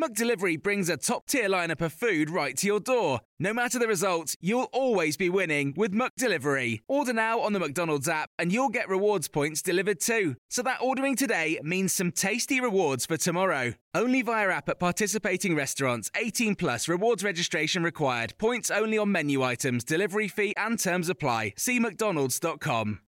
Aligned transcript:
McDelivery 0.00 0.62
brings 0.62 0.88
a 0.88 0.96
top-tier 0.96 1.48
lineup 1.48 1.80
of 1.80 1.92
food 1.92 2.30
right 2.30 2.56
to 2.58 2.68
your 2.68 2.78
door. 2.78 3.18
No 3.40 3.52
matter 3.52 3.80
the 3.80 3.88
result, 3.88 4.36
you'll 4.40 4.68
always 4.72 5.16
be 5.16 5.28
winning 5.28 5.74
with 5.76 5.92
McDelivery. 5.92 6.82
Order 6.86 7.12
now 7.12 7.40
on 7.40 7.52
the 7.52 7.58
McDonald's 7.58 8.08
app 8.08 8.30
and 8.38 8.52
you'll 8.52 8.68
get 8.68 8.88
rewards 8.88 9.26
points 9.26 9.60
delivered 9.60 9.98
too. 9.98 10.36
So 10.50 10.62
that 10.62 10.78
ordering 10.80 11.16
today 11.16 11.58
means 11.64 11.92
some 11.92 12.12
tasty 12.12 12.60
rewards 12.60 13.06
for 13.06 13.16
tomorrow. 13.16 13.74
Only 13.92 14.22
via 14.22 14.50
app 14.50 14.68
at 14.68 14.78
participating 14.78 15.56
restaurants. 15.56 16.12
18 16.14 16.54
plus 16.54 16.86
rewards 16.86 17.24
registration 17.24 17.82
required. 17.82 18.34
Points 18.38 18.70
only 18.70 18.98
on 18.98 19.10
menu 19.10 19.42
items, 19.42 19.82
delivery 19.82 20.28
fee 20.28 20.54
and 20.56 20.78
terms 20.78 21.08
apply. 21.08 21.54
See 21.56 21.80
mcdonalds.com. 21.80 23.00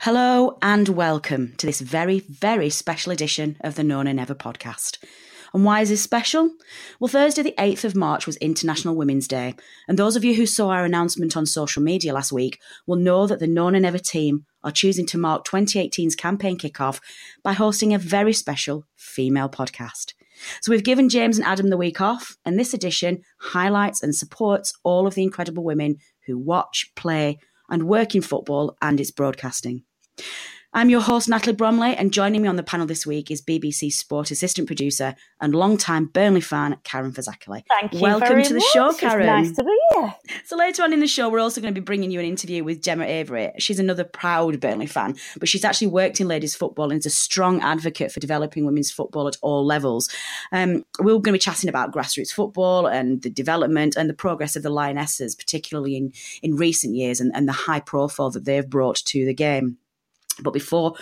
Hello 0.00 0.58
and 0.60 0.88
welcome 0.88 1.54
to 1.58 1.66
this 1.66 1.80
very, 1.80 2.18
very 2.18 2.68
special 2.68 3.12
edition 3.12 3.56
of 3.60 3.76
the 3.76 3.84
No 3.84 4.02
Nay 4.02 4.12
Never 4.12 4.34
podcast. 4.34 4.98
And 5.56 5.64
why 5.64 5.80
is 5.80 5.88
this 5.88 6.02
special? 6.02 6.50
Well, 7.00 7.08
Thursday, 7.08 7.40
the 7.40 7.54
8th 7.56 7.84
of 7.84 7.96
March, 7.96 8.26
was 8.26 8.36
International 8.36 8.94
Women's 8.94 9.26
Day. 9.26 9.54
And 9.88 9.98
those 9.98 10.14
of 10.14 10.22
you 10.22 10.34
who 10.34 10.44
saw 10.44 10.68
our 10.68 10.84
announcement 10.84 11.34
on 11.34 11.46
social 11.46 11.82
media 11.82 12.12
last 12.12 12.30
week 12.30 12.60
will 12.86 12.96
know 12.98 13.26
that 13.26 13.38
the 13.38 13.46
No 13.46 13.70
Nay 13.70 13.80
Never 13.80 13.96
team 13.96 14.44
are 14.62 14.70
choosing 14.70 15.06
to 15.06 15.16
mark 15.16 15.46
2018's 15.46 16.14
campaign 16.14 16.58
kickoff 16.58 17.00
by 17.42 17.54
hosting 17.54 17.94
a 17.94 17.98
very 17.98 18.34
special 18.34 18.84
female 18.96 19.48
podcast. 19.48 20.12
So 20.60 20.72
we've 20.72 20.84
given 20.84 21.08
James 21.08 21.38
and 21.38 21.46
Adam 21.46 21.70
the 21.70 21.78
week 21.78 22.02
off, 22.02 22.36
and 22.44 22.58
this 22.58 22.74
edition 22.74 23.22
highlights 23.40 24.02
and 24.02 24.14
supports 24.14 24.74
all 24.82 25.06
of 25.06 25.14
the 25.14 25.22
incredible 25.22 25.64
women 25.64 25.96
who 26.26 26.36
watch, 26.36 26.92
play, 26.96 27.38
and 27.70 27.88
work 27.88 28.14
in 28.14 28.20
football 28.20 28.76
and 28.82 29.00
its 29.00 29.10
broadcasting. 29.10 29.84
I'm 30.76 30.90
your 30.90 31.00
host, 31.00 31.26
Natalie 31.26 31.56
Bromley, 31.56 31.96
and 31.96 32.12
joining 32.12 32.42
me 32.42 32.48
on 32.48 32.56
the 32.56 32.62
panel 32.62 32.86
this 32.86 33.06
week 33.06 33.30
is 33.30 33.40
BBC 33.40 33.90
Sport 33.90 34.30
assistant 34.30 34.66
producer 34.66 35.14
and 35.40 35.54
long-time 35.54 36.04
Burnley 36.04 36.42
fan, 36.42 36.76
Karen 36.84 37.12
Fazakali. 37.12 37.62
Thank 37.66 37.94
you. 37.94 38.00
Welcome 38.00 38.42
to 38.42 38.48
the 38.50 38.56
much. 38.56 38.72
show, 38.74 38.90
It's 38.90 39.00
Karen. 39.00 39.24
nice 39.24 39.52
to 39.52 39.64
be 39.64 39.78
here. 39.94 40.14
So 40.44 40.54
later 40.54 40.82
on 40.82 40.92
in 40.92 41.00
the 41.00 41.06
show, 41.06 41.30
we're 41.30 41.40
also 41.40 41.62
going 41.62 41.74
to 41.74 41.80
be 41.80 41.82
bringing 41.82 42.10
you 42.10 42.20
an 42.20 42.26
interview 42.26 42.62
with 42.62 42.82
Gemma 42.82 43.06
Avery. 43.06 43.52
She's 43.58 43.78
another 43.78 44.04
proud 44.04 44.60
Burnley 44.60 44.84
fan, 44.84 45.16
but 45.38 45.48
she's 45.48 45.64
actually 45.64 45.86
worked 45.86 46.20
in 46.20 46.28
ladies 46.28 46.54
football 46.54 46.90
and 46.90 46.98
is 46.98 47.06
a 47.06 47.10
strong 47.10 47.62
advocate 47.62 48.12
for 48.12 48.20
developing 48.20 48.66
women's 48.66 48.90
football 48.90 49.28
at 49.28 49.38
all 49.40 49.64
levels. 49.64 50.10
Um, 50.52 50.84
we're 51.00 51.12
going 51.14 51.22
to 51.22 51.32
be 51.32 51.38
chatting 51.38 51.70
about 51.70 51.94
grassroots 51.94 52.32
football 52.32 52.86
and 52.86 53.22
the 53.22 53.30
development 53.30 53.96
and 53.96 54.10
the 54.10 54.14
progress 54.14 54.56
of 54.56 54.62
the 54.62 54.68
Lionesses, 54.68 55.34
particularly 55.34 55.96
in, 55.96 56.12
in 56.42 56.54
recent 56.54 56.94
years, 56.94 57.18
and, 57.18 57.32
and 57.34 57.48
the 57.48 57.52
high 57.54 57.80
profile 57.80 58.28
that 58.28 58.44
they've 58.44 58.68
brought 58.68 58.96
to 58.96 59.24
the 59.24 59.32
game. 59.32 59.78
But 60.42 60.52
before 60.52 60.94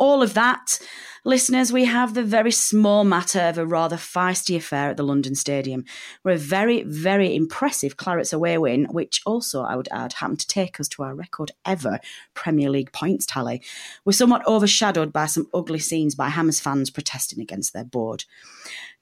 all 0.00 0.22
of 0.22 0.32
that, 0.32 0.78
listeners, 1.26 1.70
we 1.70 1.84
have 1.84 2.14
the 2.14 2.22
very 2.22 2.50
small 2.50 3.04
matter 3.04 3.40
of 3.40 3.58
a 3.58 3.66
rather 3.66 3.96
feisty 3.96 4.56
affair 4.56 4.88
at 4.88 4.96
the 4.96 5.02
London 5.02 5.34
Stadium, 5.34 5.84
where 6.22 6.34
a 6.34 6.38
very, 6.38 6.82
very 6.84 7.36
impressive 7.36 7.98
Clarets 7.98 8.32
away 8.32 8.56
win, 8.56 8.86
which 8.86 9.20
also, 9.26 9.62
I 9.62 9.76
would 9.76 9.88
add, 9.92 10.14
happened 10.14 10.40
to 10.40 10.46
take 10.46 10.80
us 10.80 10.88
to 10.88 11.02
our 11.02 11.14
record 11.14 11.50
ever 11.66 12.00
Premier 12.32 12.70
League 12.70 12.92
points 12.92 13.26
tally, 13.26 13.62
was 14.06 14.16
somewhat 14.16 14.46
overshadowed 14.46 15.12
by 15.12 15.26
some 15.26 15.48
ugly 15.52 15.78
scenes 15.78 16.14
by 16.14 16.30
Hammers 16.30 16.60
fans 16.60 16.88
protesting 16.88 17.42
against 17.42 17.74
their 17.74 17.84
board. 17.84 18.24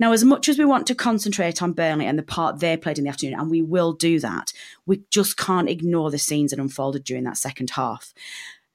Now, 0.00 0.10
as 0.10 0.25
much 0.25 0.48
as 0.48 0.59
we 0.59 0.65
want 0.65 0.88
to 0.88 0.97
concentrate 0.97 1.62
on 1.62 1.75
Burnley 1.75 2.06
and 2.06 2.19
the 2.19 2.25
part 2.25 2.59
they 2.59 2.77
played 2.77 2.98
in 2.98 3.04
the 3.04 3.10
afternoon, 3.10 3.38
and 3.38 3.50
we 3.50 3.62
will 3.62 3.93
do 3.93 4.19
that, 4.19 4.53
we 4.84 5.03
just 5.10 5.37
can't 5.37 5.69
ignore 5.69 6.10
the 6.10 6.19
scenes 6.19 6.50
that 6.50 6.59
unfolded 6.59 7.04
during 7.04 7.22
that 7.25 7.37
second 7.37 7.71
half. 7.71 8.12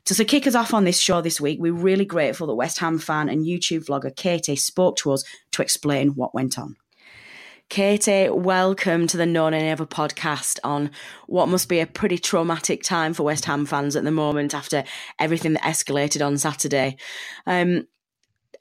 So, 0.06 0.16
to 0.16 0.26
kick 0.26 0.46
us 0.48 0.56
off 0.56 0.74
on 0.74 0.84
this 0.84 1.00
show 1.00 1.22
this 1.22 1.40
week, 1.40 1.60
we're 1.62 1.72
really 1.72 2.04
grateful 2.04 2.48
that 2.48 2.56
West 2.56 2.80
Ham 2.80 3.00
fan 3.00 3.30
and 3.30 3.46
YouTube 3.46 3.86
vlogger 3.86 4.14
Katie 4.14 4.58
spoke 4.58 4.98
to 4.98 5.14
us 5.14 5.24
to 5.54 5.62
explain 5.62 6.10
what 6.10 6.36
went 6.36 6.60
on. 6.60 6.76
Katie, 7.70 8.30
welcome 8.30 9.08
to 9.08 9.16
the 9.16 9.26
No 9.26 9.48
Nay 9.48 9.62
Never 9.62 9.86
podcast 9.86 10.60
on 10.62 10.92
what 11.28 11.48
must 11.48 11.70
be 11.70 11.80
a 11.80 11.88
pretty 11.88 12.18
traumatic 12.18 12.84
time 12.84 13.14
for 13.14 13.24
West 13.24 13.46
Ham 13.46 13.66
fans 13.66 13.96
at 13.96 14.04
the 14.04 14.12
moment 14.12 14.54
after 14.54 14.84
everything 15.20 15.54
that 15.54 15.64
escalated 15.64 16.26
on 16.26 16.38
Saturday. 16.38 16.98
Um, 17.48 17.88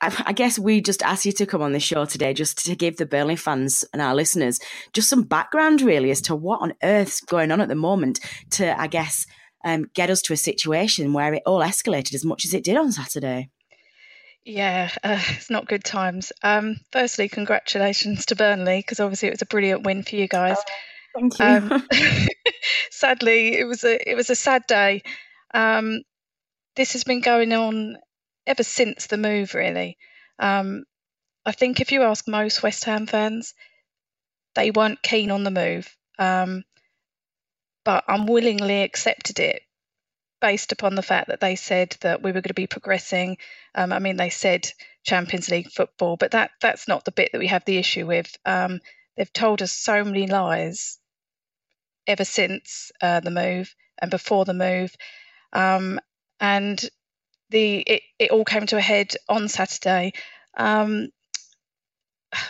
I, 0.01 0.23
I 0.27 0.33
guess 0.33 0.61
we 0.61 0.81
just 0.81 1.03
asked 1.03 1.27
you 1.27 1.33
to 1.33 1.47
come 1.47 1.61
on 1.61 1.73
the 1.73 1.81
show 1.81 2.05
today 2.05 2.35
just 2.35 2.65
to 2.67 2.77
give 2.77 2.99
the 2.99 3.05
Burnley 3.05 3.35
fans 3.35 3.85
and 3.93 4.01
our 4.01 4.15
listeners 4.15 4.61
just 4.93 5.09
some 5.09 5.25
background, 5.25 5.83
really, 5.83 6.13
as 6.13 6.21
to 6.23 6.37
what 6.37 6.63
on 6.63 6.75
earth's 6.85 7.21
going 7.21 7.51
on 7.51 7.61
at 7.61 7.69
the 7.69 7.75
moment 7.75 8.21
to, 8.51 8.81
I 8.81 8.87
guess, 8.87 9.27
um, 9.65 9.87
get 9.95 10.11
us 10.11 10.23
to 10.23 10.33
a 10.33 10.37
situation 10.37 11.13
where 11.13 11.35
it 11.35 11.43
all 11.47 11.61
escalated 11.61 12.15
as 12.15 12.25
much 12.25 12.45
as 12.45 12.55
it 12.55 12.65
did 12.65 12.77
on 12.77 12.93
Saturday. 12.93 13.51
Yeah, 14.45 14.91
uh, 15.05 15.21
it's 15.29 15.51
not 15.51 15.69
good 15.69 15.85
times. 15.85 16.33
Um, 16.43 16.77
firstly, 16.91 17.29
congratulations 17.29 18.27
to 18.27 18.37
Burnley 18.37 18.79
because 18.81 18.99
obviously 18.99 19.29
it 19.29 19.33
was 19.33 19.43
a 19.43 19.47
brilliant 19.47 19.85
win 19.85 20.03
for 20.03 20.17
you 20.17 20.27
guys. 20.27 20.59
Thank 21.15 21.39
you. 21.39 21.45
Um, 21.45 21.87
sadly, 22.91 23.59
it 23.59 23.65
was 23.65 23.85
a 23.85 24.11
it 24.11 24.17
was 24.17 24.31
a 24.31 24.35
sad 24.35 24.67
day. 24.67 25.03
Um, 25.55 26.03
this 26.75 26.95
has 26.95 27.05
been 27.05 27.21
going 27.21 27.53
on 27.53 27.99
ever 28.47 28.63
since 28.65 29.07
the 29.07 29.19
move, 29.19 29.55
really. 29.55 29.97
Um, 30.39 30.85
I 31.45 31.53
think 31.53 31.81
if 31.81 31.93
you 31.93 32.03
ask 32.03 32.27
most 32.27 32.63
West 32.63 32.85
Ham 32.85 33.07
fans, 33.07 33.55
they 34.55 34.71
weren't 34.71 35.03
keen 35.03 35.31
on 35.31 35.45
the 35.45 35.51
move, 35.51 35.95
um, 36.19 36.65
but 37.85 38.05
unwillingly 38.09 38.83
accepted 38.83 39.39
it 39.39 39.63
based 40.41 40.73
upon 40.73 40.97
the 40.97 41.03
fact 41.03 41.29
that 41.29 41.41
they 41.41 41.55
said 41.57 41.97
that 42.01 42.21
we 42.21 42.31
were 42.31 42.41
going 42.41 42.49
to 42.49 42.55
be 42.55 42.67
progressing. 42.67 43.39
Um, 43.75 43.93
I 43.93 44.01
mean, 44.01 44.17
they 44.17 44.29
said 44.29 44.69
Champions 45.05 45.49
League 45.49 45.71
football, 45.71 46.17
but 46.17 46.33
that 46.33 46.51
that's 46.61 46.89
not 46.89 47.05
the 47.05 47.13
bit 47.13 47.31
that 47.33 47.39
we 47.39 47.47
have 47.47 47.65
the 47.65 47.79
issue 47.79 48.07
with. 48.07 48.37
Um, 48.45 48.81
they've 49.17 49.33
told 49.33 49.63
us 49.63 49.73
so 49.73 50.05
many 50.05 50.27
lies 50.27 50.99
ever 52.07 52.25
since 52.25 52.91
uh, 53.01 53.21
the 53.21 53.31
move 53.31 53.75
and 54.01 54.11
before 54.11 54.45
the 54.45 54.55
move, 54.55 54.95
um, 55.53 56.01
and 56.41 56.85
the 57.51 57.79
it, 57.79 58.03
it 58.19 58.31
all 58.33 58.45
came 58.45 58.67
to 58.67 58.77
a 58.77 58.81
head 58.81 59.15
on 59.29 59.49
Saturday. 59.49 60.13
Um, 60.57 61.09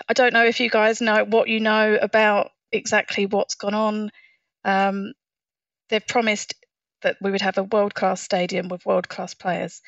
I 0.09 0.15
don't 0.15 0.33
know 0.33 0.47
if 0.47 0.61
you 0.61 0.71
guys 0.71 1.01
know 1.01 1.25
what 1.25 1.49
you 1.49 1.61
know 1.61 1.99
about 2.01 2.51
exactly 2.71 3.27
what's 3.27 3.57
gone 3.57 3.75
on. 3.75 4.11
They've 5.93 6.07
promised 6.07 6.55
that 7.03 7.19
we 7.21 7.31
would 7.31 7.43
have 7.43 7.59
a 7.59 7.65
world 7.65 7.95
class 7.95 8.23
stadium 8.23 8.69
with 8.69 8.87
world 8.87 9.11
class 9.11 9.35
players. 9.35 9.83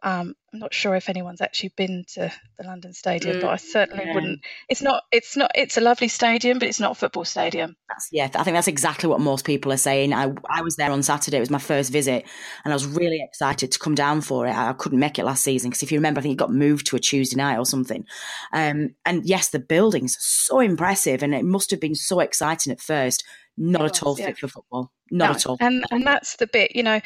Um, 0.00 0.34
I'm 0.52 0.60
not 0.60 0.72
sure 0.72 0.94
if 0.94 1.08
anyone's 1.08 1.40
actually 1.40 1.72
been 1.76 2.04
to 2.14 2.32
the 2.56 2.64
London 2.64 2.92
Stadium, 2.92 3.40
but 3.40 3.50
I 3.50 3.56
certainly 3.56 4.04
yeah. 4.06 4.14
wouldn't. 4.14 4.40
It's 4.68 4.80
not. 4.80 5.02
It's 5.10 5.36
not. 5.36 5.50
It's 5.56 5.76
a 5.76 5.80
lovely 5.80 6.06
stadium, 6.06 6.60
but 6.60 6.68
it's 6.68 6.78
not 6.78 6.92
a 6.92 6.94
football 6.94 7.24
stadium. 7.24 7.74
That's, 7.88 8.08
yeah, 8.12 8.30
I 8.34 8.44
think 8.44 8.54
that's 8.54 8.68
exactly 8.68 9.08
what 9.08 9.20
most 9.20 9.44
people 9.44 9.72
are 9.72 9.76
saying. 9.76 10.14
I, 10.14 10.32
I 10.48 10.62
was 10.62 10.76
there 10.76 10.92
on 10.92 11.02
Saturday. 11.02 11.36
It 11.36 11.40
was 11.40 11.50
my 11.50 11.58
first 11.58 11.90
visit, 11.92 12.24
and 12.64 12.72
I 12.72 12.76
was 12.76 12.86
really 12.86 13.20
excited 13.20 13.72
to 13.72 13.78
come 13.80 13.96
down 13.96 14.20
for 14.20 14.46
it. 14.46 14.52
I, 14.52 14.70
I 14.70 14.72
couldn't 14.72 15.00
make 15.00 15.18
it 15.18 15.24
last 15.24 15.42
season 15.42 15.68
because 15.68 15.82
if 15.82 15.90
you 15.90 15.98
remember, 15.98 16.20
I 16.20 16.22
think 16.22 16.34
it 16.34 16.38
got 16.38 16.52
moved 16.52 16.86
to 16.86 16.96
a 16.96 17.00
Tuesday 17.00 17.36
night 17.36 17.58
or 17.58 17.66
something. 17.66 18.06
Um, 18.52 18.94
and 19.04 19.26
yes, 19.26 19.48
the 19.48 19.58
building's 19.58 20.16
so 20.20 20.60
impressive, 20.60 21.24
and 21.24 21.34
it 21.34 21.44
must 21.44 21.72
have 21.72 21.80
been 21.80 21.96
so 21.96 22.20
exciting 22.20 22.72
at 22.72 22.80
first. 22.80 23.24
Not 23.62 23.84
at 23.84 24.02
all 24.02 24.12
was, 24.12 24.20
yeah. 24.20 24.26
fit 24.28 24.38
for 24.38 24.48
football. 24.48 24.90
Not 25.10 25.26
No, 25.26 25.32
at 25.32 25.46
all. 25.46 25.56
And 25.60 25.84
and 25.90 26.06
that's 26.06 26.36
the 26.36 26.46
bit. 26.46 26.74
You 26.74 26.82
know, 26.82 27.00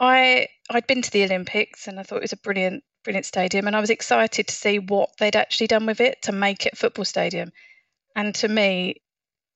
I 0.00 0.48
I'd 0.70 0.86
been 0.86 1.02
to 1.02 1.10
the 1.10 1.24
Olympics 1.24 1.86
and 1.86 2.00
I 2.00 2.02
thought 2.02 2.16
it 2.16 2.22
was 2.22 2.32
a 2.32 2.38
brilliant 2.38 2.82
brilliant 3.04 3.26
stadium, 3.26 3.66
and 3.66 3.76
I 3.76 3.80
was 3.80 3.90
excited 3.90 4.48
to 4.48 4.54
see 4.54 4.78
what 4.78 5.10
they'd 5.18 5.36
actually 5.36 5.66
done 5.66 5.84
with 5.84 6.00
it 6.00 6.22
to 6.22 6.32
make 6.32 6.64
it 6.64 6.78
football 6.78 7.04
stadium. 7.04 7.52
And 8.16 8.34
to 8.36 8.48
me, 8.48 9.02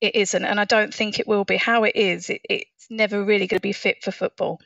it 0.02 0.14
isn't, 0.14 0.44
and 0.44 0.60
I 0.60 0.66
don't 0.66 0.92
think 0.92 1.18
it 1.18 1.26
will 1.26 1.44
be. 1.44 1.56
How 1.56 1.84
it 1.84 1.96
is, 1.96 2.28
it, 2.28 2.42
it's 2.50 2.86
never 2.90 3.24
really 3.24 3.46
going 3.46 3.58
to 3.58 3.62
be 3.62 3.72
fit 3.72 4.04
for 4.04 4.10
football. 4.10 4.60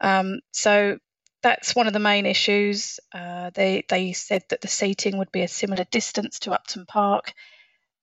Um, 0.00 0.40
so 0.50 0.98
that's 1.40 1.76
one 1.76 1.86
of 1.86 1.92
the 1.92 2.00
main 2.00 2.26
issues. 2.26 2.98
Uh, 3.14 3.50
they 3.54 3.84
they 3.88 4.12
said 4.12 4.42
that 4.50 4.60
the 4.60 4.68
seating 4.68 5.18
would 5.18 5.30
be 5.30 5.42
a 5.42 5.48
similar 5.48 5.84
distance 5.84 6.40
to 6.40 6.52
Upton 6.52 6.84
Park. 6.84 7.32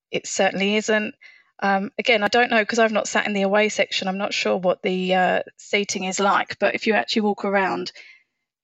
It 0.09 0.25
certainly 0.25 0.77
isn't. 0.77 1.15
Um, 1.63 1.91
again, 1.97 2.23
I 2.23 2.27
don't 2.27 2.51
know 2.51 2.59
because 2.59 2.77
I've 2.77 2.91
not 2.91 3.07
sat 3.07 3.25
in 3.25 3.31
the 3.31 3.43
away 3.43 3.69
section. 3.69 4.09
I'm 4.09 4.17
not 4.17 4.33
sure 4.33 4.57
what 4.57 4.83
the 4.83 5.15
uh, 5.15 5.43
seating 5.57 6.03
is 6.03 6.19
like. 6.19 6.59
But 6.59 6.75
if 6.75 6.85
you 6.85 6.93
actually 6.93 7.21
walk 7.21 7.45
around, 7.45 7.93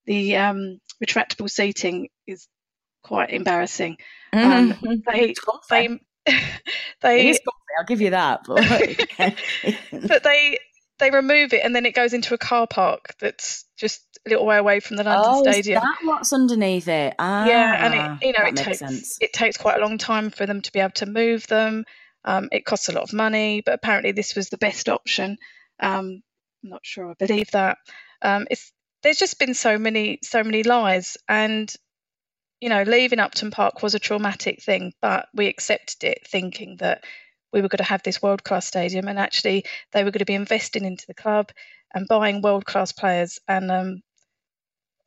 the 0.06 0.36
um, 0.36 0.80
retractable 1.04 1.50
seating 1.50 2.10
is 2.28 2.48
quite 3.02 3.32
embarrassing. 3.32 3.98
Um, 4.34 4.74
Mm-hmm. 4.74 5.10
they 5.10 5.34
they 5.70 5.88
they 7.02 7.20
It 7.22 7.26
is 7.28 7.40
comfy, 7.40 7.74
I'll 7.80 7.86
give 7.86 8.02
you 8.02 8.10
that. 8.12 8.42
But 8.48 10.10
but 10.10 10.24
they 10.24 10.60
they 11.00 11.12
remove 11.12 11.54
it 11.54 11.64
and 11.64 11.74
then 11.74 11.86
it 11.86 11.96
goes 11.96 12.14
into 12.14 12.34
a 12.34 12.38
car 12.38 12.68
park 12.68 13.16
that's 13.22 13.66
just 13.78 14.04
a 14.26 14.30
little 14.30 14.46
way 14.46 14.58
away 14.58 14.82
from 14.82 14.98
the 14.98 15.04
London 15.04 15.32
oh, 15.34 15.42
Stadium. 15.42 15.78
is 15.78 15.84
that 15.84 15.98
what's 16.04 16.34
underneath 16.34 16.90
it? 16.90 17.16
Ah, 17.18 17.48
yeah, 17.48 17.86
and 17.86 17.94
it 17.94 18.28
you 18.28 18.34
know 18.34 18.46
it 18.46 18.58
takes 18.58 18.80
sense. 18.80 19.18
it 19.22 19.32
takes 19.32 19.56
quite 19.56 19.78
a 19.78 19.82
long 19.82 19.98
time 19.98 20.30
for 20.30 20.46
them 20.46 20.62
to 20.62 20.72
be 20.74 20.80
able 20.80 20.92
to 20.92 21.06
move 21.06 21.48
them. 21.48 21.86
Um, 22.26 22.50
it 22.52 22.66
costs 22.66 22.90
a 22.90 22.92
lot 22.92 23.04
of 23.04 23.14
money, 23.14 23.62
but 23.66 23.74
apparently 23.74 24.12
this 24.12 24.36
was 24.36 24.50
the 24.50 24.58
best 24.58 24.90
option. 24.90 25.38
Um, 25.80 26.22
I'm 26.64 26.70
not 26.70 26.86
sure 26.86 27.12
I 27.12 27.14
believe 27.14 27.52
that. 27.52 27.78
Um, 28.22 28.48
it's 28.52 28.72
there's 29.02 29.18
just 29.18 29.40
been 29.40 29.54
so 29.54 29.78
many 29.78 30.20
so 30.24 30.44
many 30.44 30.64
lies, 30.64 31.18
and 31.28 31.74
you 32.60 32.70
know 32.70 32.84
leaving 32.84 33.20
Upton 33.20 33.52
Park 33.52 33.82
was 33.82 33.96
a 33.96 34.00
traumatic 34.00 34.62
thing, 34.62 34.94
but 35.02 35.28
we 35.34 35.48
accepted 35.48 36.04
it, 36.04 36.28
thinking 36.28 36.78
that 36.78 37.06
we 37.54 37.62
were 37.62 37.70
going 37.70 37.78
to 37.78 37.84
have 37.84 38.04
this 38.04 38.22
world 38.22 38.44
class 38.44 38.68
stadium, 38.68 39.08
and 39.08 39.18
actually 39.18 39.66
they 39.94 40.04
were 40.04 40.12
going 40.12 40.20
to 40.20 40.26
be 40.26 40.34
investing 40.34 40.86
into 40.86 41.08
the 41.08 41.14
club 41.14 41.52
and 41.94 42.08
buying 42.08 42.42
world 42.42 42.66
class 42.66 42.92
players, 42.92 43.40
and 43.48 43.72
um, 43.72 44.02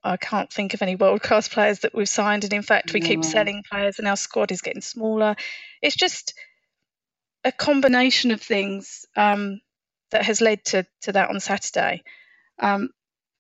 I 0.03 0.17
can't 0.17 0.53
think 0.53 0.75
of 0.75 0.83
any 0.83 0.97
world 0.97 1.23
class 1.23 1.49
players 1.49 1.81
that 1.81 1.95
we've 1.95 2.09
signed. 2.09 2.45
And 2.45 2.53
in 2.53 2.63
fact, 2.63 2.93
we 2.93 3.01
keep 3.01 3.25
selling 3.25 3.63
players, 3.71 3.99
and 3.99 4.09
our 4.09 4.17
squad 4.17 4.51
is 4.51 4.63
getting 4.63 4.83
smaller. 4.83 5.37
It's 5.81 5.95
just 5.95 6.35
a 7.45 7.53
combination 7.53 8.31
of 8.31 8.41
things 8.41 9.07
um, 9.17 9.61
that 10.11 10.25
has 10.25 10.41
led 10.41 10.65
to, 10.67 10.87
to 11.03 11.13
that 11.13 11.31
on 11.31 11.41
Saturday. 11.41 12.03
Um, 12.59 12.91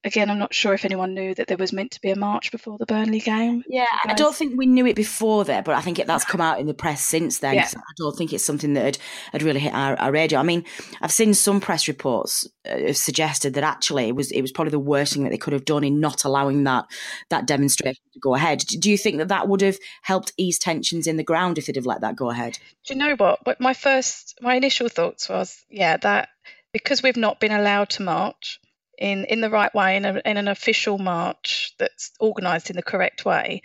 again, 0.05 0.31
I'm 0.31 0.39
not 0.39 0.55
sure 0.55 0.75
if 0.75 0.85
anyone 0.85 1.15
knew 1.15 1.35
that 1.35 1.47
there 1.47 1.57
was 1.57 1.73
meant 1.73 1.93
to 1.93 2.01
be 2.01 2.11
a 2.11 2.17
march 2.17 2.51
before 2.51 2.79
the 2.79 2.87
Burnley 2.87 3.21
game. 3.21 3.63
Yeah, 3.69 3.87
I 4.05 4.15
don't 4.15 4.35
think 4.35 4.57
we 4.57 4.67
knew 4.67 4.87
it 4.87 4.97
before 4.97 5.45
there, 5.45 5.63
but 5.63 5.75
I 5.75 5.81
think 5.81 5.99
it, 5.99 6.07
that's 6.07 6.25
come 6.25 6.41
out 6.41 6.59
in 6.59 6.67
the 6.67 6.75
press 6.75 7.03
since 7.03 7.39
then. 7.39 7.55
Yeah. 7.55 7.69
I 7.75 7.93
don't 7.97 8.17
think 8.17 8.33
it's 8.33 8.45
something 8.45 8.75
that 8.75 8.85
had, 8.85 8.99
had 9.33 9.43
really 9.43 9.61
hit 9.61 9.75
our, 9.75 9.97
our 9.97 10.13
radio. 10.13 10.41
I 10.41 10.43
mean, 10.43 10.65
I've 11.01 11.13
seen 11.13 11.35
some 11.35 11.61
press 11.61 11.87
reports 11.89 12.49
uh, 12.69 12.79
have 12.79 12.97
suggested 12.97 13.55
that 13.55 13.65
actually 13.65 14.09
it 14.09 14.17
was 14.17 14.31
it 14.33 14.43
was 14.43 14.53
probably 14.53 14.73
the 14.73 14.79
worst 14.79 15.13
thing 15.13 15.25
that 15.25 15.31
they 15.31 15.39
could 15.39 15.53
have 15.53 15.65
done 15.65 15.85
in 15.85 16.01
not 16.01 16.25
allowing 16.25 16.65
that 16.65 16.87
that 17.31 17.47
demonstration 17.47 18.03
to 18.13 18.21
go 18.21 18.35
ahead. 18.35 18.59
Do 18.59 18.91
you 18.91 18.99
think 18.99 19.19
that 19.19 19.29
that 19.29 19.49
would 19.49 19.61
have 19.61 19.79
helped 20.03 20.33
ease 20.37 20.59
tensions 20.59 21.07
in 21.07 21.17
the 21.17 21.25
ground 21.25 21.59
if 21.59 21.67
they'd 21.67 21.77
have 21.77 21.87
let 21.87 22.01
that 22.01 22.17
go 22.17 22.31
ahead? 22.31 22.59
Do 22.87 22.95
you 22.95 23.01
know 23.01 23.15
what? 23.17 23.47
What 23.47 23.61
my 23.61 23.75
first, 23.75 24.39
my 24.41 24.57
initial 24.57 24.89
thoughts 24.89 25.29
was, 25.29 25.65
yeah, 25.71 25.97
that 25.99 26.29
because 26.73 27.03
we've 27.03 27.17
not 27.17 27.39
been 27.39 27.53
allowed 27.53 27.91
to 27.91 28.03
march 28.03 28.59
in 29.03 29.25
in 29.25 29.41
the 29.41 29.51
right 29.51 29.75
way, 29.75 29.97
in, 29.97 30.05
a, 30.05 30.23
in 30.25 30.37
an 30.37 30.47
official 30.47 30.97
march 30.97 31.75
that's 31.79 32.13
organised 32.21 32.71
in 32.71 32.77
the 32.77 32.83
correct 32.83 33.25
way, 33.25 33.63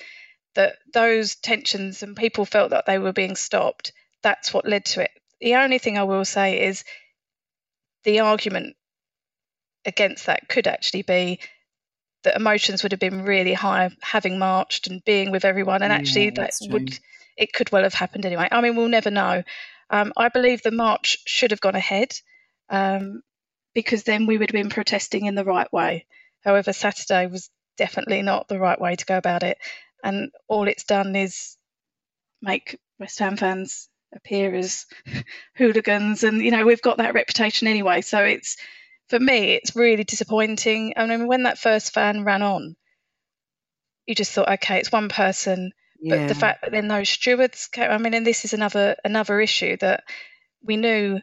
that 0.56 0.78
those 0.94 1.36
tensions 1.36 2.01
and 2.01 2.18
people 2.18 2.44
felt 2.44 2.72
that 2.72 2.88
they 2.88 2.98
were 2.98 3.13
being 3.13 3.36
stopped. 3.36 3.94
That's 4.24 4.51
what 4.51 4.68
led 4.68 4.86
to 4.86 5.04
it. 5.04 5.12
The 5.39 5.56
only 5.56 5.78
thing 5.78 5.98
I 5.98 6.04
will 6.04 6.25
say 6.25 6.66
is 6.66 6.84
the 8.04 8.22
argument 8.22 8.75
against 9.86 10.25
that 10.25 10.50
could 10.50 10.66
actually 10.66 11.04
be 11.04 11.40
that 12.24 12.36
emotions 12.36 12.81
would 12.81 12.92
have 12.92 13.00
been 13.00 13.24
really 13.24 13.54
high 13.54 13.92
having 14.01 14.40
marched 14.40 14.88
and 14.88 15.06
being 15.06 15.30
with 15.30 15.45
everyone, 15.45 15.83
and 15.83 15.92
Yeah, 15.92 16.00
actually 16.00 16.31
that 16.31 16.54
true. 16.57 16.69
would 16.72 17.00
it 17.38 17.54
could 17.54 17.72
well 17.72 17.83
have 17.83 17.94
happened 17.94 18.25
anyway. 18.25 18.48
I 18.51 18.62
mean, 18.62 18.75
we'll 18.75 18.90
never 18.90 19.12
know. 19.12 19.44
Um, 19.92 20.13
I 20.18 20.30
believe 20.30 20.63
the 20.63 20.72
march 20.72 21.19
should 21.28 21.51
have 21.51 21.62
gone 21.62 21.75
ahead 21.75 22.16
um, 22.69 23.22
because 23.78 24.02
then 24.02 24.26
we 24.26 24.40
would 24.40 24.50
have 24.50 24.60
been 24.60 24.72
protesting 24.72 25.28
in 25.28 25.36
the 25.36 25.46
right 25.46 25.72
way. 25.72 26.08
However, 26.44 26.74
Saturday 26.74 27.28
was 27.28 27.52
definitely 27.78 28.24
not 28.24 28.48
the 28.48 28.58
right 28.58 28.82
way 28.82 28.96
to 28.96 29.06
go 29.06 29.16
about 29.16 29.44
it, 29.44 29.60
and 30.04 30.32
all 30.48 30.68
it's 30.68 30.86
done 30.86 31.16
is 31.16 31.58
make 32.42 32.80
West 33.00 33.20
Ham 33.20 33.38
fans 33.38 33.88
appear 34.16 34.56
as 34.56 34.88
hooligans, 35.58 36.24
and 36.24 36.42
you 36.42 36.50
know 36.50 36.66
we've 36.66 36.82
got 36.82 36.98
that 36.98 37.14
reputation 37.14 37.68
anyway. 37.68 38.02
So 38.02 38.24
it's 38.24 38.58
for 39.10 39.20
me, 39.20 39.54
it's 39.54 39.76
really 39.76 40.04
disappointing. 40.04 40.94
I 40.98 41.06
mean, 41.06 41.28
when 41.28 41.44
that 41.44 41.60
first 41.60 41.94
fan 41.94 42.24
ran 42.26 42.42
on, 42.42 42.76
you 44.08 44.16
just 44.16 44.32
thought, 44.32 44.50
okay, 44.54 44.80
it's 44.80 44.92
one 44.92 45.10
person, 45.10 45.72
but 46.02 46.28
the 46.28 46.34
fact 46.34 46.64
that 46.64 46.72
then 46.72 46.88
those 46.88 47.10
stewards 47.10 47.68
came, 47.68 47.92
I 47.92 48.00
mean, 48.00 48.16
and 48.16 48.26
this 48.26 48.44
is 48.44 48.54
another 48.54 48.96
another 49.06 49.40
issue 49.40 49.78
that 49.82 50.04
we 50.64 50.78
knew 50.78 51.22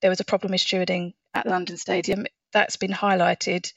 there 0.00 0.10
was 0.10 0.20
a 0.20 0.24
problem 0.24 0.52
with 0.52 0.60
stewarding 0.60 1.14
at 1.34 1.46
London 1.46 1.76
Stadium. 1.76 2.26
That's 2.52 2.76
been 2.76 2.92
highlighted 2.92 3.72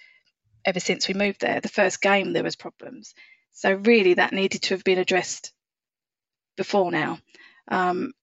ever 0.65 0.79
since 0.79 1.07
we 1.07 1.13
moved 1.13 1.41
there. 1.41 1.61
The 1.61 1.69
first 1.69 2.01
game 2.01 2.33
there 2.33 2.43
was 2.43 2.55
problems, 2.55 3.13
so 3.51 3.73
really 3.73 4.15
that 4.15 4.33
needed 4.33 4.63
to 4.63 4.73
have 4.75 4.83
been 4.83 4.99
addressed 4.99 5.53
before 6.57 6.91
now. 6.91 7.19
Um, 7.69 8.13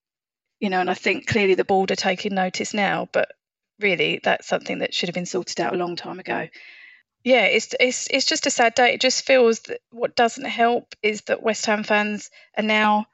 you 0.60 0.70
know, 0.70 0.80
and 0.80 0.90
I 0.90 0.94
think 0.94 1.26
clearly 1.26 1.54
the 1.54 1.64
board 1.64 1.90
are 1.90 1.96
taking 1.96 2.34
notice 2.34 2.72
now, 2.74 3.08
but 3.12 3.32
really 3.80 4.20
that's 4.22 4.46
something 4.48 4.78
that 4.78 4.94
should 4.94 5.08
have 5.08 5.14
been 5.14 5.26
sorted 5.26 5.60
out 5.60 5.74
a 5.74 5.78
long 5.78 5.96
time 5.96 6.18
ago. 6.18 6.48
Yeah, 7.24 7.44
it's 7.46 7.74
it's 7.80 8.06
it's 8.10 8.26
just 8.26 8.46
a 8.46 8.50
sad 8.50 8.74
day. 8.74 8.94
It 8.94 9.00
just 9.00 9.26
feels 9.26 9.60
that 9.60 9.80
what 9.90 10.14
doesn't 10.14 10.44
help 10.44 10.94
is 11.02 11.22
that 11.22 11.42
West 11.42 11.66
Ham 11.66 11.82
fans 11.82 12.30
are 12.56 12.62
now 12.62 13.06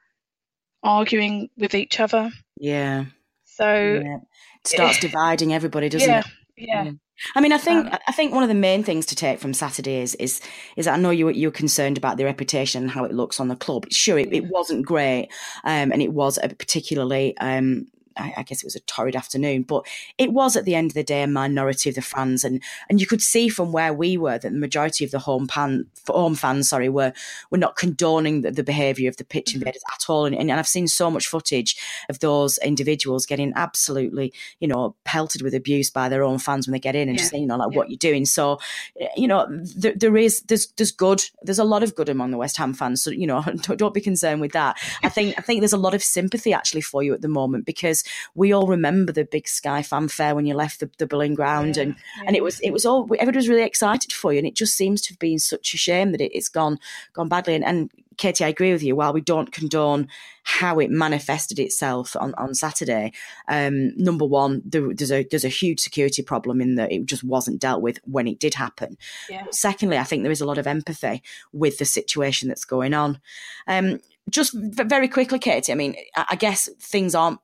arguing 0.83 1.49
with 1.57 1.73
each 1.73 1.99
other. 1.99 2.31
yeah, 2.57 3.05
So 3.45 3.73
yeah. 3.73 4.17
Starts 4.65 4.99
dividing 4.99 5.53
everybody, 5.53 5.89
doesn't 5.89 6.09
yeah, 6.09 6.19
it? 6.19 6.25
yeah, 6.57 6.83
Yeah. 6.83 6.91
I 7.35 7.41
mean, 7.41 7.53
I 7.53 7.57
think 7.57 7.85
Um, 7.87 7.99
I 8.07 8.11
think 8.11 8.33
one 8.33 8.43
of 8.43 8.49
the 8.49 8.55
main 8.55 8.83
things 8.83 9.05
to 9.07 9.15
take 9.15 9.39
from 9.39 9.53
Saturday 9.53 10.01
is 10.01 10.15
is, 10.15 10.41
is 10.75 10.85
that 10.85 10.95
I 10.95 10.97
know 10.97 11.11
you 11.11 11.25
were 11.25 11.31
you 11.31 11.47
were 11.47 11.51
concerned 11.51 11.97
about 11.97 12.17
the 12.17 12.25
reputation 12.25 12.81
and 12.83 12.91
how 12.91 13.03
it 13.03 13.13
looks 13.13 13.39
on 13.39 13.49
the 13.49 13.55
club. 13.55 13.85
Sure, 13.91 14.17
it, 14.17 14.33
it 14.33 14.45
wasn't 14.49 14.85
great, 14.85 15.29
um, 15.63 15.91
and 15.91 16.01
it 16.01 16.13
was 16.13 16.39
a 16.41 16.49
particularly. 16.49 17.37
Um, 17.37 17.87
I 18.17 18.33
I 18.37 18.43
guess 18.43 18.61
it 18.63 18.65
was 18.65 18.75
a 18.75 18.79
torrid 18.81 19.15
afternoon, 19.15 19.63
but 19.63 19.85
it 20.17 20.31
was 20.33 20.55
at 20.55 20.65
the 20.65 20.75
end 20.75 20.91
of 20.91 20.95
the 20.95 21.03
day 21.03 21.23
a 21.23 21.27
minority 21.27 21.89
of 21.89 21.95
the 21.95 22.01
fans, 22.01 22.43
and 22.43 22.61
and 22.89 22.99
you 23.01 23.07
could 23.07 23.21
see 23.21 23.49
from 23.49 23.71
where 23.71 23.93
we 23.93 24.17
were 24.17 24.37
that 24.37 24.51
the 24.51 24.57
majority 24.57 25.05
of 25.05 25.11
the 25.11 25.19
home 25.19 25.47
pan, 25.47 25.85
home 26.07 26.35
fans, 26.35 26.69
sorry, 26.69 26.89
were 26.89 27.13
were 27.51 27.57
not 27.57 27.75
condoning 27.75 28.41
the, 28.41 28.51
the 28.51 28.63
behaviour 28.63 29.09
of 29.09 29.17
the 29.17 29.23
pitch 29.25 29.43
Mm-hmm. 29.51 29.59
invaders 29.61 29.83
at 29.93 30.09
all, 30.09 30.25
and, 30.25 30.35
and 30.35 30.51
I've 30.51 30.67
seen 30.67 30.87
so 30.87 31.11
much 31.11 31.27
footage 31.27 31.75
of 32.09 32.19
those 32.19 32.57
individuals 32.59 33.25
getting 33.25 33.51
absolutely, 33.55 34.33
you 34.59 34.67
know, 34.67 34.95
pelted 35.03 35.41
with 35.41 35.53
abuse 35.53 35.89
by 35.89 36.09
their 36.09 36.23
own 36.23 36.39
fans 36.39 36.67
when 36.67 36.71
they 36.73 36.79
get 36.79 36.95
in 36.95 37.09
and 37.09 37.17
just 37.17 37.31
Yeah. 37.31 37.37
saying, 37.37 37.43
you 37.43 37.47
know, 37.47 37.57
like 37.57 37.71
Yeah. 37.71 37.77
what 37.77 37.89
you're 37.89 37.97
doing. 37.97 38.25
So, 38.25 38.59
eh, 38.99 39.07
you 39.17 39.27
know, 39.27 39.47
there, 39.75 39.93
there 39.95 40.17
is 40.17 40.41
there's 40.43 40.67
there's 40.77 40.91
good, 40.91 41.23
there's 41.41 41.59
a 41.59 41.63
lot 41.63 41.83
of 41.83 41.95
good 41.95 42.09
among 42.09 42.31
the 42.31 42.37
West 42.37 42.57
Ham 42.57 42.73
fans. 42.73 43.03
So, 43.03 43.09
you 43.11 43.27
know, 43.27 43.41
don't, 43.61 43.77
don't 43.77 43.93
be 43.93 44.01
concerned 44.01 44.41
with 44.41 44.51
that. 44.53 44.77
I 45.03 45.09
think 45.09 45.35
I 45.37 45.41
think 45.41 45.61
there's 45.61 45.73
a 45.73 45.77
lot 45.77 45.93
of 45.93 46.03
sympathy 46.03 46.53
actually 46.53 46.81
for 46.81 47.03
you 47.03 47.13
at 47.13 47.21
the 47.21 47.27
moment 47.27 47.65
because 47.65 48.02
we 48.35 48.53
all 48.53 48.67
remember 48.67 49.11
the 49.11 49.25
big 49.25 49.47
Sky 49.47 49.81
fanfare 49.81 50.35
when 50.35 50.45
you 50.45 50.55
left 50.55 50.79
the, 50.79 50.89
the 50.97 51.07
Boleyn 51.07 51.35
Ground, 51.35 51.77
and 51.77 51.95
and 52.25 52.35
it 52.35 52.43
was 52.43 52.59
it 52.59 52.71
was 52.71 52.85
all 52.85 53.03
everybody 53.13 53.37
was 53.37 53.49
really 53.49 53.63
excited 53.63 54.11
for 54.11 54.31
you, 54.31 54.39
and 54.39 54.47
it 54.47 54.55
just 54.55 54.75
seems 54.75 55.01
to 55.01 55.13
have 55.13 55.19
been 55.19 55.39
such 55.39 55.73
a 55.73 55.77
shame 55.77 56.11
that 56.11 56.21
it, 56.21 56.35
it's 56.35 56.49
gone 56.49 56.79
gone 57.13 57.29
badly. 57.29 57.55
And, 57.55 57.63
and 57.63 57.91
Katie, 58.17 58.43
I 58.43 58.49
agree 58.49 58.71
with 58.71 58.83
you. 58.83 58.95
While 58.95 59.13
we 59.13 59.21
don't 59.21 59.51
condone 59.51 60.07
how 60.43 60.79
it 60.79 60.89
manifested 60.91 61.59
itself 61.59 62.15
on, 62.19 62.33
on 62.35 62.53
Saturday, 62.53 63.13
um, 63.47 63.95
number 63.97 64.25
one, 64.25 64.61
there, 64.65 64.93
there's 64.93 65.11
a 65.11 65.23
there's 65.29 65.45
a 65.45 65.49
huge 65.49 65.79
security 65.79 66.21
problem 66.21 66.61
in 66.61 66.75
that 66.75 66.91
it 66.91 67.05
just 67.05 67.23
wasn't 67.23 67.61
dealt 67.61 67.81
with 67.81 67.99
when 68.05 68.27
it 68.27 68.39
did 68.39 68.53
happen. 68.53 68.97
yeah. 69.29 69.45
Secondly, 69.51 69.97
I 69.97 70.03
think 70.03 70.23
there 70.23 70.31
is 70.31 70.41
a 70.41 70.45
lot 70.45 70.57
of 70.57 70.67
empathy 70.67 71.23
with 71.51 71.77
the 71.77 71.85
situation 71.85 72.47
that's 72.47 72.65
going 72.65 72.93
on. 72.93 73.19
Um, 73.67 73.99
just 74.29 74.53
very 74.53 75.07
quickly, 75.07 75.39
Katie. 75.39 75.71
I 75.71 75.75
mean, 75.75 75.95
I 76.15 76.25
I 76.31 76.35
guess 76.35 76.69
things 76.79 77.15
aren't 77.15 77.39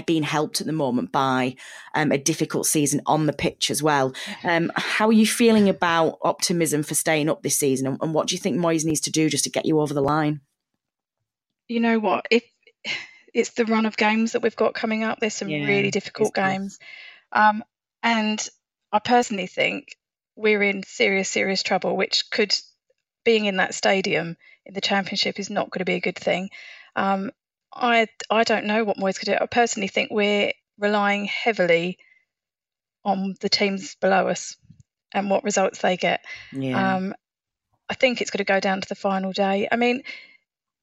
being 0.00 0.22
helped 0.22 0.60
at 0.60 0.66
the 0.66 0.72
moment 0.72 1.12
by 1.12 1.54
um, 1.94 2.10
a 2.10 2.18
difficult 2.18 2.66
season 2.66 3.02
on 3.04 3.26
the 3.26 3.32
pitch 3.32 3.70
as 3.70 3.82
well. 3.82 4.14
Um, 4.42 4.72
how 4.74 5.08
are 5.08 5.12
you 5.12 5.26
feeling 5.26 5.68
about 5.68 6.18
optimism 6.22 6.82
for 6.82 6.94
staying 6.94 7.28
up 7.28 7.42
this 7.42 7.58
season, 7.58 7.86
and, 7.86 7.98
and 8.00 8.14
what 8.14 8.28
do 8.28 8.34
you 8.34 8.40
think 8.40 8.56
Moyes 8.56 8.84
needs 8.84 9.00
to 9.00 9.10
do 9.10 9.28
just 9.28 9.44
to 9.44 9.50
get 9.50 9.66
you 9.66 9.80
over 9.80 9.92
the 9.92 10.00
line? 10.00 10.40
You 11.68 11.80
know 11.80 11.98
what? 11.98 12.26
If 12.30 12.44
it's 13.34 13.50
the 13.50 13.66
run 13.66 13.86
of 13.86 13.96
games 13.96 14.32
that 14.32 14.42
we've 14.42 14.56
got 14.56 14.74
coming 14.74 15.04
up, 15.04 15.20
there's 15.20 15.34
some 15.34 15.48
Yeah, 15.48 15.66
really 15.66 15.90
difficult 15.90 16.34
games, 16.34 16.78
um, 17.30 17.62
and 18.02 18.48
I 18.90 18.98
personally 18.98 19.46
think 19.46 19.96
we're 20.34 20.62
in 20.62 20.82
serious, 20.82 21.28
serious 21.28 21.62
trouble. 21.62 21.96
Which 21.96 22.30
could 22.30 22.54
being 23.24 23.44
in 23.44 23.58
that 23.58 23.74
stadium 23.74 24.36
in 24.64 24.74
the 24.74 24.80
championship 24.80 25.38
is 25.38 25.50
not 25.50 25.70
going 25.70 25.80
to 25.80 25.84
be 25.84 25.94
a 25.94 26.00
good 26.00 26.18
thing. 26.18 26.50
Um, 26.96 27.30
I 27.74 28.06
I 28.30 28.44
don't 28.44 28.66
know 28.66 28.84
what 28.84 28.98
Moyes 28.98 29.18
could 29.18 29.26
do. 29.26 29.36
I 29.40 29.46
personally 29.46 29.88
think 29.88 30.10
we're 30.10 30.52
relying 30.78 31.26
heavily 31.26 31.98
on 33.04 33.34
the 33.40 33.48
teams 33.48 33.94
below 33.96 34.28
us 34.28 34.56
and 35.12 35.30
what 35.30 35.44
results 35.44 35.80
they 35.80 35.96
get. 35.96 36.24
Yeah, 36.52 36.96
Um, 36.96 37.14
I 37.88 37.94
think 37.94 38.20
it's 38.20 38.30
going 38.30 38.38
to 38.38 38.44
go 38.44 38.60
down 38.60 38.80
to 38.80 38.88
the 38.88 38.94
final 38.94 39.32
day. 39.32 39.68
I 39.70 39.76
mean, 39.76 40.02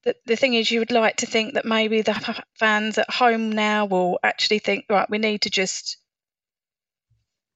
the, 0.04 0.14
the 0.26 0.36
thing 0.36 0.54
is, 0.54 0.70
you 0.70 0.80
would 0.80 0.92
like 0.92 1.16
to 1.16 1.26
think 1.26 1.54
that 1.54 1.64
maybe 1.64 2.02
the 2.02 2.44
fans 2.58 2.98
at 2.98 3.10
home 3.10 3.50
now 3.50 3.86
will 3.86 4.18
actually 4.22 4.60
think, 4.60 4.86
right, 4.88 5.08
we 5.10 5.18
need 5.18 5.42
to 5.42 5.50
just 5.50 5.98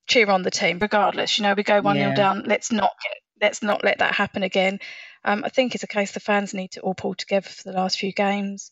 cheer 0.07 0.29
on 0.29 0.43
the 0.43 0.51
team 0.51 0.79
regardless. 0.81 1.39
You 1.39 1.45
know, 1.45 1.55
we 1.55 1.63
go 1.63 1.81
one 1.81 1.97
0 1.97 2.11
yeah. 2.11 2.15
down. 2.15 2.45
Let's 2.47 2.73
not 2.73 2.91
get, 3.03 3.17
let's 3.41 3.63
not 3.63 3.85
let 3.85 3.99
that 3.99 4.15
happen 4.15 4.43
again. 4.43 4.81
Um, 5.25 5.43
I 5.45 5.49
think 5.49 5.75
it's 5.75 5.85
a 5.85 5.89
case 5.89 6.13
the 6.13 6.21
fans 6.21 6.53
need 6.53 6.73
to 6.73 6.81
all 6.81 6.95
pull 6.95 7.15
together 7.15 7.49
for 7.49 7.63
the 7.65 7.77
last 7.77 7.99
few 7.99 8.13
games. 8.13 8.71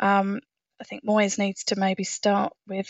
Um, 0.00 0.40
I 0.80 0.84
think 0.84 1.04
Moyes 1.04 1.38
needs 1.38 1.64
to 1.64 1.76
maybe 1.76 2.04
start 2.04 2.52
with 2.66 2.88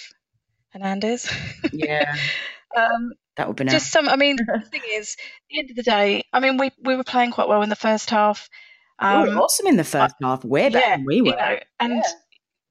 Hernandez. 0.73 1.31
Yeah. 1.73 2.15
um, 2.77 3.13
that 3.37 3.47
would 3.47 3.57
be 3.57 3.65
nice. 3.65 3.75
Just 3.75 3.93
some. 3.93 4.09
I 4.09 4.17
mean, 4.17 4.37
the 4.37 4.61
thing 4.71 4.83
is, 4.91 5.17
at 5.19 5.49
the 5.51 5.59
end 5.61 5.71
of 5.71 5.77
the 5.77 5.83
day, 5.83 6.25
I 6.33 6.41
mean, 6.41 6.59
we 6.59 6.71
we 6.83 6.97
were 6.97 7.05
playing 7.05 7.31
quite 7.31 7.49
well 7.49 7.63
in 7.63 7.69
the 7.69 7.77
first 7.77 8.11
half. 8.11 8.51
Um, 8.99 9.23
we 9.23 9.29
were 9.29 9.35
um, 9.35 9.41
awesome 9.41 9.69
in 9.69 9.77
the 9.77 9.85
first 9.85 10.17
uh, 10.23 10.27
half, 10.27 10.45
way 10.45 10.69
better 10.69 10.79
yeah, 10.79 10.97
than 10.97 11.05
we 11.07 11.23
were. 11.23 11.29
You 11.29 11.37
know, 11.37 11.59
and 11.79 11.93
yeah. 11.95 12.03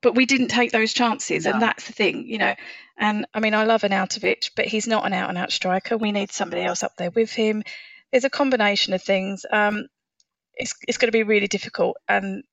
but 0.01 0.15
we 0.15 0.25
didn't 0.25 0.49
take 0.49 0.71
those 0.71 0.93
chances, 0.93 1.45
no. 1.45 1.51
and 1.51 1.61
that's 1.61 1.87
the 1.87 1.93
thing, 1.93 2.27
you 2.27 2.37
know. 2.37 2.53
And 2.97 3.25
I 3.33 3.39
mean, 3.39 3.53
I 3.53 3.63
love 3.63 3.81
Arnautovic, 3.81 4.51
but 4.55 4.65
he's 4.65 4.87
not 4.87 5.05
an 5.05 5.13
out 5.13 5.29
and 5.29 5.37
out 5.37 5.51
striker. 5.51 5.97
We 5.97 6.11
need 6.11 6.31
somebody 6.31 6.63
else 6.63 6.83
up 6.83 6.95
there 6.97 7.11
with 7.11 7.31
him. 7.31 7.63
There's 8.11 8.25
a 8.25 8.29
combination 8.29 8.93
of 8.93 9.01
things. 9.01 9.45
Um, 9.49 9.87
it's 10.55 10.73
it's 10.87 10.97
going 10.97 11.07
to 11.07 11.17
be 11.17 11.23
really 11.23 11.47
difficult, 11.47 11.95
and 12.09 12.43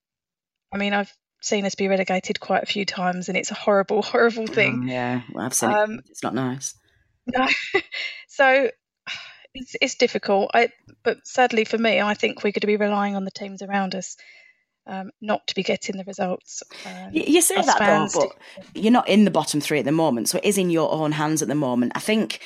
I 0.73 0.79
mean, 0.79 0.93
I've 0.93 1.12
seen 1.44 1.64
us 1.66 1.74
be 1.74 1.88
relegated 1.88 2.40
quite 2.40 2.62
a 2.62 2.66
few 2.66 2.84
times, 2.84 3.28
and 3.28 3.36
it's 3.36 3.50
a 3.50 3.54
horrible, 3.54 4.02
horrible 4.02 4.46
thing. 4.46 4.74
Um, 4.74 4.88
yeah, 4.88 5.22
well, 5.32 5.46
I've 5.46 5.54
seen 5.54 5.70
um, 5.70 5.92
it. 5.94 6.04
It's 6.10 6.22
not 6.22 6.34
nice. 6.34 6.74
No, 7.26 7.46
so 8.28 8.70
it's 9.54 9.76
it's 9.80 9.94
difficult. 9.94 10.50
I, 10.54 10.68
but 11.02 11.26
sadly 11.26 11.64
for 11.64 11.78
me, 11.78 12.00
I 12.00 12.14
think 12.14 12.38
we're 12.38 12.52
going 12.52 12.60
to 12.60 12.66
be 12.66 12.76
relying 12.76 13.16
on 13.16 13.24
the 13.24 13.30
teams 13.30 13.62
around 13.62 13.94
us. 13.94 14.16
Um, 14.86 15.12
not 15.22 15.46
to 15.46 15.54
be 15.54 15.62
getting 15.62 15.96
the 15.96 16.04
results. 16.04 16.62
Um, 16.84 17.08
you, 17.10 17.40
say 17.40 17.54
that 17.54 17.78
though, 17.78 18.20
but 18.20 18.36
you're 18.74 18.92
not 18.92 19.08
in 19.08 19.24
the 19.24 19.30
bottom 19.30 19.58
three 19.58 19.78
at 19.78 19.86
the 19.86 19.92
moment, 19.92 20.28
so 20.28 20.36
it 20.36 20.44
is 20.44 20.58
in 20.58 20.68
your 20.68 20.92
own 20.92 21.12
hands 21.12 21.40
at 21.40 21.48
the 21.48 21.54
moment. 21.54 21.92
I 21.94 22.00
think, 22.00 22.40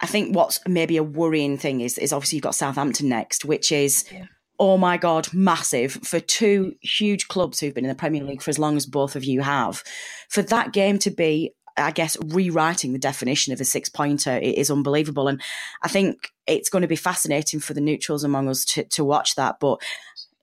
I 0.00 0.06
think 0.06 0.34
what's 0.34 0.58
maybe 0.66 0.96
a 0.96 1.04
worrying 1.04 1.56
thing 1.56 1.80
is 1.82 1.96
is 1.98 2.12
obviously 2.12 2.38
you've 2.38 2.42
got 2.42 2.56
Southampton 2.56 3.08
next, 3.08 3.44
which 3.44 3.70
is 3.70 4.06
yeah 4.12 4.26
oh 4.58 4.76
my 4.76 4.96
God, 4.96 5.32
massive 5.32 5.92
for 5.92 6.20
two 6.20 6.74
huge 6.80 7.28
clubs 7.28 7.60
who've 7.60 7.74
been 7.74 7.84
in 7.84 7.88
the 7.88 7.94
Premier 7.94 8.22
League 8.22 8.42
for 8.42 8.50
as 8.50 8.58
long 8.58 8.76
as 8.76 8.86
both 8.86 9.16
of 9.16 9.24
you 9.24 9.40
have. 9.42 9.82
For 10.28 10.42
that 10.42 10.72
game 10.72 10.98
to 11.00 11.10
be, 11.10 11.52
I 11.76 11.90
guess, 11.90 12.16
rewriting 12.26 12.92
the 12.92 12.98
definition 12.98 13.52
of 13.52 13.60
a 13.60 13.64
six 13.64 13.88
pointer 13.88 14.38
is 14.38 14.70
unbelievable. 14.70 15.26
And 15.26 15.42
I 15.82 15.88
think 15.88 16.32
it's 16.46 16.68
going 16.68 16.82
to 16.82 16.88
be 16.88 16.96
fascinating 16.96 17.58
for 17.58 17.74
the 17.74 17.80
neutrals 17.80 18.22
among 18.22 18.48
us 18.48 18.64
to, 18.66 18.84
to 18.84 19.04
watch 19.04 19.34
that. 19.34 19.56
But 19.58 19.82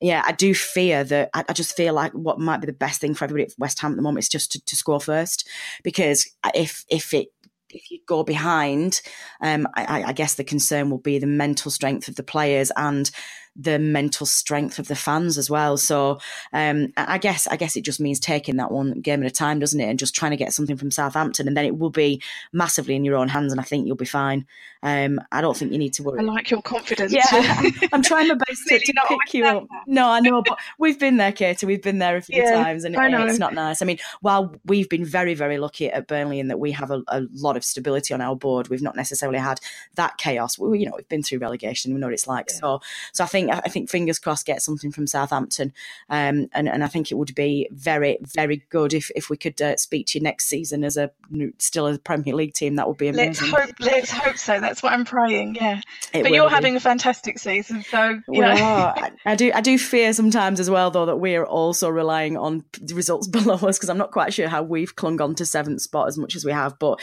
yeah, 0.01 0.23
I 0.25 0.33
do 0.33 0.53
fear 0.53 1.03
that 1.05 1.29
I, 1.33 1.45
I, 1.47 1.53
just 1.53 1.77
feel 1.77 1.93
like 1.93 2.11
what 2.13 2.39
might 2.39 2.59
be 2.59 2.65
the 2.65 2.73
best 2.73 2.99
thing 2.99 3.13
for 3.13 3.23
everybody 3.23 3.51
at 3.51 3.59
West 3.59 3.79
Ham 3.81 3.91
at 3.91 3.95
the 3.97 4.01
moment 4.01 4.23
is 4.23 4.29
just 4.29 4.51
to, 4.53 4.65
to 4.65 4.75
score 4.75 4.99
first. 4.99 5.47
Because 5.83 6.27
if 6.55 6.83
if 6.89 7.13
it 7.13 7.27
if 7.73 7.91
you 7.91 7.99
go 8.05 8.23
behind, 8.23 9.01
um, 9.41 9.67
I, 9.75 10.03
I, 10.07 10.13
guess 10.13 10.35
the 10.35 10.43
concern 10.43 10.89
will 10.89 10.97
be 10.97 11.19
the 11.19 11.27
mental 11.27 11.71
strength 11.71 12.07
of 12.07 12.15
the 12.15 12.23
players 12.23 12.71
and 12.75 13.09
the 13.55 13.79
mental 13.79 14.25
strength 14.25 14.79
of 14.79 14.87
the 14.87 14.95
fans 14.95 15.37
as 15.37 15.49
well. 15.49 15.77
So 15.77 16.19
um, 16.53 16.93
I 16.95 17.17
guess 17.17 17.47
I 17.47 17.57
guess 17.57 17.75
it 17.75 17.83
just 17.83 17.99
means 17.99 18.19
taking 18.19 18.57
that 18.57 18.71
one 18.71 19.01
game 19.01 19.21
at 19.23 19.31
a 19.31 19.33
time, 19.33 19.59
doesn't 19.59 19.79
it? 19.79 19.89
And 19.89 19.99
just 19.99 20.15
trying 20.15 20.31
to 20.31 20.37
get 20.37 20.53
something 20.53 20.77
from 20.77 20.91
Southampton, 20.91 21.47
and 21.47 21.57
then 21.57 21.65
it 21.65 21.77
will 21.77 21.89
be 21.89 22.21
massively 22.53 22.95
in 22.95 23.03
your 23.03 23.17
own 23.17 23.27
hands, 23.27 23.51
and 23.51 23.59
I 23.59 23.63
think 23.63 23.85
you'll 23.85 23.95
be 23.95 24.05
fine. 24.05 24.45
Um, 24.83 25.19
I 25.31 25.41
don't 25.41 25.55
think 25.55 25.71
you 25.71 25.77
need 25.77 25.93
to 25.93 26.03
worry. 26.03 26.19
I 26.19 26.23
like 26.23 26.49
your 26.49 26.61
confidence. 26.61 27.13
Yeah, 27.13 27.23
I'm, 27.31 27.73
I'm 27.93 28.01
trying 28.01 28.29
my 28.29 28.35
best 28.35 28.61
to, 28.67 28.79
to 28.79 28.93
pick 29.07 29.33
you 29.33 29.45
up. 29.45 29.67
No, 29.85 30.09
I 30.09 30.21
know, 30.21 30.41
but 30.41 30.57
we've 30.79 30.99
been 30.99 31.17
there, 31.17 31.31
Katie. 31.31 31.65
We've 31.65 31.81
been 31.81 31.99
there 31.99 32.17
a 32.17 32.21
few 32.21 32.41
yeah, 32.41 32.63
times, 32.63 32.83
and 32.83 32.95
it, 32.95 32.99
it's 33.01 33.39
not 33.39 33.53
nice. 33.53 33.81
I 33.81 33.85
mean, 33.85 33.99
while 34.21 34.55
we've 34.65 34.89
been 34.89 35.05
very, 35.05 35.33
very 35.33 35.57
lucky 35.57 35.89
at 35.89 36.07
Burnley 36.07 36.39
in 36.39 36.47
that 36.47 36.59
we 36.59 36.71
have 36.71 36.89
a, 36.89 37.03
a 37.09 37.23
lot 37.33 37.57
of 37.57 37.60
stability 37.63 38.13
on 38.13 38.21
our 38.21 38.35
board, 38.35 38.69
we've 38.69 38.81
not 38.81 38.95
necessarily 38.95 39.39
had 39.39 39.59
that 39.95 40.17
chaos. 40.17 40.57
We, 40.57 40.79
you 40.79 40.85
know, 40.85 40.93
we've 40.95 41.09
been 41.09 41.23
through 41.23 41.39
relegation. 41.39 41.93
We 41.93 41.99
know 41.99 42.07
what 42.07 42.13
it's 42.13 42.27
like. 42.27 42.47
Yeah. 42.49 42.59
So, 42.59 42.81
so 43.13 43.23
I 43.23 43.27
think 43.27 43.51
I 43.51 43.59
think 43.69 43.89
fingers 43.89 44.19
crossed 44.19 44.45
get 44.45 44.61
something 44.61 44.91
from 44.91 45.07
Southampton, 45.07 45.73
um, 46.09 46.49
and 46.53 46.69
and 46.69 46.83
I 46.83 46.87
think 46.87 47.11
it 47.11 47.15
would 47.15 47.33
be 47.35 47.67
very 47.71 48.17
very 48.21 48.63
good 48.69 48.93
if 48.93 49.11
if 49.15 49.29
we 49.29 49.37
could 49.37 49.61
uh, 49.61 49.77
speak 49.77 50.07
to 50.07 50.19
you 50.19 50.23
next 50.23 50.45
season 50.45 50.83
as 50.83 50.97
a 50.97 51.11
still 51.57 51.87
a 51.87 51.97
Premier 51.97 52.35
League 52.35 52.53
team. 52.53 52.75
That 52.75 52.87
would 52.87 52.97
be 52.97 53.07
amazing. 53.07 53.51
Let's 53.51 53.65
hope. 53.65 53.75
Let's 53.79 54.11
hope 54.11 54.37
so. 54.37 54.59
That's 54.59 54.83
what 54.83 54.93
I'm 54.93 55.05
praying. 55.05 55.55
Yeah, 55.55 55.81
it 56.13 56.23
but 56.23 56.31
you're 56.31 56.49
be. 56.49 56.53
having 56.53 56.75
a 56.75 56.79
fantastic 56.79 57.39
season, 57.39 57.83
so 57.83 58.19
know. 58.27 58.49
I, 58.95 59.11
I 59.25 59.35
do 59.35 59.51
I 59.53 59.61
do 59.61 59.77
fear 59.77 60.13
sometimes 60.13 60.59
as 60.59 60.69
well 60.69 60.91
though 60.91 61.05
that 61.05 61.17
we're 61.17 61.45
also 61.45 61.89
relying 61.89 62.37
on 62.37 62.63
the 62.79 62.95
results 62.95 63.27
below 63.31 63.55
us 63.55 63.77
because 63.77 63.89
I'm 63.89 63.97
not 63.97 64.11
quite 64.11 64.33
sure 64.33 64.47
how 64.47 64.63
we've 64.63 64.95
clung 64.95 65.21
on 65.21 65.35
to 65.35 65.45
seventh 65.45 65.81
spot 65.81 66.07
as 66.07 66.17
much 66.17 66.35
as 66.35 66.45
we 66.45 66.51
have. 66.51 66.79
But 66.79 66.99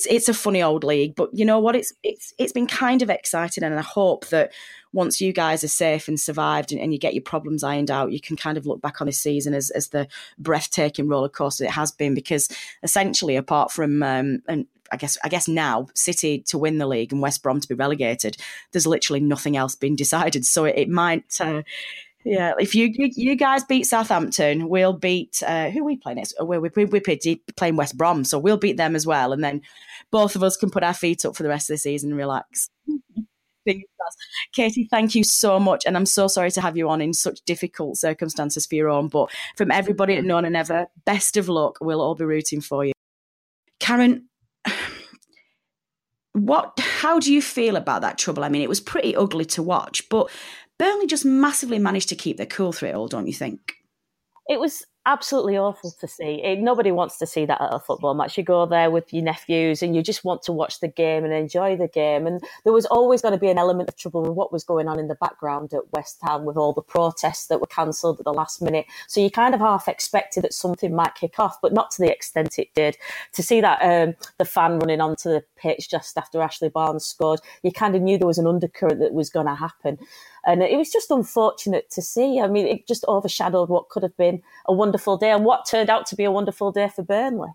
it's 0.00 0.06
it's 0.06 0.28
a 0.28 0.34
funny 0.34 0.62
old 0.62 0.84
league. 0.84 1.14
But 1.14 1.30
you 1.32 1.44
know 1.44 1.58
what? 1.58 1.76
It's 1.76 1.92
it's 2.02 2.32
it's 2.38 2.52
been 2.52 2.66
kind 2.66 3.02
of 3.02 3.10
exciting, 3.10 3.64
and 3.64 3.78
I 3.78 3.82
hope 3.82 4.26
that 4.28 4.52
once 4.92 5.20
you 5.20 5.32
guys 5.32 5.62
are 5.62 5.68
safe 5.68 6.08
and 6.08 6.18
survived 6.18 6.72
and, 6.72 6.80
and, 6.80 6.92
you 6.92 6.98
get 6.98 7.14
your 7.14 7.22
problems 7.22 7.62
ironed 7.62 7.92
out, 7.92 8.10
you 8.10 8.20
can 8.20 8.36
kind 8.36 8.58
of 8.58 8.66
look 8.66 8.80
back 8.80 9.00
on 9.00 9.06
this 9.06 9.20
season 9.20 9.54
as, 9.54 9.70
as 9.70 9.88
the 9.88 10.08
breathtaking 10.36 11.06
roller 11.06 11.28
coaster 11.28 11.62
it 11.62 11.70
has 11.70 11.92
been. 11.92 12.12
Because 12.12 12.48
essentially, 12.82 13.36
apart 13.36 13.70
from 13.70 14.02
um, 14.02 14.42
and 14.48 14.66
I 14.90 14.96
guess 14.96 15.18
I 15.22 15.28
guess 15.28 15.46
now 15.46 15.88
City 15.94 16.40
to 16.48 16.58
win 16.58 16.78
the 16.78 16.86
league 16.86 17.12
and 17.12 17.22
West 17.22 17.42
Brom 17.42 17.60
to 17.60 17.68
be 17.68 17.74
relegated, 17.74 18.36
there's 18.72 18.86
literally 18.86 19.20
nothing 19.20 19.56
else 19.56 19.74
being 19.74 19.96
decided. 19.96 20.44
So 20.44 20.64
it, 20.64 20.76
it 20.76 20.88
might. 20.88 21.40
Uh, 21.40 21.62
yeah, 22.24 22.52
if 22.58 22.74
you, 22.74 22.90
you, 22.92 23.08
you 23.14 23.34
guys 23.34 23.64
beat 23.64 23.86
Southampton, 23.86 24.68
we'll 24.68 24.92
beat 24.92 25.42
uh, 25.46 25.70
who 25.70 25.82
we 25.82 25.96
play 25.96 26.12
next. 26.12 26.34
we 26.44 26.58
we 26.58 26.68
we 26.76 26.84
we're 26.84 27.00
playing 27.56 27.76
West 27.76 27.96
Brom, 27.96 28.24
so 28.24 28.38
we'll 28.38 28.58
beat 28.58 28.76
them 28.76 28.94
as 28.94 29.06
well, 29.06 29.32
and 29.32 29.42
then 29.42 29.62
both 30.10 30.36
of 30.36 30.42
us 30.42 30.56
can 30.56 30.70
put 30.70 30.82
our 30.82 30.94
feet 30.94 31.24
up 31.24 31.36
for 31.36 31.42
the 31.42 31.48
rest 31.48 31.70
of 31.70 31.74
the 31.74 31.78
season 31.78 32.10
and 32.10 32.18
relax. 32.18 32.70
Katie, 34.52 34.88
thank 34.90 35.14
you 35.14 35.22
so 35.22 35.60
much. 35.60 35.84
And 35.86 35.96
I'm 35.96 36.06
so 36.06 36.26
sorry 36.26 36.50
to 36.52 36.60
have 36.60 36.76
you 36.76 36.88
on 36.88 37.00
in 37.00 37.12
such 37.12 37.40
difficult 37.42 37.96
circumstances 37.96 38.66
for 38.66 38.74
your 38.74 38.88
own. 38.88 39.08
But 39.08 39.30
from 39.56 39.70
everybody 39.70 40.16
at 40.16 40.24
No 40.24 40.40
Nay 40.40 40.50
Never, 40.50 40.86
best 41.04 41.36
of 41.36 41.48
luck. 41.48 41.78
We'll 41.80 42.00
all 42.00 42.14
be 42.14 42.24
rooting 42.24 42.60
for 42.60 42.84
you. 42.84 42.92
Karen, 43.78 44.28
what 46.32 46.78
how 46.78 47.18
do 47.18 47.32
you 47.32 47.42
feel 47.42 47.76
about 47.76 48.02
that 48.02 48.18
trouble? 48.18 48.44
I 48.44 48.48
mean, 48.48 48.62
it 48.62 48.68
was 48.68 48.80
pretty 48.80 49.14
ugly 49.14 49.44
to 49.46 49.62
watch, 49.62 50.08
but 50.08 50.30
Burnley 50.78 51.06
just 51.06 51.24
massively 51.24 51.78
managed 51.78 52.08
to 52.08 52.16
keep 52.16 52.36
their 52.36 52.46
cool 52.46 52.72
through 52.72 52.90
it 52.90 52.94
all, 52.94 53.08
don't 53.08 53.26
you 53.26 53.34
think? 53.34 53.74
It 54.48 54.58
was 54.58 54.84
absolutely 55.06 55.56
awful 55.56 55.90
to 55.90 56.06
see. 56.06 56.42
It, 56.42 56.58
nobody 56.58 56.92
wants 56.92 57.18
to 57.18 57.26
see 57.26 57.46
that 57.46 57.60
at 57.60 57.72
a 57.72 57.80
football 57.80 58.14
match. 58.14 58.36
You 58.36 58.44
go 58.44 58.66
there 58.66 58.90
with 58.90 59.12
your 59.12 59.22
nephews 59.22 59.82
and 59.82 59.96
you 59.96 60.02
just 60.02 60.24
want 60.24 60.42
to 60.42 60.52
watch 60.52 60.80
the 60.80 60.88
game 60.88 61.24
and 61.24 61.32
enjoy 61.32 61.76
the 61.76 61.88
game. 61.88 62.26
And 62.26 62.40
there 62.64 62.72
was 62.72 62.86
always 62.86 63.22
going 63.22 63.32
to 63.32 63.38
be 63.38 63.48
an 63.48 63.58
element 63.58 63.88
of 63.88 63.96
trouble 63.96 64.22
with 64.22 64.32
what 64.32 64.52
was 64.52 64.64
going 64.64 64.88
on 64.88 64.98
in 64.98 65.08
the 65.08 65.14
background 65.14 65.72
at 65.72 65.90
West 65.92 66.18
Ham 66.22 66.44
with 66.44 66.56
all 66.56 66.72
the 66.72 66.82
protests 66.82 67.46
that 67.46 67.60
were 67.60 67.66
cancelled 67.66 68.18
at 68.18 68.24
the 68.24 68.32
last 68.32 68.60
minute. 68.60 68.86
So 69.08 69.20
you 69.20 69.30
kind 69.30 69.54
of 69.54 69.60
half 69.60 69.88
expected 69.88 70.44
that 70.44 70.52
something 70.52 70.94
might 70.94 71.14
kick 71.14 71.38
off, 71.38 71.60
but 71.60 71.72
not 71.72 71.90
to 71.92 72.02
the 72.02 72.12
extent 72.12 72.58
it 72.58 72.68
did. 72.74 72.96
To 73.32 73.42
see 73.42 73.60
that 73.60 73.80
um, 73.82 74.14
the 74.38 74.44
fan 74.44 74.78
running 74.78 75.00
onto 75.00 75.30
the 75.30 75.44
pitch 75.56 75.90
just 75.90 76.16
after 76.18 76.42
Ashley 76.42 76.68
Barnes 76.68 77.06
scored, 77.06 77.40
you 77.62 77.72
kind 77.72 77.96
of 77.96 78.02
knew 78.02 78.18
there 78.18 78.26
was 78.26 78.38
an 78.38 78.46
undercurrent 78.46 79.00
that 79.00 79.14
was 79.14 79.30
going 79.30 79.46
to 79.46 79.54
happen. 79.54 79.98
And 80.46 80.62
it 80.62 80.76
was 80.76 80.90
just 80.90 81.10
unfortunate 81.10 81.90
to 81.90 82.02
see. 82.02 82.40
I 82.40 82.48
mean, 82.48 82.66
it 82.66 82.86
just 82.86 83.04
overshadowed 83.08 83.68
what 83.68 83.88
could 83.88 84.02
have 84.02 84.16
been 84.16 84.42
a 84.66 84.72
wonderful 84.72 85.16
day 85.16 85.30
and 85.30 85.44
what 85.44 85.66
turned 85.66 85.90
out 85.90 86.06
to 86.06 86.16
be 86.16 86.24
a 86.24 86.30
wonderful 86.30 86.72
day 86.72 86.88
for 86.88 87.02
Burnley. 87.02 87.50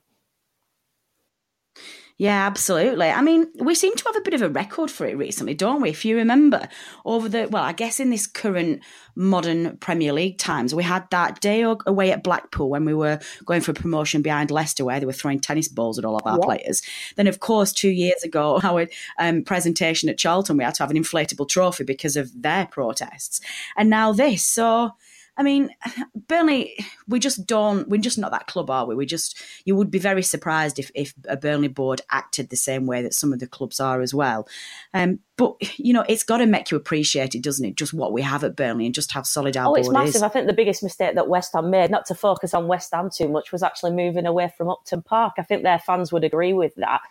Yeah, 2.17 2.47
absolutely. 2.47 3.09
I 3.09 3.21
mean, 3.21 3.47
we 3.59 3.75
seem 3.75 3.93
to 3.93 4.03
have 4.05 4.15
a 4.15 4.21
bit 4.21 4.33
of 4.33 4.41
a 4.41 4.47
record 4.47 4.89
for 4.89 5.05
it 5.05 5.17
recently, 5.17 5.53
don't 5.53 5.81
we? 5.81 5.89
If 5.89 6.05
you 6.05 6.15
remember, 6.15 6.69
over 7.03 7.27
the, 7.27 7.49
well, 7.49 7.63
I 7.63 7.73
guess 7.73 7.99
in 7.99 8.09
this 8.09 8.25
current 8.25 8.81
modern 9.15 9.75
Premier 9.77 10.13
League 10.13 10.37
times, 10.37 10.73
we 10.73 10.83
had 10.83 11.09
that 11.11 11.41
day 11.41 11.61
away 11.63 12.13
at 12.13 12.23
Blackpool 12.23 12.69
when 12.69 12.85
we 12.85 12.93
were 12.93 13.19
going 13.43 13.59
for 13.59 13.71
a 13.71 13.73
promotion 13.73 14.21
behind 14.21 14.49
Leicester 14.49 14.85
where 14.85 14.97
they 14.97 15.05
were 15.05 15.11
throwing 15.11 15.41
tennis 15.41 15.67
balls 15.67 15.99
at 15.99 16.05
all 16.05 16.15
of 16.15 16.25
our 16.25 16.39
players. 16.39 16.81
Then, 17.17 17.27
of 17.27 17.41
course, 17.41 17.73
two 17.73 17.91
years 17.91 18.23
ago, 18.23 18.61
our 18.63 18.87
um, 19.19 19.43
presentation 19.43 20.07
at 20.07 20.17
Charlton, 20.17 20.55
we 20.55 20.63
had 20.63 20.75
to 20.75 20.83
have 20.83 20.91
an 20.91 20.97
inflatable 20.97 21.49
trophy 21.49 21.83
because 21.83 22.15
of 22.15 22.31
their 22.41 22.65
protests. 22.67 23.41
And 23.75 23.89
now 23.89 24.13
this. 24.13 24.45
So, 24.45 24.91
I 25.37 25.43
mean, 25.43 25.69
Burnley, 26.27 26.77
we 27.07 27.19
just 27.19 27.45
don't, 27.45 27.89
we're 27.89 27.99
just 27.99 28.17
not 28.17 28.31
that 28.31 28.47
club, 28.47 28.69
are 28.69 28.85
we? 28.85 28.95
We 28.95 29.05
just, 29.05 29.41
you 29.65 29.75
would 29.75 29.91
be 29.91 29.99
very 29.99 30.23
surprised 30.23 30.79
if, 30.79 30.89
if 30.95 31.13
a 31.27 31.35
Burnley 31.35 31.67
board 31.67 32.01
acted 32.09 32.49
the 32.49 32.55
same 32.55 32.85
way 32.85 33.01
that 33.01 33.13
some 33.13 33.33
of 33.33 33.39
the 33.39 33.47
clubs 33.47 33.79
are 33.79 34.01
as 34.01 34.13
well. 34.13 34.47
Um, 34.93 35.19
but, 35.35 35.55
you 35.77 35.91
know, 35.91 36.05
it's 36.07 36.23
got 36.23 36.37
to 36.37 36.45
make 36.45 36.71
you 36.71 36.77
appreciate 36.77 37.35
it, 37.35 37.43
doesn't 37.43 37.65
it? 37.65 37.75
Just 37.75 37.93
what 37.93 38.13
we 38.13 38.21
have 38.21 38.45
at 38.45 38.55
Burnley 38.55 38.85
and 38.85 38.95
just 38.95 39.11
how 39.11 39.23
solid 39.23 39.57
our 39.57 39.67
oh, 39.67 39.75
it's 39.75 39.89
massive. 39.89 40.15
Is. 40.15 40.23
I 40.23 40.29
think 40.29 40.47
the 40.47 40.53
biggest 40.53 40.81
mistake 40.81 41.15
that 41.15 41.27
West 41.27 41.51
Ham 41.53 41.69
made, 41.69 41.91
not 41.91 42.05
to 42.05 42.15
focus 42.15 42.53
on 42.53 42.67
West 42.67 42.93
Ham 42.93 43.09
too 43.13 43.27
much, 43.27 43.51
was 43.51 43.61
actually 43.61 43.91
moving 43.91 44.25
away 44.25 44.53
from 44.57 44.69
Upton 44.69 45.01
Park. 45.01 45.33
I 45.37 45.43
think 45.43 45.63
their 45.63 45.79
fans 45.79 46.13
would 46.13 46.23
agree 46.23 46.53
with 46.53 46.75
that 46.75 47.01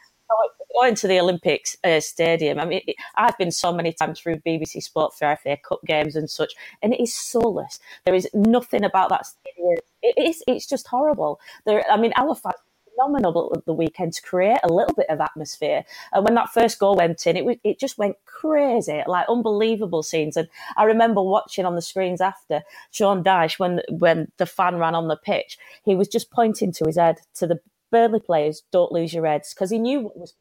going 0.75 0.95
to 0.97 1.09
the 1.09 1.21
Olympics 1.21 1.77
uh, 1.85 2.01
Stadium. 2.01 2.59
I 2.59 2.65
mean, 2.65 2.83
I've 3.17 3.39
been 3.39 3.51
so 3.51 3.73
many 3.73 3.93
times 3.93 4.21
through 4.21 4.37
BBC 4.41 4.83
Sport 4.83 5.15
for 5.15 5.37
FA 5.37 5.57
Cup 5.57 5.81
games 5.87 6.17
and 6.17 6.29
such, 6.29 6.55
and 6.83 6.93
it 6.93 7.01
is 7.01 7.15
soulless. 7.15 7.79
There 8.05 8.15
is 8.15 8.29
nothing 8.35 8.85
about 8.85 9.11
that 9.11 9.27
stadium. 9.27 9.79
It 10.03 10.15
is. 10.19 10.43
It's 10.47 10.67
just 10.67 10.87
horrible. 10.89 11.41
There. 11.65 11.85
I 11.91 11.97
mean, 11.97 12.13
our 12.17 12.35
fans 12.35 12.55
phenomenal 12.95 13.53
at 13.57 13.65
the 13.65 13.73
weekend 13.73 14.13
to 14.15 14.23
create 14.23 14.59
a 14.63 14.73
little 14.73 14.95
bit 14.95 15.09
of 15.09 15.21
atmosphere. 15.21 15.85
And 16.13 16.25
when 16.25 16.35
that 16.35 16.51
first 16.51 16.79
goal 16.79 16.97
went 16.97 17.27
in, 17.27 17.37
it 17.37 17.61
it 17.65 17.79
just 17.79 17.99
went 17.99 18.17
crazy, 18.25 19.03
like 19.07 19.29
unbelievable 19.29 20.03
scenes. 20.03 20.37
And 20.37 20.49
I 20.77 20.85
remember 20.85 21.23
watching 21.23 21.65
on 21.65 21.75
the 21.75 21.83
screens 21.83 22.21
after 22.21 22.63
Sean 22.91 23.23
Dyche 23.23 23.59
when 23.59 23.81
when 23.91 24.31
the 24.39 24.47
fan 24.47 24.77
ran 24.77 24.95
on 24.95 25.09
the 25.09 25.17
pitch, 25.17 25.59
he 25.85 25.95
was 25.95 26.09
just 26.09 26.31
pointing 26.31 26.73
to 26.73 26.85
his 26.87 26.97
head 26.97 27.19
to 27.35 27.47
the 27.47 27.61
Burnley 27.91 28.21
players, 28.21 28.63
"Don't 28.73 28.93
lose 28.93 29.15
your 29.15 29.27
heads," 29.27 29.55
because 29.55 29.71
he 29.71 29.79
knew 29.79 30.01
what 30.01 30.17
was 30.17 30.35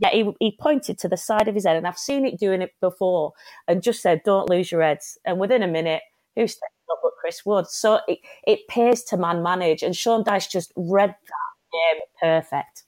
yeah, 0.00 0.10
he, 0.10 0.32
he 0.40 0.56
pointed 0.58 0.98
to 0.98 1.08
the 1.08 1.16
side 1.16 1.46
of 1.46 1.54
his 1.54 1.66
head, 1.66 1.76
and 1.76 1.86
I've 1.86 1.98
seen 1.98 2.24
it 2.24 2.40
doing 2.40 2.62
it 2.62 2.72
before, 2.80 3.32
and 3.68 3.82
just 3.82 4.00
said, 4.00 4.22
"Don't 4.24 4.48
lose 4.48 4.72
your 4.72 4.82
heads." 4.82 5.18
And 5.24 5.38
within 5.38 5.62
a 5.62 5.68
minute, 5.68 6.02
who 6.34 6.46
stepped 6.46 6.72
up 6.90 7.00
but 7.02 7.12
Chris 7.20 7.44
Wood? 7.44 7.66
So 7.68 8.00
it, 8.08 8.18
it 8.46 8.66
pays 8.68 9.04
to 9.04 9.18
man 9.18 9.42
manage, 9.42 9.82
and 9.82 9.94
Sean 9.94 10.24
Dyche 10.24 10.50
just 10.50 10.72
read 10.74 11.10
that 11.10 11.60
game 11.72 12.02
perfect. 12.20 12.84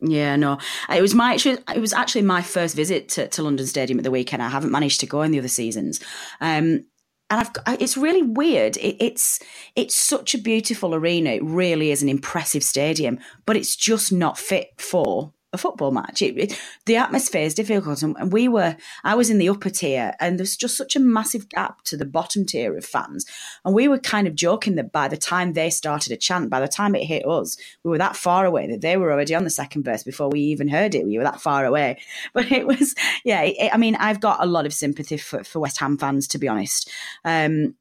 Yeah, 0.00 0.34
no, 0.34 0.58
it 0.90 1.00
was 1.00 1.14
my 1.14 1.38
it 1.44 1.80
was 1.80 1.92
actually 1.92 2.22
my 2.22 2.42
first 2.42 2.74
visit 2.74 3.08
to, 3.10 3.28
to 3.28 3.42
London 3.42 3.66
Stadium 3.66 3.98
at 3.98 4.04
the 4.04 4.10
weekend. 4.10 4.42
I 4.42 4.48
haven't 4.48 4.72
managed 4.72 5.00
to 5.00 5.06
go 5.06 5.22
in 5.22 5.30
the 5.30 5.38
other 5.38 5.48
seasons, 5.48 6.00
um, 6.40 6.84
and 7.30 7.48
I've 7.66 7.80
it's 7.80 7.96
really 7.96 8.22
weird. 8.22 8.76
It, 8.78 8.96
it's 9.02 9.38
it's 9.76 9.94
such 9.94 10.34
a 10.34 10.38
beautiful 10.38 10.96
arena. 10.96 11.30
It 11.30 11.44
really 11.44 11.92
is 11.92 12.02
an 12.02 12.08
impressive 12.08 12.64
stadium, 12.64 13.20
but 13.46 13.56
it's 13.56 13.76
just 13.76 14.12
not 14.12 14.36
fit 14.36 14.72
for 14.78 15.32
a 15.54 15.58
football 15.58 15.90
match. 15.90 16.20
It, 16.20 16.36
it, 16.36 16.60
the 16.84 16.96
atmosphere 16.96 17.42
is 17.42 17.54
difficult, 17.54 18.02
and 18.02 18.32
we 18.32 18.48
were. 18.48 18.76
I 19.04 19.14
was 19.14 19.30
in 19.30 19.38
the 19.38 19.48
upper 19.48 19.70
tier, 19.70 20.14
and 20.20 20.38
there's 20.38 20.56
just 20.56 20.76
such 20.76 20.96
a 20.96 21.00
massive 21.00 21.48
gap 21.48 21.82
to 21.84 21.96
the 21.96 22.04
bottom 22.04 22.44
tier 22.44 22.76
of 22.76 22.84
fans. 22.84 23.24
And 23.64 23.74
we 23.74 23.88
were 23.88 23.98
kind 23.98 24.26
of 24.26 24.34
joking 24.34 24.74
that 24.74 24.92
by 24.92 25.08
the 25.08 25.16
time 25.16 25.52
they 25.52 25.70
started 25.70 26.12
a 26.12 26.16
chant, 26.16 26.50
by 26.50 26.60
the 26.60 26.68
time 26.68 26.94
it 26.94 27.04
hit 27.04 27.26
us, 27.26 27.56
we 27.82 27.90
were 27.90 27.98
that 27.98 28.16
far 28.16 28.44
away 28.44 28.66
that 28.66 28.82
they 28.82 28.96
were 28.96 29.12
already 29.12 29.34
on 29.34 29.44
the 29.44 29.50
second 29.50 29.84
verse 29.84 30.02
before 30.02 30.28
we 30.28 30.40
even 30.40 30.68
heard 30.68 30.94
it. 30.94 31.06
We 31.06 31.16
were 31.16 31.24
that 31.24 31.40
far 31.40 31.64
away, 31.64 32.00
but 32.34 32.50
it 32.52 32.66
was, 32.66 32.94
yeah. 33.24 33.42
It, 33.42 33.70
I 33.72 33.76
mean, 33.76 33.94
I've 33.96 34.20
got 34.20 34.42
a 34.42 34.46
lot 34.46 34.66
of 34.66 34.74
sympathy 34.74 35.16
for, 35.16 35.44
for 35.44 35.60
West 35.60 35.78
Ham 35.80 35.96
fans, 35.96 36.28
to 36.28 36.38
be 36.38 36.48
honest. 36.48 36.90
Um, 37.24 37.76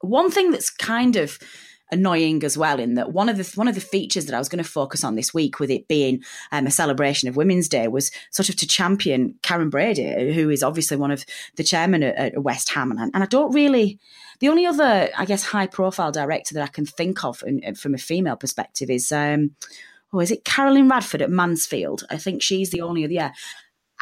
one 0.00 0.30
thing 0.30 0.50
that's 0.50 0.70
kind 0.70 1.16
of 1.16 1.38
annoying 1.92 2.44
as 2.44 2.56
well 2.56 2.78
in 2.78 2.94
that 2.94 3.12
one 3.12 3.28
of 3.28 3.36
the 3.36 3.52
one 3.54 3.68
of 3.68 3.74
the 3.74 3.80
features 3.80 4.26
that 4.26 4.34
I 4.34 4.38
was 4.38 4.48
going 4.48 4.62
to 4.62 4.70
focus 4.70 5.04
on 5.04 5.14
this 5.14 5.34
week 5.34 5.58
with 5.58 5.70
it 5.70 5.88
being 5.88 6.22
um, 6.52 6.66
a 6.66 6.70
celebration 6.70 7.28
of 7.28 7.36
Women's 7.36 7.68
Day 7.68 7.88
was 7.88 8.10
sort 8.30 8.48
of 8.48 8.56
to 8.56 8.66
champion 8.66 9.34
Karren 9.42 9.70
Brady, 9.70 10.32
who 10.32 10.50
is 10.50 10.62
obviously 10.62 10.96
one 10.96 11.10
of 11.10 11.24
the 11.56 11.64
chairman 11.64 12.02
at, 12.02 12.16
at 12.16 12.42
West 12.42 12.72
Ham, 12.72 12.90
and, 12.90 13.10
and 13.14 13.22
I 13.22 13.26
don't 13.26 13.52
really. 13.52 13.98
The 14.40 14.48
only 14.48 14.64
other, 14.64 15.10
I 15.18 15.26
guess, 15.26 15.44
high 15.44 15.66
profile 15.66 16.10
director 16.10 16.54
that 16.54 16.62
I 16.62 16.68
can 16.68 16.86
think 16.86 17.24
of 17.26 17.44
in, 17.46 17.74
from 17.74 17.92
a 17.92 17.98
female 17.98 18.36
perspective 18.36 18.88
is, 18.88 19.12
um, 19.12 19.50
oh, 20.14 20.20
is 20.20 20.30
it 20.30 20.46
Carolyn 20.46 20.88
Radford 20.88 21.20
at 21.20 21.28
Mansfield? 21.28 22.04
I 22.08 22.16
think 22.16 22.40
she's 22.40 22.70
the 22.70 22.80
only 22.80 23.04
other. 23.04 23.12
Yeah, 23.12 23.32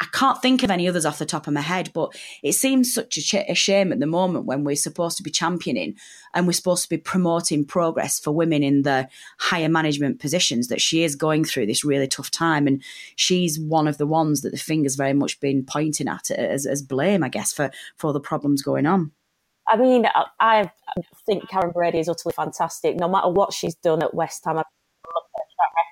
I 0.01 0.05
can't 0.13 0.41
think 0.41 0.63
of 0.63 0.71
any 0.71 0.87
others 0.87 1.05
off 1.05 1.19
the 1.19 1.25
top 1.25 1.45
of 1.45 1.53
my 1.53 1.61
head, 1.61 1.91
but 1.93 2.15
it 2.41 2.53
seems 2.53 2.93
such 2.93 3.17
a, 3.17 3.21
ch- 3.21 3.33
a, 3.49 3.53
shame 3.53 3.91
at 3.91 3.99
the 3.99 4.05
moment 4.07 4.45
when 4.45 4.63
we're 4.63 4.77
supposed 4.77 5.17
to 5.17 5.23
be 5.23 5.29
championing 5.29 5.95
and 6.33 6.47
we're 6.47 6.53
supposed 6.53 6.83
to 6.83 6.89
be 6.89 6.97
promoting 6.97 7.65
progress 7.65 8.17
for 8.17 8.31
women 8.31 8.63
in 8.63 8.83
the 8.83 9.09
higher 9.39 9.67
management 9.67 10.19
positions 10.19 10.69
that 10.69 10.79
she 10.79 11.03
is 11.03 11.17
going 11.17 11.43
through 11.43 11.65
this 11.65 11.83
really 11.83 12.07
tough 12.07 12.31
time. 12.31 12.65
And 12.65 12.81
she's 13.17 13.59
one 13.59 13.87
of 13.87 13.97
the 13.97 14.07
ones 14.07 14.41
that 14.41 14.51
the 14.51 14.57
finger's 14.57 14.95
very 14.95 15.13
much 15.13 15.39
been 15.41 15.65
pointing 15.65 16.07
at 16.07 16.31
as, 16.31 16.65
as 16.65 16.81
blame, 16.81 17.21
I 17.21 17.29
guess, 17.29 17.51
for, 17.51 17.69
for 17.97 18.07
all 18.07 18.13
the 18.13 18.21
problems 18.21 18.61
going 18.61 18.85
on. 18.85 19.11
I 19.67 19.75
mean, 19.75 20.05
I, 20.05 20.25
I 20.39 20.71
think 21.25 21.49
Karren 21.49 21.73
Brady 21.73 21.99
is 21.99 22.09
utterly 22.09 22.33
fantastic. 22.33 22.95
No 22.95 23.09
matter 23.09 23.29
what 23.29 23.53
she's 23.53 23.75
done 23.75 24.01
at 24.01 24.13
West 24.13 24.45
Ham, 24.45 24.63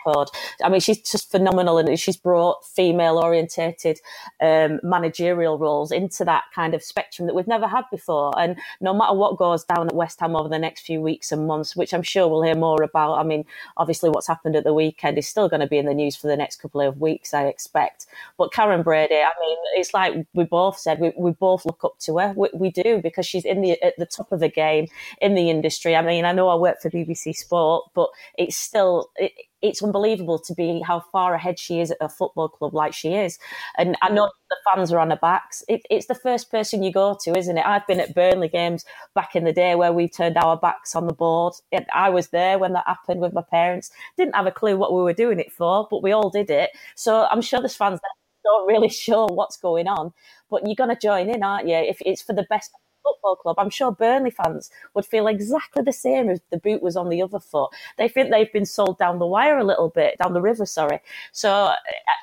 record. 0.06 0.30
I 0.64 0.70
mean, 0.70 0.80
she's 0.80 1.02
just 1.02 1.32
phenomenal, 1.32 1.78
and 1.78 2.00
she's 2.00 2.18
brought 2.18 2.66
female 2.66 3.18
orientated 3.18 4.00
um, 4.42 4.80
managerial 4.84 5.58
roles 5.58 5.92
into 5.92 6.26
that 6.26 6.44
kind 6.54 6.74
of 6.74 6.84
spectrum 6.84 7.28
that 7.28 7.36
we've 7.36 7.48
never 7.48 7.68
had 7.68 7.86
before. 7.92 8.38
And 8.40 8.58
no 8.82 8.94
matter 8.94 9.14
what 9.14 9.38
goes 9.38 9.64
down 9.64 9.88
at 9.88 9.96
West 9.96 10.20
Ham 10.20 10.36
over 10.36 10.50
the 10.50 10.60
next 10.60 10.82
few 10.82 11.02
weeks 11.02 11.32
and 11.32 11.48
months, 11.48 11.76
which 11.76 11.94
I'm 11.94 12.04
sure 12.04 12.28
we'll 12.28 12.44
hear 12.44 12.56
more 12.56 12.82
about. 12.84 13.20
I 13.20 13.24
mean, 13.24 13.46
obviously, 13.78 14.10
what's 14.10 14.28
happened 14.28 14.56
at 14.56 14.64
the 14.64 14.74
weekend 14.74 15.18
is 15.18 15.28
still 15.28 15.50
going 15.50 15.60
to 15.62 15.68
be 15.68 15.78
in 15.78 15.86
the 15.86 15.94
news 15.94 16.16
for 16.16 16.28
the 16.28 16.38
next 16.38 16.58
couple 16.58 16.82
of 16.82 17.00
weeks, 17.00 17.34
I 17.34 17.46
expect. 17.46 18.06
But 18.38 18.52
Karren 18.52 18.84
Brady, 18.84 19.16
I 19.16 19.32
mean, 19.40 19.58
it's 19.74 19.94
like 19.94 20.26
we 20.34 20.44
both 20.44 20.78
said, 20.78 21.00
we, 21.00 21.14
we 21.18 21.32
both 21.32 21.66
look 21.66 21.84
up 21.84 21.98
to 22.00 22.18
her. 22.18 22.34
We, 22.36 22.50
we 22.54 22.72
do 22.72 23.00
because 23.02 23.26
she's 23.26 23.46
in 23.46 23.62
the 23.62 23.82
at 23.84 23.98
the 23.98 24.06
top 24.06 24.32
of 24.32 24.40
the 24.40 24.50
game 24.50 24.88
in 25.22 25.36
the 25.36 25.50
industry. 25.50 25.96
I 25.96 26.02
mean, 26.02 26.26
I 26.26 26.32
know 26.32 26.48
I 26.48 26.56
work 26.56 26.82
for 26.82 26.90
BBC 26.90 27.36
Sport, 27.36 27.92
but 27.94 28.10
it's 28.38 28.56
still. 28.56 29.10
It, 29.16 29.34
it's 29.68 29.84
unbelievable 29.84 30.40
to 30.40 30.54
be 30.54 30.82
how 30.82 31.00
far 31.00 31.34
ahead 31.34 31.60
she 31.60 31.80
is 31.80 31.92
at 31.92 31.98
a 32.02 32.10
football 32.10 32.50
club 32.50 32.74
like 32.74 32.94
she 32.94 33.14
is. 33.14 33.38
And 33.78 33.96
I 34.02 34.10
know 34.10 34.30
the 34.50 34.58
fans 34.70 34.92
are 34.92 35.00
on 35.00 35.10
her 35.10 35.18
backs. 35.18 35.64
It, 35.68 35.82
it's 35.90 36.08
the 36.08 36.16
first 36.16 36.50
person 36.52 36.84
you 36.84 36.92
go 36.92 37.18
to, 37.24 37.38
isn't 37.38 37.58
it? 37.58 37.66
I've 37.66 37.88
been 37.88 38.00
at 38.00 38.16
Burnley 38.16 38.50
games 38.50 38.86
back 39.14 39.36
in 39.36 39.44
the 39.44 39.54
day 39.54 39.76
where 39.76 39.94
we 39.94 40.08
turned 40.08 40.38
our 40.38 40.58
backs 40.58 40.96
on 40.96 41.08
the 41.08 41.14
board. 41.14 41.54
I 41.94 42.10
was 42.10 42.30
there 42.30 42.60
when 42.60 42.74
that 42.74 42.88
happened 42.88 43.22
with 43.22 43.34
my 43.34 43.44
parents. 43.44 43.92
Didn't 44.18 44.36
have 44.36 44.48
a 44.48 44.52
clue 44.52 44.78
what 44.78 44.94
we 44.94 45.02
were 45.02 45.14
doing 45.14 45.40
it 45.40 45.52
for, 45.52 45.88
but 45.90 46.04
we 46.04 46.12
all 46.12 46.30
did 46.30 46.50
it. 46.50 46.72
So 46.96 47.28
I'm 47.30 47.42
sure 47.42 47.60
there's 47.60 47.76
fans 47.76 48.00
that 48.00 48.12
don't 48.44 48.68
really 48.68 48.90
sure 49.06 49.28
what's 49.28 49.58
going 49.58 49.88
on, 49.88 50.14
but 50.50 50.66
you're 50.66 50.76
going 50.76 50.96
to 50.96 51.02
join 51.02 51.30
in, 51.30 51.44
aren't 51.44 51.68
you? 51.68 51.76
If 51.76 52.02
it's 52.06 52.22
for 52.22 52.34
the 52.34 52.46
best 52.50 52.72
football 53.08 53.36
club, 53.36 53.56
I'm 53.60 53.70
sure 53.70 53.92
Burnley 53.92 54.32
fans 54.32 54.70
would 54.94 55.06
feel 55.06 55.28
exactly 55.28 55.84
the 55.84 55.94
same 55.94 56.30
if 56.30 56.40
the 56.50 56.58
boot 56.58 56.82
was 56.82 56.96
on 56.96 57.10
the 57.10 57.22
other 57.22 57.40
foot. 57.40 57.70
They 57.98 58.08
think 58.08 58.30
they've 58.30 58.52
been 58.52 58.66
sold 58.66 58.98
down 58.98 59.20
the 59.20 59.26
wire 59.26 59.58
a 59.58 59.64
little 59.64 59.90
bit, 59.90 60.18
down 60.22 60.34
the 60.34 60.42
river, 60.42 60.66
sorry. 60.66 61.00
So 61.32 61.52
uh, 61.52 61.76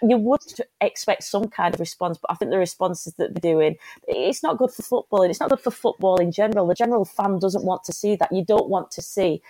you 0.02 0.16
would 0.18 0.40
expect 0.80 1.24
some 1.24 1.48
kind 1.48 1.74
of 1.74 1.80
response, 1.80 2.18
but 2.18 2.30
I 2.30 2.34
think 2.34 2.50
the 2.50 2.58
responses 2.58 3.14
that 3.14 3.34
they're 3.34 3.52
doing, 3.52 3.76
it's 4.06 4.42
not 4.42 4.58
good 4.58 4.70
for 4.70 4.82
football 4.82 5.22
and 5.22 5.30
it's 5.30 5.40
not 5.40 5.50
good 5.50 5.60
for 5.60 5.70
football 5.70 6.16
in 6.16 6.32
general. 6.32 6.66
The 6.66 6.74
general 6.74 7.04
fan 7.04 7.38
doesn't 7.38 7.64
want 7.64 7.84
to 7.84 7.92
see 7.92 8.16
that. 8.16 8.32
You 8.32 8.44
don't 8.44 8.68
want 8.68 8.90
to 8.92 9.02
see 9.02 9.42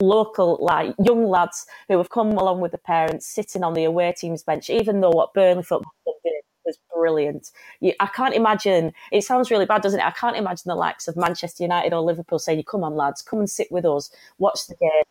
local 0.00 0.58
like 0.60 0.94
young 1.04 1.28
lads 1.28 1.66
who 1.88 1.96
have 1.96 2.10
come 2.10 2.32
along 2.32 2.60
with 2.60 2.72
the 2.72 2.78
parents 2.78 3.26
sitting 3.26 3.62
on 3.62 3.74
the 3.74 3.84
away 3.84 4.12
team's 4.16 4.42
bench, 4.42 4.68
even 4.68 5.00
though 5.00 5.10
what 5.10 5.34
Burnley 5.34 5.62
football 5.62 5.92
did 6.24 6.32
was 6.64 6.78
brilliant. 6.94 7.50
I 8.00 8.06
can't 8.06 8.34
imagine. 8.34 8.92
It 9.10 9.24
sounds 9.24 9.50
really 9.50 9.66
bad, 9.66 9.82
doesn't 9.82 10.00
it? 10.00 10.06
I 10.06 10.10
can't 10.10 10.36
imagine 10.36 10.64
the 10.66 10.74
likes 10.74 11.08
of 11.08 11.16
Manchester 11.16 11.64
United 11.64 11.92
or 11.92 12.00
Liverpool 12.00 12.38
saying, 12.38 12.62
"Come 12.64 12.84
on, 12.84 12.94
lads, 12.96 13.22
come 13.22 13.40
and 13.40 13.50
sit 13.50 13.70
with 13.70 13.84
us, 13.84 14.10
watch 14.38 14.66
the 14.66 14.76
game." 14.76 15.02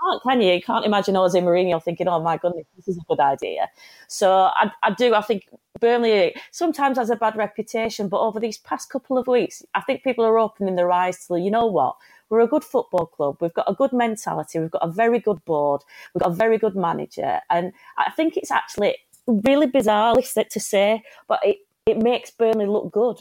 Can't, 0.00 0.22
can 0.22 0.40
you? 0.40 0.52
You 0.52 0.62
can't 0.62 0.84
imagine 0.86 1.16
Jose 1.16 1.40
Mourinho 1.40 1.82
thinking, 1.82 2.08
"Oh 2.08 2.20
my 2.20 2.36
goodness, 2.36 2.66
this 2.76 2.88
is 2.88 2.98
a 2.98 3.04
good 3.08 3.20
idea." 3.20 3.68
So 4.06 4.32
I, 4.32 4.70
I 4.82 4.92
do. 4.92 5.14
I 5.14 5.22
think 5.22 5.48
Burnley 5.80 6.34
sometimes 6.50 6.98
has 6.98 7.10
a 7.10 7.16
bad 7.16 7.36
reputation, 7.36 8.08
but 8.08 8.20
over 8.20 8.40
these 8.40 8.58
past 8.58 8.90
couple 8.90 9.18
of 9.18 9.26
weeks, 9.26 9.64
I 9.74 9.80
think 9.80 10.04
people 10.04 10.24
are 10.24 10.38
opening 10.38 10.76
their 10.76 10.90
eyes 10.92 11.26
to, 11.26 11.38
you 11.38 11.50
know 11.50 11.66
what? 11.66 11.96
We're 12.30 12.40
a 12.40 12.46
good 12.46 12.64
football 12.64 13.06
club. 13.06 13.38
We've 13.40 13.54
got 13.54 13.70
a 13.70 13.74
good 13.74 13.92
mentality. 13.92 14.58
We've 14.58 14.70
got 14.70 14.86
a 14.86 14.90
very 14.90 15.18
good 15.18 15.44
board. 15.44 15.82
We've 16.14 16.22
got 16.22 16.32
a 16.32 16.34
very 16.34 16.58
good 16.58 16.76
manager. 16.76 17.40
And 17.48 17.72
I 17.96 18.10
think 18.10 18.36
it's 18.36 18.50
actually 18.50 18.96
really 19.28 19.66
bizarre 19.66 20.14
to 20.14 20.60
say, 20.60 21.02
but 21.28 21.40
it, 21.42 21.58
it 21.86 21.98
makes 21.98 22.30
Burnley 22.30 22.66
look 22.66 22.92
good 22.92 23.20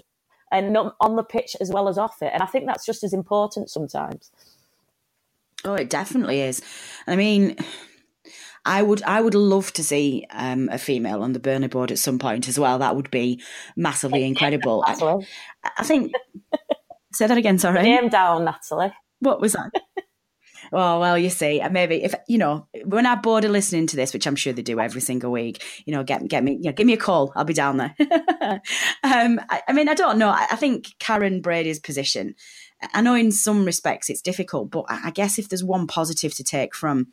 and 0.52 0.72
not 0.72 0.96
on 1.02 1.15
the 1.15 1.24
pitch 1.24 1.56
as 1.60 1.70
well 1.70 1.88
as 1.88 1.98
off 1.98 2.22
it. 2.22 2.32
And 2.34 2.41
I 2.41 2.46
think 2.46 2.65
that's 2.65 2.86
just 2.86 3.04
as 3.04 3.13
important 3.13 3.70
sometimes. 3.70 4.32
Oh, 5.65 5.74
it 5.74 5.89
definitely 5.89 6.41
is. 6.41 6.62
I 7.08 7.15
mean, 7.15 7.58
I 8.65 8.82
would 8.82 9.02
I 9.04 9.22
would 9.22 9.36
love 9.36 9.74
to 9.74 9.84
see 9.84 10.26
um, 10.30 10.70
a 10.72 10.78
female 10.78 11.24
on 11.24 11.34
the 11.34 11.39
Burnley 11.39 11.67
board 11.67 11.91
at 11.91 12.00
some 12.00 12.20
point 12.20 12.48
as 12.48 12.60
well. 12.60 12.80
That 12.80 12.96
would 12.96 13.12
be 13.12 13.41
massively 13.76 14.24
incredible. 14.26 14.84
I, 14.86 15.17
I, 15.78 15.84
think. 15.84 16.13
say 17.13 17.28
that 17.28 17.38
again. 17.38 17.58
Sorry. 17.58 17.84
Name 17.84 18.10
down, 18.10 18.46
Natalie. 18.46 18.93
What 19.20 19.41
was 19.41 19.54
that? 19.54 19.72
Oh 20.71 20.99
well, 20.99 21.17
you 21.17 21.30
see, 21.30 21.62
maybe 21.71 22.03
if 22.03 22.13
you 22.27 22.38
know 22.38 22.67
when 22.86 23.06
our 23.06 23.17
board 23.17 23.45
are 23.45 23.49
listening 23.49 23.88
to 23.88 23.95
this, 23.95 24.13
which 24.13 24.27
I'm 24.27 24.36
sure 24.36 24.53
they 24.53 24.62
do 24.62 24.80
every 24.80 25.01
single 25.01 25.32
week, 25.32 25.63
you 25.86 25.93
know, 25.93 26.03
get 26.03 26.27
get 26.27 26.43
me, 26.43 26.53
you 26.53 26.63
know, 26.63 26.71
give 26.71 26.88
me 26.88 26.93
a 26.93 26.97
call. 26.97 27.32
I'll 27.36 27.45
be 27.45 27.53
down 27.53 27.77
there. 27.77 27.95
um, 29.03 29.39
I, 29.49 29.62
I, 29.67 29.73
mean, 29.73 29.89
I 29.89 29.93
don't 29.93 30.17
know. 30.17 30.30
I, 30.30 30.47
I, 30.51 30.56
think 30.56 30.88
karren 30.99 31.41
Brady's 31.41 31.80
position. 31.80 32.36
I 32.93 33.01
know 33.01 33.15
in 33.15 33.32
some 33.32 33.65
respects 33.65 34.10
it's 34.10 34.21
difficult, 34.21 34.71
but 34.71 34.86
I 34.89 35.12
guess 35.12 35.39
if 35.39 35.49
there's 35.49 35.63
one 35.63 35.88
positive 35.88 36.34
to 36.36 36.43
take 36.43 36.75
from 36.75 37.08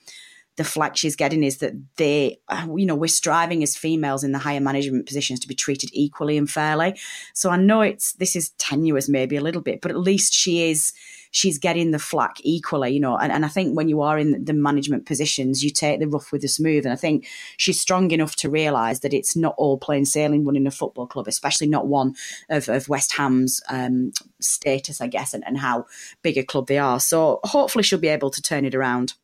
the 0.57 0.65
flack 0.65 0.97
she's 0.97 1.17
getting 1.17 1.43
is 1.43 1.59
that 1.59 1.73
they, 1.97 2.39
uh, 2.49 2.67
you 2.77 2.87
know, 2.87 2.95
we're 2.95 3.09
striving 3.09 3.63
as 3.63 3.77
females 3.77 4.23
in 4.23 4.33
the 4.33 4.39
higher 4.39 4.61
management 4.61 5.07
positions 5.07 5.41
to 5.41 5.49
be 5.49 5.55
treated 5.55 5.91
equally 5.93 6.37
and 6.37 6.49
fairly. 6.49 6.99
So 7.33 7.51
I 7.51 7.57
know 7.57 7.81
it's 7.81 8.13
this 8.15 8.37
is 8.37 8.51
tenuous 8.51 9.09
maybe 9.09 9.37
a 9.37 9.41
little 9.41 9.63
bit, 9.63 9.81
but 9.81 9.91
at 9.91 9.99
least 9.99 10.33
she 10.33 10.71
is 10.71 10.93
she's 11.35 11.59
getting 11.59 11.91
the 11.91 11.99
flack 11.99 12.37
equally, 12.45 12.91
you 12.91 13.01
know. 13.01 13.19
And, 13.19 13.33
and 13.33 13.45
I 13.45 13.49
think 13.49 13.77
when 13.77 13.89
you 13.89 14.03
are 14.03 14.17
in 14.17 14.45
the 14.45 14.53
management 14.53 15.05
positions, 15.05 15.65
you 15.65 15.71
take 15.71 15.99
the 15.99 16.07
rough 16.07 16.31
with 16.31 16.43
the 16.43 16.49
smooth. 16.49 16.87
And 16.87 16.93
I 16.93 16.97
think 16.97 17.27
she's 17.57 17.81
strong 17.81 18.13
enough 18.13 18.37
to 18.37 18.49
realise 18.49 19.01
that 19.01 19.13
it's 19.13 19.35
not 19.35 19.57
all 19.59 19.77
plain 19.77 20.05
sailing 20.05 20.45
running 20.45 20.65
a 20.69 20.71
football 20.71 21.09
club, 21.09 21.27
especially 21.27 21.67
not 21.67 21.89
one 21.89 22.15
of, 22.51 22.69
of 22.69 22.89
West 22.89 23.17
Ham's 23.17 23.61
um, 23.69 24.13
status, 24.41 25.01
I 25.01 25.09
guess, 25.09 25.35
and, 25.35 25.45
and 25.45 25.59
how 25.59 25.87
big 26.23 26.39
a 26.39 26.45
club 26.45 26.69
they 26.69 26.79
are. 26.79 27.01
So 27.01 27.41
hopefully 27.43 27.83
she'll 27.83 27.99
be 27.99 28.07
able 28.07 28.31
to 28.31 28.41
turn 28.41 28.65
it 28.65 28.77
around. 28.77 29.15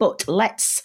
But 0.00 0.26
let's 0.26 0.82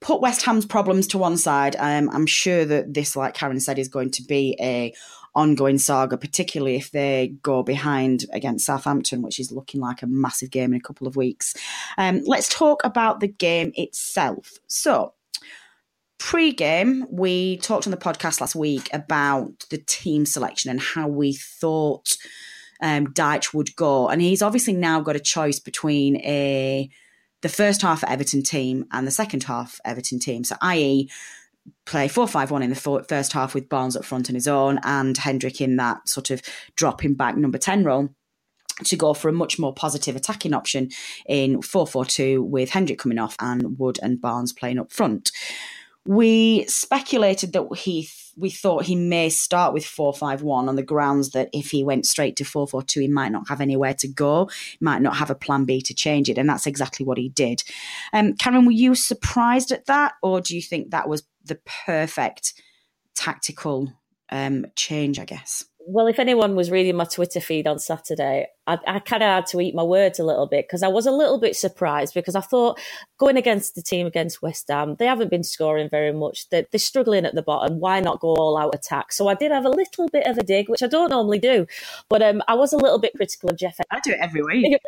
put 0.00 0.20
West 0.20 0.42
Ham's 0.42 0.66
problems 0.66 1.08
to 1.08 1.18
one 1.18 1.36
side. 1.36 1.74
Um, 1.80 2.08
I'm 2.10 2.26
sure 2.26 2.64
that 2.64 2.94
this, 2.94 3.16
like 3.16 3.34
Karen 3.34 3.58
said, 3.58 3.78
is 3.78 3.88
going 3.88 4.12
to 4.12 4.22
be 4.22 4.56
a 4.60 4.94
ongoing 5.34 5.78
saga, 5.78 6.16
particularly 6.16 6.76
if 6.76 6.90
they 6.90 7.34
go 7.42 7.62
behind 7.62 8.24
against 8.32 8.66
Southampton, 8.66 9.22
which 9.22 9.38
is 9.38 9.52
looking 9.52 9.80
like 9.80 10.02
a 10.02 10.06
massive 10.06 10.50
game 10.50 10.72
in 10.72 10.80
a 10.80 10.82
couple 10.82 11.06
of 11.06 11.16
weeks. 11.16 11.54
Um, 11.98 12.22
let's 12.26 12.48
talk 12.48 12.84
about 12.84 13.20
the 13.20 13.28
game 13.28 13.72
itself. 13.76 14.58
So, 14.66 15.14
pre 16.18 16.52
game, 16.52 17.06
we 17.10 17.58
talked 17.58 17.86
on 17.86 17.90
the 17.90 17.96
podcast 17.96 18.40
last 18.40 18.54
week 18.54 18.88
about 18.92 19.66
the 19.70 19.78
team 19.78 20.26
selection 20.26 20.70
and 20.70 20.80
how 20.80 21.08
we 21.08 21.32
thought 21.32 22.16
um, 22.82 23.08
Dyche 23.08 23.54
would 23.54 23.76
go. 23.76 24.08
And 24.08 24.20
he's 24.20 24.42
obviously 24.42 24.74
now 24.74 25.00
got 25.00 25.16
a 25.16 25.20
choice 25.20 25.58
between 25.58 26.16
a 26.16 26.90
the 27.42 27.48
first 27.48 27.80
half 27.80 28.04
Everton 28.04 28.42
team 28.42 28.84
and 28.92 29.06
the 29.06 29.10
second 29.10 29.44
half 29.44 29.80
Everton 29.84 30.18
team. 30.18 30.44
So, 30.44 30.56
i.e., 30.60 31.10
play 31.86 32.08
4 32.08 32.26
5 32.26 32.50
1 32.50 32.62
in 32.62 32.70
the 32.70 33.04
first 33.08 33.32
half 33.32 33.54
with 33.54 33.68
Barnes 33.68 33.96
up 33.96 34.04
front 34.04 34.28
on 34.30 34.34
his 34.34 34.48
own 34.48 34.78
and 34.82 35.16
Hendrick 35.16 35.60
in 35.60 35.76
that 35.76 36.08
sort 36.08 36.30
of 36.30 36.42
dropping 36.76 37.14
back 37.14 37.36
number 37.36 37.58
10 37.58 37.84
role 37.84 38.10
to 38.84 38.96
go 38.96 39.14
for 39.14 39.28
a 39.28 39.32
much 39.32 39.58
more 39.58 39.74
positive 39.74 40.16
attacking 40.16 40.54
option 40.54 40.90
in 41.26 41.62
4 41.62 41.86
4 41.86 42.04
2 42.04 42.42
with 42.42 42.70
Hendrick 42.70 42.98
coming 42.98 43.18
off 43.18 43.36
and 43.40 43.78
Wood 43.78 43.98
and 44.02 44.20
Barnes 44.20 44.52
playing 44.52 44.78
up 44.78 44.92
front. 44.92 45.30
We 46.06 46.64
speculated 46.66 47.52
that 47.52 47.66
he 47.76 48.08
we 48.36 48.50
thought 48.50 48.84
he 48.84 48.94
may 48.94 49.28
start 49.28 49.74
with 49.74 49.84
451 49.84 50.68
on 50.68 50.76
the 50.76 50.82
grounds 50.82 51.30
that 51.30 51.50
if 51.52 51.70
he 51.70 51.84
went 51.84 52.06
straight 52.06 52.36
to 52.36 52.44
442 52.44 53.00
he 53.00 53.08
might 53.08 53.32
not 53.32 53.48
have 53.48 53.60
anywhere 53.60 53.92
to 53.94 54.08
go 54.08 54.48
might 54.80 55.02
not 55.02 55.16
have 55.16 55.30
a 55.30 55.34
plan 55.34 55.64
b 55.64 55.82
to 55.82 55.92
change 55.92 56.30
it 56.30 56.38
and 56.38 56.48
that's 56.48 56.66
exactly 56.66 57.04
what 57.04 57.18
he 57.18 57.28
did. 57.28 57.62
Um, 58.12 58.34
karen 58.34 58.64
were 58.64 58.72
you 58.72 58.94
surprised 58.94 59.72
at 59.72 59.86
that 59.86 60.14
or 60.22 60.40
do 60.40 60.54
you 60.54 60.62
think 60.62 60.90
that 60.90 61.08
was 61.08 61.24
the 61.44 61.60
perfect 61.84 62.54
tactical 63.14 63.92
um, 64.30 64.66
change 64.76 65.18
i 65.18 65.24
guess? 65.24 65.64
Well, 65.86 66.06
if 66.06 66.18
anyone 66.18 66.54
was 66.54 66.70
reading 66.70 66.96
my 66.96 67.04
Twitter 67.04 67.40
feed 67.40 67.66
on 67.66 67.78
Saturday, 67.78 68.46
I, 68.70 68.78
I 68.96 68.98
kind 69.00 69.22
of 69.22 69.28
had 69.28 69.46
to 69.46 69.60
eat 69.60 69.74
my 69.74 69.82
words 69.82 70.18
a 70.18 70.24
little 70.24 70.46
bit 70.46 70.66
because 70.66 70.82
I 70.82 70.88
was 70.88 71.06
a 71.06 71.10
little 71.10 71.38
bit 71.38 71.56
surprised 71.56 72.14
because 72.14 72.34
I 72.34 72.40
thought 72.40 72.78
going 73.18 73.36
against 73.36 73.74
the 73.74 73.82
team 73.82 74.06
against 74.06 74.42
West 74.42 74.68
Ham, 74.68 74.96
they 74.98 75.06
haven't 75.06 75.30
been 75.30 75.42
scoring 75.42 75.88
very 75.88 76.12
much. 76.12 76.48
They're, 76.50 76.66
they're 76.70 76.78
struggling 76.78 77.24
at 77.24 77.34
the 77.34 77.42
bottom. 77.42 77.80
Why 77.80 78.00
not 78.00 78.20
go 78.20 78.34
all 78.34 78.56
out 78.56 78.74
attack? 78.74 79.12
So 79.12 79.28
I 79.28 79.34
did 79.34 79.50
have 79.50 79.64
a 79.64 79.70
little 79.70 80.08
bit 80.08 80.26
of 80.26 80.38
a 80.38 80.42
dig, 80.42 80.68
which 80.68 80.82
I 80.82 80.86
don't 80.86 81.10
normally 81.10 81.38
do, 81.38 81.66
but 82.08 82.22
um, 82.22 82.42
I 82.48 82.54
was 82.54 82.72
a 82.72 82.76
little 82.76 82.98
bit 82.98 83.14
critical 83.14 83.50
of 83.50 83.58
Jeff. 83.58 83.78
I 83.90 84.00
do 84.00 84.12
it 84.12 84.18
every 84.20 84.42
week. 84.42 84.78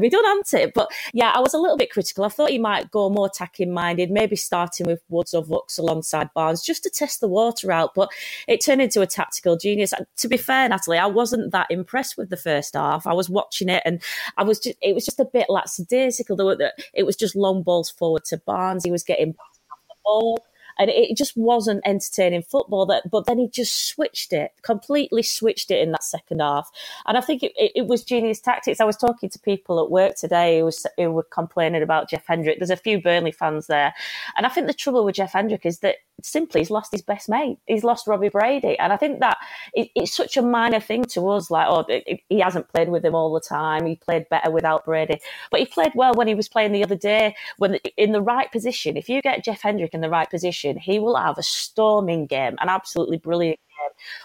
we 0.00 0.08
don't 0.08 0.38
answer 0.38 0.58
it, 0.58 0.74
but 0.74 0.90
yeah, 1.12 1.32
I 1.34 1.40
was 1.40 1.54
a 1.54 1.58
little 1.58 1.76
bit 1.76 1.90
critical. 1.90 2.24
I 2.24 2.28
thought 2.28 2.50
he 2.50 2.58
might 2.58 2.90
go 2.90 3.08
more 3.08 3.26
attacking 3.26 3.72
minded, 3.72 4.10
maybe 4.10 4.36
starting 4.36 4.86
with 4.86 5.02
Woods 5.08 5.34
or 5.34 5.42
Vokes 5.44 5.78
alongside 5.78 6.28
Barnes 6.34 6.62
just 6.62 6.82
to 6.84 6.90
test 6.90 7.20
the 7.20 7.28
water 7.28 7.72
out. 7.72 7.94
But 7.94 8.10
it 8.46 8.64
turned 8.64 8.82
into 8.82 9.00
a 9.00 9.06
tactical 9.06 9.56
genius. 9.56 9.92
To 10.18 10.28
be 10.28 10.36
fair, 10.36 10.68
Natalie, 10.68 10.98
I 10.98 11.06
wasn't 11.06 11.52
that 11.52 11.68
impressed 11.70 12.16
with 12.16 12.30
the 12.30 12.36
first 12.36 12.74
half. 12.74 13.06
I 13.06 13.13
was 13.14 13.30
watching 13.30 13.68
it 13.68 13.82
and 13.84 14.02
I 14.36 14.44
was 14.44 14.58
just, 14.58 14.76
it 14.82 14.94
was 14.94 15.04
just 15.04 15.20
a 15.20 15.24
bit 15.24 15.46
lackadaisical. 15.48 16.56
It 16.92 17.04
was 17.04 17.16
just 17.16 17.36
long 17.36 17.62
balls 17.62 17.90
forward 17.90 18.24
to 18.26 18.38
Barnes. 18.38 18.84
He 18.84 18.90
was 18.90 19.02
getting 19.02 19.30
off 19.30 19.58
the 19.88 19.94
ball 20.04 20.44
and 20.78 20.90
it 20.90 21.16
just 21.16 21.36
wasn't 21.36 21.82
entertaining 21.84 22.42
football. 22.42 22.86
That, 22.86 23.10
but 23.10 23.26
then 23.26 23.38
he 23.38 23.48
just 23.48 23.88
switched 23.88 24.32
it, 24.32 24.52
completely 24.62 25.22
switched 25.22 25.70
it 25.70 25.80
in 25.80 25.92
that 25.92 26.04
second 26.04 26.40
half. 26.40 26.70
And 27.06 27.16
I 27.16 27.20
think 27.20 27.42
it, 27.42 27.52
it, 27.56 27.72
it 27.74 27.86
was 27.86 28.04
genius 28.04 28.40
tactics. 28.40 28.80
I 28.80 28.84
was 28.84 28.96
talking 28.96 29.30
to 29.30 29.38
people 29.38 29.82
at 29.82 29.90
work 29.90 30.16
today 30.16 30.58
who, 30.58 30.66
was, 30.66 30.86
who 30.96 31.12
were 31.12 31.22
complaining 31.22 31.82
about 31.82 32.10
Jeff 32.10 32.26
Hendrick. 32.26 32.58
There's 32.58 32.70
a 32.70 32.76
few 32.76 33.00
Burnley 33.00 33.32
fans 33.32 33.66
there, 33.66 33.94
and 34.36 34.46
I 34.46 34.48
think 34.48 34.66
the 34.66 34.74
trouble 34.74 35.04
with 35.04 35.14
Jeff 35.14 35.32
Hendrick 35.32 35.64
is 35.64 35.78
that 35.80 35.96
simply 36.22 36.60
he's 36.60 36.70
lost 36.70 36.92
his 36.92 37.02
best 37.02 37.28
mate. 37.28 37.58
He's 37.66 37.84
lost 37.84 38.06
Robbie 38.06 38.28
Brady, 38.28 38.78
and 38.78 38.92
I 38.92 38.96
think 38.96 39.20
that 39.20 39.36
it, 39.74 39.90
it's 39.94 40.14
such 40.14 40.36
a 40.36 40.42
minor 40.42 40.80
thing 40.80 41.04
to 41.06 41.28
us. 41.28 41.50
Like, 41.50 41.66
oh, 41.68 41.84
it, 41.88 42.20
he 42.28 42.40
hasn't 42.40 42.68
played 42.68 42.88
with 42.88 43.04
him 43.04 43.14
all 43.14 43.32
the 43.32 43.40
time. 43.40 43.86
He 43.86 43.96
played 43.96 44.28
better 44.28 44.50
without 44.50 44.84
Brady, 44.84 45.20
but 45.50 45.60
he 45.60 45.66
played 45.66 45.92
well 45.94 46.14
when 46.14 46.28
he 46.28 46.34
was 46.34 46.48
playing 46.48 46.72
the 46.72 46.84
other 46.84 46.96
day. 46.96 47.34
When 47.58 47.78
in 47.96 48.12
the 48.12 48.22
right 48.22 48.50
position, 48.50 48.96
if 48.96 49.08
you 49.08 49.22
get 49.22 49.44
Jeff 49.44 49.62
Hendrick 49.62 49.94
in 49.94 50.00
the 50.00 50.10
right 50.10 50.28
position, 50.28 50.78
he 50.78 50.98
will 50.98 51.16
have 51.16 51.38
a 51.38 51.42
storming 51.42 52.26
game, 52.26 52.56
an 52.60 52.68
absolutely 52.68 53.18
brilliant 53.18 53.58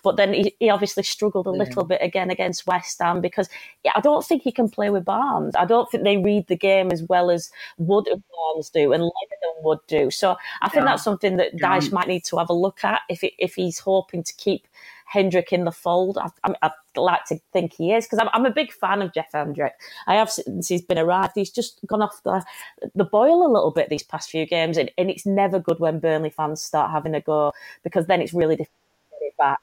but 0.04 0.16
then 0.16 0.34
he, 0.34 0.56
he 0.60 0.70
obviously 0.70 1.04
struggled 1.04 1.48
a 1.48 1.52
little 1.52 1.84
bit 1.84 2.02
again 2.02 2.30
against 2.30 2.68
West 2.68 3.00
Ham 3.00 3.22
because 3.22 3.50
yeah, 3.84 3.92
I 3.96 4.02
don't 4.02 4.26
think 4.26 4.44
he 4.44 4.52
can 4.52 4.70
play 4.70 4.90
with 4.90 5.06
Barnes. 5.06 5.56
I 5.56 5.66
don't 5.66 5.90
think 5.90 6.04
they 6.04 6.18
read 6.18 6.48
the 6.48 6.56
game 6.56 6.92
as 6.92 7.04
well 7.04 7.30
as 7.30 7.52
Wood 7.78 8.08
and 8.08 8.24
Barnes 8.32 8.70
do 8.70 8.94
and 8.94 9.04
Lennon 9.04 9.64
would 9.64 9.80
do. 9.88 10.12
So 10.12 10.38
I 10.62 10.70
think 10.70 10.84
yeah. 10.84 10.92
that's 10.92 11.04
something 11.04 11.38
that 11.38 11.54
yeah. 11.54 11.80
Dyche 11.80 11.92
might 11.92 12.08
need 12.08 12.26
to 12.26 12.38
have 12.38 12.50
a 12.50 12.54
look 12.54 12.84
at 12.84 13.02
if 13.10 13.24
it, 13.24 13.34
if 13.38 13.56
he's 13.56 13.80
hoping 13.80 14.24
to 14.24 14.34
keep 14.36 14.68
Hendrick 15.10 15.52
in 15.52 15.66
the 15.66 15.72
fold. 15.72 16.18
I, 16.20 16.30
I, 16.44 16.54
I 16.62 16.72
like 16.96 17.26
to 17.26 17.40
think 17.52 17.74
he 17.74 17.94
is 17.94 18.06
because 18.06 18.20
I'm, 18.20 18.30
I'm, 18.32 18.46
a 18.46 18.52
big 18.52 18.72
fan 18.72 19.02
of 19.02 19.14
Jeff 19.14 19.32
Hendrick. 19.34 19.74
I 20.06 20.16
have 20.16 20.30
since 20.30 20.68
he's 20.68 20.84
been 20.84 21.00
arrived. 21.00 21.34
He's 21.36 21.50
just 21.50 21.80
gone 21.88 22.04
off 22.04 22.22
the 22.24 22.46
the 22.94 23.06
boil 23.06 23.46
a 23.46 23.52
little 23.52 23.72
bit 23.72 23.90
these 23.90 24.04
past 24.04 24.30
few 24.30 24.46
games, 24.46 24.78
and, 24.78 24.92
and 24.98 25.10
it's 25.10 25.26
never 25.26 25.60
good 25.60 25.80
when 25.80 26.00
Burnley 26.00 26.30
fans 26.30 26.62
start 26.62 26.92
having 26.92 27.16
a 27.16 27.22
go 27.22 27.54
because 27.84 28.06
then 28.06 28.22
it's 28.22 28.34
really 28.34 28.56
difficult 28.56 28.79
it 29.22 29.36
back 29.38 29.60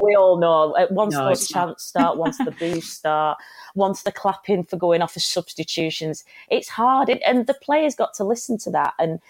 we 0.00 0.14
all 0.14 0.38
know 0.38 0.74
once 0.90 1.14
no, 1.14 1.26
those 1.26 1.48
chants 1.48 1.84
start, 1.84 2.16
once 2.16 2.38
the 2.38 2.52
boos 2.52 2.88
start, 2.92 3.38
once 3.74 4.02
the 4.02 4.12
clapping 4.12 4.64
for 4.64 4.76
going 4.76 5.02
off 5.02 5.16
as 5.16 5.24
substitutions, 5.24 6.24
it's 6.50 6.68
hard. 6.68 7.10
And 7.26 7.46
the 7.46 7.54
players 7.54 7.94
got 7.94 8.14
to 8.14 8.24
listen 8.24 8.58
to 8.58 8.70
that. 8.70 8.94
And 8.98 9.20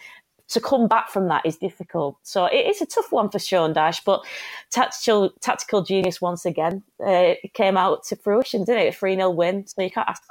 to 0.49 0.61
come 0.61 0.87
back 0.87 1.09
from 1.09 1.29
that 1.29 1.47
is 1.47 1.57
difficult. 1.57 2.19
So 2.23 2.45
it 2.47 2.67
is 2.67 2.83
a 2.83 2.87
tough 2.87 3.11
one 3.11 3.31
for 3.31 3.39
Sean 3.39 3.73
Dyche, 3.73 4.03
but 4.05 4.25
tactical, 4.71 5.31
tactical 5.41 5.83
genius 5.83 6.21
once 6.21 6.45
again 6.45 6.83
uh, 7.05 7.35
came 7.55 7.79
out 7.79 8.05
to 8.05 8.17
fruition, 8.17 8.65
didn't 8.65 8.83
it? 8.83 8.95
A 8.95 8.97
3 8.97 9.17
0 9.17 9.31
win. 9.31 9.67
So 9.67 9.81
you 9.81 9.91
can't 9.91 10.09
ask 10.09 10.23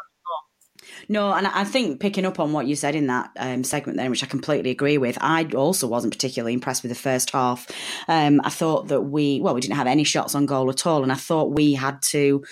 no, 1.09 1.33
and 1.33 1.47
I 1.47 1.63
think 1.63 1.99
picking 1.99 2.25
up 2.25 2.39
on 2.39 2.53
what 2.53 2.67
you 2.67 2.75
said 2.75 2.95
in 2.95 3.07
that 3.07 3.31
um, 3.37 3.63
segment 3.63 3.97
then, 3.97 4.09
which 4.09 4.23
I 4.23 4.27
completely 4.27 4.71
agree 4.71 4.97
with, 4.97 5.17
I 5.21 5.45
also 5.55 5.87
wasn't 5.87 6.13
particularly 6.13 6.53
impressed 6.53 6.83
with 6.83 6.91
the 6.91 6.95
first 6.95 7.31
half. 7.31 7.67
Um, 8.07 8.41
I 8.43 8.49
thought 8.49 8.87
that 8.89 9.01
we, 9.01 9.39
well, 9.41 9.53
we 9.53 9.61
didn't 9.61 9.77
have 9.77 9.87
any 9.87 10.03
shots 10.03 10.35
on 10.35 10.45
goal 10.45 10.69
at 10.69 10.85
all, 10.85 11.03
and 11.03 11.11
I 11.11 11.15
thought 11.15 11.51
we 11.51 11.73
had 11.73 12.01
to 12.03 12.43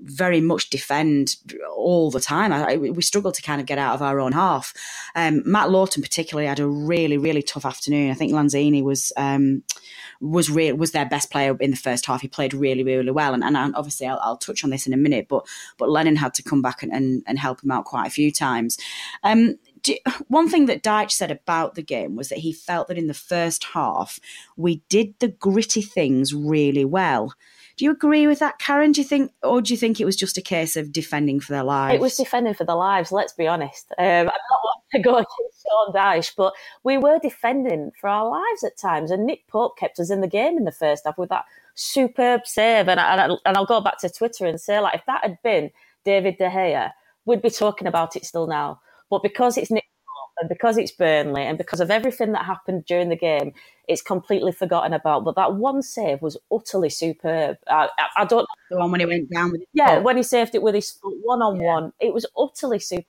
very 0.00 0.40
much 0.40 0.68
defend 0.68 1.36
all 1.74 2.10
the 2.10 2.20
time. 2.20 2.52
I, 2.52 2.76
we 2.76 3.02
struggled 3.02 3.34
to 3.34 3.42
kind 3.42 3.60
of 3.60 3.66
get 3.66 3.78
out 3.78 3.94
of 3.94 4.02
our 4.02 4.20
own 4.20 4.32
half. 4.32 4.74
Um, 5.14 5.42
Matt 5.46 5.70
Lowton 5.70 6.02
particularly 6.02 6.46
had 6.46 6.60
a 6.60 6.66
really, 6.66 7.16
really 7.16 7.42
tough 7.42 7.64
afternoon. 7.64 8.10
I 8.10 8.14
think 8.14 8.32
Lanzini 8.32 8.82
was 8.82 9.12
um, 9.16 9.62
was 10.20 10.50
real 10.50 10.76
was 10.76 10.92
their 10.92 11.06
best 11.06 11.30
player 11.30 11.56
in 11.60 11.70
the 11.70 11.76
first 11.76 12.06
half. 12.06 12.20
He 12.20 12.28
played 12.28 12.54
really, 12.54 12.82
really 12.82 13.10
well, 13.10 13.34
and, 13.34 13.44
and 13.44 13.56
obviously 13.74 14.06
I'll, 14.06 14.20
I'll, 14.22 14.36
touch 14.36 14.64
on 14.64 14.70
this 14.70 14.86
in 14.86 14.92
a 14.92 14.96
minute. 14.96 15.26
But 15.28 15.46
but 15.78 15.90
Lennon 15.90 16.16
had 16.16 16.34
to 16.34 16.42
come 16.42 16.62
back 16.62 16.82
and, 16.82 16.92
and, 16.92 17.22
and 17.26 17.38
help 17.38 17.62
him 17.62 17.70
out 17.70 17.84
quite 17.84 18.06
a 18.06 18.10
few 18.10 18.30
times. 18.30 18.78
Um, 19.22 19.58
one 20.28 20.48
thing 20.48 20.66
that 20.66 20.82
Dyche 20.82 21.12
said 21.12 21.30
about 21.30 21.74
the 21.74 21.82
game 21.82 22.16
was 22.16 22.28
that 22.28 22.38
he 22.38 22.52
felt 22.52 22.88
that 22.88 22.98
in 22.98 23.06
the 23.06 23.14
first 23.14 23.64
half 23.64 24.18
we 24.56 24.82
did 24.88 25.14
the 25.20 25.28
gritty 25.28 25.82
things 25.82 26.34
really 26.34 26.84
well. 26.84 27.32
Do 27.76 27.84
you 27.84 27.90
agree 27.90 28.26
with 28.26 28.38
that, 28.38 28.58
Karen? 28.58 28.92
Do 28.92 29.02
you 29.02 29.06
think, 29.06 29.32
or 29.42 29.60
do 29.60 29.72
you 29.72 29.76
think 29.76 30.00
it 30.00 30.06
was 30.06 30.16
just 30.16 30.38
a 30.38 30.42
case 30.42 30.76
of 30.76 30.92
defending 30.92 31.40
for 31.40 31.52
their 31.52 31.62
lives? 31.62 31.94
It 31.94 32.00
was 32.00 32.16
defending 32.16 32.54
for 32.54 32.64
their 32.64 32.76
lives. 32.76 33.12
Let's 33.12 33.34
be 33.34 33.46
honest. 33.46 33.92
Um, 33.98 34.06
I'm 34.06 34.24
not 34.24 34.75
to 34.96 35.02
go 35.10 35.14
against 35.14 35.62
Sean 35.62 35.92
Dyche, 35.94 36.32
but 36.36 36.52
we 36.82 36.98
were 36.98 37.18
defending 37.18 37.92
for 38.00 38.08
our 38.08 38.28
lives 38.28 38.64
at 38.64 38.78
times, 38.78 39.10
and 39.10 39.26
Nick 39.26 39.46
Pope 39.48 39.78
kept 39.78 39.98
us 39.98 40.10
in 40.10 40.20
the 40.20 40.28
game 40.28 40.56
in 40.56 40.64
the 40.64 40.72
first 40.72 41.04
half 41.06 41.18
with 41.18 41.30
that 41.30 41.44
superb 41.74 42.46
save. 42.46 42.88
And, 42.88 42.98
I, 42.98 43.26
and 43.26 43.56
I'll 43.56 43.66
go 43.66 43.80
back 43.80 43.98
to 44.00 44.08
Twitter 44.08 44.46
and 44.46 44.60
say, 44.60 44.80
like, 44.80 44.96
if 44.96 45.06
that 45.06 45.22
had 45.22 45.38
been 45.42 45.70
David 46.04 46.38
De 46.38 46.48
Gea, 46.48 46.92
we'd 47.24 47.42
be 47.42 47.50
talking 47.50 47.86
about 47.86 48.16
it 48.16 48.24
still 48.24 48.46
now. 48.46 48.80
But 49.10 49.22
because 49.22 49.56
it's 49.56 49.70
Nick 49.70 49.84
Pope 49.84 50.34
and 50.40 50.48
because 50.48 50.78
it's 50.78 50.90
Burnley 50.90 51.42
and 51.42 51.58
because 51.58 51.80
of 51.80 51.90
everything 51.90 52.32
that 52.32 52.44
happened 52.44 52.86
during 52.86 53.08
the 53.08 53.16
game, 53.16 53.52
it's 53.88 54.02
completely 54.02 54.52
forgotten 54.52 54.92
about. 54.92 55.24
But 55.24 55.36
that 55.36 55.54
one 55.54 55.82
save 55.82 56.22
was 56.22 56.36
utterly 56.52 56.90
superb. 56.90 57.58
I, 57.68 57.88
I, 57.98 58.22
I 58.22 58.24
don't 58.24 58.46
the 58.70 58.78
one 58.78 58.90
when 58.90 59.00
he 59.00 59.06
went 59.06 59.30
down 59.30 59.52
with 59.52 59.62
yeah 59.72 59.96
foot. 59.96 60.04
when 60.04 60.16
he 60.16 60.22
saved 60.22 60.54
it 60.54 60.62
with 60.62 60.74
his 60.74 60.90
foot 60.90 61.14
one 61.22 61.42
on 61.42 61.58
one. 61.58 61.92
It 62.00 62.12
was 62.12 62.26
utterly 62.36 62.80
superb, 62.80 63.04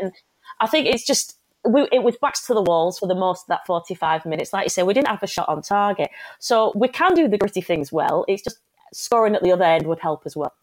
and 0.00 0.12
I 0.62 0.66
think 0.66 0.86
it's 0.86 1.04
just 1.04 1.36
we, 1.64 1.86
it 1.92 2.02
was 2.02 2.16
backs 2.16 2.46
to 2.46 2.54
the 2.54 2.62
walls 2.62 2.98
for 2.98 3.06
the 3.06 3.14
most 3.14 3.42
of 3.42 3.48
that 3.48 3.66
45 3.66 4.26
minutes. 4.26 4.52
Like 4.52 4.64
you 4.64 4.70
say, 4.70 4.82
we 4.82 4.94
didn't 4.94 5.08
have 5.08 5.22
a 5.22 5.26
shot 5.26 5.48
on 5.48 5.62
target. 5.62 6.10
So 6.38 6.72
we 6.74 6.88
can 6.88 7.14
do 7.14 7.28
the 7.28 7.38
gritty 7.38 7.60
things 7.60 7.92
well. 7.92 8.24
It's 8.28 8.42
just 8.42 8.58
scoring 8.92 9.34
at 9.34 9.42
the 9.42 9.52
other 9.52 9.64
end 9.64 9.86
would 9.86 10.00
help 10.00 10.22
as 10.24 10.36
well. 10.36 10.54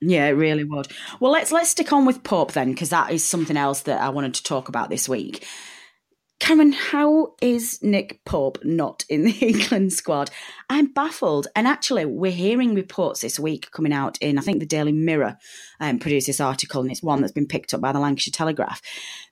Yeah, 0.00 0.26
it 0.26 0.32
really 0.32 0.64
would. 0.64 0.88
Well, 1.18 1.32
let's 1.32 1.50
let's 1.50 1.70
stick 1.70 1.92
on 1.92 2.06
with 2.06 2.22
Pope 2.22 2.52
then, 2.52 2.70
because 2.70 2.90
that 2.90 3.10
is 3.10 3.24
something 3.24 3.56
else 3.56 3.80
that 3.82 4.00
I 4.00 4.10
wanted 4.10 4.34
to 4.34 4.42
talk 4.44 4.68
about 4.68 4.90
this 4.90 5.08
week. 5.08 5.44
Cameron, 6.40 6.70
how 6.70 7.34
is 7.42 7.82
Nick 7.82 8.24
Pope 8.24 8.64
not 8.64 9.04
in 9.08 9.24
the 9.24 9.32
England 9.40 9.92
squad? 9.92 10.30
I'm 10.70 10.86
baffled. 10.86 11.48
And 11.56 11.66
actually, 11.66 12.04
we're 12.04 12.30
hearing 12.30 12.74
reports 12.74 13.20
this 13.20 13.40
week 13.40 13.70
coming 13.72 13.92
out 13.92 14.18
in, 14.18 14.38
I 14.38 14.42
think, 14.42 14.60
the 14.60 14.66
Daily 14.66 14.92
Mirror 14.92 15.36
um, 15.80 15.98
produced 15.98 16.28
this 16.28 16.40
article, 16.40 16.80
and 16.80 16.90
it's 16.90 17.02
one 17.02 17.20
that's 17.20 17.32
been 17.32 17.48
picked 17.48 17.74
up 17.74 17.80
by 17.80 17.92
the 17.92 17.98
Lancashire 17.98 18.32
Telegraph, 18.32 18.80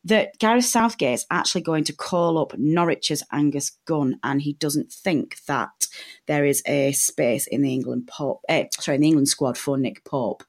that 0.05 0.37
Gareth 0.38 0.64
Southgate 0.64 1.14
is 1.14 1.27
actually 1.31 1.62
going 1.62 1.85
to 1.85 1.92
call 1.92 2.38
up 2.38 2.59
Norwich's 2.59 3.23
Angus 3.31 3.71
Gunn, 3.87 4.19
and 4.25 4.42
he 4.42 4.55
doesn't 4.55 4.92
think 4.92 5.37
that 5.47 5.87
there 6.27 6.45
is 6.45 6.62
a 6.66 6.90
space 6.92 7.47
in 7.47 7.62
the 7.62 7.73
England 7.73 8.09
Pope, 8.09 8.40
eh, 8.49 8.66
sorry, 8.81 8.97
in 8.97 9.03
the 9.03 9.09
England 9.09 9.29
squad 9.29 9.57
for 9.57 9.79
Nick 9.79 10.05
Pope. 10.05 10.42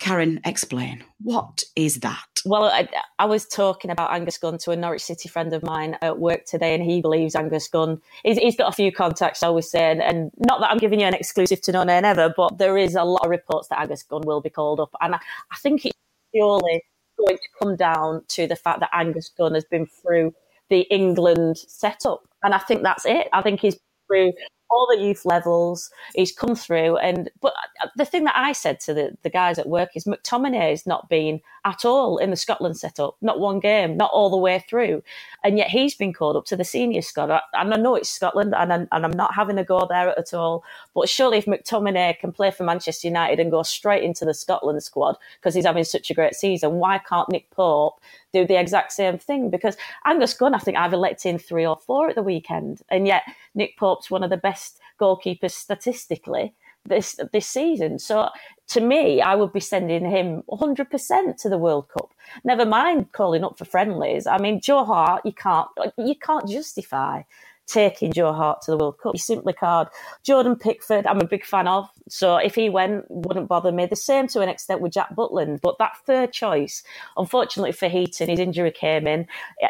Karen, 0.00 0.40
explain. 0.44 1.02
What 1.20 1.64
is 1.74 2.00
that? 2.00 2.26
Well, 2.44 2.64
I, 2.64 2.88
I, 3.18 3.24
was 3.24 3.46
talking 3.46 3.90
about 3.90 4.12
Angus 4.12 4.38
Gunn 4.38 4.58
to 4.58 4.70
a 4.70 4.76
Norwich 4.76 5.02
City 5.02 5.28
friend 5.28 5.52
of 5.52 5.62
mine 5.62 5.96
at 6.02 6.18
work 6.18 6.44
today, 6.44 6.74
and 6.74 6.82
he 6.82 7.00
believes 7.00 7.34
Angus 7.34 7.68
Gunn. 7.68 8.00
He's, 8.22 8.38
he's 8.38 8.56
got 8.56 8.68
a 8.68 8.72
few 8.76 8.92
contacts, 8.92 9.42
I 9.42 9.48
was 9.48 9.70
saying, 9.70 10.00
and 10.00 10.30
not 10.38 10.60
that 10.60 10.70
I'm 10.70 10.78
giving 10.78 11.00
you 11.00 11.06
an 11.06 11.14
exclusive 11.14 11.60
to 11.62 11.72
No 11.72 11.84
Nay 11.84 12.00
Never, 12.00 12.32
but 12.36 12.58
there 12.58 12.76
is 12.76 12.94
a 12.94 13.04
lot 13.04 13.24
of 13.24 13.30
reports 13.30 13.68
that 13.68 13.80
Angus 13.80 14.02
Gunn 14.02 14.22
will 14.24 14.40
be 14.40 14.50
called 14.50 14.80
up, 14.80 14.90
and 15.00 15.14
I, 15.14 15.18
I 15.50 15.56
think 15.56 15.84
it's 15.86 15.98
purely 16.32 16.82
going 17.18 17.38
to 17.38 17.48
come 17.62 17.76
down 17.76 18.22
to 18.28 18.46
the 18.46 18.56
fact 18.56 18.80
that 18.80 18.90
Angus 18.92 19.30
Gunn 19.36 19.54
has 19.54 19.64
been 19.64 19.86
through 19.86 20.34
the 20.70 20.80
England 20.82 21.58
setup, 21.58 22.22
and 22.42 22.54
I 22.54 22.58
think 22.58 22.82
that's 22.82 23.06
it. 23.06 23.28
I 23.32 23.42
think 23.42 23.60
he's 23.60 23.78
through 24.06 24.32
all 24.70 24.86
the 24.90 25.02
youth 25.02 25.24
levels. 25.24 25.90
He's 26.14 26.32
come 26.32 26.54
through, 26.54 26.96
and 26.98 27.30
but 27.40 27.54
uh, 27.82 27.88
the 27.96 28.04
thing 28.04 28.24
that 28.24 28.36
I 28.36 28.52
said 28.52 28.80
to 28.80 28.94
the, 28.94 29.16
the 29.22 29.30
guys 29.30 29.58
at 29.58 29.68
work 29.68 29.90
is 29.94 30.04
McTominay 30.04 30.70
has 30.70 30.86
not 30.86 31.08
been 31.08 31.40
at 31.64 31.84
all 31.84 32.18
in 32.18 32.30
the 32.30 32.36
Scotland 32.36 32.76
setup, 32.76 33.16
not 33.20 33.40
one 33.40 33.60
game, 33.60 33.96
not 33.96 34.10
all 34.12 34.30
the 34.30 34.36
way 34.36 34.64
through, 34.68 35.02
and 35.44 35.58
yet 35.58 35.68
he's 35.68 35.94
been 35.94 36.12
called 36.12 36.36
up 36.36 36.44
to 36.46 36.56
the 36.56 36.64
senior 36.64 37.02
squad. 37.02 37.30
And 37.52 37.74
I 37.74 37.76
know 37.76 37.94
it's 37.94 38.08
Scotland, 38.08 38.54
and 38.56 38.72
I'm, 38.72 38.88
and 38.92 39.04
I'm 39.04 39.12
not 39.12 39.34
having 39.34 39.58
a 39.58 39.64
go 39.64 39.86
there 39.88 40.18
at 40.18 40.34
all. 40.34 40.64
But 40.94 41.08
surely, 41.08 41.38
if 41.38 41.46
McTominay 41.46 42.18
can 42.18 42.32
play 42.32 42.50
for 42.50 42.64
Manchester 42.64 43.08
United 43.08 43.40
and 43.40 43.50
go 43.50 43.62
straight 43.62 44.02
into 44.02 44.24
the 44.24 44.34
Scotland 44.34 44.82
squad 44.82 45.16
because 45.40 45.54
he's 45.54 45.66
having 45.66 45.84
such 45.84 46.10
a 46.10 46.14
great 46.14 46.34
season, 46.34 46.74
why 46.74 46.98
can't 46.98 47.28
Nick 47.30 47.50
Pope 47.50 48.00
do 48.32 48.46
the 48.46 48.58
exact 48.58 48.92
same 48.92 49.18
thing? 49.18 49.50
Because 49.50 49.76
Angus 50.04 50.34
Gunn, 50.34 50.54
I 50.54 50.58
think, 50.58 50.76
I've 50.76 50.92
elected 50.92 51.30
in 51.30 51.38
three 51.38 51.66
or 51.66 51.76
four 51.76 52.08
at 52.08 52.14
the 52.14 52.22
weekend, 52.22 52.82
and 52.88 53.06
yet 53.06 53.22
Nick 53.54 53.76
Pope's 53.76 54.10
one 54.10 54.22
of 54.22 54.30
the 54.30 54.36
best 54.36 54.57
goalkeepers 55.00 55.52
statistically 55.52 56.54
this 56.88 57.18
this 57.32 57.46
season. 57.46 57.98
So 57.98 58.28
to 58.68 58.80
me, 58.80 59.20
I 59.20 59.34
would 59.34 59.52
be 59.52 59.60
sending 59.60 60.04
him 60.04 60.42
100% 60.48 61.36
to 61.42 61.48
the 61.48 61.58
World 61.58 61.88
Cup. 61.88 62.12
Never 62.44 62.66
mind 62.66 63.12
calling 63.12 63.44
up 63.44 63.58
for 63.58 63.64
friendlies. 63.64 64.26
I 64.26 64.38
mean, 64.38 64.60
Joe 64.60 64.84
Hart, 64.84 65.22
you 65.24 65.32
can't 65.32 65.68
you 65.96 66.14
can't 66.14 66.48
justify 66.48 67.22
taking 67.66 68.12
Joe 68.12 68.32
Hart 68.32 68.62
to 68.62 68.70
the 68.70 68.78
World 68.78 68.98
Cup. 68.98 69.14
You 69.14 69.18
simply 69.18 69.52
can't. 69.52 69.88
Jordan 70.24 70.56
Pickford, 70.56 71.06
I'm 71.06 71.20
a 71.20 71.26
big 71.26 71.44
fan 71.44 71.68
of. 71.68 71.88
So 72.08 72.36
if 72.36 72.54
he 72.54 72.70
went, 72.70 73.04
wouldn't 73.10 73.48
bother 73.48 73.70
me. 73.70 73.84
The 73.84 73.96
same 73.96 74.26
to 74.28 74.40
an 74.40 74.48
extent 74.48 74.80
with 74.80 74.92
Jack 74.92 75.14
Butland. 75.14 75.60
But 75.60 75.76
that 75.78 75.98
third 76.06 76.32
choice, 76.32 76.82
unfortunately 77.18 77.72
for 77.72 77.88
Heaton, 77.88 78.30
his 78.30 78.40
injury 78.40 78.70
came 78.72 79.06
in. 79.06 79.26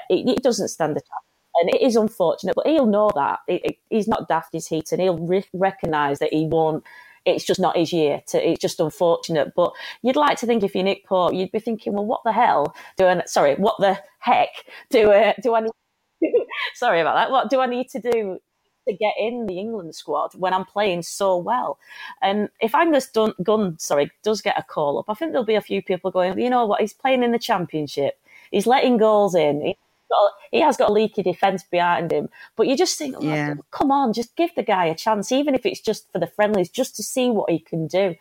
It, 0.09 0.29
it 0.29 0.43
doesn't 0.45 0.69
stand 0.69 0.93
a 0.93 1.01
chance 1.01 1.28
and 1.61 1.71
it 1.71 1.83
is 1.83 1.97
unfortunate, 1.97 2.55
but 2.55 2.67
he'll 2.67 2.87
know 2.87 3.11
that. 3.15 3.41
he's 3.91 4.09
not 4.09 4.29
daft, 4.29 4.51
he's 4.53 4.69
Heaton. 4.69 5.01
He'll 5.01 5.19
re- 5.19 5.45
recognise 5.53 6.19
that 6.19 6.33
he 6.33 6.47
won't 6.47 6.85
it's 7.25 7.45
just 7.45 7.61
not 7.61 7.77
his 7.77 7.93
year. 7.93 8.23
To, 8.29 8.49
it's 8.49 8.61
just 8.61 8.81
unfortunate. 8.81 9.53
But 9.55 9.73
you'd 10.03 10.17
like 10.17 10.39
to 10.39 10.47
think 10.47 10.63
if 10.63 10.75
you're 10.75 10.85
Nick 10.85 11.05
Pope, 11.05 11.35
you'd 11.35 11.53
be 11.53 11.61
thinking, 11.61 11.93
well, 11.93 12.07
what 12.07 12.23
the 12.25 12.33
hell 12.33 12.75
do 12.97 13.07
I, 13.07 13.23
sorry, 13.27 13.55
what 13.57 13.77
the 13.79 13.99
heck 14.19 14.49
do, 14.91 15.11
uh, 15.11 15.35
do 15.43 15.55
I 15.55 15.61
need, 15.61 15.73
sorry 16.75 17.01
about 17.01 17.15
that. 17.15 17.31
What 17.31 17.51
do 17.51 17.61
I 17.61 17.67
need 17.67 17.89
to 17.91 18.01
do 18.01 18.39
to 18.89 18.97
get 18.97 19.13
in 19.19 19.47
the 19.47 19.59
England 19.59 19.95
squad 19.95 20.35
when 20.35 20.55
I'm 20.55 20.65
playing 20.65 21.03
so 21.03 21.37
well? 21.37 21.79
And 22.23 22.49
if 22.61 22.75
Angus 22.75 23.11
Dun- 23.11 23.35
Gunn, 23.43 23.79
sorry, 23.79 24.11
does 24.23 24.41
get 24.41 24.59
a 24.59 24.63
call 24.63 24.99
up, 24.99 25.07
I 25.09 25.15
think 25.15 25.33
there'll 25.33 25.45
be 25.45 25.55
a 25.55 25.61
few 25.61 25.83
people 25.83 26.11
going, 26.11 26.39
you 26.39 26.51
know 26.51 26.67
what, 26.67 26.81
he's 26.81 26.95
playing 26.95 27.23
in 27.23 27.33
the 27.33 27.39
championship. 27.39 28.19
He's 28.51 28.67
letting 28.67 28.97
goals 28.97 29.35
in 29.35 29.75
got, 30.09 30.33
he 30.51 30.61
has 30.61 30.77
got 30.77 30.91
a 30.91 30.93
leaky 30.93 31.23
defence 31.23 31.65
behind 31.71 32.13
him. 32.13 32.29
But 32.57 32.67
you 32.67 32.77
just 32.77 32.99
think, 32.99 33.17
oh, 33.19 33.23
yeah. 33.23 33.55
come 33.71 33.91
on, 33.91 34.13
just 34.13 34.37
give 34.37 34.55
the 34.55 34.63
guy 34.63 34.87
a 34.87 34.95
chance, 34.95 35.33
even 35.33 35.55
if 35.55 35.67
it's 35.67 35.81
just 35.81 36.11
for 36.13 36.19
the 36.19 36.27
friendlies, 36.27 36.69
just 36.71 36.97
to 36.97 37.03
see 37.03 37.31
what 37.31 37.51
he 37.51 37.59
can 37.59 37.87
do. 37.87 38.15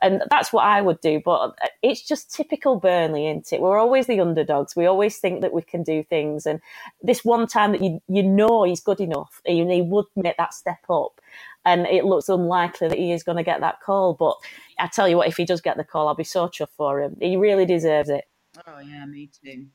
And 0.00 0.22
that's 0.30 0.52
what 0.52 0.64
I 0.64 0.80
would 0.80 1.00
do. 1.00 1.20
But 1.24 1.54
uh, 1.62 1.68
it's 1.82 2.06
just 2.06 2.32
typical 2.34 2.76
Burnley, 2.76 3.28
isn't 3.28 3.52
it? 3.52 3.60
We're 3.60 3.78
always 3.78 4.06
the 4.06 4.20
underdogs. 4.20 4.76
We 4.76 4.86
always 4.86 5.18
think 5.18 5.40
that 5.42 5.52
we 5.52 5.62
can 5.62 5.82
do 5.82 6.02
things. 6.02 6.46
And 6.46 6.60
this 7.02 7.24
one 7.24 7.46
time 7.46 7.72
that 7.72 7.82
you 7.82 8.00
you 8.08 8.22
know 8.22 8.64
he's 8.64 8.80
good 8.80 9.00
enough, 9.00 9.40
he, 9.44 9.64
he 9.64 9.82
would 9.82 10.06
make 10.16 10.36
that 10.36 10.54
step 10.54 10.84
up. 10.90 11.20
And 11.64 11.86
it 11.86 12.04
looks 12.04 12.28
unlikely 12.28 12.88
that 12.88 12.98
he 12.98 13.12
is 13.12 13.22
going 13.22 13.36
to 13.36 13.44
get 13.44 13.60
that 13.60 13.80
call. 13.80 14.14
But 14.14 14.36
I 14.78 14.88
tell 14.88 15.08
you 15.08 15.16
what, 15.16 15.28
if 15.28 15.36
he 15.36 15.44
does 15.44 15.60
get 15.60 15.76
the 15.76 15.84
call, 15.84 16.08
I'll 16.08 16.14
be 16.14 16.24
so 16.24 16.48
chuffed 16.48 16.74
for 16.76 17.00
him. 17.00 17.16
He 17.20 17.36
really 17.36 17.66
deserves 17.66 18.08
it. 18.08 18.24
Oh 18.66 18.80
yeah, 18.80 19.06
me 19.06 19.30
too. 19.42 19.66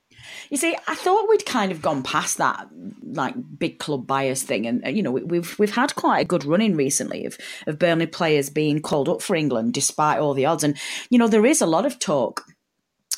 You 0.51 0.57
see, 0.57 0.75
I 0.87 0.93
thought 0.93 1.27
we'd 1.27 1.47
kind 1.47 1.71
of 1.71 1.81
gone 1.81 2.03
past 2.03 2.37
that 2.37 2.67
like 3.03 3.33
big 3.57 3.79
club 3.79 4.05
bias 4.05 4.43
thing, 4.43 4.67
and 4.67 4.85
uh, 4.85 4.89
you 4.89 5.01
know 5.01 5.11
we've 5.11 5.57
we've 5.57 5.73
had 5.73 5.95
quite 5.95 6.19
a 6.19 6.25
good 6.25 6.45
running 6.45 6.75
recently 6.75 7.25
of 7.25 7.37
of 7.65 7.79
Burnley 7.79 8.05
players 8.05 8.51
being 8.51 8.81
called 8.81 9.09
up 9.09 9.23
for 9.23 9.35
England 9.35 9.73
despite 9.73 10.19
all 10.19 10.35
the 10.35 10.45
odds, 10.45 10.63
and 10.63 10.77
you 11.09 11.17
know 11.17 11.27
there 11.27 11.45
is 11.45 11.59
a 11.59 11.65
lot 11.65 11.87
of 11.87 11.97
talk 11.97 12.45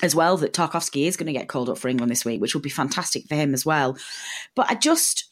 as 0.02 0.16
well 0.16 0.38
that 0.38 0.54
Tarkowski 0.54 1.06
is 1.08 1.18
going 1.18 1.28
to 1.28 1.38
get 1.38 1.50
called 1.50 1.70
up 1.70 1.78
for 1.78 1.90
England 1.90 2.12
this 2.12 2.24
week, 2.24 2.40
which 2.40 2.54
will 2.54 2.62
be 2.62 2.70
fantastic 2.70 3.28
for 3.28 3.36
him 3.36 3.54
as 3.54 3.66
well. 3.66 3.98
But 4.56 4.70
I 4.70 4.76
just, 4.76 5.30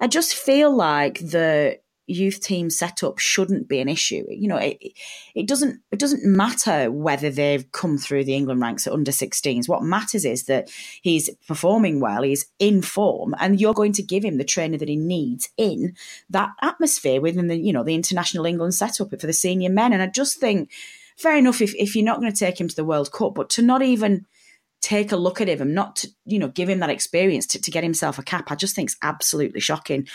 I 0.00 0.06
just 0.06 0.34
feel 0.34 0.74
like 0.74 1.18
the 1.18 1.80
youth 2.08 2.40
team 2.40 2.70
setup 2.70 3.18
shouldn't 3.18 3.68
be 3.68 3.80
an 3.80 3.88
issue. 3.88 4.24
You 4.28 4.48
know, 4.48 4.56
it, 4.56 4.78
it 5.34 5.46
doesn't 5.46 5.80
it 5.92 5.98
doesn't 5.98 6.24
matter 6.24 6.90
whether 6.90 7.30
they've 7.30 7.70
come 7.72 7.98
through 7.98 8.24
the 8.24 8.34
England 8.34 8.60
ranks 8.60 8.86
at 8.86 8.92
under 8.92 9.10
16s. 9.10 9.68
What 9.68 9.82
matters 9.82 10.24
is 10.24 10.44
that 10.44 10.70
he's 11.02 11.30
performing 11.46 12.00
well, 12.00 12.22
he's 12.22 12.46
in 12.58 12.82
form, 12.82 13.34
and 13.38 13.60
you're 13.60 13.74
going 13.74 13.92
to 13.92 14.02
give 14.02 14.24
him 14.24 14.38
the 14.38 14.44
trainer 14.44 14.78
that 14.78 14.88
he 14.88 14.96
needs 14.96 15.50
in 15.56 15.94
that 16.30 16.50
atmosphere 16.62 17.20
within 17.20 17.48
the 17.48 17.56
you 17.56 17.72
know 17.72 17.84
the 17.84 17.94
international 17.94 18.46
England 18.46 18.74
setup 18.74 19.10
for 19.10 19.26
the 19.26 19.32
senior 19.32 19.70
men. 19.70 19.92
And 19.92 20.02
I 20.02 20.06
just 20.06 20.38
think, 20.38 20.70
fair 21.16 21.36
enough 21.36 21.60
if 21.60 21.74
if 21.74 21.94
you're 21.94 22.04
not 22.04 22.20
going 22.20 22.32
to 22.32 22.38
take 22.38 22.60
him 22.60 22.68
to 22.68 22.76
the 22.76 22.84
World 22.84 23.12
Cup, 23.12 23.34
but 23.34 23.50
to 23.50 23.62
not 23.62 23.82
even 23.82 24.26
take 24.80 25.10
a 25.10 25.16
look 25.16 25.40
at 25.40 25.48
him 25.48 25.74
not 25.74 25.96
to 25.96 26.08
you 26.24 26.38
know 26.38 26.48
give 26.48 26.68
him 26.68 26.78
that 26.78 26.90
experience 26.90 27.46
to, 27.46 27.60
to 27.60 27.70
get 27.70 27.82
himself 27.82 28.18
a 28.18 28.22
cap 28.22 28.50
i 28.50 28.54
just 28.54 28.76
think 28.76 28.88
it's 28.88 28.98
absolutely 29.02 29.60
shocking 29.60 30.06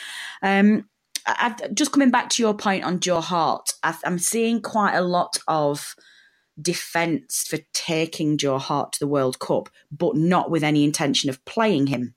um 0.42 0.88
I, 1.26 1.56
just 1.74 1.92
coming 1.92 2.12
back 2.12 2.30
to 2.32 2.44
your 2.44 2.54
point 2.54 2.84
on 2.84 3.00
Joe 3.00 3.22
Hart, 3.22 3.74
I, 3.84 3.96
I'm 4.06 4.20
seeing 4.20 4.62
quite 4.62 4.96
a 4.96 5.02
lot 5.02 5.38
of 5.48 5.96
defence 6.62 7.46
for 7.48 7.60
taking 7.74 8.38
Joe 8.38 8.58
Hart 8.58 8.94
to 8.94 9.00
the 9.00 9.08
World 9.08 9.40
Cup, 9.40 9.70
but 9.92 10.16
not 10.16 10.52
with 10.52 10.64
any 10.64 10.84
intention 10.84 11.30
of 11.30 11.44
playing 11.46 11.88
him. 11.88 12.16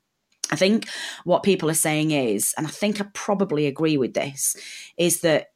I 0.49 0.55
think 0.55 0.87
what 1.25 1.43
people 1.43 1.69
are 1.69 1.73
saying 1.73 2.11
is, 2.11 2.53
and 2.57 2.65
I 2.65 2.69
think 2.69 3.01
I 3.01 3.05
probably 3.13 3.65
agree 3.65 3.97
with 3.97 4.13
this, 4.13 4.55
is 4.97 5.19
that 5.21 5.47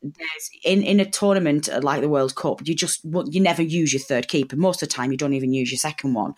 in, 0.65 0.83
in 0.83 0.99
a 0.99 1.09
tournament 1.09 1.69
like 1.81 2.01
the 2.01 2.09
World 2.09 2.35
Cup, 2.35 2.67
you 2.67 2.75
just 2.75 2.99
you 3.03 3.39
never 3.39 3.61
use 3.61 3.93
your 3.93 4.01
third 4.01 4.27
keeper. 4.27 4.57
Most 4.57 4.83
of 4.83 4.89
the 4.89 4.93
time, 4.93 5.11
you 5.11 5.17
don't 5.17 5.33
even 5.33 5.53
use 5.53 5.71
your 5.71 5.77
second 5.77 6.13
one. 6.13 6.33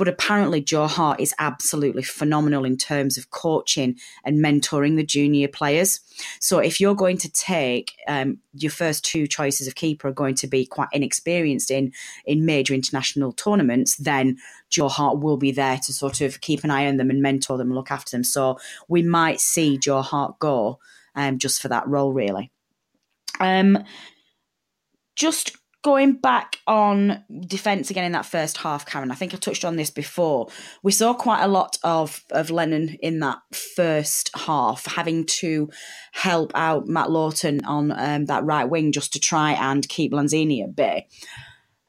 But 0.00 0.08
apparently, 0.08 0.62
Joe 0.62 0.86
Hart 0.86 1.20
is 1.20 1.34
absolutely 1.38 2.02
phenomenal 2.02 2.64
in 2.64 2.78
terms 2.78 3.18
of 3.18 3.28
coaching 3.32 3.98
and 4.24 4.42
mentoring 4.42 4.96
the 4.96 5.04
junior 5.04 5.46
players. 5.46 6.00
So 6.38 6.58
if 6.58 6.80
you're 6.80 6.94
going 6.94 7.18
to 7.18 7.30
take 7.30 7.98
um, 8.08 8.38
your 8.54 8.70
first 8.70 9.04
two 9.04 9.26
choices 9.26 9.66
of 9.68 9.74
keeper 9.74 10.08
are 10.08 10.12
going 10.12 10.36
to 10.36 10.46
be 10.46 10.64
quite 10.64 10.88
inexperienced 10.94 11.70
in 11.70 11.92
in 12.24 12.46
major 12.46 12.72
international 12.72 13.32
tournaments, 13.32 13.96
then 13.96 14.38
Joe 14.70 14.88
Hart 14.88 15.18
will 15.18 15.36
be 15.36 15.52
there 15.52 15.76
to 15.76 15.92
sort 15.92 16.22
of 16.22 16.40
keep 16.40 16.64
an 16.64 16.70
eye 16.70 16.86
on 16.86 16.96
them 16.96 17.10
and 17.10 17.20
mentor 17.20 17.58
them 17.58 17.68
and 17.68 17.76
look 17.76 17.90
after 17.90 18.12
them. 18.12 18.24
So 18.24 18.58
we 18.88 19.02
might 19.02 19.38
see 19.38 19.76
Joe 19.76 20.00
Hart 20.00 20.38
go 20.38 20.78
um, 21.14 21.36
just 21.36 21.60
for 21.60 21.68
that 21.68 21.86
role, 21.86 22.14
really. 22.14 22.50
Um, 23.38 23.84
just 25.14 25.58
going 25.82 26.12
back 26.12 26.58
on 26.66 27.24
defence 27.46 27.90
again 27.90 28.04
in 28.04 28.12
that 28.12 28.26
first 28.26 28.58
half, 28.58 28.84
Karen, 28.84 29.10
I 29.10 29.14
think 29.14 29.32
I 29.32 29.38
touched 29.38 29.64
on 29.64 29.76
this 29.76 29.90
before. 29.90 30.48
We 30.82 30.92
saw 30.92 31.14
quite 31.14 31.42
a 31.42 31.48
lot 31.48 31.78
of, 31.82 32.22
of 32.30 32.50
Lennon 32.50 32.98
in 33.00 33.20
that 33.20 33.38
first 33.52 34.30
half, 34.34 34.84
having 34.86 35.24
to 35.26 35.70
help 36.12 36.52
out 36.54 36.86
Matt 36.86 37.10
Lowton 37.10 37.64
on 37.64 37.92
um, 37.92 38.26
that 38.26 38.44
right 38.44 38.68
wing 38.68 38.92
just 38.92 39.12
to 39.14 39.20
try 39.20 39.52
and 39.52 39.88
keep 39.88 40.12
Lanzini 40.12 40.62
at 40.62 40.76
bay. 40.76 41.06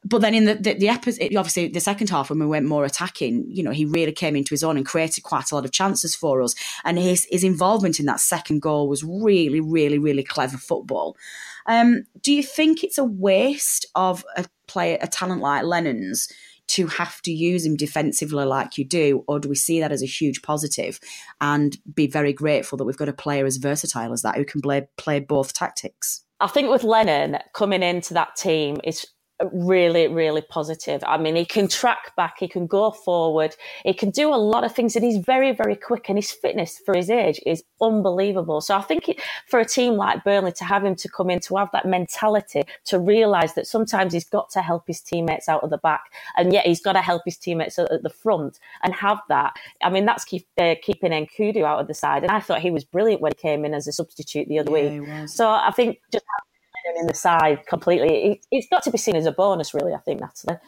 but 0.04 0.20
then 0.20 0.34
in 0.34 0.46
the 0.46 0.54
the, 0.54 0.74
the 0.74 0.88
episode, 0.88 1.34
obviously 1.36 1.68
the 1.68 1.80
second 1.80 2.10
half 2.10 2.30
when 2.30 2.38
we 2.38 2.46
went 2.46 2.66
more 2.66 2.84
attacking, 2.84 3.44
you 3.48 3.62
know, 3.62 3.70
he 3.70 3.84
really 3.84 4.12
came 4.12 4.36
into 4.36 4.50
his 4.50 4.64
own 4.64 4.76
and 4.76 4.86
created 4.86 5.22
quite 5.22 5.52
a 5.52 5.54
lot 5.54 5.64
of 5.64 5.70
chances 5.70 6.14
for 6.14 6.42
us. 6.42 6.54
And 6.84 6.98
his 6.98 7.26
his 7.30 7.44
involvement 7.44 8.00
in 8.00 8.06
that 8.06 8.20
second 8.20 8.62
goal 8.62 8.88
was 8.88 9.04
really, 9.04 9.60
really, 9.60 9.98
really 9.98 10.24
clever 10.24 10.56
football. 10.56 11.16
Um, 11.66 12.04
do 12.20 12.32
you 12.32 12.42
think 12.42 12.82
it's 12.82 12.98
a 12.98 13.04
waste 13.04 13.86
of 13.94 14.24
a 14.36 14.46
player, 14.66 14.98
a 15.00 15.06
talent 15.06 15.40
like 15.40 15.64
Lennon's? 15.64 16.28
To 16.68 16.86
have 16.86 17.20
to 17.22 17.32
use 17.32 17.66
him 17.66 17.76
defensively 17.76 18.46
like 18.46 18.78
you 18.78 18.84
do, 18.84 19.24
or 19.26 19.38
do 19.38 19.48
we 19.48 19.56
see 19.56 19.80
that 19.80 19.92
as 19.92 20.02
a 20.02 20.06
huge 20.06 20.40
positive 20.40 21.00
and 21.38 21.76
be 21.92 22.06
very 22.06 22.32
grateful 22.32 22.78
that 22.78 22.84
we've 22.84 22.96
got 22.96 23.10
a 23.10 23.12
player 23.12 23.44
as 23.44 23.58
versatile 23.58 24.10
as 24.10 24.22
that 24.22 24.36
who 24.36 24.44
can 24.46 24.62
play 24.62 24.86
play 24.96 25.20
both 25.20 25.52
tactics? 25.52 26.22
I 26.40 26.46
think 26.46 26.70
with 26.70 26.82
Lennon 26.82 27.38
coming 27.52 27.82
into 27.82 28.14
that 28.14 28.36
team, 28.36 28.80
it's 28.84 29.06
really, 29.52 30.08
really 30.08 30.42
positive. 30.42 31.02
I 31.06 31.16
mean, 31.16 31.36
he 31.36 31.44
can 31.44 31.68
track 31.68 32.14
back, 32.16 32.36
he 32.38 32.48
can 32.48 32.66
go 32.66 32.90
forward, 32.90 33.56
he 33.84 33.94
can 33.94 34.10
do 34.10 34.32
a 34.32 34.36
lot 34.36 34.64
of 34.64 34.74
things, 34.74 34.96
and 34.96 35.04
he's 35.04 35.18
very, 35.18 35.52
very 35.52 35.76
quick. 35.76 36.08
And 36.08 36.18
his 36.18 36.30
fitness 36.30 36.80
for 36.84 36.96
his 36.96 37.10
age 37.10 37.40
is 37.46 37.64
unbelievable. 37.80 38.60
So 38.60 38.76
I 38.76 38.82
think 38.82 39.08
it, 39.08 39.20
for 39.48 39.60
a 39.60 39.64
team 39.64 39.94
like 39.94 40.24
Burnley 40.24 40.52
to 40.52 40.64
have 40.64 40.84
him 40.84 40.94
to 40.96 41.08
come 41.08 41.30
in 41.30 41.40
to 41.40 41.56
have 41.56 41.70
that 41.72 41.86
mentality 41.86 42.62
to 42.86 42.98
realise 42.98 43.52
that 43.54 43.66
sometimes 43.66 44.12
he's 44.12 44.28
got 44.28 44.50
to 44.50 44.62
help 44.62 44.84
his 44.86 45.00
teammates 45.00 45.48
out 45.48 45.62
of 45.62 45.70
the 45.70 45.78
back, 45.78 46.12
and 46.36 46.52
yet 46.52 46.66
he's 46.66 46.80
got 46.80 46.92
to 46.92 47.02
help 47.02 47.22
his 47.24 47.36
teammates 47.36 47.78
at 47.78 48.02
the 48.02 48.10
front 48.10 48.58
and 48.82 48.94
have 48.94 49.20
that. 49.28 49.54
I 49.82 49.90
mean, 49.90 50.04
that's 50.04 50.24
keep, 50.24 50.46
uh, 50.58 50.74
keeping 50.82 51.12
Nkoudou 51.12 51.64
out 51.64 51.80
of 51.80 51.88
the 51.88 51.94
side, 51.94 52.22
and 52.22 52.32
I 52.32 52.40
thought 52.40 52.60
he 52.60 52.70
was 52.70 52.84
brilliant 52.84 53.20
when 53.20 53.32
he 53.32 53.40
came 53.40 53.64
in 53.64 53.74
as 53.74 53.86
a 53.86 53.92
substitute 53.92 54.48
the 54.48 54.58
other 54.58 54.76
yeah, 54.76 55.00
week. 55.00 55.28
So 55.28 55.48
I 55.48 55.70
think 55.74 55.98
just 56.12 56.24
in 56.98 57.06
the 57.06 57.14
side 57.14 57.66
completely. 57.66 58.40
It's 58.50 58.68
got 58.68 58.82
to 58.84 58.90
be 58.90 58.98
seen 58.98 59.16
as 59.16 59.26
a 59.26 59.32
bonus, 59.32 59.74
really. 59.74 59.92
I 59.94 59.98
think 59.98 60.20
Natalie. 60.20 60.58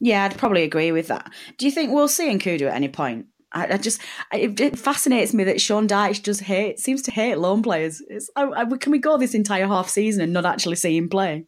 Yeah, 0.00 0.24
I'd 0.24 0.38
probably 0.38 0.62
agree 0.62 0.92
with 0.92 1.08
that. 1.08 1.30
Do 1.58 1.66
you 1.66 1.72
think 1.72 1.92
we'll 1.92 2.08
see 2.08 2.28
Nkoudou 2.28 2.68
at 2.68 2.74
any 2.74 2.88
point? 2.88 3.26
I, 3.52 3.74
I 3.74 3.76
just 3.78 4.00
it, 4.32 4.60
it, 4.60 4.78
fascinates 4.78 5.32
me 5.32 5.44
that 5.44 5.60
Sean 5.60 5.88
Dyche 5.88 6.22
just 6.22 6.42
hate 6.42 6.78
seems 6.78 7.02
to 7.02 7.10
hate 7.10 7.38
loan 7.38 7.62
players. 7.62 8.02
It's, 8.08 8.28
I, 8.36 8.44
I, 8.44 8.64
can 8.76 8.92
we 8.92 8.98
go 8.98 9.16
this 9.16 9.34
entire 9.34 9.66
half 9.66 9.88
season 9.88 10.22
and 10.22 10.32
not 10.32 10.44
actually 10.44 10.76
see 10.76 10.96
him 10.96 11.08
play? 11.08 11.46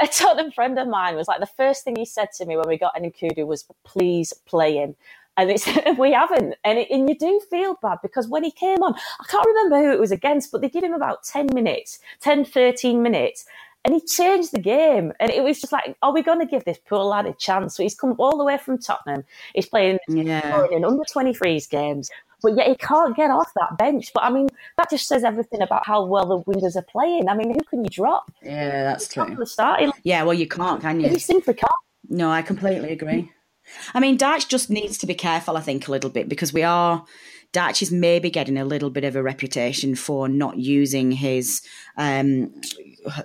a 0.00 0.06
Tottenham 0.06 0.50
friend 0.52 0.78
of 0.78 0.88
mine 0.88 1.16
was 1.16 1.28
like 1.28 1.40
the 1.40 1.46
first 1.46 1.84
thing 1.84 1.96
he 1.96 2.06
said 2.06 2.28
to 2.32 2.46
me 2.46 2.56
when 2.56 2.68
we 2.68 2.78
got 2.78 2.94
Nkoudou 2.94 3.46
was, 3.46 3.66
"Please 3.84 4.32
play 4.32 4.76
him." 4.76 4.96
And 5.36 5.50
it's 5.50 5.66
we 5.98 6.12
haven't 6.12 6.54
and, 6.64 6.78
it, 6.78 6.88
and 6.90 7.08
you 7.08 7.16
do 7.16 7.40
feel 7.50 7.76
bad 7.82 7.98
because 8.02 8.28
when 8.28 8.44
he 8.44 8.50
came 8.50 8.82
on 8.82 8.94
i 8.94 9.24
can't 9.28 9.46
remember 9.46 9.78
who 9.78 9.92
it 9.92 10.00
was 10.00 10.12
against 10.12 10.50
but 10.52 10.60
they 10.60 10.68
gave 10.68 10.84
him 10.84 10.92
about 10.92 11.24
10 11.24 11.48
minutes 11.54 11.98
10 12.20 12.44
13 12.44 13.02
minutes 13.02 13.44
and 13.84 13.94
he 13.94 14.00
changed 14.00 14.52
the 14.52 14.58
game 14.58 15.12
and 15.20 15.30
it 15.30 15.42
was 15.44 15.60
just 15.60 15.72
like 15.72 15.96
are 16.02 16.12
we 16.12 16.22
going 16.22 16.40
to 16.40 16.46
give 16.46 16.64
this 16.64 16.78
poor 16.88 17.02
lad 17.02 17.26
a 17.26 17.32
chance 17.34 17.76
so 17.76 17.82
he's 17.82 17.94
come 17.94 18.14
all 18.18 18.36
the 18.36 18.44
way 18.44 18.58
from 18.58 18.78
tottenham 18.78 19.24
he's 19.54 19.66
playing 19.66 19.98
yeah. 20.08 20.66
in 20.70 20.84
under 20.84 21.04
23s 21.04 21.68
games 21.68 22.10
but 22.42 22.56
yet 22.56 22.68
he 22.68 22.76
can't 22.76 23.16
get 23.16 23.30
off 23.30 23.50
that 23.54 23.78
bench. 23.78 24.12
But 24.12 24.24
I 24.24 24.30
mean, 24.30 24.48
that 24.76 24.90
just 24.90 25.08
says 25.08 25.24
everything 25.24 25.62
about 25.62 25.86
how 25.86 26.04
well 26.04 26.26
the 26.26 26.40
wingers 26.44 26.76
are 26.76 26.82
playing. 26.82 27.28
I 27.28 27.34
mean, 27.34 27.54
who 27.54 27.62
can 27.64 27.82
you 27.82 27.90
drop? 27.90 28.30
Yeah, 28.42 28.84
that's 28.84 29.08
true. 29.08 29.34
The 29.34 29.46
start. 29.46 29.82
Yeah, 30.02 30.22
well, 30.22 30.34
you 30.34 30.46
can't, 30.46 30.80
can 30.80 31.00
you? 31.00 31.08
He 31.08 31.18
simply 31.18 31.54
can't. 31.54 31.72
No, 32.08 32.30
I 32.30 32.42
completely 32.42 32.92
agree. 32.92 33.32
I 33.94 34.00
mean, 34.00 34.18
Dyche 34.18 34.48
just 34.48 34.70
needs 34.70 34.98
to 34.98 35.06
be 35.06 35.14
careful, 35.14 35.56
I 35.56 35.60
think, 35.60 35.88
a 35.88 35.90
little 35.90 36.10
bit 36.10 36.28
because 36.28 36.52
we 36.52 36.62
are. 36.62 37.04
Dyche 37.52 37.82
is 37.82 37.92
maybe 37.92 38.28
getting 38.28 38.58
a 38.58 38.64
little 38.64 38.90
bit 38.90 39.04
of 39.04 39.16
a 39.16 39.22
reputation 39.22 39.94
for 39.94 40.28
not 40.28 40.58
using 40.58 41.12
his 41.12 41.62
um, 41.96 42.52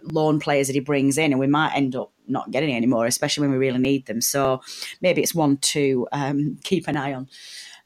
loan 0.03 0.39
players 0.39 0.67
that 0.67 0.73
he 0.73 0.79
brings 0.79 1.17
in, 1.17 1.31
and 1.31 1.39
we 1.39 1.47
might 1.47 1.75
end 1.75 1.95
up 1.95 2.11
not 2.27 2.51
getting 2.51 2.73
any 2.73 2.85
more, 2.85 3.05
especially 3.05 3.41
when 3.41 3.51
we 3.51 3.57
really 3.57 3.79
need 3.79 4.05
them. 4.05 4.21
So 4.21 4.61
maybe 5.01 5.21
it's 5.21 5.35
one 5.35 5.57
to 5.57 6.07
um, 6.11 6.57
keep 6.63 6.87
an 6.87 6.97
eye 6.97 7.13
on. 7.13 7.27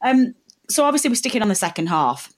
Um, 0.03 0.35
so 0.69 0.83
obviously 0.83 1.09
we're 1.09 1.15
sticking 1.15 1.41
on 1.41 1.49
the 1.49 1.55
second 1.55 1.87
half. 1.87 2.31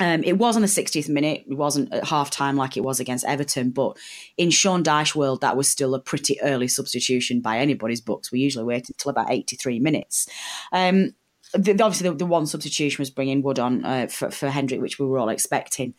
Um, 0.00 0.24
it 0.24 0.38
was 0.38 0.56
on 0.56 0.62
the 0.62 0.68
60th 0.68 1.08
minute. 1.08 1.44
It 1.46 1.56
wasn't 1.56 1.92
at 1.92 2.04
half 2.04 2.30
time 2.30 2.56
like 2.56 2.76
it 2.76 2.82
was 2.82 2.98
against 3.00 3.26
Everton, 3.26 3.70
but 3.70 3.96
in 4.38 4.50
Sean 4.50 4.82
Dyche 4.82 5.14
world, 5.14 5.42
that 5.42 5.56
was 5.56 5.68
still 5.68 5.94
a 5.94 6.00
pretty 6.00 6.40
early 6.42 6.68
substitution 6.68 7.40
by 7.40 7.58
anybody's 7.58 8.00
books. 8.00 8.32
We 8.32 8.40
usually 8.40 8.64
wait 8.64 8.88
until 8.88 9.10
about 9.10 9.30
83 9.30 9.78
minutes. 9.78 10.26
Um, 10.72 11.12
the, 11.52 11.72
obviously 11.72 12.08
the, 12.08 12.14
the, 12.14 12.26
one 12.26 12.46
substitution 12.46 13.00
was 13.00 13.10
bringing 13.10 13.42
Wood 13.42 13.58
on 13.58 13.84
uh, 13.84 14.06
for, 14.06 14.30
for 14.30 14.48
Hendrick, 14.48 14.80
which 14.80 14.98
we 14.98 15.06
were 15.06 15.18
all 15.18 15.28
expecting. 15.28 15.94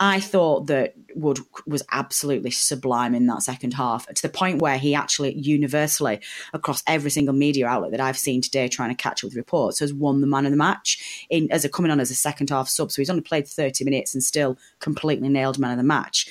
I 0.00 0.20
thought 0.20 0.66
that 0.66 0.94
Wood 1.14 1.38
was 1.66 1.84
absolutely 1.92 2.50
sublime 2.50 3.14
in 3.14 3.26
that 3.26 3.42
second 3.42 3.74
half 3.74 4.06
to 4.06 4.22
the 4.22 4.28
point 4.28 4.60
where 4.60 4.78
he 4.78 4.94
actually 4.94 5.38
universally 5.38 6.20
across 6.52 6.82
every 6.86 7.10
single 7.10 7.34
media 7.34 7.66
outlet 7.66 7.92
that 7.92 8.00
I've 8.00 8.18
seen 8.18 8.40
today 8.40 8.68
trying 8.68 8.90
to 8.90 9.00
catch 9.00 9.22
up 9.22 9.28
with 9.28 9.36
reports 9.36 9.78
has 9.78 9.94
won 9.94 10.20
the 10.20 10.26
man 10.26 10.46
of 10.46 10.50
the 10.50 10.56
match 10.56 11.26
in 11.30 11.50
as 11.52 11.64
a 11.64 11.68
coming 11.68 11.92
on 11.92 12.00
as 12.00 12.10
a 12.10 12.16
second 12.16 12.50
half 12.50 12.68
sub. 12.68 12.90
So 12.90 13.00
he's 13.00 13.10
only 13.10 13.22
played 13.22 13.46
30 13.46 13.84
minutes 13.84 14.14
and 14.14 14.22
still 14.22 14.58
completely 14.80 15.28
nailed 15.28 15.58
man 15.58 15.72
of 15.72 15.78
the 15.78 15.84
match. 15.84 16.28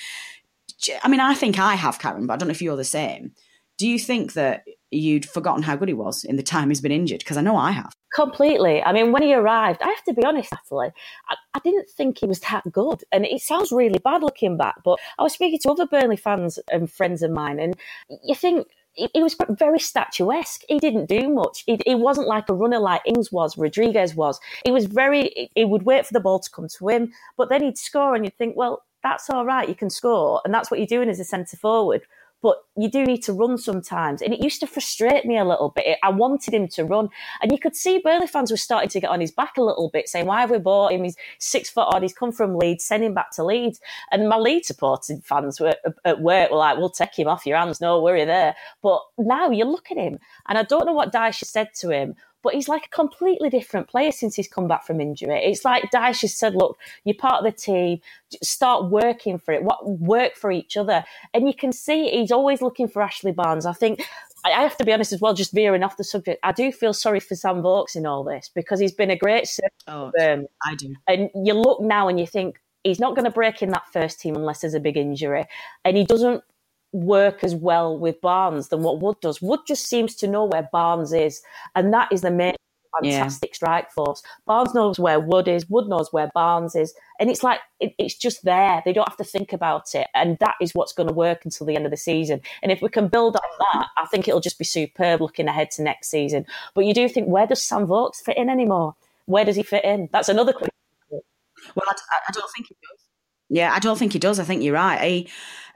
I 1.01 1.08
mean, 1.08 1.19
I 1.19 1.34
think 1.34 1.58
I 1.58 1.75
have, 1.75 1.99
Karen, 1.99 2.27
but 2.27 2.34
I 2.34 2.38
don't 2.38 2.49
know 2.49 2.51
if 2.51 2.62
you're 2.62 2.75
the 2.75 2.84
same. 2.84 3.32
Do 3.77 3.88
you 3.88 3.97
think 3.97 4.34
that 4.34 4.63
you'd 4.91 5.27
forgotten 5.27 5.63
how 5.63 5.75
good 5.75 5.88
he 5.88 5.93
was 5.93 6.23
in 6.23 6.36
the 6.36 6.43
time 6.43 6.69
he's 6.69 6.82
been 6.82 6.91
injured? 6.91 7.19
Because 7.19 7.38
I 7.38 7.41
know 7.41 7.56
I 7.56 7.71
have. 7.71 7.93
Completely. 8.13 8.81
I 8.81 8.93
mean, 8.93 9.11
when 9.11 9.21
he 9.21 9.33
arrived, 9.33 9.81
I 9.81 9.87
have 9.87 10.03
to 10.05 10.13
be 10.13 10.23
honest, 10.23 10.51
Natalie, 10.51 10.91
I, 11.29 11.35
I, 11.53 11.59
didn't 11.59 11.89
think 11.89 12.19
he 12.19 12.25
was 12.25 12.39
that 12.39 12.63
good. 12.71 13.03
And 13.11 13.25
it 13.25 13.41
sounds 13.41 13.71
really 13.71 13.99
bad 13.99 14.23
looking 14.23 14.55
back, 14.55 14.75
but 14.83 14.97
I 15.19 15.23
was 15.23 15.33
speaking 15.33 15.59
to 15.59 15.71
other 15.71 15.85
Burnley 15.85 16.15
fans 16.15 16.57
and 16.71 16.89
friends 16.89 17.21
of 17.21 17.31
mine, 17.31 17.59
and 17.59 17.75
you 18.23 18.33
think 18.33 18.67
he 18.93 19.21
was 19.21 19.35
very 19.49 19.79
statuesque. 19.79 20.63
He 20.67 20.79
didn't 20.79 21.07
do 21.07 21.29
much. 21.29 21.63
He, 21.67 21.79
he, 21.85 21.93
wasn't 21.93 22.27
like 22.27 22.49
a 22.49 22.53
runner 22.53 22.79
like 22.79 23.01
Ings 23.05 23.31
was, 23.31 23.57
Rodriguez 23.57 24.15
was. 24.15 24.39
He 24.65 24.71
was 24.71 24.85
very, 24.85 25.51
he 25.53 25.65
would 25.65 25.83
wait 25.83 26.07
for 26.07 26.13
the 26.13 26.19
ball 26.19 26.39
to 26.39 26.49
come 26.49 26.67
to 26.67 26.87
him, 26.87 27.13
but 27.37 27.49
then 27.49 27.61
he'd 27.61 27.77
score 27.77 28.15
and 28.15 28.25
you'd 28.25 28.37
think, 28.37 28.55
well, 28.55 28.83
that's 29.03 29.29
all 29.29 29.45
right, 29.45 29.69
you 29.69 29.75
can 29.75 29.91
score. 29.91 30.41
And 30.43 30.53
that's 30.53 30.71
what 30.71 30.79
you're 30.79 30.87
doing 30.87 31.09
as 31.09 31.19
a 31.19 31.23
centre 31.23 31.57
forward 31.57 32.07
but 32.41 32.58
you 32.76 32.89
do 32.89 33.04
need 33.06 33.23
to 33.23 33.34
run 33.34 33.58
sometimes. 33.58 34.21
And 34.21 34.34
it 34.34 34.43
used 34.43 34.60
to 34.60 34.67
frustrate 34.67 35.26
me 35.26 35.38
a 35.38 35.45
little 35.45 35.69
bit. 35.76 35.97
I 36.04 36.10
wanted 36.10 36.54
him 36.54 36.67
to 36.69 36.86
run. 36.86 37.10
And 37.41 37.52
you 37.52 37.58
could 37.58 37.76
see 37.76 38.00
Burnley 38.00 38.28
fans 38.28 38.52
were 38.52 38.58
starting 38.58 38.89
to 38.89 39.00
get 39.00 39.10
on 39.10 39.21
his 39.21 39.32
back 39.32 39.58
a 39.58 39.63
little 39.63 39.89
bit, 39.89 40.08
saying, 40.08 40.28
Why 40.28 40.41
have 40.41 40.52
we 40.52 40.60
bought 40.60 40.91
him? 40.91 41.04
He's 41.04 41.17
six 41.39 41.69
foot 41.69 41.88
odd. 41.91 42.04
He's 42.04 42.13
come 42.13 42.32
from 42.32 42.56
Leeds. 42.56 42.86
Send 42.86 43.04
him 43.04 43.13
back 43.13 43.32
to 43.32 43.43
Leeds. 43.43 43.80
And 44.12 44.30
my 44.30 44.38
Leeds 44.38 44.67
supporting 44.67 45.21
fans 45.21 45.60
were 45.60 45.76
at 46.06 46.21
work 46.21 46.52
were 46.52 46.58
like, 46.58 46.78
We'll 46.78 46.89
take 46.89 47.17
him 47.17 47.28
off 47.28 47.45
your 47.45 47.58
hands. 47.58 47.82
No 47.82 48.02
worry 48.02 48.26
there. 48.26 48.56
But 48.84 49.02
now 49.17 49.50
you 49.50 49.65
look 49.65 49.91
at 49.91 49.97
him, 49.97 50.19
and 50.47 50.58
I 50.58 50.63
don't 50.63 50.86
know 50.86 50.93
what 50.93 51.13
Dyche 51.13 51.43
said 51.43 51.69
to 51.80 51.89
him, 51.89 52.15
but 52.47 52.55
he's 52.55 52.69
like 52.69 52.86
a 52.86 52.95
completely 52.95 53.49
different 53.49 53.89
player 53.89 54.10
since 54.10 54.33
he's 54.33 54.47
come 54.47 54.69
back 54.69 54.86
from 54.86 55.01
injury. 55.01 55.38
It's 55.43 55.65
like 55.65 55.91
Dyche 55.93 56.21
has 56.21 56.33
said, 56.33 56.55
look, 56.55 56.77
you're 57.03 57.13
part 57.13 57.43
of 57.43 57.43
the 57.43 57.51
team, 57.51 57.99
start 58.41 58.89
working 58.89 59.38
for 59.38 59.53
it, 59.53 59.63
what 59.63 59.86
work 59.99 60.38
for 60.38 60.49
each 60.49 60.77
other. 60.77 61.03
And 61.33 61.45
you 61.45 61.53
can 61.53 61.73
see 61.73 62.07
he's 62.07 62.31
always 62.31 62.62
looking 62.62 62.88
for 62.88 63.01
Ashley 63.01 63.33
Barnes. 63.33 63.65
I 63.65 63.73
think 63.73 64.01
I 64.45 64.62
have 64.62 64.77
to 64.77 64.86
be 64.86 64.93
honest 64.93 65.12
as 65.12 65.19
well, 65.19 65.33
just 65.33 65.51
veering 65.51 65.83
off 65.83 65.97
the 65.97 66.05
subject. 66.05 66.39
I 66.41 66.53
do 66.53 66.71
feel 66.71 66.93
sorry 66.93 67.19
for 67.19 67.36
Sam 67.36 67.62
Vokes 67.62 67.97
in 67.97 68.05
all 68.05 68.23
this 68.23 68.49
because 68.55 68.79
he's 68.79 68.93
been 68.93 69.12
a 69.12 69.17
great 69.17 69.45
servant. 69.45 69.73
Oh, 69.89 70.13
um, 70.21 70.45
I 70.63 70.75
do. 70.75 70.95
And 71.05 71.29
you 71.36 71.53
look 71.53 71.81
now 71.81 72.07
and 72.07 72.17
you 72.17 72.25
think 72.25 72.62
he's 72.86 73.01
not 73.01 73.13
going 73.13 73.25
to 73.25 73.31
break 73.31 73.62
in 73.62 73.71
that 73.71 73.91
first 73.91 74.21
team 74.21 74.38
unless 74.38 74.62
there's 74.62 74.73
a 74.73 74.79
big 74.79 74.95
injury. 74.95 75.47
And 75.83 75.97
he 75.97 76.05
doesn't 76.05 76.45
work 76.91 77.43
as 77.43 77.56
well 77.56 77.97
with 77.97 78.19
Barnes 78.21 78.69
than 78.69 78.82
what 78.82 79.02
Wood 79.02 79.17
does. 79.21 79.41
Wood 79.41 79.62
just 79.67 79.88
seems 79.88 80.15
to 80.15 80.28
know 80.28 80.45
where 80.45 80.69
Barnes 80.71 81.13
is, 81.13 81.41
and 81.76 81.93
that 81.93 82.12
is 82.12 82.21
the 82.21 82.32
main 82.32 82.56
fantastic 83.02 83.50
yeah. 83.52 83.56
strike 83.56 83.91
force. 83.91 84.23
Barnes 84.45 84.73
knows 84.73 85.00
where 85.00 85.19
Wood 85.19 85.47
is, 85.47 85.69
Wood 85.69 85.88
knows 85.88 86.12
where 86.12 86.32
Barnes 86.34 86.76
is, 86.76 86.93
and 87.19 87.30
it's 87.30 87.43
like 87.43 87.60
it, 87.80 87.93
it's 87.97 88.15
just 88.15 88.43
there. 88.43 88.82
They 88.86 88.93
don't 88.93 89.08
have 89.08 89.17
to 89.17 89.23
think 89.23 89.54
about 89.54 89.93
it, 89.95 90.08
and 90.15 90.38
that 90.39 90.56
is 90.62 90.73
what's 90.73 90.93
going 90.93 91.08
to 91.08 91.13
work 91.13 91.45
until 91.45 91.67
the 91.67 91.76
end 91.76 91.86
of 91.86 91.91
the 91.91 91.97
season. 91.97 92.41
And 92.62 92.71
if 92.71 92.82
we 92.82 92.89
can 92.89 93.08
build 93.08 93.36
on 93.36 93.65
that, 93.73 93.88
I 93.97 94.06
think 94.08 94.28
it'll 94.28 94.39
just 94.39 94.60
be 94.60 94.65
superb 94.65 95.21
looking 95.21 95.47
ahead 95.47 95.71
to 95.71 95.84
next 95.84 96.10
season. 96.10 96.45
But 96.73 96.86
you 96.86 96.93
do 96.93 97.08
think 97.10 97.28
where 97.28 97.47
does 97.47 97.62
Sam 97.62 97.86
Vokes 97.86 98.21
fit 98.21 98.38
in 98.38 98.50
anymore? 98.50 98.95
Where 99.26 99.45
does 99.45 99.56
he 99.56 99.63
fit 99.63 99.84
in? 99.84 100.10
That's 100.12 100.30
another 100.30 100.54
question. 100.54 100.71
Well, 101.12 101.86
I, 101.88 101.93
I 102.28 102.32
don't 102.32 102.52
think 102.56 102.67
he 102.67 102.76
does. 102.76 103.04
Yeah, 103.50 103.73
I 103.73 103.80
don't 103.80 103.97
think 103.97 104.13
he 104.13 104.19
does. 104.19 104.39
I 104.39 104.43
think 104.43 104.62
you're 104.62 104.73
right. 104.73 105.00
I, 105.02 105.26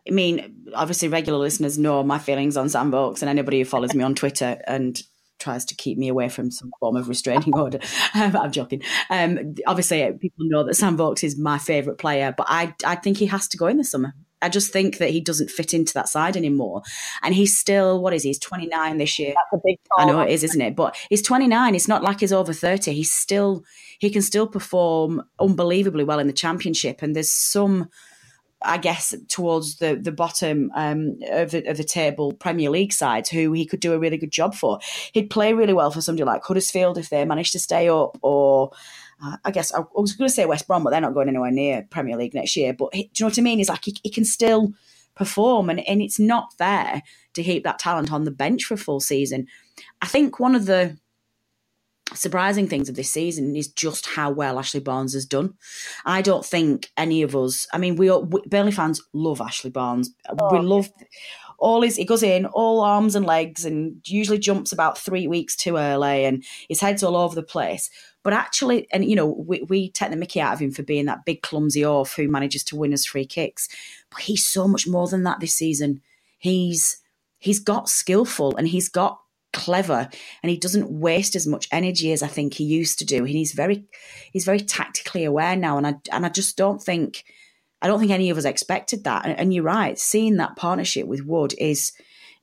I 0.07 0.11
mean, 0.11 0.65
obviously, 0.73 1.07
regular 1.07 1.39
listeners 1.39 1.77
know 1.77 2.03
my 2.03 2.19
feelings 2.19 2.57
on 2.57 2.69
Sam 2.69 2.91
Vokes, 2.91 3.21
and 3.21 3.29
anybody 3.29 3.59
who 3.59 3.65
follows 3.65 3.93
me 3.93 4.03
on 4.03 4.15
Twitter 4.15 4.61
and 4.65 5.01
tries 5.41 5.65
to 5.65 5.75
keep 5.75 5.97
me 5.97 6.07
away 6.07 6.29
from 6.29 6.51
some 6.51 6.71
form 6.79 6.95
of 6.95 7.09
restraining 7.09 7.53
order. 7.53 7.79
Um, 8.13 8.35
I'm 8.35 8.51
joking. 8.51 8.81
Um, 9.09 9.55
obviously, 9.65 10.11
people 10.19 10.45
know 10.45 10.65
that 10.65 10.75
Sam 10.75 10.97
Vokes 10.97 11.23
is 11.23 11.39
my 11.39 11.57
favourite 11.57 11.97
player, 11.97 12.33
but 12.35 12.45
I, 12.49 12.75
I 12.85 12.95
think 12.95 13.17
he 13.17 13.25
has 13.27 13.47
to 13.49 13.57
go 13.57 13.67
in 13.67 13.77
the 13.77 13.85
summer. 13.85 14.13
I 14.41 14.49
just 14.49 14.73
think 14.73 14.97
that 14.97 15.11
he 15.11 15.21
doesn't 15.21 15.49
fit 15.49 15.73
into 15.73 15.93
that 15.93 16.09
side 16.09 16.35
anymore. 16.35 16.81
And 17.21 17.33
he's 17.33 17.57
still, 17.57 18.01
what 18.01 18.13
is 18.13 18.23
he? 18.23 18.29
He's 18.29 18.39
29 18.39 18.97
this 18.97 19.17
year. 19.17 19.29
That's 19.29 19.61
a 19.61 19.63
big 19.65 19.77
I 19.97 20.05
know 20.05 20.19
it 20.19 20.31
is, 20.31 20.43
isn't 20.43 20.61
it? 20.61 20.75
But 20.75 20.97
he's 21.09 21.21
29. 21.21 21.75
It's 21.75 21.87
not 21.87 22.03
like 22.03 22.19
he's 22.19 22.33
over 22.33 22.51
30. 22.51 22.91
He's 22.91 23.13
still, 23.13 23.63
he 23.99 24.09
can 24.09 24.21
still 24.21 24.47
perform 24.47 25.23
unbelievably 25.39 26.03
well 26.03 26.19
in 26.19 26.27
the 26.27 26.33
championship. 26.33 27.01
And 27.01 27.15
there's 27.15 27.31
some 27.31 27.89
I 28.63 28.77
guess 28.77 29.15
towards 29.27 29.77
the 29.77 29.95
the 29.95 30.11
bottom 30.11 30.71
um, 30.75 31.17
of, 31.29 31.51
the, 31.51 31.67
of 31.69 31.77
the 31.77 31.83
table 31.83 32.33
Premier 32.33 32.69
League 32.69 32.93
sides 32.93 33.29
who 33.29 33.53
he 33.53 33.65
could 33.65 33.79
do 33.79 33.93
a 33.93 33.99
really 33.99 34.17
good 34.17 34.31
job 34.31 34.55
for. 34.55 34.79
He'd 35.13 35.29
play 35.29 35.53
really 35.53 35.73
well 35.73 35.91
for 35.91 36.01
somebody 36.01 36.23
like 36.23 36.43
Huddersfield 36.43 36.97
if 36.97 37.09
they 37.09 37.25
managed 37.25 37.53
to 37.53 37.59
stay 37.59 37.89
up, 37.89 38.17
or 38.21 38.71
uh, 39.23 39.37
I 39.43 39.51
guess 39.51 39.73
I 39.73 39.83
was 39.93 40.13
going 40.13 40.27
to 40.27 40.33
say 40.33 40.45
West 40.45 40.67
Brom, 40.67 40.83
but 40.83 40.91
they're 40.91 41.01
not 41.01 41.13
going 41.13 41.29
anywhere 41.29 41.51
near 41.51 41.87
Premier 41.89 42.17
League 42.17 42.33
next 42.33 42.55
year. 42.55 42.73
But 42.73 42.93
he, 42.93 43.03
do 43.03 43.09
you 43.15 43.25
know 43.25 43.29
what 43.29 43.39
I 43.39 43.41
mean? 43.41 43.57
He's 43.57 43.69
like 43.69 43.85
he, 43.85 43.95
he 44.03 44.09
can 44.09 44.25
still 44.25 44.73
perform, 45.15 45.69
and, 45.69 45.79
and 45.87 46.01
it's 46.01 46.19
not 46.19 46.53
fair 46.57 47.03
to 47.33 47.43
keep 47.43 47.63
that 47.63 47.79
talent 47.79 48.11
on 48.11 48.23
the 48.23 48.31
bench 48.31 48.65
for 48.65 48.75
a 48.75 48.77
full 48.77 48.99
season. 48.99 49.47
I 50.01 50.07
think 50.07 50.39
one 50.39 50.55
of 50.55 50.65
the 50.65 50.97
surprising 52.13 52.67
things 52.67 52.89
of 52.89 52.95
this 52.95 53.11
season 53.11 53.55
is 53.55 53.67
just 53.67 54.05
how 54.05 54.31
well 54.31 54.59
Ashley 54.59 54.79
Barnes 54.79 55.13
has 55.13 55.25
done. 55.25 55.53
I 56.05 56.21
don't 56.21 56.45
think 56.45 56.91
any 56.97 57.21
of 57.21 57.35
us, 57.35 57.67
I 57.73 57.77
mean, 57.77 57.95
we, 57.95 58.09
all, 58.09 58.23
we 58.23 58.41
Burnley 58.47 58.71
fans 58.71 59.01
love 59.13 59.41
Ashley 59.41 59.69
Barnes. 59.69 60.13
Oh. 60.27 60.51
We 60.51 60.59
love 60.59 60.89
all 61.57 61.81
his, 61.81 61.95
he 61.95 62.05
goes 62.05 62.23
in 62.23 62.45
all 62.47 62.81
arms 62.81 63.15
and 63.15 63.25
legs 63.25 63.65
and 63.65 64.01
usually 64.05 64.39
jumps 64.39 64.71
about 64.71 64.97
three 64.97 65.27
weeks 65.27 65.55
too 65.55 65.77
early 65.77 66.25
and 66.25 66.43
his 66.67 66.81
head's 66.81 67.03
all 67.03 67.15
over 67.15 67.35
the 67.35 67.43
place. 67.43 67.89
But 68.23 68.33
actually, 68.33 68.87
and 68.91 69.05
you 69.05 69.15
know, 69.15 69.27
we, 69.27 69.63
we 69.63 69.89
take 69.89 70.11
the 70.11 70.15
mickey 70.15 70.41
out 70.41 70.53
of 70.53 70.59
him 70.59 70.71
for 70.71 70.83
being 70.83 71.05
that 71.05 71.25
big 71.25 71.41
clumsy 71.41 71.85
off 71.85 72.15
who 72.15 72.27
manages 72.27 72.63
to 72.65 72.75
win 72.75 72.93
us 72.93 73.05
free 73.05 73.25
kicks. 73.25 73.67
But 74.09 74.21
he's 74.21 74.45
so 74.45 74.67
much 74.67 74.87
more 74.87 75.07
than 75.07 75.23
that 75.23 75.39
this 75.39 75.53
season. 75.53 76.01
He's 76.37 76.97
he's 77.39 77.59
got 77.59 77.89
skillful 77.89 78.55
and 78.55 78.67
he's 78.67 78.89
got 78.89 79.19
clever 79.53 80.09
and 80.41 80.49
he 80.49 80.57
doesn't 80.57 80.89
waste 80.89 81.35
as 81.35 81.47
much 81.47 81.67
energy 81.71 82.11
as 82.11 82.23
I 82.23 82.27
think 82.27 82.53
he 82.53 82.63
used 82.63 82.99
to 82.99 83.05
do. 83.05 83.19
And 83.19 83.29
he's 83.29 83.53
very 83.53 83.85
he's 84.31 84.45
very 84.45 84.59
tactically 84.59 85.23
aware 85.23 85.55
now 85.55 85.77
and 85.77 85.87
I 85.87 85.95
and 86.11 86.25
I 86.25 86.29
just 86.29 86.57
don't 86.57 86.81
think 86.81 87.23
I 87.81 87.87
don't 87.87 87.99
think 87.99 88.11
any 88.11 88.29
of 88.29 88.37
us 88.37 88.45
expected 88.45 89.03
that. 89.05 89.25
And, 89.25 89.39
and 89.39 89.53
you're 89.53 89.63
right, 89.63 89.97
seeing 89.97 90.37
that 90.37 90.55
partnership 90.55 91.07
with 91.07 91.25
Wood 91.25 91.53
is 91.57 91.91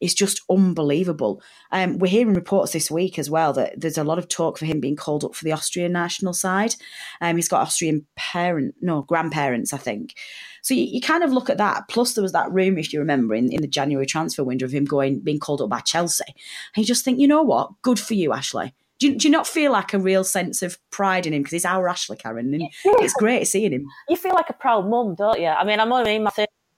is 0.01 0.15
just 0.15 0.43
unbelievable. 0.51 1.43
Um, 1.71 1.99
we're 1.99 2.09
hearing 2.09 2.35
reports 2.35 2.73
this 2.73 2.91
week 2.91 3.19
as 3.19 3.29
well 3.29 3.53
that 3.55 3.81
there's 3.81 3.99
a 3.99 4.05
lot 4.05 4.19
of 4.19 4.29
talk 4.29 4.59
for 4.59 4.67
him 4.67 4.81
being 4.81 4.97
called 4.97 5.25
up 5.25 5.35
for 5.35 5.45
the 5.45 5.53
Austrian 5.53 5.93
national 5.93 6.35
side. 6.35 6.75
Um, 7.21 7.37
he's 7.37 7.49
got 7.49 7.63
Austrian 7.63 8.07
parent, 8.17 8.75
no 8.81 9.03
grandparents, 9.03 9.73
I 9.73 9.79
think. 9.79 10.15
So 10.63 10.75
you, 10.75 10.85
you, 10.85 11.01
kind 11.01 11.25
of 11.25 11.33
look 11.33 11.49
at 11.51 11.59
that. 11.59 11.89
Plus, 11.89 12.15
there 12.15 12.23
was 12.23 12.33
that 12.33 12.53
room, 12.53 12.79
if 12.79 12.93
you 12.93 12.99
remember, 12.99 13.35
in, 13.35 13.53
in 13.53 13.63
the 13.63 13.69
January 13.69 14.07
transfer 14.07 14.45
window 14.45 14.67
of 14.67 14.73
him 14.73 14.85
going 14.85 15.21
being 15.21 15.39
called 15.39 15.63
up 15.63 15.71
by 15.71 15.81
Chelsea, 15.81 16.25
and 16.27 16.83
you 16.83 16.85
just 16.85 17.05
think, 17.05 17.19
you 17.19 17.29
know 17.29 17.43
what, 17.43 17.71
good 17.83 17.99
for 17.99 18.15
you, 18.15 18.33
Ashley. 18.33 18.75
Do 18.99 19.07
you, 19.07 19.17
do 19.17 19.29
you 19.29 19.33
not 19.33 19.47
feel 19.47 19.71
like 19.71 19.95
a 19.95 19.99
real 19.99 20.25
sense 20.25 20.61
of 20.61 20.77
pride 20.91 21.25
in 21.25 21.33
him 21.33 21.43
because 21.43 21.53
he's 21.53 21.65
our 21.65 21.89
Ashley, 21.89 22.17
Karen, 22.17 22.53
and 22.53 22.69
it's 22.85 23.15
great 23.15 23.47
seeing 23.47 23.73
him. 23.73 23.87
You 24.09 24.17
feel 24.17 24.35
like 24.35 24.51
a 24.51 24.55
proud 24.55 24.89
mum, 24.89 25.15
don't 25.15 25.41
you? 25.41 25.47
I 25.47 25.65
mean, 25.65 25.79
I'm 25.79 25.93
only 25.93 26.17
in 26.17 26.25
my 26.25 26.31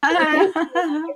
a 0.02 0.52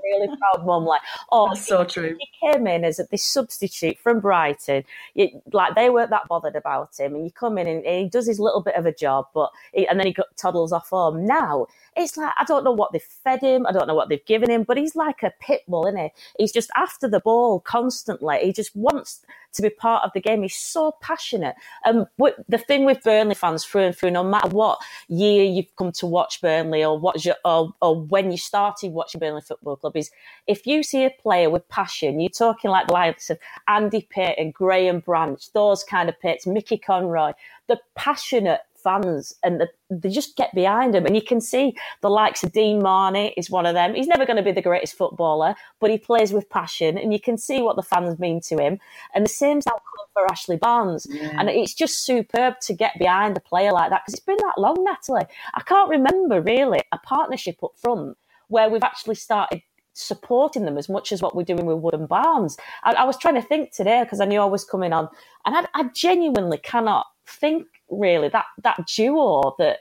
really 0.03 0.29
proud 0.37 0.67
mum. 0.67 0.85
Like, 0.85 1.01
oh, 1.31 1.49
That's 1.49 1.67
so 1.67 1.85
true. 1.85 2.17
He 2.19 2.29
came 2.53 2.67
in 2.67 2.85
as 2.85 3.01
this 3.11 3.25
substitute 3.25 3.99
from 3.99 4.21
Brighton. 4.21 4.85
You, 5.15 5.43
like 5.53 5.75
they 5.75 5.91
weren't 5.91 6.11
that 6.11 6.29
bothered 6.29 6.57
about 6.57 6.99
him, 6.99 7.15
and 7.15 7.25
you 7.25 7.31
come 7.31 7.59
in 7.59 7.67
and 7.67 7.85
he 7.85 8.09
does 8.09 8.27
his 8.27 8.41
little 8.41 8.63
bit 8.63 8.77
of 8.77 8.87
a 8.87 8.93
job, 8.93 9.27
but 9.35 9.51
he, 9.73 9.87
and 9.87 9.99
then 9.99 10.07
he 10.07 10.13
got, 10.13 10.37
toddles 10.37 10.73
off 10.73 10.91
home. 10.91 11.27
Now 11.27 11.67
it's 11.97 12.17
like 12.17 12.33
I 12.39 12.45
don't 12.45 12.65
know 12.65 12.73
what 12.73 12.93
they've 12.93 13.03
fed 13.03 13.41
him, 13.41 13.67
I 13.67 13.73
don't 13.73 13.87
know 13.87 13.95
what 13.95 14.09
they've 14.09 14.25
given 14.25 14.51
him, 14.51 14.65
but 14.65 14.77
he's 14.77 14.97
like 14.97 15.23
a 15.23 15.33
pit 15.41 15.63
bull, 15.69 15.87
isn't 15.87 16.01
he? 16.01 16.11
He's 16.39 16.53
just 16.53 16.71
after 16.77 17.09
the 17.09 17.21
ball 17.21 17.61
constantly. 17.61 18.39
He 18.43 18.53
just 18.53 18.75
wants 18.75 19.25
to 19.55 19.63
be 19.63 19.71
part 19.71 20.05
of 20.05 20.11
the 20.15 20.21
game. 20.21 20.43
He's 20.43 20.57
so 20.57 20.97
passionate. 21.01 21.55
Um, 21.87 22.07
the 22.49 22.59
thing 22.59 22.85
with 22.85 23.03
Burnley 23.03 23.35
fans 23.35 23.65
through 23.65 23.83
and 23.83 23.97
through, 23.97 24.11
no 24.11 24.25
matter 24.25 24.49
what 24.49 24.81
year 25.09 25.45
you've 25.45 25.75
come 25.77 25.93
to 25.93 26.07
watch 26.07 26.41
Burnley 26.41 26.85
or 26.85 27.01
your, 27.17 27.37
or, 27.45 27.73
or 27.81 28.01
when 28.01 28.31
you 28.31 28.37
started 28.77 28.95
watching 28.95 29.19
Burnley 29.19 29.41
Football 29.41 29.77
Club, 29.77 29.97
is 29.97 30.11
if 30.47 30.67
you 30.67 30.83
see 30.83 31.05
a 31.05 31.11
player 31.11 31.51
with 31.51 31.69
passion, 31.69 32.21
you're 32.21 32.31
talking 32.31 32.71
like 32.71 32.87
the 32.87 32.93
likes 32.93 33.31
of 33.31 33.39
Andy 33.69 34.07
Payton, 34.11 34.53
Graham 34.53 35.01
Branch, 35.01 35.53
those 35.53 35.85
kind 35.85 36.09
of 36.09 36.19
pits, 36.21 36.47
Mickey 36.47 36.79
Conroy, 36.79 37.33
the 37.69 37.81
passionate 37.95 38.61
fans 38.85 39.35
and 39.43 39.61
the, 39.61 39.69
they 39.91 40.11
just 40.11 40.37
get 40.37 40.55
behind 40.55 40.95
him. 40.95 41.07
And 41.07 41.17
you 41.17 41.23
can 41.23 41.41
see 41.41 41.75
the 42.03 42.11
likes 42.11 42.45
of 42.45 42.53
Dean 42.53 42.83
Marney 42.83 43.33
is 43.37 43.51
one 43.51 43.67
of 43.67 43.75
them. 43.75 43.95
He's 43.95 44.07
never 44.07 44.27
going 44.27 44.37
to 44.37 44.43
be 44.43 44.53
the 44.53 44.63
greatest 44.63 44.97
footballer, 44.97 45.55
but 45.81 45.91
he 45.91 45.99
plays 45.99 46.33
with 46.33 46.51
passion 46.51 46.99
and 46.99 47.13
you 47.13 47.19
can 47.19 47.39
see 47.39 47.63
what 47.63 47.77
the 47.77 47.83
fans 47.83 48.19
mean 48.19 48.41
to 48.43 48.59
him. 48.59 48.79
And 49.15 49.25
the 49.25 49.31
same's 49.31 49.67
outcome 49.67 50.07
for 50.13 50.31
Ashley 50.31 50.57
Barnes. 50.57 51.07
Yeah. 51.09 51.35
And 51.39 51.49
it's 51.49 51.75
just 51.75 52.05
superb 52.05 52.61
to 52.61 52.75
get 52.75 52.99
behind 52.99 53.37
a 53.37 53.41
player 53.41 53.73
like 53.73 53.91
that 53.91 54.03
because 54.05 54.15
it's 54.15 54.27
been 54.27 54.37
that 54.37 54.59
long, 54.59 54.85
Natalie. 54.85 55.27
I 55.55 55.63
can't 55.63 55.89
remember 55.89 56.43
really 56.43 56.81
a 56.93 56.99
partnership 56.99 57.65
up 57.65 57.73
front 57.79 58.19
where 58.55 58.71
we've 58.71 58.85
actually 58.85 59.17
started 59.17 59.61
supporting 59.95 60.65
them 60.65 60.79
as 60.79 60.89
much 60.89 61.11
as 61.11 61.21
what 61.21 61.35
we're 61.35 61.43
doing 61.43 61.67
with 61.67 61.79
Wood 61.79 61.95
and 61.95 62.09
Barnes. 62.09 62.57
I, 62.85 62.93
I 62.93 63.05
was 63.05 63.19
trying 63.19 63.35
to 63.35 63.43
think 63.43 63.73
today 63.73 64.05
because 64.05 64.21
I 64.21 64.27
knew 64.27 64.41
I 64.41 64.45
was 64.45 64.65
coming 64.65 64.93
on, 64.93 65.09
and 65.45 65.57
I, 65.57 65.67
I, 65.75 65.85
genuinely 65.93 66.59
cannot 66.59 67.07
think 67.27 67.67
really 67.91 68.29
that 68.29 68.45
that 68.63 68.87
duo 68.87 69.55
that 69.59 69.79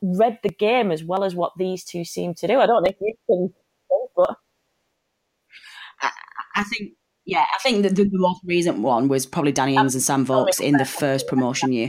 read 0.00 0.38
the 0.42 0.48
game 0.48 0.90
as 0.90 1.04
well 1.04 1.22
as 1.22 1.34
what 1.34 1.52
these 1.58 1.84
two 1.84 2.04
seem 2.04 2.34
to 2.36 2.46
do. 2.46 2.58
I 2.60 2.66
don't 2.66 2.82
know 2.82 2.90
if 2.90 2.96
you 3.00 3.14
can, 3.28 3.54
but 4.16 4.36
I, 6.00 6.10
I 6.56 6.64
think 6.64 6.92
yeah, 7.26 7.44
I 7.54 7.58
think 7.62 7.82
the, 7.82 7.88
the, 7.88 8.04
the, 8.04 8.18
most 8.18 8.42
recent 8.44 8.78
one 8.78 9.08
was 9.08 9.24
probably 9.24 9.52
Danny 9.52 9.76
Ings 9.76 9.94
and 9.94 10.02
Sam 10.02 10.26
Vokes 10.26 10.60
in 10.60 10.76
the 10.76 10.84
first 10.84 11.26
promotion 11.26 11.72
year, 11.72 11.88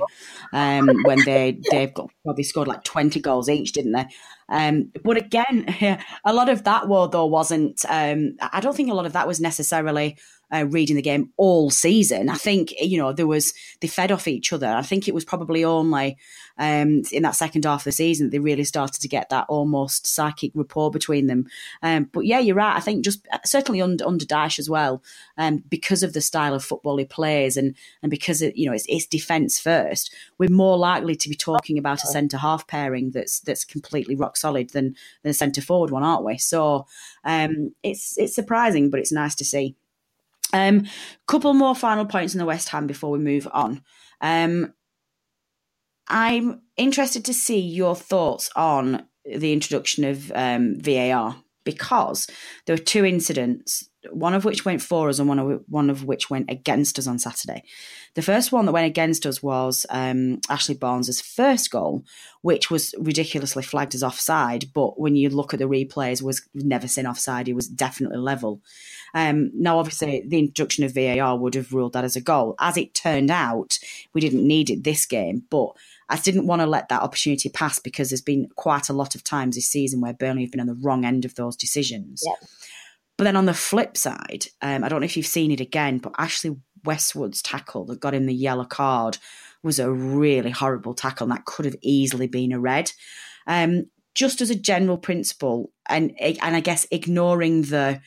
um, 0.53 0.89
when 1.03 1.19
they 1.25 1.59
they've 1.71 1.93
got 1.93 2.09
probably 2.23 2.43
scored 2.43 2.69
like 2.69 2.83
twenty 2.83 3.19
goals 3.19 3.49
each, 3.49 3.73
didn't 3.73 3.91
they? 3.91 4.05
Um, 4.47 4.91
but 5.03 5.17
again, 5.17 5.65
a 6.25 6.33
lot 6.33 6.49
of 6.49 6.63
that 6.63 6.87
war 6.87 7.07
though 7.07 7.25
wasn't. 7.25 7.83
Um, 7.89 8.37
I 8.41 8.59
don't 8.59 8.75
think 8.75 8.89
a 8.89 8.93
lot 8.93 9.05
of 9.05 9.13
that 9.13 9.27
was 9.27 9.39
necessarily 9.39 10.17
uh, 10.53 10.65
reading 10.69 10.95
the 10.95 11.01
game 11.01 11.31
all 11.37 11.69
season. 11.69 12.29
I 12.29 12.35
think 12.35 12.73
you 12.79 12.97
know 12.97 13.11
there 13.13 13.27
was 13.27 13.53
they 13.81 13.87
fed 13.87 14.11
off 14.11 14.27
each 14.27 14.53
other. 14.53 14.67
I 14.67 14.81
think 14.81 15.07
it 15.07 15.13
was 15.13 15.25
probably 15.25 15.63
only 15.63 16.17
um, 16.57 17.01
in 17.11 17.23
that 17.23 17.35
second 17.35 17.65
half 17.65 17.81
of 17.81 17.85
the 17.85 17.91
season 17.91 18.27
that 18.27 18.31
they 18.31 18.39
really 18.39 18.63
started 18.63 19.01
to 19.01 19.07
get 19.07 19.29
that 19.29 19.45
almost 19.49 20.07
psychic 20.07 20.51
rapport 20.53 20.91
between 20.91 21.27
them. 21.27 21.47
Um, 21.81 22.09
but 22.11 22.21
yeah, 22.21 22.39
you're 22.39 22.55
right. 22.55 22.77
I 22.77 22.79
think 22.79 23.03
just 23.03 23.27
uh, 23.31 23.39
certainly 23.43 23.81
under 23.81 24.05
under 24.05 24.25
Dyche 24.25 24.59
as 24.59 24.69
well, 24.69 25.03
um, 25.37 25.63
because 25.69 26.03
of 26.03 26.13
the 26.13 26.21
style 26.21 26.53
of 26.53 26.63
football 26.63 26.97
he 26.97 27.05
plays 27.05 27.57
and 27.57 27.75
and 28.01 28.09
because 28.09 28.41
it, 28.41 28.55
you 28.55 28.67
know 28.67 28.73
it's, 28.73 28.85
it's 28.87 29.05
defence 29.05 29.59
first, 29.59 30.13
we're 30.37 30.49
more 30.49 30.77
likely 30.77 31.15
to 31.15 31.29
be 31.29 31.35
talking 31.35 31.77
about 31.77 32.03
a 32.03 32.07
centre 32.07 32.37
half 32.37 32.67
pairing 32.67 33.11
that's 33.11 33.39
that's 33.39 33.65
completely 33.65 34.15
rock 34.15 34.34
solid 34.37 34.71
than 34.71 34.95
than 35.23 35.33
centre 35.33 35.61
forward 35.61 35.91
one, 35.91 36.03
aren't 36.03 36.25
we? 36.25 36.37
So 36.37 36.85
um, 37.23 37.73
it's 37.83 38.17
it's 38.17 38.35
surprising, 38.35 38.89
but 38.89 38.99
it's 38.99 39.11
nice 39.11 39.35
to 39.35 39.45
see. 39.45 39.75
Um, 40.53 40.85
couple 41.27 41.53
more 41.53 41.75
final 41.75 42.05
points 42.05 42.33
in 42.33 42.39
the 42.39 42.45
West 42.45 42.69
Ham 42.69 42.87
before 42.87 43.11
we 43.11 43.19
move 43.19 43.47
on. 43.51 43.81
Um, 44.21 44.73
I'm 46.07 46.61
interested 46.77 47.25
to 47.25 47.33
see 47.33 47.59
your 47.59 47.95
thoughts 47.95 48.49
on 48.55 49.05
the 49.25 49.53
introduction 49.53 50.03
of 50.03 50.31
um, 50.33 50.79
VAR 50.79 51.35
because 51.63 52.27
there 52.65 52.75
were 52.75 52.81
two 52.81 53.03
incidents, 53.03 53.89
one 54.11 54.33
of 54.33 54.45
which 54.45 54.65
went 54.65 54.81
for 54.81 55.09
us 55.09 55.19
and 55.19 55.27
one 55.27 55.39
of, 55.39 55.63
one 55.67 55.89
of 55.89 56.03
which 56.03 56.29
went 56.29 56.49
against 56.49 56.99
us 56.99 57.07
on 57.07 57.19
Saturday. 57.19 57.63
The 58.15 58.21
first 58.21 58.51
one 58.51 58.65
that 58.65 58.71
went 58.71 58.87
against 58.87 59.25
us 59.25 59.43
was 59.43 59.85
um, 59.89 60.39
Ashley 60.49 60.75
Barnes' 60.75 61.21
first 61.21 61.71
goal, 61.71 62.03
which 62.41 62.71
was 62.71 62.95
ridiculously 62.97 63.63
flagged 63.63 63.95
as 63.95 64.03
offside, 64.03 64.71
but 64.73 64.99
when 64.99 65.15
you 65.15 65.29
look 65.29 65.53
at 65.53 65.59
the 65.59 65.65
replays, 65.65 66.21
was 66.21 66.47
never 66.53 66.87
seen 66.87 67.07
offside. 67.07 67.47
He 67.47 67.53
was 67.53 67.67
definitely 67.67 68.17
level. 68.17 68.61
Um, 69.13 69.51
now, 69.53 69.79
obviously, 69.79 70.23
the 70.25 70.39
introduction 70.39 70.83
of 70.83 70.93
VAR 70.93 71.37
would 71.37 71.55
have 71.55 71.73
ruled 71.73 71.93
that 71.93 72.03
as 72.03 72.15
a 72.15 72.21
goal. 72.21 72.55
As 72.59 72.77
it 72.77 72.93
turned 72.93 73.31
out, 73.31 73.79
we 74.13 74.21
didn't 74.21 74.45
need 74.45 74.69
it 74.69 74.83
this 74.83 75.05
game, 75.05 75.43
but 75.49 75.71
I 76.09 76.17
didn't 76.17 76.47
want 76.47 76.61
to 76.61 76.67
let 76.67 76.89
that 76.89 77.01
opportunity 77.01 77.49
pass 77.49 77.79
because 77.79 78.09
there's 78.09 78.21
been 78.21 78.49
quite 78.55 78.89
a 78.89 78.93
lot 78.93 79.15
of 79.15 79.23
times 79.23 79.55
this 79.55 79.67
season 79.67 80.01
where 80.01 80.13
Burnley 80.13 80.43
have 80.43 80.51
been 80.51 80.59
on 80.59 80.67
the 80.67 80.75
wrong 80.75 81.03
end 81.03 81.25
of 81.25 81.35
those 81.35 81.55
decisions. 81.55 82.23
But 83.17 83.23
then 83.25 83.35
on 83.35 83.45
the 83.45 83.53
flip 83.53 83.95
side, 83.97 84.47
um, 84.61 84.83
I 84.83 84.89
don't 84.89 84.99
know 84.99 85.05
if 85.05 85.15
you've 85.15 85.25
seen 85.25 85.51
it 85.51 85.61
again, 85.61 85.99
but 85.99 86.13
Ashley 86.17 86.57
Westwood's 86.83 87.41
tackle 87.41 87.85
that 87.85 87.99
got 87.99 88.13
him 88.13 88.25
the 88.25 88.33
yellow 88.33 88.65
card 88.65 89.17
was 89.63 89.79
a 89.79 89.91
really 89.91 90.51
horrible 90.51 90.93
tackle, 90.93 91.25
and 91.25 91.31
that 91.31 91.45
could 91.45 91.65
have 91.65 91.75
easily 91.81 92.27
been 92.27 92.51
a 92.51 92.59
red. 92.59 92.91
Um, 93.47 93.85
just 94.13 94.41
as 94.41 94.49
a 94.49 94.55
general 94.55 94.97
principle, 94.97 95.71
and 95.87 96.13
and 96.19 96.55
I 96.55 96.59
guess 96.59 96.87
ignoring 96.91 97.63
the 97.63 98.01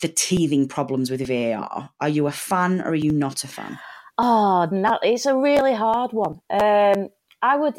the 0.00 0.08
teething 0.08 0.68
problems 0.68 1.10
with 1.10 1.26
VAR, 1.26 1.90
are 2.00 2.08
you 2.08 2.26
a 2.26 2.32
fan 2.32 2.80
or 2.80 2.90
are 2.90 2.94
you 2.94 3.12
not 3.12 3.44
a 3.44 3.48
fan? 3.48 3.78
Oh, 4.18 4.68
no, 4.70 4.98
it's 5.02 5.26
a 5.26 5.36
really 5.36 5.74
hard 5.74 6.12
one. 6.12 6.40
Um, 6.50 7.08
I 7.42 7.56
would. 7.56 7.78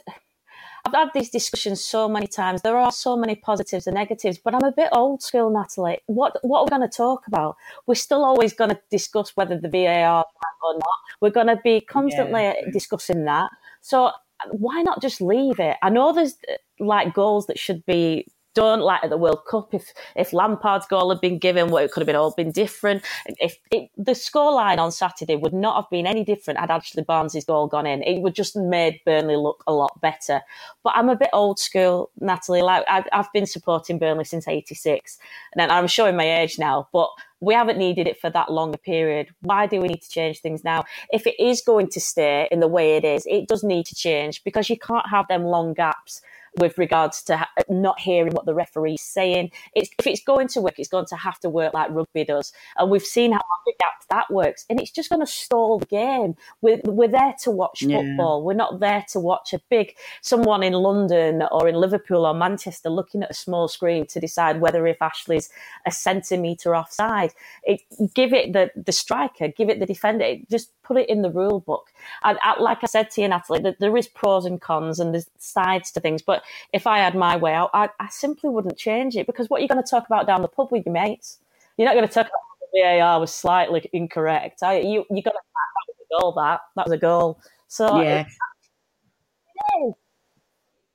I've 0.85 0.93
had 0.93 1.09
these 1.13 1.29
discussions 1.29 1.83
so 1.83 2.09
many 2.09 2.27
times. 2.27 2.61
There 2.61 2.77
are 2.77 2.91
so 2.91 3.15
many 3.15 3.35
positives 3.35 3.87
and 3.87 3.95
negatives, 3.95 4.37
but 4.37 4.55
I'm 4.55 4.63
a 4.63 4.71
bit 4.71 4.89
old 4.91 5.21
school, 5.21 5.49
Natalie. 5.49 5.99
What 6.07 6.37
what 6.41 6.59
are 6.59 6.65
we 6.65 6.69
going 6.69 6.89
to 6.89 6.97
talk 6.97 7.27
about? 7.27 7.55
We're 7.87 7.95
still 7.95 8.23
always 8.23 8.53
going 8.53 8.71
to 8.71 8.79
discuss 8.89 9.35
whether 9.35 9.57
the 9.57 9.69
VAR 9.69 10.25
or 10.63 10.73
not. 10.73 10.99
We're 11.21 11.29
going 11.29 11.47
to 11.47 11.59
be 11.63 11.81
constantly 11.81 12.43
yeah. 12.43 12.71
discussing 12.71 13.25
that. 13.25 13.51
So 13.81 14.11
why 14.51 14.81
not 14.81 15.01
just 15.01 15.21
leave 15.21 15.59
it? 15.59 15.77
I 15.81 15.89
know 15.89 16.13
there's 16.13 16.35
like 16.79 17.13
goals 17.13 17.47
that 17.47 17.59
should 17.59 17.85
be 17.85 18.27
don't 18.53 18.81
like 18.81 19.03
at 19.03 19.09
the 19.09 19.17
World 19.17 19.45
Cup 19.49 19.73
if 19.73 19.93
if 20.15 20.33
Lampard's 20.33 20.85
goal 20.85 21.09
had 21.09 21.21
been 21.21 21.37
given, 21.37 21.69
what 21.69 21.83
it 21.83 21.91
could 21.91 22.01
have 22.01 22.07
been 22.07 22.15
all 22.15 22.33
been 22.35 22.51
different. 22.51 23.03
If 23.25 23.57
it, 23.71 23.89
the 23.97 24.11
scoreline 24.11 24.77
on 24.77 24.91
Saturday 24.91 25.35
would 25.35 25.53
not 25.53 25.75
have 25.75 25.89
been 25.89 26.07
any 26.07 26.23
different 26.23 26.59
had 26.59 26.71
Ashley 26.71 27.03
Barnes' 27.03 27.43
goal 27.45 27.67
gone 27.67 27.85
in, 27.85 28.03
it 28.03 28.21
would 28.21 28.35
just 28.35 28.55
made 28.55 28.99
Burnley 29.05 29.35
look 29.35 29.63
a 29.67 29.73
lot 29.73 29.99
better. 30.01 30.41
But 30.83 30.93
I'm 30.95 31.09
a 31.09 31.15
bit 31.15 31.29
old 31.33 31.59
school, 31.59 32.11
Natalie. 32.19 32.61
Like 32.61 32.83
I've, 32.89 33.07
I've 33.11 33.31
been 33.33 33.45
supporting 33.45 33.99
Burnley 33.99 34.25
since 34.25 34.47
'86, 34.47 35.17
and 35.55 35.71
I'm 35.71 35.87
showing 35.87 36.15
my 36.15 36.41
age 36.41 36.59
now, 36.59 36.87
but 36.91 37.09
we 37.41 37.55
haven't 37.55 37.79
needed 37.79 38.07
it 38.07 38.21
for 38.21 38.29
that 38.29 38.51
long 38.51 38.73
a 38.73 38.77
period. 38.77 39.33
Why 39.41 39.65
do 39.65 39.81
we 39.81 39.87
need 39.87 40.01
to 40.03 40.09
change 40.09 40.39
things 40.39 40.63
now? 40.63 40.83
If 41.11 41.25
it 41.25 41.39
is 41.39 41.61
going 41.61 41.89
to 41.89 41.99
stay 41.99 42.47
in 42.51 42.59
the 42.59 42.67
way 42.67 42.97
it 42.97 43.03
is, 43.03 43.25
it 43.25 43.47
does 43.47 43.63
need 43.63 43.87
to 43.87 43.95
change 43.95 44.43
because 44.43 44.69
you 44.69 44.77
can't 44.77 45.09
have 45.09 45.27
them 45.27 45.45
long 45.45 45.73
gaps 45.73 46.21
with 46.59 46.77
regards 46.77 47.23
to 47.23 47.47
not 47.69 47.99
hearing 47.99 48.33
what 48.33 48.45
the 48.45 48.53
referee's 48.53 49.01
saying. 49.01 49.51
It's, 49.73 49.89
if 49.97 50.07
it's 50.07 50.23
going 50.23 50.47
to 50.49 50.61
work, 50.61 50.79
it's 50.79 50.89
going 50.89 51.05
to 51.07 51.15
have 51.15 51.39
to 51.39 51.49
work 51.49 51.73
like 51.73 51.89
rugby 51.91 52.25
does. 52.25 52.51
And 52.77 52.89
we've 52.89 53.03
seen 53.03 53.31
how 53.31 53.41
big 53.65 53.75
that 54.11 54.29
works. 54.29 54.65
And 54.69 54.79
it's 54.79 54.91
just 54.91 55.09
going 55.09 55.21
to 55.21 55.25
stall 55.25 55.79
the 55.79 55.85
game. 55.87 56.35
We're, 56.61 56.81
we're 56.83 57.07
there 57.07 57.33
to 57.43 57.51
watch 57.51 57.81
yeah. 57.81 57.97
football. 57.97 58.43
We're 58.43 58.53
not 58.53 58.79
there 58.79 59.03
to 59.11 59.19
watch 59.19 59.53
a 59.53 59.61
big, 59.69 59.95
someone 60.21 60.61
in 60.61 60.73
London 60.73 61.43
or 61.51 61.67
in 61.67 61.75
Liverpool 61.75 62.25
or 62.25 62.33
Manchester 62.33 62.89
looking 62.89 63.23
at 63.23 63.31
a 63.31 63.33
small 63.33 63.67
screen 63.67 64.05
to 64.07 64.19
decide 64.19 64.61
whether 64.61 64.85
if 64.85 65.01
Ashley's 65.01 65.49
a 65.87 65.91
centimetre 65.91 66.75
offside. 66.75 67.31
It, 67.63 67.81
give 68.13 68.33
it 68.33 68.53
the, 68.53 68.69
the 68.75 68.91
striker, 68.91 69.47
give 69.47 69.69
it 69.69 69.79
the 69.79 69.85
defender. 69.85 70.25
It, 70.25 70.49
just 70.49 70.71
put 70.83 70.97
it 70.97 71.09
in 71.09 71.21
the 71.21 71.31
rule 71.31 71.61
book. 71.61 71.89
And, 72.23 72.37
and 72.43 72.61
like 72.61 72.79
I 72.83 72.87
said 72.87 73.09
to 73.11 73.21
you, 73.21 73.29
Natalie, 73.29 73.75
there 73.79 73.97
is 73.97 74.07
pros 74.07 74.45
and 74.45 74.59
cons 74.59 74.99
and 74.99 75.13
there's 75.13 75.29
sides 75.37 75.89
to 75.91 75.99
things. 76.01 76.21
But 76.21 76.40
if 76.73 76.87
I 76.87 76.99
had 76.99 77.15
my 77.15 77.35
way 77.37 77.53
out, 77.53 77.69
I, 77.73 77.89
I 77.99 78.07
simply 78.09 78.49
wouldn't 78.49 78.77
change 78.77 79.15
it 79.15 79.27
because 79.27 79.49
what 79.49 79.59
are 79.59 79.61
you 79.61 79.67
going 79.67 79.83
to 79.83 79.89
talk 79.89 80.05
about 80.05 80.27
down 80.27 80.41
the 80.41 80.47
pub 80.47 80.71
with 80.71 80.85
your 80.85 80.93
mates? 80.93 81.39
You're 81.77 81.87
not 81.87 81.95
going 81.95 82.07
to 82.07 82.13
talk 82.13 82.27
about 82.27 82.31
the 82.73 82.81
VAR 82.99 83.19
was 83.19 83.33
slightly 83.33 83.89
incorrect. 83.93 84.63
I, 84.63 84.79
you 84.79 85.05
you 85.09 85.21
got 85.21 85.31
to 85.31 85.39
that 85.39 85.87
was 85.87 85.95
a 85.99 86.21
goal. 86.21 86.31
That 86.33 86.61
that 86.75 86.85
was 86.85 86.93
a 86.93 86.97
goal. 86.97 87.41
So 87.67 88.01
yeah, 88.01 88.25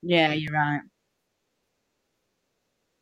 yeah, 0.02 0.32
you're 0.32 0.52
right. 0.52 0.82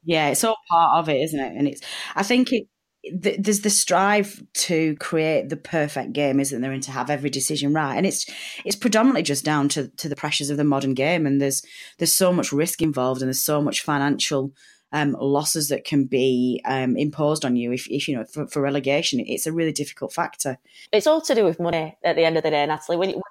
Yeah, 0.04 0.28
it's 0.28 0.44
all 0.44 0.56
part 0.70 0.98
of 0.98 1.08
it, 1.08 1.20
isn't 1.22 1.40
it? 1.40 1.54
And 1.56 1.68
it's 1.68 1.80
I 2.14 2.22
think 2.22 2.52
it 2.52 2.68
there's 3.12 3.60
the 3.60 3.70
strive 3.70 4.42
to 4.54 4.96
create 4.96 5.48
the 5.48 5.56
perfect 5.56 6.12
game, 6.12 6.40
isn't 6.40 6.60
there, 6.60 6.72
and 6.72 6.82
to 6.84 6.90
have 6.90 7.10
every 7.10 7.30
decision 7.30 7.72
right. 7.74 7.96
And 7.96 8.06
it's 8.06 8.26
it's 8.64 8.76
predominantly 8.76 9.22
just 9.22 9.44
down 9.44 9.68
to 9.70 9.88
to 9.88 10.08
the 10.08 10.16
pressures 10.16 10.50
of 10.50 10.56
the 10.56 10.64
modern 10.64 10.94
game. 10.94 11.26
And 11.26 11.40
there's 11.40 11.62
there's 11.98 12.12
so 12.12 12.32
much 12.32 12.52
risk 12.52 12.82
involved, 12.82 13.20
and 13.20 13.28
there's 13.28 13.44
so 13.44 13.60
much 13.62 13.82
financial 13.82 14.52
um, 14.92 15.16
losses 15.20 15.68
that 15.68 15.84
can 15.84 16.04
be 16.04 16.62
um, 16.64 16.96
imposed 16.96 17.44
on 17.44 17.56
you 17.56 17.72
if, 17.72 17.88
if 17.90 18.06
you 18.06 18.16
know 18.16 18.24
for, 18.24 18.46
for, 18.46 18.62
relegation. 18.62 19.18
It's 19.20 19.46
a 19.46 19.52
really 19.52 19.72
difficult 19.72 20.12
factor. 20.12 20.58
It's 20.92 21.08
all 21.08 21.20
to 21.22 21.34
do 21.34 21.44
with 21.44 21.58
money 21.58 21.96
at 22.04 22.14
the 22.14 22.24
end 22.24 22.36
of 22.36 22.44
the 22.44 22.50
day, 22.50 22.64
Natalie. 22.64 22.96
When 22.96 23.10
you, 23.10 23.22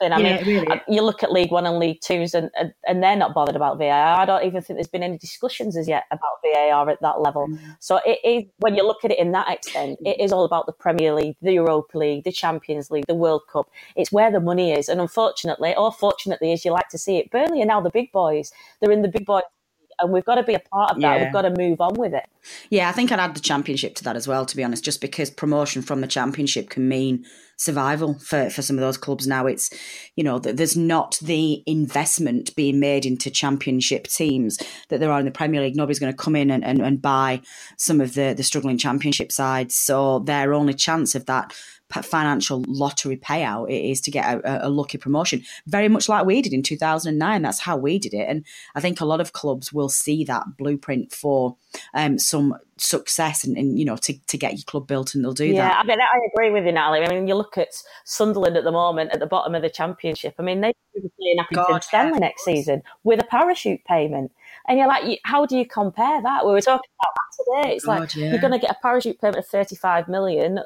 everything. 0.00 0.26
I 0.26 0.30
yeah, 0.30 0.44
mean, 0.44 0.64
really. 0.64 0.80
you 0.88 1.02
look 1.02 1.22
at 1.22 1.32
League 1.32 1.50
One 1.50 1.66
and 1.66 1.78
League 1.78 2.00
Twos, 2.00 2.34
and, 2.34 2.50
and, 2.58 2.72
and 2.86 3.02
they're 3.02 3.16
not 3.16 3.34
bothered 3.34 3.56
about 3.56 3.78
VAR. 3.78 4.20
I 4.20 4.24
don't 4.24 4.44
even 4.44 4.62
think 4.62 4.76
there's 4.76 4.88
been 4.88 5.02
any 5.02 5.18
discussions 5.18 5.76
as 5.76 5.88
yet 5.88 6.04
about 6.10 6.40
VAR 6.42 6.88
at 6.90 7.00
that 7.00 7.20
level. 7.20 7.48
Mm. 7.48 7.76
So 7.80 8.00
it 8.04 8.18
is 8.24 8.44
when 8.58 8.74
you 8.74 8.86
look 8.86 9.04
at 9.04 9.10
it 9.10 9.18
in 9.18 9.32
that 9.32 9.50
extent, 9.50 9.98
it 10.04 10.20
is 10.20 10.32
all 10.32 10.44
about 10.44 10.66
the 10.66 10.72
Premier 10.72 11.14
League, 11.14 11.36
the 11.42 11.52
Europa 11.52 11.98
League, 11.98 12.24
the 12.24 12.32
Champions 12.32 12.90
League, 12.90 13.06
the 13.06 13.14
World 13.14 13.42
Cup. 13.52 13.70
It's 13.96 14.12
where 14.12 14.30
the 14.30 14.40
money 14.40 14.72
is, 14.72 14.88
and 14.88 15.00
unfortunately, 15.00 15.74
or 15.76 15.92
fortunately, 15.92 16.52
as 16.52 16.64
you 16.64 16.72
like 16.72 16.88
to 16.88 16.98
see 16.98 17.18
it, 17.18 17.30
Burnley 17.30 17.62
are 17.62 17.66
now 17.66 17.80
the 17.80 17.90
big 17.90 18.12
boys. 18.12 18.52
They're 18.80 18.92
in 18.92 19.02
the 19.02 19.08
big 19.08 19.26
boy 19.26 19.40
and 20.00 20.12
we've 20.12 20.24
got 20.24 20.36
to 20.36 20.42
be 20.42 20.54
a 20.54 20.60
part 20.60 20.92
of 20.92 21.00
that. 21.00 21.16
Yeah. 21.16 21.24
We've 21.24 21.32
got 21.32 21.42
to 21.42 21.50
move 21.50 21.80
on 21.80 21.94
with 21.94 22.14
it. 22.14 22.26
Yeah, 22.70 22.88
I 22.88 22.92
think 22.92 23.12
I'd 23.12 23.20
add 23.20 23.34
the 23.34 23.40
championship 23.40 23.94
to 23.96 24.04
that 24.04 24.16
as 24.16 24.26
well, 24.26 24.46
to 24.46 24.56
be 24.56 24.64
honest, 24.64 24.84
just 24.84 25.00
because 25.00 25.30
promotion 25.30 25.82
from 25.82 26.00
the 26.00 26.06
championship 26.06 26.70
can 26.70 26.88
mean 26.88 27.24
survival 27.56 28.18
for, 28.18 28.48
for 28.48 28.62
some 28.62 28.76
of 28.76 28.80
those 28.80 28.96
clubs 28.96 29.26
now. 29.26 29.46
It's, 29.46 29.70
you 30.16 30.24
know, 30.24 30.38
there's 30.38 30.76
not 30.76 31.18
the 31.20 31.62
investment 31.66 32.56
being 32.56 32.80
made 32.80 33.04
into 33.04 33.30
championship 33.30 34.06
teams 34.06 34.58
that 34.88 35.00
there 35.00 35.12
are 35.12 35.18
in 35.18 35.26
the 35.26 35.30
Premier 35.30 35.60
League. 35.60 35.76
Nobody's 35.76 35.98
going 35.98 36.12
to 36.12 36.16
come 36.16 36.34
in 36.34 36.50
and, 36.50 36.64
and, 36.64 36.80
and 36.80 37.02
buy 37.02 37.42
some 37.76 38.00
of 38.00 38.14
the, 38.14 38.32
the 38.34 38.42
struggling 38.42 38.78
championship 38.78 39.30
sides. 39.30 39.74
So 39.74 40.20
their 40.20 40.54
only 40.54 40.72
chance 40.72 41.14
of 41.14 41.26
that 41.26 41.54
financial 41.92 42.64
lottery 42.66 43.16
payout 43.16 43.70
it 43.70 43.90
is 43.90 44.00
to 44.02 44.10
get 44.10 44.36
a, 44.36 44.66
a, 44.66 44.70
lucky 44.70 44.98
promotion. 44.98 45.42
Very 45.66 45.88
much 45.88 46.08
like 46.08 46.24
we 46.24 46.40
did 46.40 46.52
in 46.52 46.62
2009. 46.62 47.42
That's 47.42 47.60
how 47.60 47.76
we 47.76 47.98
did 47.98 48.14
it. 48.14 48.26
And 48.28 48.44
I 48.74 48.80
think 48.80 49.00
a 49.00 49.04
lot 49.04 49.20
of 49.20 49.32
clubs 49.32 49.72
will 49.72 49.88
see 49.88 50.24
that 50.24 50.56
blueprint 50.56 51.12
for 51.12 51.56
um, 51.94 52.18
some 52.18 52.56
success 52.76 53.44
and, 53.44 53.58
and, 53.58 53.78
you 53.78 53.84
know 53.84 53.96
to, 53.96 54.18
to 54.26 54.38
get 54.38 54.54
your 54.54 54.64
club 54.64 54.86
built 54.86 55.14
and 55.14 55.22
they'll 55.22 55.32
do 55.32 55.46
yeah, 55.46 55.68
that. 55.68 55.84
I 55.84 55.86
mean 55.86 55.98
I 56.00 56.18
agree 56.32 56.50
with 56.50 56.64
you, 56.64 56.72
Natalie. 56.72 57.04
I 57.04 57.08
mean 57.08 57.28
you 57.28 57.34
look 57.34 57.58
at 57.58 57.68
Sunderland 58.04 58.56
at 58.56 58.64
the 58.64 58.72
moment 58.72 59.10
at 59.12 59.20
the 59.20 59.26
bottom 59.26 59.54
of 59.54 59.62
the 59.62 59.70
championship. 59.70 60.34
I 60.38 60.42
mean 60.42 60.60
they 60.60 60.72
could 60.94 61.02
be 61.02 61.10
playing 61.18 61.38
Accrington 61.38 61.82
Stanley 61.82 62.18
next 62.18 62.44
season 62.44 62.82
with 63.04 63.20
a 63.20 63.24
parachute 63.24 63.84
payment. 63.84 64.32
And 64.70 64.78
you're 64.78 64.86
like, 64.86 65.18
how 65.24 65.46
do 65.46 65.58
you 65.58 65.66
compare 65.66 66.22
that? 66.22 66.46
We 66.46 66.52
were 66.52 66.60
talking 66.60 66.88
about 67.00 67.14
that 67.16 67.60
today. 67.64 67.74
It's 67.74 67.84
God, 67.84 68.00
like 68.00 68.14
yeah. 68.14 68.30
you're 68.30 68.40
going 68.40 68.52
to 68.52 68.58
get 68.60 68.70
a 68.70 68.76
parachute 68.80 69.20
payment 69.20 69.38
of 69.38 69.46
35 69.48 70.06
million, 70.06 70.60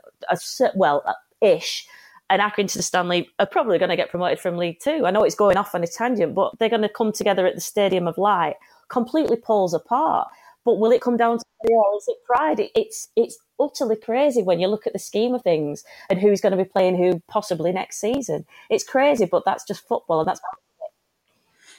well, 0.75 1.03
uh, 1.07 1.15
ish. 1.41 1.87
And 2.29 2.43
Accrington 2.43 2.83
Stanley 2.83 3.31
are 3.39 3.47
probably 3.47 3.79
going 3.79 3.89
to 3.89 3.97
get 3.97 4.11
promoted 4.11 4.41
from 4.41 4.59
League 4.59 4.79
Two. 4.79 5.07
I 5.07 5.11
know 5.11 5.23
it's 5.23 5.35
going 5.35 5.57
off 5.57 5.75
on 5.75 5.83
a 5.83 5.87
tangent, 5.87 6.35
but 6.35 6.53
they're 6.59 6.69
going 6.69 6.83
to 6.83 6.89
come 6.91 7.13
together 7.13 7.47
at 7.47 7.55
the 7.55 7.63
Stadium 7.63 8.07
of 8.07 8.19
Light, 8.19 8.57
completely 8.89 9.39
pulls 9.39 9.73
apart. 9.73 10.29
But 10.67 10.79
will 10.79 10.93
it 10.93 11.01
come 11.01 11.17
down 11.17 11.39
to 11.39 11.45
or 11.71 11.97
is 11.97 12.07
it 12.07 12.17
pride? 12.27 12.61
It, 12.61 12.73
it's 12.75 13.09
it's 13.17 13.39
utterly 13.59 13.97
crazy 13.97 14.43
when 14.43 14.61
you 14.61 14.69
look 14.69 14.87
at 14.87 14.93
the 14.93 14.99
scheme 14.99 15.35
of 15.35 15.43
things 15.43 15.83
and 16.11 16.19
who's 16.19 16.43
going 16.43 16.57
to 16.57 16.63
be 16.63 16.69
playing 16.69 16.97
who 16.97 17.23
possibly 17.29 17.73
next 17.73 18.01
season. 18.01 18.45
It's 18.69 18.85
crazy, 18.85 19.25
but 19.25 19.45
that's 19.47 19.65
just 19.65 19.87
football, 19.89 20.21
and 20.21 20.29
that's 20.29 20.41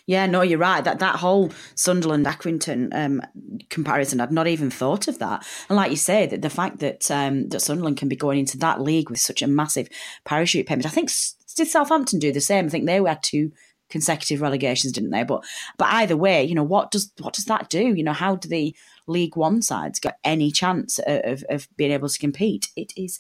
yeah, 0.08 0.28
no, 0.28 0.42
you're 0.42 0.60
right. 0.60 0.84
That 0.84 1.00
that 1.00 1.18
whole 1.18 1.52
Sunderland 1.74 2.26
Accrington 2.26 2.90
um, 2.94 3.22
comparison, 3.70 4.22
I'd 4.22 4.32
not 4.32 4.48
even 4.48 4.70
thought 4.70 5.08
of 5.08 5.20
that. 5.20 5.46
And 5.68 5.76
like 5.76 5.90
you 5.90 5.98
say, 5.98 6.28
that 6.28 6.42
the 6.42 6.50
fact 6.50 6.80
that 6.80 7.10
um, 7.10 7.50
that 7.50 7.62
Sunderland 7.62 7.98
can 7.98 8.08
be 8.08 8.16
going 8.16 8.40
into 8.40 8.58
that 8.60 8.82
league 8.82 9.10
with 9.10 9.20
such 9.20 9.42
a 9.42 9.48
massive 9.48 9.90
parachute 10.24 10.68
payment, 10.68 10.86
I 10.86 10.90
think 10.90 11.10
did 11.56 11.68
Southampton 11.68 12.20
do 12.20 12.32
the 12.32 12.42
same? 12.42 12.66
I 12.66 12.70
think 12.70 12.86
they 12.86 13.02
had 13.02 13.24
two 13.24 13.52
consecutive 13.90 14.42
relegations, 14.42 14.94
didn't 14.94 15.12
they? 15.12 15.24
But 15.24 15.44
but 15.78 15.88
either 15.94 16.18
way, 16.18 16.44
you 16.44 16.54
know, 16.54 16.64
what 16.64 16.92
does 16.92 17.12
what 17.20 17.34
does 17.34 17.46
that 17.46 17.70
do? 17.70 17.94
You 17.96 18.04
know, 18.04 18.14
how 18.14 18.36
do 18.36 18.48
the 18.48 18.76
League 19.08 19.36
One 19.36 19.62
sides 19.62 20.00
get 20.00 20.20
any 20.24 20.52
chance 20.52 21.00
of, 21.06 21.44
of 21.50 21.68
being 21.78 21.92
able 21.92 22.10
to 22.10 22.20
compete? 22.20 22.70
It 22.76 22.94
is 22.96 23.20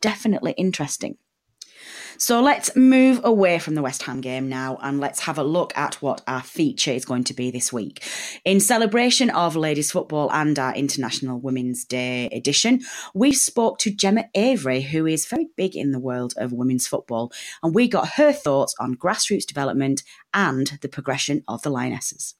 definitely 0.00 0.52
interesting. 0.52 1.16
So 2.20 2.42
let's 2.42 2.76
move 2.76 3.22
away 3.24 3.58
from 3.58 3.74
the 3.74 3.80
West 3.80 4.02
Ham 4.02 4.20
game 4.20 4.46
now 4.46 4.76
and 4.82 5.00
let's 5.00 5.20
have 5.20 5.38
a 5.38 5.42
look 5.42 5.74
at 5.74 5.94
what 6.02 6.20
our 6.26 6.42
feature 6.42 6.90
is 6.90 7.06
going 7.06 7.24
to 7.24 7.34
be 7.34 7.50
this 7.50 7.72
week. 7.72 8.04
In 8.44 8.60
celebration 8.60 9.30
of 9.30 9.56
ladies 9.56 9.90
football 9.90 10.30
and 10.30 10.58
our 10.58 10.74
International 10.74 11.40
Women's 11.40 11.86
Day 11.86 12.26
edition, 12.26 12.82
we 13.14 13.32
spoke 13.32 13.78
to 13.78 13.90
Gemma 13.90 14.26
Avery, 14.34 14.82
who 14.82 15.06
is 15.06 15.24
very 15.24 15.48
big 15.56 15.74
in 15.74 15.92
the 15.92 15.98
world 15.98 16.34
of 16.36 16.52
women's 16.52 16.86
football, 16.86 17.32
and 17.62 17.74
we 17.74 17.88
got 17.88 18.10
her 18.16 18.34
thoughts 18.34 18.74
on 18.78 18.96
grassroots 18.96 19.46
development 19.46 20.02
and 20.34 20.78
the 20.82 20.88
progression 20.90 21.42
of 21.48 21.62
the 21.62 21.70
Lionesses. 21.70 22.34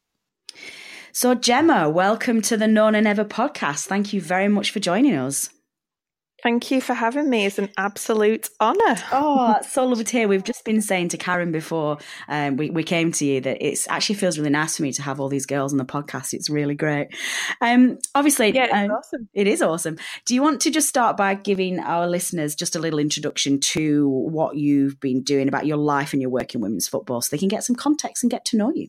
So, 1.13 1.35
Gemma, 1.35 1.89
welcome 1.89 2.43
to 2.43 2.59
the 2.59 2.69
No 2.69 2.91
Nay 2.91 3.01
Never 3.01 3.25
podcast. 3.25 3.87
Thank 3.87 4.13
you 4.13 4.21
very 4.21 4.47
much 4.47 4.73
for 4.73 4.79
joining 4.79 5.17
us. 5.17 5.49
Thank 6.43 6.71
you 6.71 6.81
for 6.81 6.95
having 6.95 7.29
me. 7.29 7.47
It's 7.47 7.59
an 7.59 7.71
absolute 7.77 8.49
honour. 8.61 8.97
Oh, 9.13 9.57
it's 9.59 9.73
so 9.73 9.87
lovely 9.87 10.05
to 10.05 10.13
hear. 10.13 10.29
We've 10.29 10.45
just 10.45 10.65
been 10.65 10.81
saying 10.81 11.09
to 11.09 11.19
Karen 11.19 11.53
before 11.53 11.99
um, 12.29 12.57
we, 12.57 12.71
we 12.71 12.83
came 12.83 13.13
to 13.13 13.25
you 13.25 13.41
that 13.43 13.65
it 13.65 13.87
actually 13.89 14.15
feels 14.17 14.39
really 14.39 14.51
nice 14.51 14.77
for 14.77 14.83
me 14.83 14.93
to 14.93 15.03
have 15.03 15.21
all 15.21 15.29
these 15.29 15.47
girls 15.47 15.73
on 15.73 15.79
the 15.79 15.85
podcast. 15.85 16.33
It's 16.33 16.49
really 16.49 16.75
great. 16.75 17.09
Um, 17.61 17.99
obviously, 18.15 18.55
yeah, 18.55 18.69
um, 18.73 18.91
awesome. 18.91 19.29
It 19.35 19.47
is 19.47 19.63
awesome. 19.63 19.99
Do 20.27 20.35
you 20.35 20.43
want 20.43 20.61
to 20.63 20.71
just 20.71 20.89
start 20.89 21.17
by 21.17 21.35
giving 21.35 21.79
our 21.79 22.07
listeners 22.07 22.55
just 22.55 22.77
a 22.77 22.79
little 22.79 22.99
introduction 22.99 23.61
to 23.61 24.09
what 24.09 24.57
you've 24.57 24.99
been 25.01 25.23
doing 25.23 25.49
about 25.49 25.67
your 25.67 25.77
life 25.77 26.13
and 26.13 26.23
your 26.23 26.31
work 26.31 26.55
in 26.55 26.61
women's 26.61 26.89
football 26.89 27.21
so 27.21 27.29
they 27.31 27.39
can 27.39 27.49
get 27.49 27.65
some 27.65 27.77
context 27.77 28.25
and 28.25 28.31
get 28.31 28.45
to 28.47 28.57
know 28.57 28.73
you? 28.75 28.89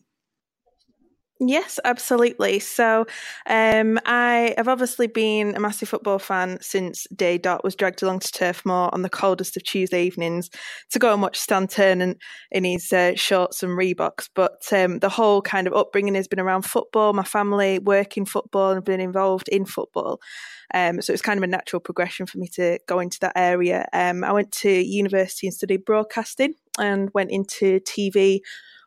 Yes, 1.44 1.80
absolutely. 1.84 2.60
So, 2.60 3.04
um, 3.46 3.98
I 4.06 4.54
have 4.56 4.68
obviously 4.68 5.08
been 5.08 5.56
a 5.56 5.60
massive 5.60 5.88
football 5.88 6.20
fan 6.20 6.58
since 6.60 7.04
day 7.16 7.36
dot. 7.36 7.64
Was 7.64 7.74
dragged 7.74 8.00
along 8.00 8.20
to 8.20 8.30
Turf 8.30 8.64
Moor 8.64 8.90
on 8.92 9.02
the 9.02 9.08
coldest 9.10 9.56
of 9.56 9.64
Tuesday 9.64 10.04
evenings 10.04 10.50
to 10.92 11.00
go 11.00 11.12
and 11.12 11.20
watch 11.20 11.36
Stan 11.40 11.66
Ternent 11.66 12.18
in 12.52 12.62
his 12.62 12.92
uh, 12.92 13.14
shorts 13.16 13.64
and 13.64 13.72
Reeboks. 13.76 14.28
But 14.36 14.62
um, 14.72 15.00
the 15.00 15.08
whole 15.08 15.42
kind 15.42 15.66
of 15.66 15.72
upbringing 15.74 16.14
has 16.14 16.28
been 16.28 16.38
around 16.38 16.62
football. 16.62 17.12
My 17.12 17.24
family 17.24 17.80
work 17.80 18.16
in 18.16 18.24
football 18.24 18.70
and 18.70 18.84
been 18.84 19.00
involved 19.00 19.48
in 19.48 19.64
football. 19.64 20.20
Um, 20.74 21.02
so 21.02 21.12
it's 21.12 21.22
kind 21.22 21.38
of 21.38 21.44
a 21.44 21.48
natural 21.48 21.80
progression 21.80 22.26
for 22.26 22.38
me 22.38 22.46
to 22.54 22.78
go 22.86 23.00
into 23.00 23.18
that 23.20 23.32
area. 23.36 23.86
Um, 23.92 24.22
I 24.24 24.32
went 24.32 24.52
to 24.52 24.70
university 24.70 25.46
and 25.48 25.54
studied 25.54 25.84
broadcasting 25.84 26.54
and 26.78 27.10
went 27.14 27.30
into 27.30 27.80
TV 27.80 28.42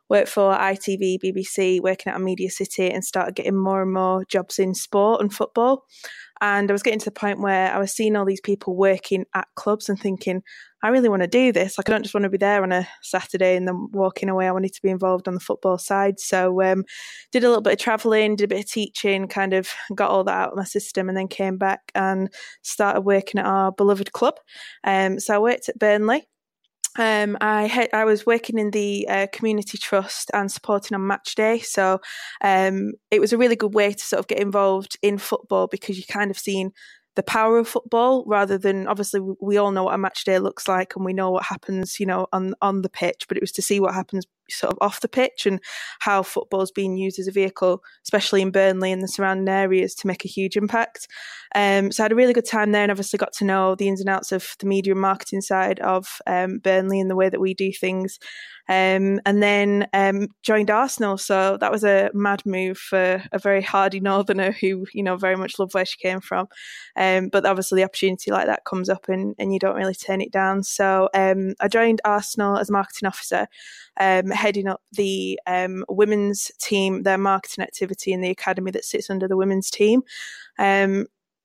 worked 0.10 0.30
for 0.30 0.54
ITV, 0.54 1.20
BBC, 1.24 1.82
working 1.82 2.12
at 2.14 2.22
media 2.22 2.50
city, 2.50 2.90
and 2.90 3.04
started 3.04 3.36
getting 3.36 3.58
more 3.58 3.82
and 3.82 3.94
more 3.94 4.24
jobs 4.26 4.60
in 4.60 4.74
sport 4.74 5.22
and 5.22 5.34
football. 5.34 5.86
And 6.42 6.70
I 6.70 6.74
was 6.74 6.84
getting 6.84 7.00
to 7.00 7.06
the 7.06 7.12
point 7.12 7.40
where 7.40 7.74
I 7.74 7.80
was 7.80 7.94
seeing 7.94 8.16
all 8.16 8.26
these 8.26 8.42
people 8.42 8.76
working 8.76 9.26
at 9.34 9.48
clubs 9.56 9.88
and 9.88 10.00
thinking, 10.00 10.44
I 10.84 10.90
really 10.90 11.10
want 11.10 11.24
to 11.24 11.28
do 11.28 11.52
this. 11.52 11.78
Like, 11.78 11.90
I 11.90 11.94
don't 11.94 12.04
just 12.04 12.14
want 12.14 12.26
to 12.26 12.30
be 12.30 12.38
there 12.38 12.62
on 12.62 12.72
a 12.72 12.88
Saturday 13.02 13.56
and 13.56 13.68
then 13.68 13.88
walking 13.92 14.30
away. 14.30 14.48
I 14.48 14.52
wanted 14.52 14.74
to 14.74 14.82
be 14.82 14.90
involved 14.90 15.28
on 15.28 15.34
the 15.34 15.40
football 15.40 15.78
side. 15.78 16.20
So, 16.20 16.62
um, 16.62 16.84
did 17.32 17.44
a 17.44 17.48
little 17.48 17.62
bit 17.62 17.74
of 17.74 17.80
traveling, 17.80 18.36
did 18.36 18.52
a 18.52 18.56
bit 18.56 18.66
of 18.66 18.72
teaching, 18.72 19.28
kind 19.28 19.54
of 19.54 19.70
got 19.96 20.12
all 20.12 20.24
that 20.26 20.38
out 20.38 20.52
of 20.52 20.58
my 20.58 20.66
system, 20.66 21.08
and 21.08 21.18
then 21.18 21.28
came 21.28 21.58
back 21.58 21.92
and 21.96 22.32
started 22.62 23.02
working 23.02 23.40
at 23.40 23.48
our 23.48 23.72
beloved 23.72 24.12
club. 24.12 24.36
Um, 24.84 25.20
so, 25.20 25.34
I 25.34 25.40
worked 25.40 25.70
at 25.70 25.80
Burnley 25.80 26.28
um, 26.98 27.38
I 27.42 27.64
had, 27.68 27.90
I 27.94 28.06
was 28.06 28.26
working 28.26 28.58
in 28.58 28.72
the 28.72 29.08
uh, 29.08 29.28
community 29.32 29.78
trust 29.78 30.32
and 30.34 30.52
supporting 30.52 30.96
on 30.96 31.06
match 31.08 31.36
day, 31.36 31.60
so 31.60 32.00
um, 32.42 32.94
it 33.12 33.20
was 33.20 33.34
a 33.34 33.38
really 33.38 33.56
good 33.56 33.74
way 33.74 33.94
to 33.94 34.04
sort 34.04 34.20
of 34.20 34.28
get 34.28 34.40
involved 34.40 34.98
in 35.02 35.18
football 35.18 35.68
because 35.68 35.98
you 35.98 36.04
kind 36.08 36.32
of 36.32 36.38
seen 36.38 36.72
the 37.16 37.24
power 37.24 37.58
of 37.58 37.68
football 37.68 38.24
rather 38.28 38.58
than 38.58 38.88
obviously 38.88 39.22
we 39.42 39.58
all 39.58 39.72
know 39.72 39.86
what 39.86 39.94
a 39.94 39.98
match 39.98 40.26
day 40.26 40.38
looks 40.38 40.68
like 40.68 40.96
and 40.96 41.06
we 41.06 41.14
know 41.14 41.32
what 41.32 41.46
happens 41.46 42.00
you 42.00 42.06
know 42.06 42.28
on 42.34 42.54
on 42.62 42.82
the 42.82 42.90
pitch 42.90 43.26
but 43.28 43.38
it 43.38 43.42
was 43.42 43.54
to 43.54 43.62
see 43.62 43.80
what 43.80 43.94
happens 43.94 44.26
sort 44.50 44.74
of 44.74 44.78
off 44.82 45.02
the 45.02 45.08
pitch 45.08 45.46
and 45.46 45.60
how 46.00 46.24
football 46.24 46.62
is 46.62 46.72
being 46.72 46.98
used 46.98 47.20
as 47.20 47.28
a 47.28 47.32
vehicle 47.32 47.82
especially 48.04 48.42
in 48.42 48.52
Burnley 48.52 48.92
and 48.92 49.02
the 49.02 49.08
surrounding 49.08 49.54
areas 49.54 49.96
to 49.96 50.08
make 50.08 50.26
a 50.26 50.30
huge 50.30 50.58
impact 50.58 51.08
um, 51.56 51.92
so 51.92 52.04
I 52.04 52.06
had 52.06 52.12
a 52.12 52.16
really 52.16 52.34
good 52.34 52.48
time 52.48 52.72
there 52.72 52.84
and 52.84 52.92
obviously 52.92 53.18
got 53.18 53.34
to 53.34 53.46
know 53.46 53.76
the 53.76 53.88
ins 53.88 54.02
and 54.02 54.10
outs 54.10 54.32
of 54.32 54.56
the 54.60 54.66
media 54.66 54.94
and 54.94 55.02
marketing 55.02 55.42
side 55.42 55.80
of 55.80 56.20
um, 56.28 56.60
Burnley 56.60 57.00
and 57.00 57.10
the 57.10 57.16
way 57.16 57.30
that 57.30 57.40
we 57.40 57.54
do 57.54 57.72
things 57.72 58.20
um, 58.68 59.20
and 59.26 59.44
then 59.44 59.88
um, 59.94 60.28
joined 60.42 60.72
Arsenal. 60.72 61.18
So 61.18 61.58
that 61.58 61.72
was 61.72 61.84
a 61.84 62.10
mad 62.14 62.44
move 62.46 62.78
for 62.78 63.24
a 63.32 63.38
very 63.38 63.62
hardy 63.62 64.00
northerner 64.00 64.52
who, 64.52 64.86
you 64.94 65.04
know, 65.04 65.18
very 65.18 65.36
much 65.36 65.60
loved 65.60 65.74
where 65.74 65.86
she 65.86 65.98
came 65.98 66.20
from. 66.20 66.48
Um, 66.96 67.30
but 67.30 67.46
obviously, 67.46 67.78
the 67.78 67.86
opportunity 67.86 68.32
like 68.32 68.48
that 68.48 68.66
comes 68.66 68.90
up 68.90 69.08
and, 69.08 69.36
and 69.38 69.54
you 69.54 69.60
don't 69.60 69.76
really 69.76 69.94
turn 69.94 70.22
it 70.22 70.32
down. 70.32 70.64
So 70.64 71.10
um, 71.14 71.54
I 71.60 71.68
joined 71.68 72.02
Arsenal 72.06 72.58
as 72.58 72.72
marketing 72.72 73.08
officer, 73.08 73.48
um, 74.00 74.30
heading 74.30 74.68
up 74.68 74.82
the 74.92 75.40
um, 75.48 75.86
women's 75.90 76.52
team, 76.60 77.04
their 77.04 77.18
marketing 77.18 77.64
activity 77.64 78.14
in 78.14 78.22
the 78.22 78.30
academy 78.30 78.72
that 78.72 78.86
sits 78.86 79.10
under 79.10 79.28
the 79.28 79.38
women's 79.38 79.70
team. 79.70 80.04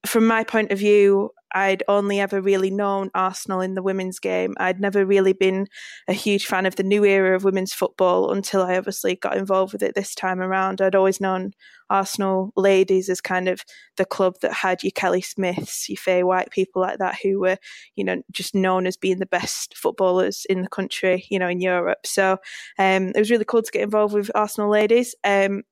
from 0.06 0.26
my 0.26 0.42
point 0.44 0.72
of 0.72 0.78
view, 0.78 1.30
I'd 1.52 1.82
only 1.88 2.20
ever 2.20 2.40
really 2.40 2.70
known 2.70 3.10
Arsenal 3.14 3.60
in 3.60 3.74
the 3.74 3.82
women's 3.82 4.18
game. 4.18 4.54
I'd 4.58 4.80
never 4.80 5.04
really 5.04 5.32
been 5.32 5.66
a 6.08 6.12
huge 6.12 6.46
fan 6.46 6.66
of 6.66 6.76
the 6.76 6.82
new 6.82 7.04
era 7.04 7.36
of 7.36 7.44
women's 7.44 7.72
football 7.72 8.32
until 8.32 8.62
I 8.62 8.76
obviously 8.76 9.16
got 9.16 9.36
involved 9.36 9.72
with 9.72 9.82
it 9.82 9.94
this 9.94 10.14
time 10.14 10.40
around. 10.40 10.80
I'd 10.80 10.94
always 10.94 11.20
known 11.20 11.52
Arsenal 11.90 12.52
ladies 12.56 13.08
as 13.08 13.20
kind 13.20 13.48
of 13.48 13.64
the 13.96 14.04
club 14.04 14.36
that 14.42 14.52
had 14.52 14.82
your 14.82 14.92
Kelly 14.92 15.20
Smiths, 15.20 15.88
your 15.88 15.96
Faye 15.96 16.22
White, 16.22 16.50
people 16.50 16.80
like 16.80 16.98
that 16.98 17.18
who 17.22 17.40
were, 17.40 17.58
you 17.96 18.04
know, 18.04 18.22
just 18.30 18.54
known 18.54 18.86
as 18.86 18.96
being 18.96 19.18
the 19.18 19.26
best 19.26 19.76
footballers 19.76 20.46
in 20.48 20.62
the 20.62 20.68
country, 20.68 21.26
you 21.30 21.38
know, 21.38 21.48
in 21.48 21.60
Europe. 21.60 22.06
So 22.06 22.38
um, 22.78 23.08
it 23.08 23.18
was 23.18 23.30
really 23.30 23.44
cool 23.44 23.62
to 23.62 23.72
get 23.72 23.82
involved 23.82 24.14
with 24.14 24.30
Arsenal 24.34 24.70
ladies. 24.70 25.14
Um, 25.24 25.64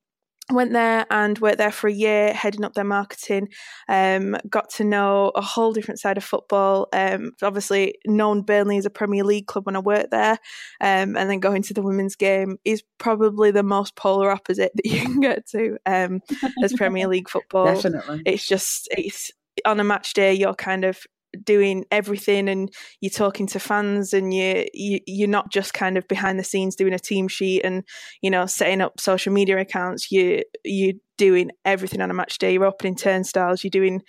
went 0.50 0.72
there 0.72 1.06
and 1.10 1.38
worked 1.38 1.58
there 1.58 1.72
for 1.72 1.88
a 1.88 1.92
year 1.92 2.32
heading 2.32 2.64
up 2.64 2.74
their 2.74 2.84
marketing 2.84 3.48
um, 3.88 4.36
got 4.48 4.70
to 4.70 4.84
know 4.84 5.30
a 5.34 5.40
whole 5.40 5.72
different 5.72 6.00
side 6.00 6.16
of 6.16 6.24
football. 6.24 6.88
Um, 6.92 7.32
obviously 7.42 7.96
known 8.06 8.42
burnley 8.42 8.78
as 8.78 8.86
a 8.86 8.90
premier 8.90 9.24
league 9.24 9.46
club 9.46 9.66
when 9.66 9.76
i 9.76 9.80
worked 9.80 10.10
there. 10.10 10.38
Um, 10.80 11.16
and 11.16 11.30
then 11.30 11.40
going 11.40 11.62
to 11.62 11.74
the 11.74 11.82
women's 11.82 12.16
game 12.16 12.58
is 12.64 12.82
probably 12.98 13.50
the 13.50 13.62
most 13.62 13.96
polar 13.96 14.30
opposite 14.30 14.72
that 14.76 14.86
you 14.86 15.00
can 15.00 15.20
get 15.20 15.46
to 15.48 15.78
um, 15.86 16.20
as 16.62 16.72
premier 16.72 17.08
league 17.08 17.28
football. 17.28 17.66
Definitely. 17.66 18.22
It's 18.24 18.46
just 18.46 18.88
it's 18.90 19.30
on 19.64 19.80
a 19.80 19.84
match 19.84 20.12
day 20.12 20.32
you're 20.32 20.54
kind 20.54 20.84
of 20.84 21.04
doing 21.44 21.84
everything 21.90 22.48
and 22.48 22.72
you're 23.00 23.10
talking 23.10 23.46
to 23.46 23.60
fans 23.60 24.12
and 24.12 24.32
you, 24.32 24.66
you 24.72 25.00
you're 25.06 25.28
not 25.28 25.50
just 25.52 25.74
kind 25.74 25.98
of 25.98 26.06
behind 26.08 26.38
the 26.38 26.44
scenes 26.44 26.76
doing 26.76 26.92
a 26.94 26.98
team 26.98 27.28
sheet 27.28 27.62
and 27.62 27.84
you 28.22 28.30
know 28.30 28.46
setting 28.46 28.80
up 28.80 29.00
social 29.00 29.32
media 29.32 29.58
accounts. 29.58 30.10
You 30.10 30.42
you're 30.64 30.94
doing 31.16 31.50
everything 31.64 32.00
on 32.00 32.10
a 32.10 32.14
match 32.14 32.38
day. 32.38 32.52
You're 32.52 32.64
opening 32.64 32.96
turnstiles. 32.96 33.62
You're 33.62 33.70
doing 33.70 34.02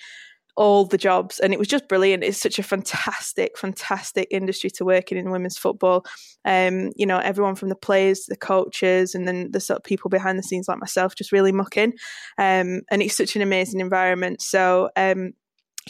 all 0.59 0.83
the 0.83 0.97
jobs. 0.97 1.39
And 1.39 1.53
it 1.53 1.57
was 1.57 1.69
just 1.69 1.87
brilliant. 1.87 2.21
It's 2.21 2.37
such 2.37 2.59
a 2.59 2.63
fantastic 2.63 3.57
fantastic 3.57 4.27
industry 4.29 4.69
to 4.71 4.83
work 4.83 5.09
in 5.11 5.17
in 5.17 5.31
women's 5.31 5.57
football. 5.57 6.03
Um 6.43 6.91
you 6.97 7.05
know 7.05 7.17
everyone 7.17 7.55
from 7.55 7.69
the 7.69 7.75
players 7.75 8.25
the 8.27 8.35
coaches 8.35 9.15
and 9.15 9.25
then 9.25 9.51
the 9.51 9.61
sort 9.61 9.77
of 9.77 9.83
people 9.83 10.09
behind 10.09 10.37
the 10.37 10.43
scenes 10.43 10.67
like 10.67 10.79
myself 10.79 11.15
just 11.15 11.31
really 11.31 11.53
mucking 11.53 11.93
um 12.37 12.81
and 12.91 13.01
it's 13.01 13.15
such 13.15 13.37
an 13.37 13.41
amazing 13.41 13.79
environment. 13.79 14.41
So 14.41 14.89
um 14.97 15.31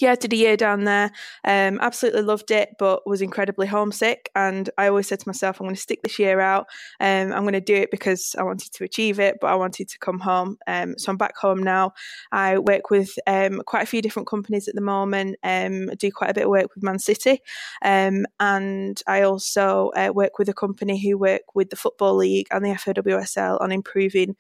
yeah, 0.02 0.16
did 0.16 0.34
a 0.34 0.36
year 0.36 0.58
down 0.58 0.86
there. 0.86 1.12
Um, 1.44 1.80
absolutely 1.82 2.22
loved 2.22 2.52
it, 2.52 2.76
but 2.80 3.06
was 3.08 3.22
incredibly 3.22 3.68
homesick. 3.68 4.30
And 4.36 4.70
I 4.78 4.88
always 4.88 5.08
said 5.08 5.20
to 5.20 5.28
myself, 5.28 5.60
I'm 5.60 5.66
going 5.66 5.76
to 5.76 5.82
stick 5.82 6.02
this 6.04 6.20
year 6.20 6.40
out. 6.40 6.68
Um, 7.00 7.32
I'm 7.32 7.44
going 7.44 7.54
to 7.54 7.62
do 7.62 7.76
it 7.76 7.92
because 7.92 8.36
I 8.38 8.44
wanted 8.44 8.72
to 8.74 8.84
achieve 8.84 9.20
it, 9.20 9.38
but 9.42 9.48
I 9.48 9.56
wanted 9.56 9.90
to 9.90 10.00
come 10.00 10.20
home. 10.20 10.58
Um, 10.68 10.98
so 10.98 11.12
I'm 11.12 11.18
back 11.18 11.38
home 11.38 11.62
now. 11.62 11.94
I 12.32 12.58
work 12.58 12.90
with 12.90 13.18
um, 13.28 13.62
quite 13.66 13.84
a 13.84 13.88
few 13.88 14.02
different 14.02 14.28
companies 14.28 14.68
at 14.68 14.76
the 14.76 14.82
moment. 14.82 15.38
Um, 15.44 15.88
do 15.98 16.12
quite 16.12 16.32
a 16.32 16.34
bit 16.34 16.46
of 16.46 16.50
work 16.50 16.74
with 16.76 16.84
Man 16.84 17.00
City, 17.00 17.42
um, 17.84 18.26
and 18.40 19.02
I 19.08 19.24
also 19.24 19.92
uh, 19.96 20.12
work 20.14 20.40
with 20.40 20.50
a 20.50 20.54
company 20.54 21.02
who 21.02 21.18
work 21.18 21.56
with 21.56 21.70
the 21.70 21.76
Football 21.76 22.16
League 22.16 22.48
and 22.52 22.66
the 22.66 22.76
FA 22.76 22.94
WSL 22.94 23.62
on 23.62 23.72
improving 23.72 24.36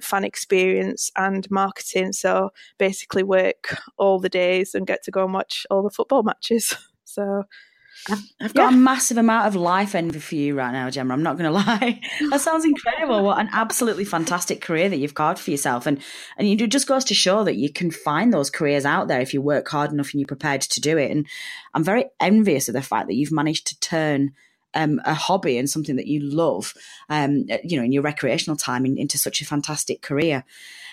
fan 0.00 0.24
experience 0.24 1.10
and 1.16 1.50
marketing. 1.50 2.12
So 2.12 2.50
basically, 2.78 3.22
work 3.22 3.76
all 3.96 4.18
the 4.18 4.28
days 4.28 4.74
and 4.74 4.86
get 4.86 4.97
to 5.04 5.10
go 5.10 5.24
and 5.24 5.34
watch 5.34 5.66
all 5.70 5.82
the 5.82 5.90
football 5.90 6.22
matches. 6.22 6.74
So 7.10 7.44
I've, 8.08 8.22
I've 8.40 8.54
got 8.54 8.70
yeah. 8.70 8.76
a 8.76 8.80
massive 8.80 9.18
amount 9.18 9.46
of 9.46 9.56
life 9.56 9.94
envy 9.94 10.18
for 10.18 10.34
you 10.34 10.54
right 10.54 10.72
now, 10.72 10.88
Gemma. 10.88 11.14
I'm 11.14 11.22
not 11.22 11.36
going 11.36 11.44
to 11.50 11.58
lie. 11.58 12.00
that 12.30 12.40
sounds 12.40 12.64
incredible. 12.64 13.24
What 13.24 13.38
an 13.38 13.48
absolutely 13.52 14.04
fantastic 14.04 14.60
career 14.60 14.88
that 14.88 14.98
you've 14.98 15.14
carved 15.14 15.40
for 15.40 15.50
yourself, 15.50 15.86
and 15.86 15.98
and 16.36 16.46
it 16.46 16.70
just 16.70 16.86
goes 16.86 17.04
to 17.06 17.14
show 17.14 17.44
that 17.44 17.56
you 17.56 17.72
can 17.72 17.90
find 17.90 18.32
those 18.32 18.50
careers 18.50 18.84
out 18.84 19.08
there 19.08 19.20
if 19.20 19.34
you 19.34 19.42
work 19.42 19.68
hard 19.68 19.90
enough 19.90 20.12
and 20.12 20.20
you're 20.20 20.26
prepared 20.26 20.60
to 20.62 20.80
do 20.80 20.96
it. 20.96 21.10
And 21.10 21.26
I'm 21.74 21.84
very 21.84 22.06
envious 22.20 22.68
of 22.68 22.74
the 22.74 22.82
fact 22.82 23.08
that 23.08 23.14
you've 23.14 23.32
managed 23.32 23.66
to 23.68 23.80
turn 23.80 24.32
um, 24.78 25.00
a 25.04 25.14
hobby 25.14 25.58
and 25.58 25.68
something 25.68 25.96
that 25.96 26.06
you 26.06 26.20
love, 26.20 26.72
um, 27.08 27.46
you 27.64 27.76
know, 27.76 27.84
in 27.84 27.92
your 27.92 28.02
recreational 28.02 28.56
time 28.56 28.86
in, 28.86 28.96
into 28.96 29.18
such 29.18 29.40
a 29.40 29.44
fantastic 29.44 30.02
career. 30.02 30.44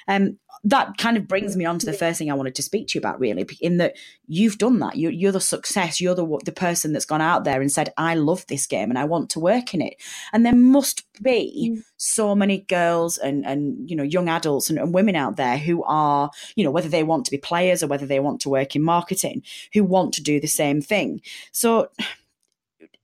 Um, 0.07 0.37
that 0.63 0.97
kind 0.97 1.15
of 1.15 1.27
brings 1.27 1.55
me 1.55 1.65
on 1.65 1.77
to 1.77 1.85
the 1.85 1.93
first 1.93 2.17
thing 2.17 2.31
I 2.31 2.35
wanted 2.35 2.55
to 2.55 2.63
speak 2.63 2.87
to 2.87 2.97
you 2.97 2.99
about, 2.99 3.19
really, 3.19 3.47
in 3.61 3.77
that 3.77 3.95
you've 4.27 4.57
done 4.57 4.79
that. 4.79 4.95
You're, 4.95 5.11
you're 5.11 5.31
the 5.31 5.39
success. 5.39 6.01
You're 6.01 6.15
the 6.15 6.39
the 6.43 6.51
person 6.51 6.91
that's 6.91 7.05
gone 7.05 7.21
out 7.21 7.43
there 7.43 7.61
and 7.61 7.71
said, 7.71 7.93
"I 7.97 8.15
love 8.15 8.47
this 8.47 8.65
game 8.65 8.89
and 8.89 8.97
I 8.97 9.05
want 9.05 9.29
to 9.31 9.39
work 9.39 9.75
in 9.75 9.81
it." 9.81 9.95
And 10.33 10.43
there 10.43 10.55
must 10.55 11.03
be 11.21 11.75
mm. 11.77 11.83
so 11.97 12.33
many 12.33 12.59
girls 12.61 13.19
and 13.19 13.45
and 13.45 13.87
you 13.87 13.95
know 13.95 14.03
young 14.03 14.27
adults 14.27 14.71
and, 14.71 14.79
and 14.79 14.93
women 14.93 15.15
out 15.15 15.35
there 15.35 15.57
who 15.57 15.83
are, 15.83 16.31
you 16.55 16.63
know, 16.63 16.71
whether 16.71 16.89
they 16.89 17.03
want 17.03 17.25
to 17.25 17.31
be 17.31 17.37
players 17.37 17.83
or 17.83 17.87
whether 17.87 18.07
they 18.07 18.19
want 18.19 18.41
to 18.41 18.49
work 18.49 18.75
in 18.75 18.81
marketing, 18.81 19.43
who 19.73 19.83
want 19.83 20.13
to 20.15 20.23
do 20.23 20.39
the 20.39 20.47
same 20.47 20.81
thing. 20.81 21.21
So, 21.51 21.89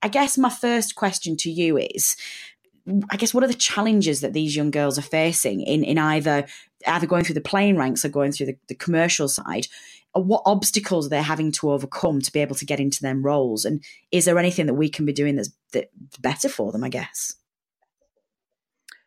I 0.02 0.08
guess 0.08 0.36
my 0.36 0.50
first 0.50 0.94
question 0.94 1.36
to 1.38 1.50
you 1.50 1.78
is 1.78 2.16
I 3.10 3.16
guess 3.16 3.32
what 3.32 3.44
are 3.44 3.48
the 3.48 3.54
challenges 3.54 4.20
that 4.20 4.32
these 4.32 4.56
young 4.56 4.70
girls 4.70 4.98
are 4.98 5.02
facing 5.02 5.60
in 5.60 5.84
in 5.84 5.98
either 5.98 6.46
either 6.86 7.06
going 7.06 7.24
through 7.24 7.34
the 7.34 7.40
playing 7.40 7.76
ranks 7.76 8.04
or 8.04 8.08
going 8.08 8.32
through 8.32 8.46
the, 8.46 8.56
the 8.68 8.74
commercial 8.74 9.28
side? 9.28 9.68
What 10.14 10.42
obstacles 10.44 11.06
are 11.06 11.10
they're 11.10 11.22
having 11.22 11.52
to 11.52 11.70
overcome 11.70 12.20
to 12.20 12.32
be 12.32 12.40
able 12.40 12.56
to 12.56 12.66
get 12.66 12.80
into 12.80 13.00
them 13.00 13.24
roles? 13.24 13.64
And 13.64 13.82
is 14.10 14.24
there 14.24 14.38
anything 14.38 14.66
that 14.66 14.74
we 14.74 14.90
can 14.90 15.06
be 15.06 15.12
doing 15.12 15.36
that's 15.36 15.50
that 15.72 15.90
better 16.20 16.48
for 16.48 16.72
them? 16.72 16.84
I 16.84 16.88
guess. 16.88 17.36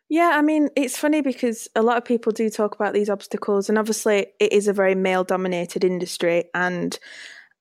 Yeah, 0.08 0.32
I 0.34 0.42
mean, 0.42 0.68
it's 0.76 0.96
funny 0.96 1.20
because 1.20 1.68
a 1.74 1.82
lot 1.82 1.96
of 1.96 2.04
people 2.04 2.30
do 2.30 2.48
talk 2.48 2.76
about 2.76 2.94
these 2.94 3.10
obstacles, 3.10 3.68
and 3.68 3.76
obviously, 3.76 4.28
it 4.38 4.52
is 4.52 4.68
a 4.68 4.72
very 4.72 4.94
male 4.94 5.24
dominated 5.24 5.84
industry. 5.84 6.44
And 6.54 6.98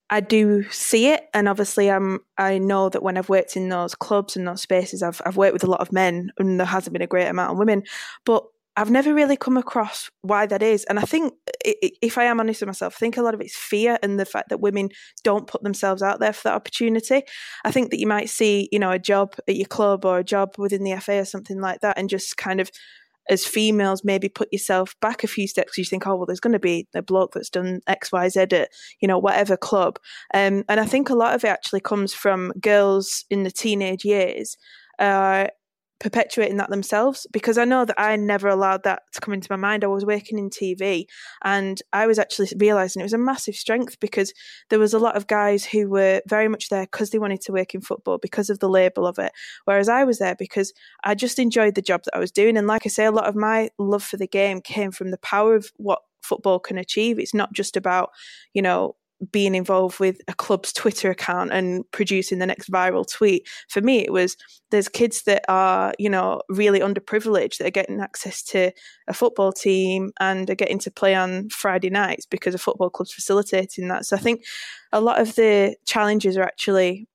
I 0.09 0.19
do 0.19 0.63
see 0.69 1.07
it, 1.07 1.27
and 1.33 1.49
obviously, 1.49 1.89
I'm. 1.89 2.19
I 2.37 2.59
know 2.59 2.89
that 2.89 3.01
when 3.01 3.17
I've 3.17 3.29
worked 3.29 3.57
in 3.57 3.69
those 3.69 3.95
clubs 3.95 4.35
and 4.35 4.47
those 4.47 4.61
spaces, 4.61 5.01
I've 5.01 5.21
I've 5.25 5.37
worked 5.37 5.53
with 5.53 5.63
a 5.63 5.69
lot 5.69 5.81
of 5.81 5.91
men, 5.91 6.31
and 6.37 6.59
there 6.59 6.67
hasn't 6.67 6.93
been 6.93 7.01
a 7.01 7.07
great 7.07 7.27
amount 7.27 7.53
of 7.53 7.57
women. 7.57 7.83
But 8.23 8.43
I've 8.77 8.91
never 8.91 9.13
really 9.13 9.37
come 9.37 9.57
across 9.57 10.11
why 10.21 10.45
that 10.45 10.61
is, 10.61 10.83
and 10.85 10.99
I 10.99 11.03
think 11.03 11.33
if 11.63 12.17
I 12.19 12.25
am 12.25 12.39
honest 12.39 12.61
with 12.61 12.67
myself, 12.67 12.95
I 12.97 12.99
think 12.99 13.17
a 13.17 13.23
lot 13.23 13.33
of 13.33 13.41
it's 13.41 13.55
fear 13.55 13.97
and 14.03 14.19
the 14.19 14.25
fact 14.25 14.49
that 14.49 14.59
women 14.59 14.89
don't 15.23 15.47
put 15.47 15.63
themselves 15.63 16.03
out 16.03 16.19
there 16.19 16.33
for 16.33 16.49
that 16.49 16.55
opportunity. 16.55 17.23
I 17.63 17.71
think 17.71 17.89
that 17.89 17.99
you 17.99 18.07
might 18.07 18.29
see, 18.29 18.69
you 18.71 18.79
know, 18.79 18.91
a 18.91 18.99
job 18.99 19.35
at 19.47 19.55
your 19.55 19.67
club 19.67 20.05
or 20.05 20.19
a 20.19 20.23
job 20.23 20.55
within 20.59 20.83
the 20.83 20.99
FA 20.99 21.19
or 21.19 21.25
something 21.25 21.59
like 21.59 21.81
that, 21.81 21.97
and 21.97 22.09
just 22.09 22.37
kind 22.37 22.59
of 22.59 22.69
as 23.29 23.45
females 23.45 24.03
maybe 24.03 24.29
put 24.29 24.51
yourself 24.51 24.95
back 25.01 25.23
a 25.23 25.27
few 25.27 25.47
steps. 25.47 25.77
You 25.77 25.85
think 25.85 26.07
oh 26.07 26.15
well 26.15 26.25
there's 26.25 26.39
going 26.39 26.53
to 26.53 26.59
be 26.59 26.87
a 26.93 27.01
bloke 27.01 27.33
that's 27.33 27.49
done 27.49 27.81
xyz 27.89 28.53
at 28.53 28.69
you 29.01 29.07
know 29.07 29.17
whatever 29.17 29.57
club. 29.57 29.99
Um, 30.33 30.63
and 30.69 30.79
i 30.79 30.85
think 30.85 31.09
a 31.09 31.15
lot 31.15 31.35
of 31.35 31.43
it 31.43 31.47
actually 31.49 31.81
comes 31.81 32.13
from 32.13 32.51
girls 32.59 33.25
in 33.29 33.43
the 33.43 33.51
teenage 33.51 34.05
years 34.05 34.57
uh, 34.99 35.47
perpetuating 35.99 36.57
that 36.57 36.69
themselves 36.69 37.25
because 37.31 37.57
I 37.57 37.65
know 37.65 37.85
that 37.85 37.99
I 37.99 38.15
never 38.15 38.47
allowed 38.47 38.83
that 38.83 39.03
to 39.13 39.21
come 39.21 39.33
into 39.33 39.47
my 39.49 39.55
mind. 39.55 39.83
I 39.83 39.87
was 39.87 40.05
working 40.05 40.37
in 40.37 40.49
TV 40.49 41.05
and 41.43 41.81
I 41.93 42.05
was 42.05 42.19
actually 42.19 42.49
realizing 42.57 42.99
it 42.99 43.05
was 43.05 43.13
a 43.13 43.17
massive 43.17 43.55
strength 43.55 43.99
because 43.99 44.33
there 44.69 44.79
was 44.79 44.93
a 44.93 44.99
lot 44.99 45.15
of 45.15 45.27
guys 45.27 45.63
who 45.65 45.89
were 45.89 46.21
very 46.27 46.47
much 46.47 46.69
there 46.69 46.83
because 46.83 47.11
they 47.11 47.19
wanted 47.19 47.41
to 47.41 47.53
work 47.53 47.73
in 47.73 47.81
football 47.81 48.17
because 48.17 48.49
of 48.49 48.59
the 48.59 48.69
label 48.69 49.07
of 49.07 49.19
it. 49.19 49.31
Whereas 49.63 49.87
I 49.87 50.03
was 50.03 50.19
there 50.19 50.35
because 50.37 50.73
I 51.03 51.15
just 51.15 51.39
enjoyed 51.39 51.75
the 51.75 51.81
job 51.81 52.03
that 52.03 52.15
I 52.15 52.19
was 52.19 52.31
doing. 52.31 52.57
And 52.57 52.67
like 52.67 52.85
I 52.85 52.89
say, 52.89 53.05
a 53.05 53.11
lot 53.11 53.27
of 53.27 53.35
my 53.35 53.69
love 53.79 54.03
for 54.03 54.17
the 54.17 54.27
game 54.27 54.61
came 54.61 54.91
from 54.91 55.11
the 55.11 55.17
power 55.17 55.55
of 55.55 55.71
what 55.77 55.99
football 56.23 56.59
can 56.59 56.77
achieve. 56.77 57.19
It's 57.19 57.33
not 57.33 57.53
just 57.53 57.77
about, 57.77 58.09
you 58.53 58.61
know, 58.61 58.95
being 59.31 59.55
involved 59.55 59.99
with 59.99 60.19
a 60.27 60.33
club's 60.33 60.73
Twitter 60.73 61.09
account 61.09 61.51
and 61.51 61.89
producing 61.91 62.39
the 62.39 62.45
next 62.45 62.69
viral 62.69 63.09
tweet. 63.09 63.47
For 63.69 63.81
me, 63.81 63.99
it 63.99 64.11
was 64.11 64.35
there's 64.71 64.89
kids 64.89 65.23
that 65.23 65.43
are, 65.47 65.93
you 65.97 66.09
know, 66.09 66.41
really 66.49 66.79
underprivileged 66.79 67.57
that 67.57 67.67
are 67.67 67.71
getting 67.71 68.01
access 68.01 68.43
to 68.43 68.71
a 69.07 69.13
football 69.13 69.51
team 69.51 70.11
and 70.19 70.49
are 70.49 70.55
getting 70.55 70.79
to 70.79 70.91
play 70.91 71.15
on 71.15 71.49
Friday 71.49 71.89
nights 71.89 72.25
because 72.25 72.53
a 72.53 72.59
football 72.59 72.89
club's 72.89 73.13
facilitating 73.13 73.87
that. 73.87 74.05
So 74.05 74.15
I 74.15 74.19
think 74.19 74.43
a 74.91 75.01
lot 75.01 75.19
of 75.19 75.35
the 75.35 75.75
challenges 75.85 76.37
are 76.37 76.43
actually 76.43 77.07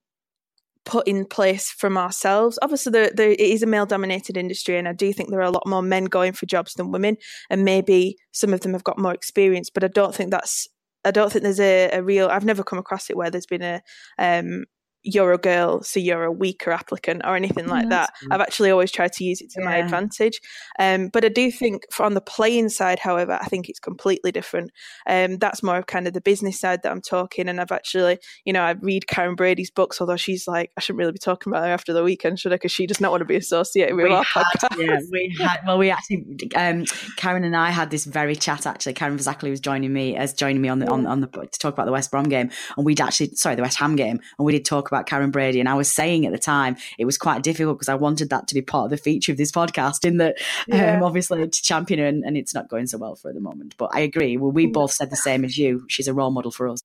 put 0.87 1.07
in 1.07 1.27
place 1.27 1.71
from 1.71 1.99
ourselves. 1.99 2.59
Obviously, 2.63 2.91
there, 2.93 3.11
there, 3.15 3.31
it 3.31 3.41
is 3.41 3.63
a 3.63 3.67
male 3.67 3.87
dominated 3.87 4.37
industry, 4.37 4.79
and 4.79 4.89
I 4.89 4.93
do 4.93 5.13
think 5.13 5.31
there 5.31 5.41
are 5.41 5.43
a 5.43 5.51
lot 5.51 5.67
more 5.67 5.83
men 5.83 6.07
going 6.07 6.33
for 6.33 6.47
jobs 6.47 6.75
than 6.75 6.91
women, 6.91 7.17
and 7.51 7.65
maybe 7.65 8.17
some 8.33 8.55
of 8.55 8.61
them 8.61 8.73
have 8.73 8.85
got 8.85 8.99
more 8.99 9.13
experience, 9.13 9.71
but 9.71 9.85
I 9.85 9.89
don't 9.89 10.15
think 10.15 10.31
that's 10.31 10.69
I 11.05 11.11
don't 11.11 11.33
think 11.33 11.43
there's 11.43 11.61
a, 11.61 11.91
a 11.93 12.03
real. 12.03 12.29
I've 12.29 12.45
never 12.45 12.63
come 12.63 12.79
across 12.79 13.11
it 13.11 13.17
where 13.17 13.31
there's 13.31 13.47
been 13.47 13.63
a 13.63 13.83
um, 14.19 14.65
you're 15.03 15.33
a 15.33 15.39
girl, 15.39 15.83
so 15.83 15.99
you're 15.99 16.25
a 16.25 16.33
weaker 16.33 16.71
applicant 16.71 17.23
or 17.25 17.37
anything 17.37 17.67
like 17.67 17.89
that. 17.89 18.13
I've 18.31 18.41
actually 18.41 18.71
always 18.71 18.93
tried 18.93 19.13
to 19.15 19.25
use 19.25 19.41
it 19.41 19.51
to 19.51 19.61
yeah. 19.61 19.67
my 19.67 19.77
advantage. 19.77 20.41
Um, 20.79 21.09
but 21.09 21.25
I 21.25 21.29
do 21.29 21.51
think 21.51 21.85
on 21.99 22.15
the 22.15 22.21
playing 22.21 22.69
side, 22.69 22.99
however, 22.99 23.39
I 23.41 23.47
think 23.47 23.69
it's 23.69 23.81
completely 23.81 24.31
different. 24.31 24.71
Um, 25.09 25.39
that's 25.39 25.63
more 25.63 25.79
of 25.79 25.87
kind 25.87 26.07
of 26.07 26.13
the 26.13 26.21
business 26.21 26.61
side 26.61 26.83
that 26.83 26.93
I'm 26.93 27.01
talking. 27.01 27.49
And 27.49 27.61
I've 27.61 27.73
actually, 27.73 28.19
you 28.45 28.53
know, 28.53 28.63
I 28.63 28.73
read 28.73 29.05
Karren 29.07 29.37
Brady's 29.37 29.71
books, 29.71 30.01
although 30.01 30.17
she's 30.17 30.47
like, 30.47 30.71
I 30.77 30.81
shouldn't 30.81 30.99
really 30.99 31.13
be 31.13 31.19
talking 31.19 31.51
about 31.51 31.65
her 31.65 31.73
after 31.73 31.93
the 31.93 32.05
weekend, 32.05 32.39
should 32.39 32.53
I? 32.53 32.57
Because 32.57 32.73
she 32.73 32.87
does 32.87 33.01
not 33.01 33.11
want 33.11 33.23
to 33.23 33.27
be 33.27 33.37
associated 33.37 33.97
with 33.97 34.07
we 34.07 34.13
our 34.13 34.25
had, 34.25 34.45
podcast. 34.45 34.79
Yeah, 34.79 34.99
we 35.11 35.37
had, 35.39 35.61
well, 35.67 35.79
we 35.79 35.91
actually, 35.91 36.25
um, 36.55 36.85
Karen 37.17 37.45
and 37.45 37.57
I 37.57 37.71
had 37.71 37.91
this 37.91 38.05
very 38.05 38.37
chat 38.37 38.67
actually. 38.67 38.95
Karen 38.95 39.17
Zackley 39.17 39.51
was 39.51 39.61
joining 39.61 39.93
me 39.93 40.17
as 40.17 40.35
joining 40.35 40.61
me 40.61 40.69
on 40.69 40.81
the, 40.81 40.91
on, 40.91 41.07
on 41.07 41.21
the, 41.21 41.27
to 41.27 41.59
talk 41.59 41.73
about 41.73 41.87
the 41.87 41.93
West 41.93 42.11
Brom 42.11 42.29
game. 42.29 42.51
And 42.77 42.85
we'd 42.85 43.01
actually, 43.01 43.35
sorry, 43.35 43.57
the 43.57 43.63
West 43.63 43.79
Ham 43.79 43.97
game. 43.97 44.21
And 44.39 44.47
we 44.47 44.53
did 44.53 44.65
talk 44.65 44.90
about 44.91 45.07
Karren 45.07 45.33
Brady. 45.33 45.61
And 45.61 45.69
I 45.69 45.75
was 45.75 45.91
saying 45.91 46.27
at 46.27 46.33
the 46.33 46.39
time 46.39 46.77
it 46.99 47.05
was 47.05 47.19
quite 47.19 47.43
difficult 47.43 47.79
because 47.79 47.89
I 47.89 47.95
wanted 47.95 48.31
that 48.31 48.49
to 48.49 48.55
be 48.55 48.63
part 48.63 48.85
of 48.85 48.91
the 48.91 48.97
feature 48.97 49.33
of 49.33 49.39
this 49.39 49.53
podcast. 49.53 50.05
In 50.05 50.19
that, 50.19 50.37
yeah. 50.67 50.97
um, 50.97 51.03
obviously, 51.03 51.47
to 51.47 51.63
champion 51.63 52.01
her, 52.01 52.07
and, 52.07 52.25
and, 52.25 52.37
it's 52.37 52.55
not 52.55 52.69
going 52.69 52.87
so 52.87 52.99
well 52.99 53.15
for 53.15 53.29
her 53.29 53.31
at 53.31 53.35
the 53.35 53.41
moment. 53.41 53.75
But 53.77 53.91
I 53.93 54.01
agree. 54.01 54.37
Well, 54.37 54.53
we 54.53 54.67
both 54.67 54.93
said 54.93 55.11
the 55.11 55.17
same 55.17 55.45
as 55.45 55.59
you. 55.59 55.85
She's 55.89 56.09
a 56.09 56.15
role 56.15 56.31
model 56.31 56.51
for 56.51 56.69
us. 56.69 56.81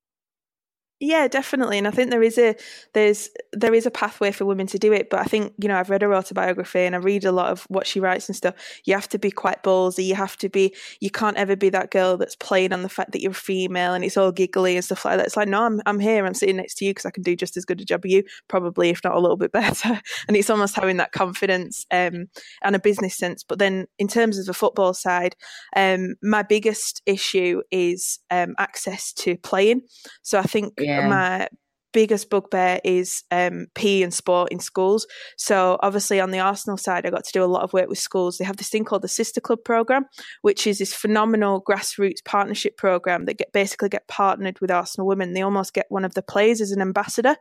Yeah, 1.02 1.28
definitely, 1.28 1.78
and 1.78 1.90
I 1.90 1.92
think 1.92 2.10
there 2.10 2.24
is 2.24 2.38
a 2.38 2.56
there's 2.94 3.30
there 3.52 3.74
is 3.74 3.86
a 3.86 3.92
pathway 3.92 4.32
for 4.32 4.46
women 4.46 4.66
to 4.68 4.80
do 4.80 4.94
it. 4.94 5.10
But 5.10 5.20
I 5.20 5.26
think 5.26 5.54
you 5.62 5.68
know 5.68 5.78
I've 5.78 5.90
read 5.90 6.02
her 6.04 6.16
autobiography 6.16 6.80
and 6.80 6.96
I 6.96 7.00
read 7.00 7.26
a 7.26 7.34
lot 7.34 7.52
of 7.52 7.64
what 7.68 7.86
she 7.86 8.00
writes 8.00 8.30
and 8.30 8.36
stuff. 8.36 8.56
You 8.86 8.94
have 8.94 9.10
to 9.10 9.20
be 9.20 9.30
quite 9.30 9.62
ballsy. 9.62 10.06
You 10.06 10.16
have 10.16 10.38
to 10.38 10.48
be. 10.48 10.74
You 11.02 11.10
can't 11.10 11.36
ever 11.36 11.58
be 11.58 11.68
that 11.72 11.92
girl 11.92 12.16
that's 12.16 12.38
playing 12.38 12.72
on 12.72 12.82
the 12.82 12.88
fact 12.88 13.12
that 13.12 13.22
you're 13.22 13.34
female 13.34 13.94
and 13.94 14.06
it's 14.06 14.16
all 14.16 14.32
giggly 14.32 14.78
and 14.78 14.86
stuff 14.86 15.04
like 15.04 15.18
that. 15.18 15.26
It's 15.26 15.36
like 15.36 15.50
no, 15.50 15.64
I'm 15.64 15.82
I'm 15.86 16.00
here. 16.00 16.26
I'm 16.26 16.34
sitting 16.34 16.56
next 16.56 16.76
to 16.76 16.86
you 16.86 16.92
because 16.92 17.06
I 17.06 17.12
can 17.12 17.24
do 17.24 17.36
just 17.36 17.58
as 17.58 17.66
good 17.66 17.82
a 17.82 17.86
job 17.86 18.06
as 18.06 18.12
you, 18.14 18.24
probably 18.48 18.90
if 18.90 19.04
not 19.04 19.16
a 19.16 19.20
little 19.20 19.38
bit 19.38 19.52
better. 19.52 20.00
and 20.30 20.38
it's 20.38 20.50
almost 20.50 20.76
having 20.76 20.96
that 20.98 21.12
confidence 21.12 21.86
um, 21.92 22.28
and 22.64 22.74
a 22.74 22.80
business 22.80 23.18
sense. 23.18 23.44
But 23.44 23.60
then 23.60 23.88
in 24.00 24.08
terms 24.08 24.38
of 24.40 24.46
the 24.46 24.54
football 24.54 24.94
side, 24.94 25.36
um, 25.76 26.16
my 26.24 26.42
biggest 26.42 27.02
issue 27.06 27.64
is 27.70 28.20
um, 28.32 28.56
access 28.58 29.12
to 29.14 29.36
playing. 29.38 29.82
So 30.22 30.40
I 30.40 30.44
think 30.44 30.85
yeah. 30.86 31.08
my 31.08 31.50
biggest 31.96 32.30
bugbear 32.30 32.82
is 32.84 33.24
um, 33.32 33.68
PE 33.74 34.02
and 34.02 34.14
sport 34.14 34.52
in 34.52 34.60
schools. 34.60 35.08
So 35.38 35.80
obviously 35.82 36.20
on 36.20 36.32
the 36.32 36.40
Arsenal 36.40 36.76
side, 36.76 37.06
I 37.06 37.10
got 37.10 37.24
to 37.24 37.32
do 37.32 37.42
a 37.42 37.46
lot 37.46 37.64
of 37.64 37.72
work 37.72 37.88
with 37.88 38.00
schools. 38.00 38.38
They 38.38 38.44
have 38.44 38.58
this 38.58 38.68
thing 38.68 38.84
called 38.84 39.02
the 39.02 39.08
Sister 39.08 39.40
Club 39.40 39.60
program, 39.64 40.04
which 40.42 40.68
is 40.68 40.80
this 40.80 40.94
phenomenal 40.94 41.64
grassroots 41.64 42.22
partnership 42.26 42.76
program 42.76 43.24
that 43.26 43.38
get 43.38 43.54
basically 43.54 43.88
get 43.88 44.10
partnered 44.10 44.60
with 44.60 44.72
Arsenal 44.72 45.08
women. 45.08 45.32
They 45.32 45.42
almost 45.42 45.74
get 45.74 45.86
one 45.88 46.04
of 46.04 46.16
the 46.16 46.22
players 46.22 46.60
as 46.60 46.72
an 46.72 46.82
ambassador. 46.82 47.38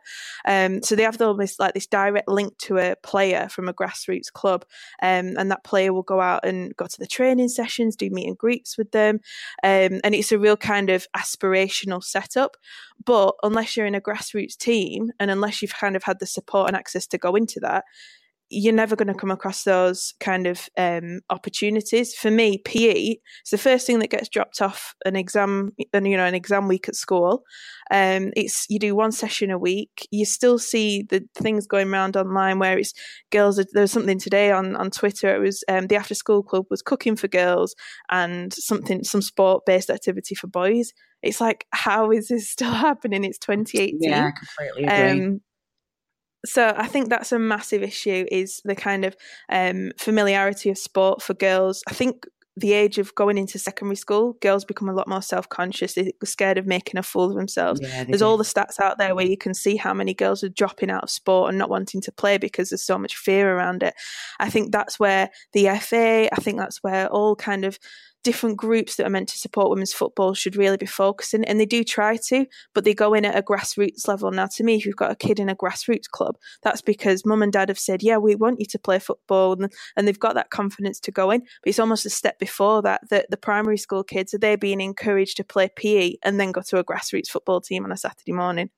Um, 0.47 0.85
so 0.85 0.95
they 0.95 1.03
have 1.03 1.21
almost 1.21 1.59
like 1.59 1.75
this 1.75 1.89
direct 1.89 2.29
link 2.29 2.57
to 2.59 2.79
a 2.79 2.95
player 3.03 3.49
from 3.49 3.69
a 3.69 3.75
grassroots 3.75 4.33
club, 4.33 4.65
um, 5.03 5.35
and 5.37 5.51
that 5.51 5.65
player 5.65 5.93
will 5.93 6.05
go 6.05 6.21
out 6.21 6.45
and 6.45 6.77
go 6.77 6.87
to 6.87 6.99
the 7.01 7.09
training 7.09 7.49
sessions, 7.49 7.97
do 7.97 8.09
meet 8.09 8.29
and 8.29 8.39
greets 8.39 8.79
with 8.79 8.93
them, 8.93 9.17
um, 9.65 10.01
and 10.05 10.15
it's 10.15 10.31
a 10.31 10.39
real 10.39 10.57
kind 10.57 10.91
of 10.91 11.09
aspirational 11.17 12.05
setup. 12.05 12.57
But 13.05 13.35
unless 13.43 13.77
you're 13.77 13.87
in 13.87 13.97
a 13.97 14.01
grassroots 14.01 14.44
team 14.51 15.11
and 15.19 15.31
unless 15.31 15.63
you've 15.63 15.75
kind 15.75 15.97
of 15.97 16.05
had 16.05 16.19
the 16.19 16.27
support 16.27 16.69
and 16.69 16.77
access 16.77 17.07
to 17.09 17.19
go 17.19 17.35
into 17.35 17.61
that, 17.61 17.85
you're 18.55 18.73
never 18.73 18.97
going 18.97 19.09
to 19.09 19.15
come 19.15 19.31
across 19.31 19.65
those 19.65 20.15
kind 20.21 20.47
of 20.47 20.69
um, 20.77 21.21
opportunities. 21.31 22.15
For 22.15 22.31
me, 22.31 22.59
PE 22.59 23.17
is 23.45 23.51
the 23.51 23.59
first 23.59 23.87
thing 23.87 23.99
that 23.99 24.11
gets 24.11 24.29
dropped 24.29 24.63
off 24.63 24.95
an 25.05 25.17
exam, 25.17 25.73
and 25.93 26.07
you 26.07 26.17
know, 26.17 26.25
an 26.25 26.35
exam 26.35 26.69
week 26.69 26.89
at 26.89 26.95
school. 26.95 27.45
Um, 27.91 28.33
it's 28.37 28.67
you 28.69 28.79
do 28.79 28.95
one 28.95 29.13
session 29.13 29.51
a 29.51 29.59
week. 29.59 30.07
You 30.11 30.25
still 30.25 30.59
see 30.59 31.03
the 31.03 31.25
things 31.35 31.67
going 31.67 31.93
around 31.93 32.17
online 32.17 32.59
where 32.59 32.79
it's 32.79 32.95
girls. 33.31 33.57
There 33.57 33.83
was 33.83 33.93
something 33.93 34.19
today 34.19 34.53
on 34.53 34.77
on 34.77 34.91
Twitter. 34.91 35.35
It 35.35 35.41
was 35.41 35.65
um, 35.69 35.89
the 35.89 35.97
after 35.97 36.15
school 36.15 36.43
club 36.43 36.67
was 36.71 36.83
cooking 36.83 37.17
for 37.17 37.29
girls 37.29 37.75
and 38.11 38.53
something 38.53 39.05
some 39.05 39.23
sport 39.23 39.65
based 39.67 39.91
activity 39.91 40.35
for 40.35 40.47
boys. 40.47 40.93
It's 41.23 41.41
like 41.41 41.67
how 41.71 42.11
is 42.11 42.29
this 42.29 42.49
still 42.49 42.73
happening? 42.73 43.25
It's 43.25 43.39
2018. 43.39 43.99
Yeah, 44.01 44.31
completely 44.31 44.85
agree 44.85 45.25
um, 45.27 45.41
so 46.45 46.75
I 46.77 46.87
think 46.87 47.09
that's 47.09 47.33
a 47.33 47.39
massive 47.39 47.83
issue 47.83 48.27
is 48.31 48.61
the 48.65 48.75
kind 48.75 49.05
of 49.05 49.17
um, 49.49 49.93
familiarity 49.99 50.71
of 50.71 50.79
sport 50.79 51.23
for 51.23 51.35
girls. 51.35 51.83
I 51.89 51.95
think 51.95 52.27
the 52.57 52.73
age 52.73 52.99
of 52.99 53.15
going 53.17 53.37
into 53.37 53.59
secondary 53.59 53.97
school, 53.97 54.35
girls 54.35 54.65
become 54.65 54.89
a 54.89 54.93
lot 54.93 55.09
more 55.09 55.23
self 55.23 55.49
conscious. 55.49 55.95
They're 55.95 56.13
scared 56.25 56.57
of 56.57 56.67
making 56.67 56.99
a 56.99 57.03
fool 57.03 57.31
of 57.31 57.35
themselves. 57.35 57.81
Yeah, 57.83 58.05
there's 58.05 58.21
do. 58.21 58.27
all 58.27 58.37
the 58.37 58.45
stats 58.45 58.79
out 58.79 58.99
there 58.99 59.15
where 59.15 59.27
you 59.27 59.37
can 59.37 59.55
see 59.55 59.77
how 59.77 59.93
many 59.93 60.15
girls 60.15 60.45
are 60.45 60.49
dropping 60.49 60.91
out 60.91 61.03
of 61.03 61.11
sport 61.11 61.49
and 61.49 61.59
not 61.59 61.71
wanting 61.71 62.01
to 62.03 62.13
play 62.13 62.39
because 62.39 62.71
there's 62.71 62.85
so 62.85 62.99
much 62.99 63.17
fear 63.17 63.57
around 63.57 63.83
it. 63.83 63.95
I 64.39 64.51
think 64.51 64.71
that's 64.71 65.01
where 65.01 65.31
the 65.53 65.69
FA, 65.81 66.29
I 66.33 66.41
think 66.41 66.59
that's 66.59 66.83
where 66.83 67.09
all 67.09 67.35
kind 67.35 67.65
of 67.65 67.79
different 68.25 68.57
groups 68.57 68.97
that 68.97 69.07
are 69.07 69.11
meant 69.11 69.29
to 69.29 69.39
support 69.39 69.71
women's 69.71 69.93
football 69.93 70.35
should 70.35 70.57
really 70.57 70.77
be 70.77 70.87
focusing. 70.87 71.45
And 71.45 71.61
they 71.61 71.67
do 71.67 71.85
try 71.85 72.17
to, 72.29 72.47
but 72.75 72.83
they 72.83 72.95
go 72.95 73.15
in 73.15 73.25
at 73.25 73.37
a 73.37 73.43
grassroots 73.43 74.09
level. 74.09 74.31
Now, 74.33 74.47
to 74.57 74.65
me, 74.65 74.75
if 74.75 74.85
you've 74.85 74.97
got 74.97 75.13
a 75.13 75.17
kid 75.17 75.39
in 75.39 75.49
a 75.49 75.55
grassroots 75.55 76.09
club, 76.11 76.37
that's 76.63 76.83
because 76.83 77.25
mum 77.25 77.43
and 77.43 77.53
dad 77.53 77.69
have 77.69 77.79
said, 77.79 78.03
yeah, 78.03 78.17
we 78.17 78.35
want 78.35 78.59
you 78.59 78.67
to 78.67 78.79
play 78.79 78.99
football. 78.99 79.53
And, 79.53 79.73
and 79.97 80.09
they've 80.09 80.19
got 80.19 80.35
that 80.35 80.51
confidence 80.51 80.99
to 81.01 81.13
go 81.13 81.31
in. 81.31 81.41
But 81.41 81.69
it's 81.69 81.79
almost 81.79 82.07
a 82.07 82.11
step 82.11 82.39
before 82.41 82.83
that, 82.83 83.09
that 83.11 83.31
the 83.31 83.37
primary 83.37 83.79
school 83.79 84.03
kids 84.03 84.35
are 84.35 84.39
they 84.39 84.57
being 84.57 84.81
encouraged 84.81 85.37
to 85.37 85.45
play 85.45 85.69
PE 85.77 86.15
and 86.25 86.41
then 86.41 86.51
go 86.51 86.63
to 86.63 86.79
a 86.79 86.85
grassroots 86.85 87.29
football 87.29 87.61
team 87.61 87.85
on 87.85 87.93
a 87.93 87.97
Saturday 87.97 88.33
morning. 88.33 88.71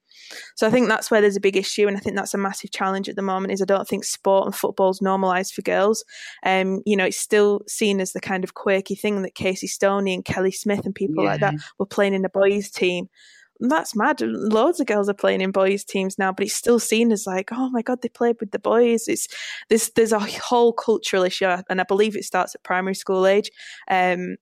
So 0.54 0.66
I 0.66 0.70
think 0.70 0.88
that's 0.88 1.10
where 1.10 1.20
there's 1.20 1.36
a 1.36 1.40
big 1.40 1.56
issue, 1.56 1.86
and 1.86 1.96
I 1.96 2.00
think 2.00 2.16
that's 2.16 2.34
a 2.34 2.38
massive 2.38 2.70
challenge 2.70 3.08
at 3.08 3.16
the 3.16 3.22
moment. 3.22 3.52
Is 3.52 3.62
I 3.62 3.66
don't 3.66 3.86
think 3.88 4.04
sport 4.04 4.46
and 4.46 4.54
football's 4.54 5.02
normalised 5.02 5.54
for 5.54 5.62
girls. 5.62 6.04
Um, 6.44 6.82
you 6.86 6.96
know, 6.96 7.04
it's 7.04 7.16
still 7.16 7.60
seen 7.66 8.00
as 8.00 8.12
the 8.12 8.20
kind 8.20 8.44
of 8.44 8.54
quirky 8.54 8.94
thing 8.94 9.22
that 9.22 9.34
Casey 9.34 9.66
Stoney 9.66 10.14
and 10.14 10.24
Kelly 10.24 10.52
Smith 10.52 10.84
and 10.84 10.94
people 10.94 11.24
yeah. 11.24 11.30
like 11.30 11.40
that 11.40 11.54
were 11.78 11.86
playing 11.86 12.14
in 12.14 12.24
a 12.24 12.28
boys' 12.28 12.70
team. 12.70 13.08
that's 13.60 13.96
mad. 13.96 14.20
Loads 14.20 14.80
of 14.80 14.86
girls 14.86 15.08
are 15.08 15.14
playing 15.14 15.40
in 15.40 15.50
boys' 15.50 15.84
teams 15.84 16.18
now, 16.18 16.32
but 16.32 16.46
it's 16.46 16.54
still 16.54 16.78
seen 16.78 17.12
as 17.12 17.26
like, 17.26 17.50
oh 17.52 17.70
my 17.70 17.82
god, 17.82 18.02
they 18.02 18.08
played 18.08 18.36
with 18.40 18.50
the 18.50 18.58
boys. 18.58 19.08
It's 19.08 19.28
this. 19.68 19.90
There's 19.94 20.12
a 20.12 20.20
whole 20.20 20.72
cultural 20.72 21.22
issue, 21.22 21.46
and 21.68 21.80
I 21.80 21.84
believe 21.84 22.16
it 22.16 22.24
starts 22.24 22.54
at 22.54 22.62
primary 22.62 22.94
school 22.94 23.26
age. 23.26 23.50
Um, 23.90 24.36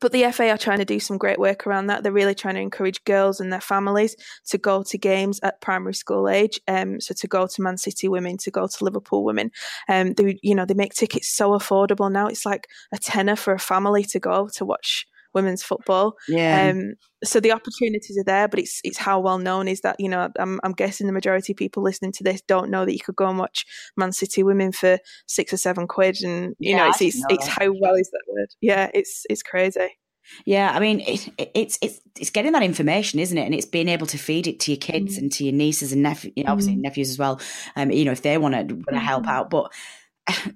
but 0.00 0.12
the 0.12 0.30
FA 0.32 0.50
are 0.50 0.58
trying 0.58 0.78
to 0.78 0.84
do 0.84 0.98
some 0.98 1.18
great 1.18 1.38
work 1.38 1.66
around 1.66 1.86
that. 1.86 2.02
They're 2.02 2.12
really 2.12 2.34
trying 2.34 2.54
to 2.54 2.60
encourage 2.60 3.04
girls 3.04 3.40
and 3.40 3.52
their 3.52 3.60
families 3.60 4.16
to 4.46 4.58
go 4.58 4.82
to 4.82 4.98
games 4.98 5.40
at 5.42 5.60
primary 5.60 5.94
school 5.94 6.28
age. 6.28 6.60
Um, 6.66 7.00
so 7.00 7.14
to 7.14 7.26
go 7.26 7.46
to 7.46 7.62
Man 7.62 7.76
City 7.76 8.08
women, 8.08 8.36
to 8.38 8.50
go 8.50 8.66
to 8.66 8.84
Liverpool 8.84 9.24
women. 9.24 9.50
Um, 9.88 10.14
they, 10.14 10.38
you 10.42 10.54
know, 10.54 10.64
they 10.64 10.74
make 10.74 10.94
tickets 10.94 11.28
so 11.28 11.50
affordable 11.50 12.10
now. 12.10 12.26
It's 12.26 12.46
like 12.46 12.68
a 12.92 12.98
tenner 12.98 13.36
for 13.36 13.52
a 13.52 13.58
family 13.58 14.04
to 14.04 14.18
go 14.18 14.48
to 14.54 14.64
watch 14.64 15.06
women's 15.34 15.62
football. 15.62 16.16
Yeah. 16.28 16.70
Um, 16.70 16.94
so 17.22 17.40
the 17.40 17.52
opportunities 17.52 18.18
are 18.18 18.24
there, 18.24 18.48
but 18.48 18.58
it's 18.58 18.80
it's 18.84 18.98
how 18.98 19.20
well 19.20 19.38
known 19.38 19.68
is 19.68 19.82
that 19.82 19.96
you 19.98 20.08
know 20.08 20.30
I'm 20.38 20.60
I'm 20.62 20.72
guessing 20.72 21.06
the 21.06 21.12
majority 21.12 21.52
of 21.52 21.58
people 21.58 21.82
listening 21.82 22.12
to 22.12 22.24
this 22.24 22.40
don't 22.42 22.70
know 22.70 22.84
that 22.84 22.92
you 22.92 23.00
could 23.00 23.16
go 23.16 23.28
and 23.28 23.38
watch 23.38 23.66
Man 23.96 24.12
City 24.12 24.42
women 24.42 24.72
for 24.72 24.98
six 25.26 25.52
or 25.52 25.56
seven 25.56 25.86
quid, 25.86 26.18
and 26.22 26.54
you 26.58 26.72
yeah, 26.72 26.78
know 26.78 26.88
it's 26.88 27.02
it's, 27.02 27.18
know 27.18 27.26
it's 27.30 27.46
how 27.46 27.72
well 27.80 27.94
is 27.94 28.10
that 28.10 28.22
word? 28.28 28.48
Yeah, 28.60 28.90
it's 28.94 29.24
it's 29.28 29.42
crazy. 29.42 29.98
Yeah, 30.44 30.72
I 30.74 30.80
mean, 30.80 31.00
it, 31.00 31.28
it, 31.38 31.50
it's 31.54 31.78
it's 31.82 32.00
it's 32.18 32.30
getting 32.30 32.52
that 32.52 32.62
information, 32.62 33.18
isn't 33.20 33.36
it? 33.36 33.44
And 33.44 33.54
it's 33.54 33.66
being 33.66 33.88
able 33.88 34.06
to 34.08 34.18
feed 34.18 34.46
it 34.46 34.60
to 34.60 34.72
your 34.72 34.78
kids 34.78 35.16
mm. 35.16 35.22
and 35.22 35.32
to 35.32 35.44
your 35.44 35.52
nieces 35.52 35.92
and 35.92 36.02
nephews, 36.02 36.32
you 36.36 36.44
know, 36.44 36.52
obviously 36.52 36.76
mm. 36.76 36.82
nephews 36.82 37.10
as 37.10 37.18
well. 37.18 37.40
Um, 37.76 37.90
you 37.90 38.04
know, 38.04 38.12
if 38.12 38.22
they 38.22 38.38
want 38.38 38.54
to 38.54 38.74
want 38.74 38.90
to 38.90 38.98
help 38.98 39.24
mm. 39.24 39.30
out, 39.30 39.50
but 39.50 39.72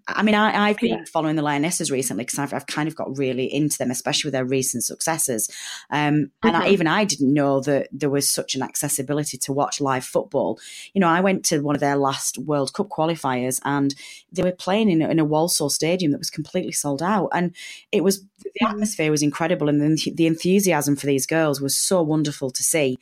I 0.07 0.23
mean, 0.23 0.35
I, 0.35 0.69
have 0.69 0.79
been 0.79 0.99
yeah. 0.99 1.05
following 1.13 1.37
the 1.37 1.43
Lionesses 1.43 1.91
recently 1.91 2.25
because 2.25 2.39
I've, 2.39 2.53
I've, 2.53 2.67
kind 2.67 2.89
of 2.89 2.95
got 2.95 3.17
really 3.17 3.53
into 3.53 3.79
them, 3.79 3.91
especially 3.91 4.29
with 4.29 4.35
their 4.35 4.45
recent 4.45 4.85
successes. 4.85 5.49
Um, 5.91 6.15
mm-hmm. 6.15 6.49
And 6.49 6.57
I, 6.57 6.69
even 6.69 6.87
I 6.87 7.05
didn't 7.05 7.33
know 7.33 7.61
that 7.61 7.89
there 7.93 8.11
was 8.11 8.29
such 8.29 8.55
an 8.55 8.63
accessibility 8.63 9.39
to 9.39 9.53
watch 9.53 9.81
live 9.81 10.05
football. 10.05 10.59
You 10.93 11.01
know, 11.01 11.09
I 11.09 11.21
went 11.21 11.45
to 11.47 11.61
one 11.61 11.75
of 11.75 11.81
their 11.81 11.97
last 11.97 12.39
World 12.39 12.73
Cup 12.73 12.89
qualifiers 12.89 13.61
and 13.65 13.95
they 14.33 14.43
were 14.43 14.53
playing 14.53 14.91
in, 14.91 15.03
in 15.03 15.19
a 15.19 15.25
Walsall 15.25 15.71
stadium 15.71 16.13
that 16.13 16.19
was 16.19 16.31
completely 16.31 16.73
sold 16.73 17.03
out. 17.03 17.29
And 17.33 17.55
it 17.93 18.03
was, 18.03 18.23
the 18.23 18.51
mm. 18.63 18.71
atmosphere 18.71 19.11
was 19.11 19.23
incredible 19.23 19.69
and 19.69 19.81
the, 19.81 20.13
the 20.15 20.27
enthusiasm 20.27 20.97
for 20.97 21.07
these 21.07 21.27
girls 21.27 21.61
was 21.61 21.77
so 21.77 22.03
wonderful 22.03 22.51
to 22.51 22.63
see. 22.63 22.99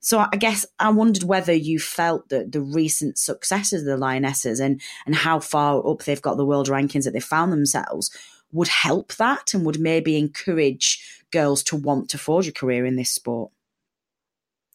So 0.00 0.26
I 0.32 0.36
guess 0.36 0.64
I 0.78 0.90
wondered 0.90 1.24
whether 1.24 1.52
you 1.52 1.78
felt 1.78 2.30
that 2.30 2.52
the 2.52 2.60
recent 2.60 3.18
successes 3.18 3.82
of 3.82 3.86
the 3.86 3.96
Lionesses 3.96 4.58
and 4.58 4.80
and 5.06 5.14
how 5.14 5.40
far 5.40 5.86
up 5.86 6.04
they've 6.04 6.20
got 6.20 6.36
the 6.36 6.46
world 6.46 6.68
rankings 6.68 7.04
that 7.04 7.12
they 7.12 7.20
found 7.20 7.52
themselves 7.52 8.10
would 8.52 8.68
help 8.68 9.14
that 9.14 9.54
and 9.54 9.64
would 9.64 9.78
maybe 9.78 10.18
encourage 10.18 11.22
girls 11.30 11.62
to 11.64 11.76
want 11.76 12.08
to 12.10 12.18
forge 12.18 12.48
a 12.48 12.52
career 12.52 12.84
in 12.84 12.96
this 12.96 13.12
sport. 13.12 13.52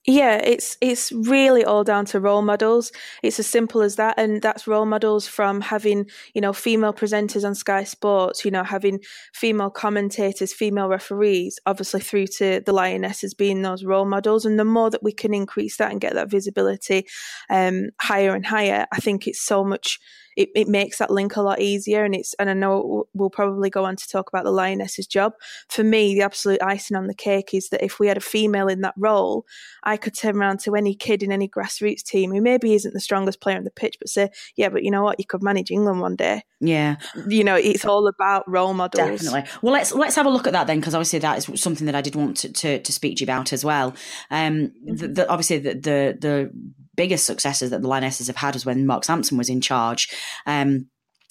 Yeah, 0.08 0.36
it's 0.36 0.78
it's 0.82 1.12
really 1.12 1.66
all 1.66 1.84
down 1.84 2.06
to 2.06 2.20
role 2.20 2.44
models. 2.44 2.92
It's 3.24 3.40
as 3.40 3.48
simple 3.48 3.82
as 3.82 3.96
that, 3.96 4.20
and 4.20 4.40
that's 4.40 4.68
role 4.68 4.86
models 4.86 5.28
from 5.28 5.62
having 5.62 6.06
you 6.36 6.42
know 6.42 6.54
female 6.54 6.94
presenters 6.94 7.44
on 7.44 7.56
Sky 7.56 7.84
Sports, 7.86 8.46
you 8.46 8.52
know 8.52 8.64
having 8.64 9.00
female 9.34 9.72
commentators, 9.72 10.54
female 10.54 10.90
referees, 10.90 11.60
obviously 11.66 12.02
through 12.02 12.28
to 12.38 12.62
the 12.64 12.72
Lionesses 12.74 13.34
being 13.34 13.64
those 13.64 13.84
role 13.84 14.06
models. 14.06 14.46
And 14.46 14.60
the 14.60 14.66
more 14.66 14.92
that 14.92 15.02
we 15.04 15.12
can 15.12 15.34
increase 15.34 15.78
that 15.78 15.92
and 15.92 16.00
get 16.00 16.14
that 16.14 16.30
visibility 16.30 17.08
um, 17.50 17.90
higher 18.00 18.36
and 18.36 18.46
higher, 18.46 18.86
I 18.92 19.00
think 19.00 19.26
it's 19.28 19.42
so 19.42 19.64
much 19.64 20.00
it, 20.36 20.50
it 20.56 20.68
makes 20.68 20.98
that 20.98 21.12
link 21.12 21.36
a 21.36 21.42
lot 21.42 21.62
easier. 21.62 22.04
And 22.04 22.16
it's 22.16 22.34
and 22.36 22.50
I 22.50 22.54
know 22.54 23.08
we'll 23.14 23.30
probably 23.30 23.70
go 23.70 23.86
on 23.86 23.96
to 23.96 24.08
talk 24.08 24.30
about 24.30 24.44
the 24.44 24.52
lioness's 24.52 25.08
job. 25.08 25.34
For 25.70 25.84
me, 25.84 26.16
the 26.16 26.22
absolute 26.22 26.62
icing 26.62 26.98
on 26.98 27.08
the 27.08 27.14
cake 27.14 27.54
is 27.54 27.70
that 27.70 27.84
if 27.84 28.00
we 28.00 28.08
had 28.08 28.18
a 28.18 28.22
female 28.22 28.68
in 28.68 28.82
that 28.82 28.96
role, 28.98 29.46
I 29.84 29.98
could 29.98 30.16
turn 30.16 30.38
around 30.38 30.60
to 30.62 30.76
any 30.76 30.96
kid 30.96 31.24
in 31.24 31.32
any 31.32 31.48
grassroots 31.48 32.04
team 32.04 32.32
who 32.32 32.42
maybe 32.42 32.74
isn't 32.74 32.94
the 32.94 33.00
strongest 33.00 33.42
player 33.42 33.58
on 33.58 33.64
the 33.64 33.72
pitch, 33.72 33.98
but 34.00 34.10
say, 34.10 34.30
yeah, 34.56 34.70
but 34.70 34.84
you 34.84 34.92
know 34.92 35.04
what, 35.04 35.20
you 35.20 35.26
could 35.26 35.44
manage 35.44 35.72
England 35.72 36.02
one 36.02 36.16
day. 36.16 36.44
Yeah, 36.60 36.96
you 37.28 37.44
know, 37.44 37.56
it's 37.56 37.86
all 37.86 38.08
about 38.08 38.50
role 38.50 38.74
models. 38.74 39.22
Definitely. 39.22 39.50
Well, 39.62 39.74
let's 39.74 39.94
let's 39.94 40.16
have 40.16 40.26
a 40.26 40.30
look 40.30 40.48
at 40.48 40.54
that 40.54 40.68
then, 40.68 40.80
because 40.80 40.96
obviously 40.96 41.20
that 41.20 41.38
is 41.38 41.62
something 41.62 41.86
that 41.86 41.96
I 41.96 42.02
did 42.02 42.16
want 42.16 42.38
to 42.38 42.52
to, 42.52 42.80
to 42.80 42.92
speak 42.94 43.18
to 43.18 43.22
you 43.22 43.26
about 43.26 43.54
as 43.54 43.64
well. 43.64 43.94
Um, 44.32 44.72
the, 44.84 45.08
the, 45.08 45.30
obviously 45.30 45.60
the, 45.60 45.74
the 45.74 46.18
the 46.20 46.52
biggest 46.96 47.26
successes 47.26 47.70
that 47.70 47.82
the 47.82 47.88
Lionesses 47.88 48.28
have 48.28 48.36
had 48.36 48.54
was 48.54 48.66
when 48.66 48.86
Mark 48.86 49.04
Sampson 49.04 49.38
was 49.38 49.50
in 49.50 49.62
charge. 49.62 50.10
Um, 50.46 50.90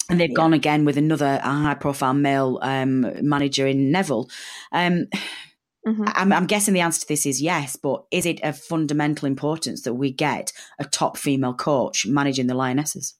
and 0.09 0.19
they've 0.19 0.29
yeah. 0.29 0.35
gone 0.35 0.53
again 0.53 0.85
with 0.85 0.97
another 0.97 1.39
high 1.39 1.75
profile 1.75 2.13
male 2.13 2.59
um, 2.61 3.11
manager 3.27 3.65
in 3.65 3.91
Neville. 3.91 4.29
Um, 4.71 5.07
mm-hmm. 5.87 6.03
I'm, 6.07 6.31
I'm, 6.31 6.45
guessing 6.45 6.75
the 6.75 6.81
answer 6.81 7.01
to 7.01 7.07
this 7.07 7.25
is 7.25 7.41
yes, 7.41 7.75
but 7.75 8.05
is 8.11 8.25
it 8.25 8.43
of 8.43 8.57
fundamental 8.57 9.27
importance 9.27 9.81
that 9.81 9.95
we 9.95 10.11
get 10.11 10.53
a 10.77 10.85
top 10.85 11.17
female 11.17 11.55
coach 11.55 12.05
managing 12.05 12.45
the 12.47 12.53
Lionesses? 12.53 13.15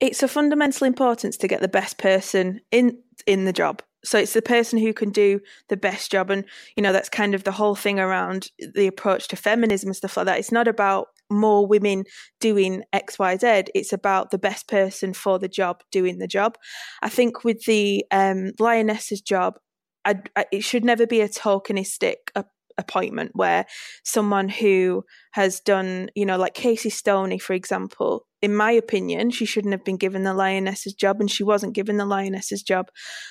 It's 0.00 0.22
a 0.22 0.28
fundamental 0.28 0.86
importance 0.86 1.36
to 1.38 1.48
get 1.48 1.60
the 1.60 1.68
best 1.68 1.98
person 1.98 2.60
in 2.70 2.98
in 3.26 3.46
the 3.46 3.52
job 3.52 3.82
so 4.04 4.18
it's 4.18 4.32
the 4.32 4.42
person 4.42 4.78
who 4.78 4.92
can 4.92 5.10
do 5.10 5.40
the 5.68 5.76
best 5.76 6.10
job. 6.10 6.30
And 6.30 6.44
you 6.76 6.82
know 6.82 6.92
that's 6.92 7.08
kind 7.08 7.34
of 7.34 7.44
the 7.44 7.52
whole 7.52 7.74
thing 7.74 7.98
around 7.98 8.50
the 8.74 8.86
approach 8.86 9.28
to 9.28 9.36
feminism 9.36 9.88
and 9.88 9.96
stuff 9.96 10.16
like 10.16 10.26
that. 10.26 10.38
It's 10.38 10.52
not 10.52 10.68
about 10.68 11.08
more 11.30 11.66
women 11.66 12.04
doing 12.40 12.82
xyz 12.94 13.68
it's 13.74 13.92
about 13.92 14.30
the 14.30 14.38
best 14.38 14.66
person 14.66 15.12
for 15.12 15.38
the 15.38 15.48
job 15.48 15.82
doing 15.90 16.18
the 16.18 16.26
job. 16.26 16.56
I 17.02 17.08
think 17.10 17.44
with 17.44 17.64
the 17.66 18.04
um, 18.10 18.52
lioness's 18.58 19.20
job 19.20 19.58
I, 20.04 20.22
I, 20.36 20.46
it 20.50 20.64
should 20.64 20.84
never 20.84 21.06
be 21.06 21.20
a 21.20 21.28
tokenistic 21.28 22.30
appointment 22.78 23.32
where 23.34 23.66
someone 24.04 24.48
who 24.48 25.04
has 25.32 25.60
done, 25.60 26.10
you 26.14 26.24
know, 26.24 26.38
like 26.38 26.54
Casey 26.54 26.90
Stoney, 26.90 27.38
for 27.38 27.52
example, 27.52 28.24
in 28.40 28.54
my 28.54 28.70
opinion, 28.70 29.30
she 29.30 29.44
shouldn't 29.44 29.72
have 29.72 29.84
been 29.84 29.96
given 29.96 30.22
the 30.22 30.32
lioness's 30.32 30.94
job 30.94 31.20
and 31.20 31.30
she 31.30 31.42
wasn't 31.42 31.74
given 31.74 31.96
the 31.96 32.04
lioness's 32.04 32.62
job. 32.62 32.88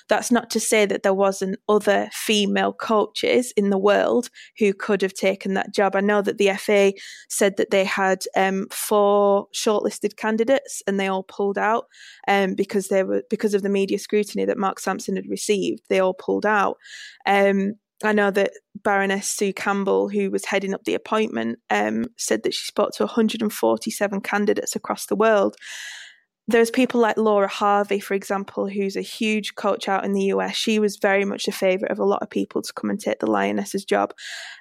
That's 0.10 0.32
not 0.32 0.50
to 0.50 0.60
say 0.60 0.86
that 0.86 1.04
there 1.04 1.14
wasn't 1.14 1.60
other 1.70 2.10
female 2.12 2.74
coaches 2.74 3.54
in 3.56 3.70
the 3.70 3.78
world 3.78 4.30
who 4.60 4.74
could 4.74 5.02
have 5.02 5.14
taken 5.14 5.54
that 5.54 5.74
job. 5.74 5.96
I 5.96 6.02
know 6.02 6.22
that 6.22 6.38
the 6.38 6.52
FA 6.58 6.92
said 7.30 7.56
that 7.56 7.72
they 7.72 7.86
had 7.86 8.24
um, 8.36 8.68
four 8.70 9.48
shortlisted 9.56 10.18
candidates 10.18 10.82
and 10.86 11.00
they 11.00 11.08
all 11.08 11.24
pulled 11.24 11.58
out 11.58 11.86
um, 12.28 12.54
because 12.54 12.90
they 12.90 13.04
were 13.04 13.24
because 13.30 13.54
of 13.54 13.62
the 13.62 13.70
media 13.70 14.00
scrutiny 14.00 14.44
that 14.44 14.58
Mark 14.58 14.80
Sampson 14.80 15.16
had 15.16 15.30
received. 15.30 15.84
They 15.90 16.00
all 16.00 16.16
pulled 16.16 16.46
out. 16.46 16.76
Um, 17.26 17.76
I 18.04 18.14
know 18.14 18.30
that 18.32 18.52
Baroness 18.84 19.30
Sue 19.30 19.54
Campbell, 19.54 20.10
who 20.10 20.30
was 20.30 20.46
heading 20.46 20.74
up 20.74 20.84
the 20.84 20.94
appointment, 20.94 21.60
um, 21.70 22.06
said 22.18 22.44
that 22.44 22.54
she 22.54 22.66
spoke 22.66 22.92
to 22.94 23.04
147 23.04 24.22
candidates 24.22 24.76
across 24.76 25.08
the 25.08 25.16
world. 25.16 25.56
There's 26.48 26.72
people 26.72 27.02
like 27.02 27.18
Laura 27.18 27.48
Harvey, 27.48 28.00
for 28.00 28.14
example, 28.14 28.68
who's 28.70 28.96
a 28.96 29.02
huge 29.02 29.56
coach 29.56 29.90
out 29.90 30.06
in 30.06 30.14
the 30.14 30.26
US. 30.26 30.56
She 30.56 30.80
was 30.80 30.98
very 30.98 31.26
much 31.26 31.48
a 31.48 31.52
favourite 31.52 31.92
of 31.92 32.00
a 32.00 32.06
lot 32.06 32.22
of 32.22 32.30
people 32.30 32.62
to 32.62 32.74
come 32.74 32.90
and 32.90 33.00
take 33.00 33.20
the 33.20 33.30
Lioness's 33.30 33.84
job. 33.84 34.14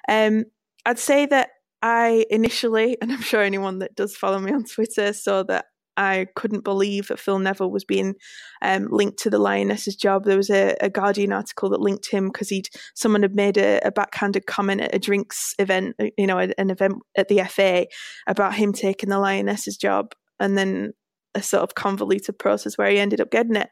Um, 0.09 0.45
I'd 0.85 0.99
say 0.99 1.25
that 1.27 1.49
I 1.81 2.25
initially, 2.29 2.97
and 3.01 3.11
I'm 3.11 3.21
sure 3.21 3.41
anyone 3.41 3.79
that 3.79 3.95
does 3.95 4.17
follow 4.17 4.39
me 4.39 4.51
on 4.51 4.63
Twitter 4.63 5.13
saw 5.13 5.43
that 5.43 5.65
I 5.97 6.27
couldn't 6.35 6.63
believe 6.63 7.07
that 7.07 7.19
Phil 7.19 7.39
Neville 7.39 7.71
was 7.71 7.83
being 7.83 8.15
um, 8.61 8.87
linked 8.91 9.17
to 9.19 9.29
the 9.29 9.39
Lioness's 9.39 9.95
job. 9.95 10.23
There 10.23 10.37
was 10.37 10.51
a, 10.51 10.75
a 10.79 10.89
Guardian 10.89 11.33
article 11.33 11.69
that 11.71 11.81
linked 11.81 12.09
him 12.09 12.27
because 12.27 12.49
he'd 12.49 12.69
someone 12.93 13.23
had 13.23 13.35
made 13.35 13.57
a, 13.57 13.79
a, 13.85 13.91
backhanded 13.91 14.45
comment 14.45 14.81
at 14.81 14.93
a 14.93 14.99
drinks 14.99 15.55
event, 15.57 15.95
uh, 15.99 16.05
you 16.17 16.27
know, 16.27 16.37
an 16.37 16.69
event 16.69 16.99
at 17.17 17.27
the 17.27 17.43
FA 17.49 17.87
about 18.27 18.53
him 18.53 18.71
taking 18.71 19.09
the 19.09 19.19
Lioness's 19.19 19.75
job, 19.75 20.13
and 20.39 20.57
then 20.57 20.93
a 21.33 21.41
sort 21.41 21.63
of 21.63 21.75
convoluted 21.75 22.37
process 22.37 22.77
where 22.77 22.89
he 22.89 22.99
ended 22.99 23.19
up 23.19 23.31
getting 23.31 23.55
it. 23.55 23.69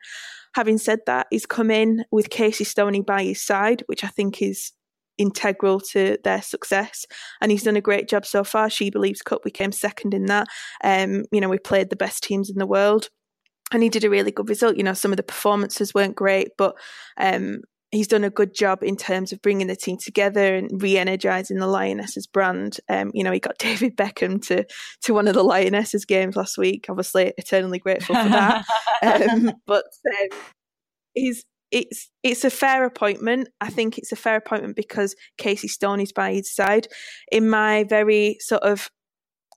Having 0.56 0.80
said 0.80 1.00
that, 1.06 1.28
he's 1.30 1.46
come 1.46 1.70
in 1.70 2.06
with 2.12 2.30
Casey 2.30 2.64
Stoney 2.64 3.02
by 3.02 3.24
his 3.24 3.42
side, 3.42 3.84
which 3.88 4.04
I 4.04 4.08
think 4.08 4.42
is 4.42 4.72
integral 5.18 5.80
to 5.80 6.18
their 6.24 6.42
success. 6.42 7.06
And 7.42 7.52
he's 7.52 7.64
done 7.64 7.76
a 7.76 7.82
great 7.82 8.10
job 8.10 8.26
so 8.26 8.44
far. 8.44 8.70
She 8.70 8.90
Believes 8.90 9.22
Cup, 9.22 9.42
we 9.46 9.52
came 9.52 9.72
second 9.72 10.14
in 10.14 10.26
that. 10.26 10.48
Um, 10.84 11.26
you 11.32 11.42
know, 11.42 11.50
we 11.50 11.60
played 11.60 11.90
the 11.90 11.96
best 11.96 12.24
teams 12.24 12.50
in 12.50 12.58
the 12.58 12.68
world. 12.68 13.10
And 13.72 13.82
he 13.82 13.90
did 13.90 14.04
a 14.04 14.10
really 14.10 14.32
good 14.32 14.50
result. 14.50 14.78
You 14.78 14.84
know, 14.84 14.94
some 14.94 15.12
of 15.12 15.18
the 15.18 15.24
performances 15.24 15.94
weren't 15.94 16.16
great, 16.16 16.50
but 16.58 16.76
um, 17.18 17.62
he's 17.92 18.08
done 18.08 18.24
a 18.24 18.30
good 18.30 18.54
job 18.54 18.84
in 18.84 18.96
terms 18.96 19.32
of 19.32 19.42
bringing 19.42 19.68
the 19.68 19.76
team 19.76 19.98
together 19.98 20.56
and 20.56 20.82
re-energizing 20.82 21.58
the 21.58 21.68
Lionesses 21.68 22.28
brand. 22.28 22.78
Um, 22.90 23.12
you 23.14 23.24
know, 23.24 23.32
he 23.32 23.40
got 23.40 23.58
David 23.60 23.98
Beckham 23.98 24.46
to 24.48 24.66
to 25.04 25.14
one 25.14 25.28
of 25.28 25.34
the 25.34 25.44
Lionesses 25.44 26.06
games 26.06 26.36
last 26.36 26.58
week. 26.58 26.86
Obviously, 26.90 27.34
eternally 27.38 27.80
grateful 27.80 28.16
for 28.16 28.30
that. 28.30 28.66
um, 29.02 29.52
but 29.66 29.86
um, 30.06 30.40
he's 31.14 31.44
it's 31.76 32.10
it's 32.24 32.46
a 32.46 32.50
fair 32.50 32.86
appointment. 32.86 33.50
I 33.60 33.70
think 33.70 33.98
it's 33.98 34.14
a 34.14 34.16
fair 34.16 34.38
appointment 34.38 34.78
because 34.78 35.14
Casey 35.38 35.68
Stoney's 35.68 36.14
by 36.14 36.34
his 36.34 36.56
side. 36.56 36.88
In 37.32 37.50
my 37.50 37.84
very 37.84 38.38
sort 38.40 38.64
of 38.64 38.90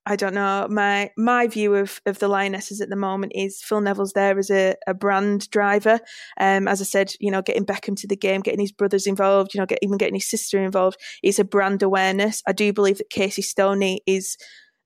I 0.05 0.17
don't 0.17 0.35
know. 0.35 0.67
My 0.69 1.11
my 1.17 1.47
view 1.47 1.77
of, 1.77 2.01
of 2.07 2.19
the 2.19 2.27
Lionesses 2.27 2.81
at 2.81 2.89
the 2.89 2.97
moment 2.97 3.33
is 3.37 3.63
Phil 3.63 3.81
Neville's 3.81 4.15
there 4.15 4.37
as 4.37 4.51
a, 4.51 4.75
a 4.89 4.95
brand 4.95 5.49
driver. 5.51 6.01
Um, 6.41 6.67
as 6.67 6.81
I 6.81 6.85
said, 6.85 7.13
you 7.21 7.31
know, 7.31 7.43
getting 7.43 7.67
Beckham 7.67 7.95
to 8.01 8.09
the 8.09 8.17
game, 8.17 8.41
getting 8.41 8.61
his 8.61 8.73
brothers 8.73 9.07
involved, 9.07 9.55
you 9.55 9.61
know, 9.61 9.67
get, 9.67 9.79
even 9.83 9.99
getting 9.99 10.17
his 10.17 10.29
sister 10.29 10.59
involved 10.59 10.99
is 11.23 11.39
a 11.39 11.45
brand 11.45 11.85
awareness. 11.85 12.43
I 12.49 12.53
do 12.53 12.73
believe 12.73 12.99
that 12.99 13.11
Casey 13.11 13.43
Stoney 13.43 14.01
is 14.07 14.37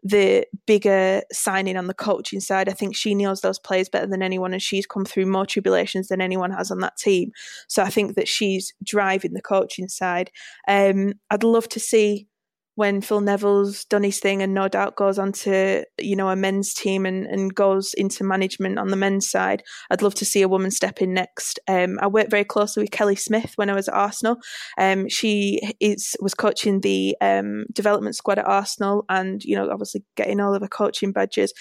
the 0.02 0.46
bigger 0.66 1.22
signing 1.32 1.76
on 1.76 1.86
the 1.86 1.94
coaching 1.94 2.40
side. 2.40 2.68
I 2.68 2.72
think 2.72 2.96
she 2.96 3.14
knows 3.14 3.40
those 3.40 3.58
players 3.58 3.88
better 3.88 4.06
than 4.06 4.22
anyone, 4.22 4.52
and 4.52 4.62
she's 4.62 4.86
come 4.86 5.04
through 5.04 5.26
more 5.26 5.46
tribulations 5.46 6.08
than 6.08 6.20
anyone 6.20 6.50
has 6.50 6.70
on 6.70 6.80
that 6.80 6.96
team. 6.96 7.32
So 7.68 7.82
I 7.82 7.90
think 7.90 8.16
that 8.16 8.28
she's 8.28 8.74
driving 8.82 9.32
the 9.32 9.42
coaching 9.42 9.88
side. 9.88 10.30
Um, 10.66 11.14
I'd 11.30 11.44
love 11.44 11.68
to 11.70 11.80
see 11.80 12.26
when 12.74 13.02
Phil 13.02 13.20
Neville's 13.20 13.84
done 13.84 14.02
his 14.02 14.18
thing 14.18 14.40
and 14.42 14.54
no 14.54 14.66
doubt 14.66 14.96
goes 14.96 15.18
on 15.18 15.32
to, 15.32 15.84
you 15.98 16.16
know, 16.16 16.30
a 16.30 16.36
men's 16.36 16.72
team 16.72 17.04
and, 17.04 17.26
and 17.26 17.54
goes 17.54 17.92
into 17.94 18.24
management 18.24 18.78
on 18.78 18.88
the 18.88 18.96
men's 18.96 19.28
side, 19.28 19.62
I'd 19.90 20.00
love 20.00 20.14
to 20.14 20.24
see 20.24 20.40
a 20.40 20.48
woman 20.48 20.70
step 20.70 21.02
in 21.02 21.12
next. 21.12 21.60
Um, 21.68 21.98
I 22.00 22.06
worked 22.06 22.30
very 22.30 22.44
closely 22.44 22.82
with 22.82 22.90
Kelly 22.90 23.16
Smith 23.16 23.52
when 23.56 23.68
I 23.68 23.74
was 23.74 23.88
at 23.88 23.94
Arsenal. 23.94 24.38
Um, 24.78 25.08
she 25.08 25.60
is 25.80 26.16
was 26.20 26.34
coaching 26.34 26.80
the 26.80 27.14
um, 27.20 27.66
development 27.72 28.16
squad 28.16 28.38
at 28.38 28.48
Arsenal 28.48 29.04
and, 29.10 29.44
you 29.44 29.54
know, 29.54 29.68
obviously 29.70 30.02
getting 30.16 30.40
all 30.40 30.54
of 30.54 30.62
her 30.62 30.68
coaching 30.68 31.12
badges. 31.12 31.52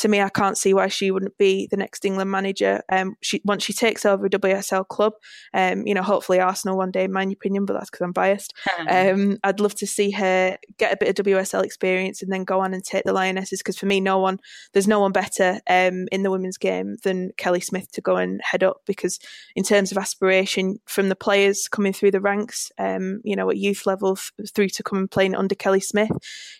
To 0.00 0.08
me, 0.08 0.20
I 0.20 0.28
can't 0.28 0.58
see 0.58 0.74
why 0.74 0.88
she 0.88 1.10
wouldn't 1.10 1.38
be 1.38 1.66
the 1.70 1.76
next 1.78 2.04
England 2.04 2.30
manager. 2.30 2.82
Um, 2.90 3.16
she 3.22 3.40
Once 3.44 3.64
she 3.64 3.72
takes 3.72 4.04
over 4.04 4.26
a 4.26 4.30
WSL 4.30 4.86
club, 4.86 5.14
um, 5.54 5.86
you 5.86 5.94
know, 5.94 6.02
hopefully 6.02 6.40
Arsenal 6.40 6.76
one 6.76 6.90
day, 6.90 7.04
in 7.04 7.12
my 7.12 7.22
opinion, 7.22 7.64
but 7.64 7.72
that's 7.72 7.90
because 7.90 8.04
I'm 8.04 8.12
biased. 8.12 8.52
Um, 8.88 9.38
I'd 9.44 9.60
love 9.60 9.74
to 9.76 9.86
see 9.86 10.12
her 10.12 10.58
get 10.76 10.92
a 10.92 10.96
bit 10.96 11.18
of 11.18 11.24
WSL 11.24 11.64
experience 11.64 12.22
and 12.22 12.32
then 12.32 12.44
go 12.44 12.60
on 12.60 12.74
and 12.74 12.84
take 12.84 13.04
the 13.04 13.12
Lionesses. 13.12 13.60
Because 13.60 13.78
for 13.78 13.86
me, 13.86 14.00
no 14.00 14.18
one, 14.18 14.38
there's 14.72 14.88
no 14.88 15.00
one 15.00 15.12
better 15.12 15.60
um, 15.68 16.06
in 16.12 16.22
the 16.22 16.30
women's 16.30 16.58
game 16.58 16.96
than 17.02 17.30
Kelly 17.36 17.60
Smith 17.60 17.90
to 17.92 18.00
go 18.00 18.16
and 18.16 18.40
head 18.42 18.62
up. 18.62 18.82
Because 18.86 19.18
in 19.56 19.64
terms 19.64 19.90
of 19.90 19.98
aspiration 19.98 20.78
from 20.86 21.08
the 21.08 21.16
players 21.16 21.68
coming 21.68 21.92
through 21.92 22.10
the 22.10 22.20
ranks, 22.20 22.70
um, 22.78 23.20
you 23.24 23.34
know, 23.34 23.50
at 23.50 23.56
youth 23.56 23.86
level 23.86 24.12
f- 24.12 24.32
through 24.54 24.68
to 24.68 24.82
come 24.82 24.98
and 24.98 25.10
playing 25.10 25.34
under 25.34 25.54
Kelly 25.54 25.80
Smith, 25.80 26.10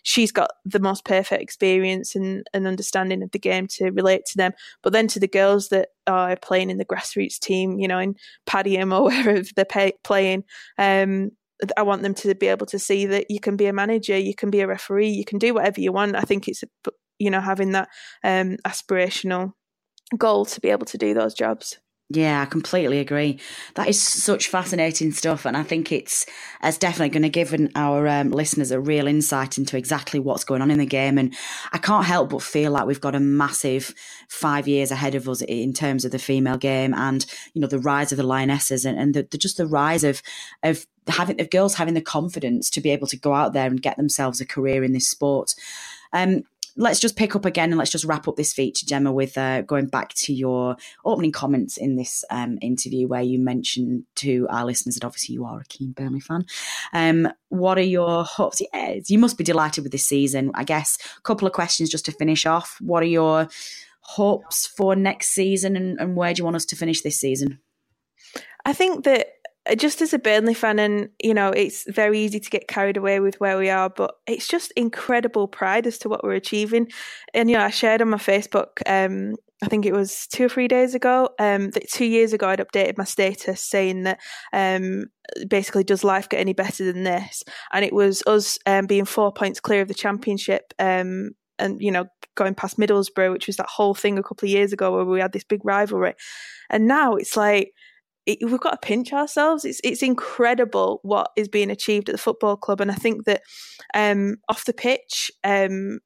she's 0.02 0.32
got 0.32 0.50
the 0.64 0.80
most 0.80 1.04
perfect 1.04 1.42
experience 1.42 2.14
and, 2.14 2.46
and 2.54 2.66
understanding 2.66 3.22
of 3.22 3.30
the 3.32 3.38
game 3.38 3.66
to 3.68 3.90
relate 3.90 4.24
to 4.26 4.36
them. 4.36 4.52
But 4.82 4.92
then 4.92 5.08
to 5.08 5.20
the 5.20 5.28
girls 5.28 5.68
that 5.68 5.88
are 6.06 6.36
playing 6.36 6.70
in 6.70 6.78
the 6.78 6.84
grassroots 6.84 7.38
team, 7.38 7.78
you 7.78 7.88
know, 7.88 7.98
in 7.98 8.14
Padiham 8.46 8.92
or 8.98 9.04
wherever 9.04 9.42
they're 9.54 9.64
pay- 9.64 9.98
playing, 10.02 10.44
um, 10.78 11.32
I 11.76 11.82
want 11.82 12.02
them 12.02 12.14
to 12.14 12.34
be 12.34 12.48
able 12.48 12.66
to 12.66 12.78
see 12.78 13.06
that 13.06 13.26
you 13.30 13.40
can 13.40 13.56
be 13.56 13.66
a 13.66 13.72
manager, 13.72 14.16
you 14.16 14.34
can 14.34 14.50
be 14.50 14.60
a 14.60 14.66
referee, 14.66 15.08
you 15.08 15.24
can 15.24 15.38
do 15.38 15.54
whatever 15.54 15.80
you 15.80 15.92
want. 15.92 16.16
I 16.16 16.22
think 16.22 16.48
it's 16.48 16.62
you 17.18 17.30
know 17.30 17.40
having 17.40 17.72
that 17.72 17.88
um, 18.24 18.56
aspirational 18.66 19.52
goal 20.16 20.44
to 20.46 20.60
be 20.60 20.70
able 20.70 20.86
to 20.86 20.98
do 20.98 21.14
those 21.14 21.34
jobs. 21.34 21.78
Yeah, 22.10 22.40
I 22.40 22.46
completely 22.46 23.00
agree. 23.00 23.38
That 23.74 23.86
is 23.86 24.00
such 24.00 24.48
fascinating 24.48 25.12
stuff, 25.12 25.44
and 25.44 25.54
I 25.54 25.62
think 25.62 25.92
it's 25.92 26.24
it's 26.64 26.78
definitely 26.78 27.10
going 27.10 27.22
to 27.22 27.28
give 27.28 27.54
our 27.74 28.08
um, 28.08 28.30
listeners 28.30 28.70
a 28.70 28.80
real 28.80 29.06
insight 29.06 29.58
into 29.58 29.76
exactly 29.76 30.18
what's 30.18 30.42
going 30.44 30.62
on 30.62 30.70
in 30.70 30.78
the 30.78 30.86
game. 30.86 31.18
And 31.18 31.36
I 31.70 31.76
can't 31.76 32.06
help 32.06 32.30
but 32.30 32.40
feel 32.40 32.72
like 32.72 32.86
we've 32.86 32.98
got 32.98 33.14
a 33.14 33.20
massive 33.20 33.94
five 34.30 34.66
years 34.66 34.90
ahead 34.90 35.16
of 35.16 35.28
us 35.28 35.42
in 35.42 35.74
terms 35.74 36.06
of 36.06 36.12
the 36.12 36.18
female 36.18 36.56
game, 36.56 36.94
and 36.94 37.26
you 37.52 37.60
know 37.60 37.68
the 37.68 37.78
rise 37.78 38.10
of 38.10 38.16
the 38.16 38.24
lionesses, 38.24 38.86
and, 38.86 38.98
and 38.98 39.12
the, 39.12 39.28
the, 39.30 39.36
just 39.36 39.58
the 39.58 39.66
rise 39.66 40.02
of 40.02 40.22
of 40.62 40.86
having 41.08 41.38
of 41.38 41.50
girls 41.50 41.74
having 41.74 41.92
the 41.92 42.00
confidence 42.00 42.70
to 42.70 42.80
be 42.80 42.88
able 42.88 43.06
to 43.08 43.18
go 43.18 43.34
out 43.34 43.52
there 43.52 43.66
and 43.66 43.82
get 43.82 43.98
themselves 43.98 44.40
a 44.40 44.46
career 44.46 44.82
in 44.82 44.92
this 44.94 45.10
sport. 45.10 45.54
Um, 46.14 46.44
let's 46.78 47.00
just 47.00 47.16
pick 47.16 47.34
up 47.34 47.44
again 47.44 47.70
and 47.70 47.78
let's 47.78 47.90
just 47.90 48.04
wrap 48.04 48.28
up 48.28 48.36
this 48.36 48.52
feature, 48.52 48.86
Gemma, 48.86 49.12
with 49.12 49.36
uh, 49.36 49.62
going 49.62 49.88
back 49.88 50.14
to 50.14 50.32
your 50.32 50.76
opening 51.04 51.32
comments 51.32 51.76
in 51.76 51.96
this 51.96 52.24
um, 52.30 52.56
interview 52.62 53.08
where 53.08 53.20
you 53.20 53.38
mentioned 53.38 54.04
to 54.14 54.46
our 54.48 54.64
listeners 54.64 54.94
that 54.94 55.04
obviously 55.04 55.34
you 55.34 55.44
are 55.44 55.60
a 55.60 55.64
keen 55.64 55.90
Burnley 55.90 56.20
fan. 56.20 56.46
Um, 56.92 57.28
what 57.48 57.78
are 57.78 57.82
your 57.82 58.24
hopes? 58.24 58.62
You 59.08 59.18
must 59.18 59.36
be 59.36 59.44
delighted 59.44 59.82
with 59.82 59.92
this 59.92 60.06
season. 60.06 60.52
I 60.54 60.62
guess 60.62 60.96
a 61.18 61.20
couple 61.22 61.48
of 61.48 61.52
questions 61.52 61.90
just 61.90 62.04
to 62.06 62.12
finish 62.12 62.46
off. 62.46 62.78
What 62.80 63.02
are 63.02 63.06
your 63.06 63.48
hopes 64.02 64.66
for 64.66 64.94
next 64.94 65.30
season 65.30 65.76
and, 65.76 65.98
and 66.00 66.16
where 66.16 66.32
do 66.32 66.40
you 66.40 66.44
want 66.44 66.56
us 66.56 66.64
to 66.66 66.76
finish 66.76 67.02
this 67.02 67.18
season? 67.18 67.58
I 68.64 68.72
think 68.72 69.04
that 69.04 69.26
just 69.76 70.00
as 70.00 70.14
a 70.14 70.18
Burnley 70.18 70.54
fan, 70.54 70.78
and 70.78 71.10
you 71.22 71.34
know, 71.34 71.50
it's 71.50 71.90
very 71.90 72.20
easy 72.20 72.40
to 72.40 72.50
get 72.50 72.68
carried 72.68 72.96
away 72.96 73.20
with 73.20 73.38
where 73.40 73.58
we 73.58 73.70
are, 73.70 73.90
but 73.90 74.14
it's 74.26 74.48
just 74.48 74.72
incredible 74.72 75.48
pride 75.48 75.86
as 75.86 75.98
to 75.98 76.08
what 76.08 76.24
we're 76.24 76.32
achieving. 76.34 76.88
And 77.34 77.50
you 77.50 77.56
know, 77.56 77.64
I 77.64 77.70
shared 77.70 78.02
on 78.02 78.10
my 78.10 78.16
Facebook. 78.16 78.80
Um, 78.86 79.36
I 79.62 79.66
think 79.66 79.86
it 79.86 79.92
was 79.92 80.26
two 80.28 80.46
or 80.46 80.48
three 80.48 80.68
days 80.68 80.94
ago. 80.94 81.30
Um, 81.38 81.70
that 81.70 81.90
two 81.90 82.04
years 82.04 82.32
ago, 82.32 82.48
I'd 82.48 82.60
updated 82.60 82.96
my 82.96 83.04
status 83.04 83.60
saying 83.60 84.04
that 84.04 84.20
um, 84.52 85.06
basically, 85.48 85.84
does 85.84 86.04
life 86.04 86.28
get 86.28 86.40
any 86.40 86.52
better 86.52 86.84
than 86.90 87.04
this? 87.04 87.42
And 87.72 87.84
it 87.84 87.92
was 87.92 88.22
us 88.26 88.58
um, 88.66 88.86
being 88.86 89.04
four 89.04 89.32
points 89.32 89.60
clear 89.60 89.82
of 89.82 89.88
the 89.88 89.94
championship. 89.94 90.72
Um, 90.78 91.32
and 91.58 91.80
you 91.82 91.90
know, 91.90 92.06
going 92.36 92.54
past 92.54 92.78
Middlesbrough, 92.78 93.32
which 93.32 93.48
was 93.48 93.56
that 93.56 93.68
whole 93.68 93.94
thing 93.94 94.16
a 94.16 94.22
couple 94.22 94.46
of 94.46 94.52
years 94.52 94.72
ago 94.72 94.92
where 94.92 95.04
we 95.04 95.20
had 95.20 95.32
this 95.32 95.44
big 95.44 95.60
rivalry, 95.64 96.14
and 96.70 96.86
now 96.86 97.14
it's 97.14 97.36
like 97.36 97.72
it, 98.28 98.38
we've 98.42 98.60
got 98.60 98.82
to 98.82 98.86
pinch 98.86 99.12
ourselves. 99.12 99.64
It's 99.64 99.80
it's 99.82 100.02
incredible 100.02 101.00
what 101.02 101.30
is 101.34 101.48
being 101.48 101.70
achieved 101.70 102.08
at 102.08 102.12
the 102.12 102.18
football 102.18 102.56
club, 102.56 102.80
and 102.80 102.90
I 102.90 102.94
think 102.94 103.24
that 103.24 103.42
um, 103.94 104.36
off 104.50 104.66
the 104.66 104.74
pitch, 104.74 105.30
um, 105.44 106.00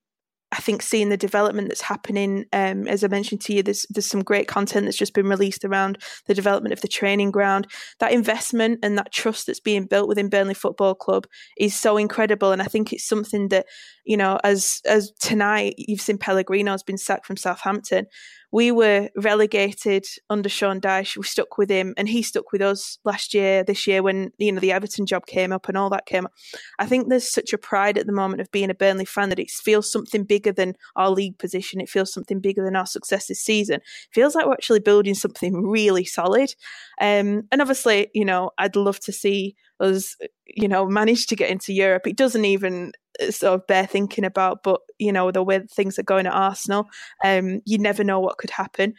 I 0.53 0.59
think 0.59 0.83
seeing 0.83 1.09
the 1.09 1.17
development 1.17 1.69
that's 1.69 1.81
happening, 1.81 2.45
um, 2.53 2.87
as 2.87 3.03
I 3.03 3.09
mentioned 3.09 3.41
to 3.43 3.55
you, 3.55 3.65
there's 3.65 3.87
there's 3.91 4.07
some 4.07 4.23
great 4.23 4.47
content 4.47 4.85
that's 4.85 4.97
just 4.97 5.15
been 5.15 5.27
released 5.27 5.65
around 5.65 5.99
the 6.27 6.35
development 6.35 6.73
of 6.73 6.81
the 6.81 6.89
training 6.89 7.33
ground. 7.33 7.67
That 7.99 8.13
investment 8.13 8.79
and 8.85 8.97
that 8.99 9.13
trust 9.13 9.49
that's 9.49 9.61
being 9.61 9.87
built 9.87 10.07
within 10.07 10.29
Burnley 10.29 10.55
Football 10.55 10.95
Club 10.95 11.27
is 11.59 11.75
so 11.75 11.97
incredible, 11.97 12.53
and 12.53 12.63
I 12.63 12.67
think 12.67 12.93
it's 12.93 13.09
something 13.09 13.49
that 13.49 13.67
you 14.05 14.17
know, 14.17 14.39
as 14.45 14.81
as 14.87 15.13
tonight 15.21 15.75
you've 15.79 16.01
seen 16.01 16.19
Pellegrino's 16.19 16.83
been 16.83 16.99
sacked 16.99 17.27
from 17.27 17.37
Southampton 17.37 18.07
we 18.53 18.71
were 18.71 19.09
relegated 19.17 20.05
under 20.29 20.49
Sean 20.49 20.79
Dyche. 20.79 21.17
We 21.17 21.23
stuck 21.25 21.57
with 21.57 21.71
him, 21.71 21.95
and 21.97 22.07
he 22.07 22.23
stuck 22.23 22.53
with 22.53 22.61
us 22.61 22.99
last 23.03 23.33
year, 23.33 23.65
this 23.65 23.87
year 23.87 24.03
when 24.03 24.31
you 24.37 24.53
know 24.53 24.61
the 24.61 24.73
Everton 24.73 25.07
job 25.07 25.27
came 25.27 25.53
up 25.53 25.69
and 25.69 25.77
all 25.77 25.89
that 25.91 26.07
came 26.07 26.27
up. 26.27 26.33
I 26.79 26.87
think 26.87 27.09
there's 27.09 27.29
such 27.29 27.55
a 27.55 27.59
pride 27.59 27.97
at 27.97 28.07
the 28.07 28.13
moment 28.13 28.43
of 28.43 28.53
being 28.53 28.71
a 28.71 28.75
Burnley 28.75 29.07
fan 29.07 29.31
that 29.31 29.39
it 29.39 29.51
feels 29.51 29.91
something 29.91 30.25
bigger 30.25 30.53
than 30.53 30.75
our 30.97 31.11
league 31.11 31.39
position. 31.39 31.81
It 31.81 31.89
feels 31.89 32.13
something 32.13 32.41
bigger 32.41 32.63
than 32.63 32.77
our 32.77 32.87
success 32.87 33.27
this 33.27 33.41
season. 33.41 33.77
It 33.77 34.13
feels 34.13 34.35
like 34.35 34.45
we're 34.47 34.53
actually 34.53 34.81
building 34.81 35.15
something 35.15 35.67
really 35.67 36.05
solid. 36.05 36.55
Um, 37.01 37.49
and 37.51 37.61
obviously, 37.63 38.09
you 38.13 38.27
know, 38.27 38.51
I'd 38.59 38.77
love 38.77 39.01
to 39.01 39.13
see 39.13 39.57
us, 39.83 40.17
you 40.47 40.69
know, 40.69 40.87
manage 40.87 41.27
to 41.27 41.37
get 41.37 41.51
into 41.51 41.73
Europe. 41.73 42.07
It 42.07 42.17
doesn't 42.17 42.45
even 42.45 42.93
sort 43.31 43.55
of 43.55 43.67
bear 43.67 43.87
thinking 43.87 44.25
about. 44.25 44.63
But 44.63 44.81
you 44.99 45.13
know, 45.13 45.31
the 45.31 45.43
way 45.43 45.61
things 45.61 45.99
are 45.99 46.05
going 46.05 46.27
at 46.27 46.33
Arsenal, 46.33 46.89
um, 47.25 47.61
you 47.65 47.79
never 47.79 48.05
know 48.05 48.21
what 48.21 48.39
could 48.39 48.51
happen. 48.51 48.95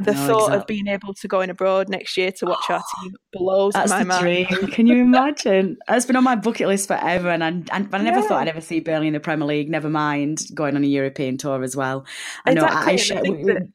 The 0.00 0.14
thought 0.14 0.46
exactly. 0.46 0.56
of 0.56 0.66
being 0.66 0.86
able 0.88 1.14
to 1.14 1.28
go 1.28 1.40
in 1.40 1.50
abroad 1.50 1.88
next 1.88 2.16
year 2.16 2.32
to 2.32 2.46
watch 2.46 2.70
our 2.70 2.82
team 3.00 3.12
blows 3.32 3.74
That's 3.74 3.90
my 3.90 4.04
mind. 4.04 4.22
Dream. 4.22 4.46
Can 4.72 4.86
you 4.86 4.98
imagine? 4.98 5.76
it's 5.88 6.06
been 6.06 6.16
on 6.16 6.24
my 6.24 6.36
bucket 6.36 6.68
list 6.68 6.88
forever, 6.88 7.28
and 7.28 7.44
I, 7.44 7.48
and 7.48 7.88
I 7.92 7.98
never 7.98 8.20
yeah. 8.20 8.26
thought 8.26 8.42
I'd 8.42 8.48
ever 8.48 8.60
see 8.60 8.80
Burnley 8.80 9.08
in 9.08 9.12
the 9.12 9.20
Premier 9.20 9.46
League. 9.46 9.70
Never 9.70 9.90
mind 9.90 10.42
going 10.54 10.76
on 10.76 10.84
a 10.84 10.88
European 10.88 11.36
tour 11.36 11.62
as 11.62 11.76
well. 11.76 12.06
I 12.46 12.54
know. 12.54 12.64
Exactly. 12.64 13.20
I, 13.20 13.24
I, 13.24 13.26
I 13.28 13.54
that... 13.54 13.68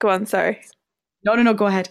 Go 0.00 0.08
on. 0.10 0.26
Sorry. 0.26 0.60
No, 1.24 1.34
no, 1.34 1.42
no. 1.42 1.54
Go 1.54 1.66
ahead. 1.66 1.90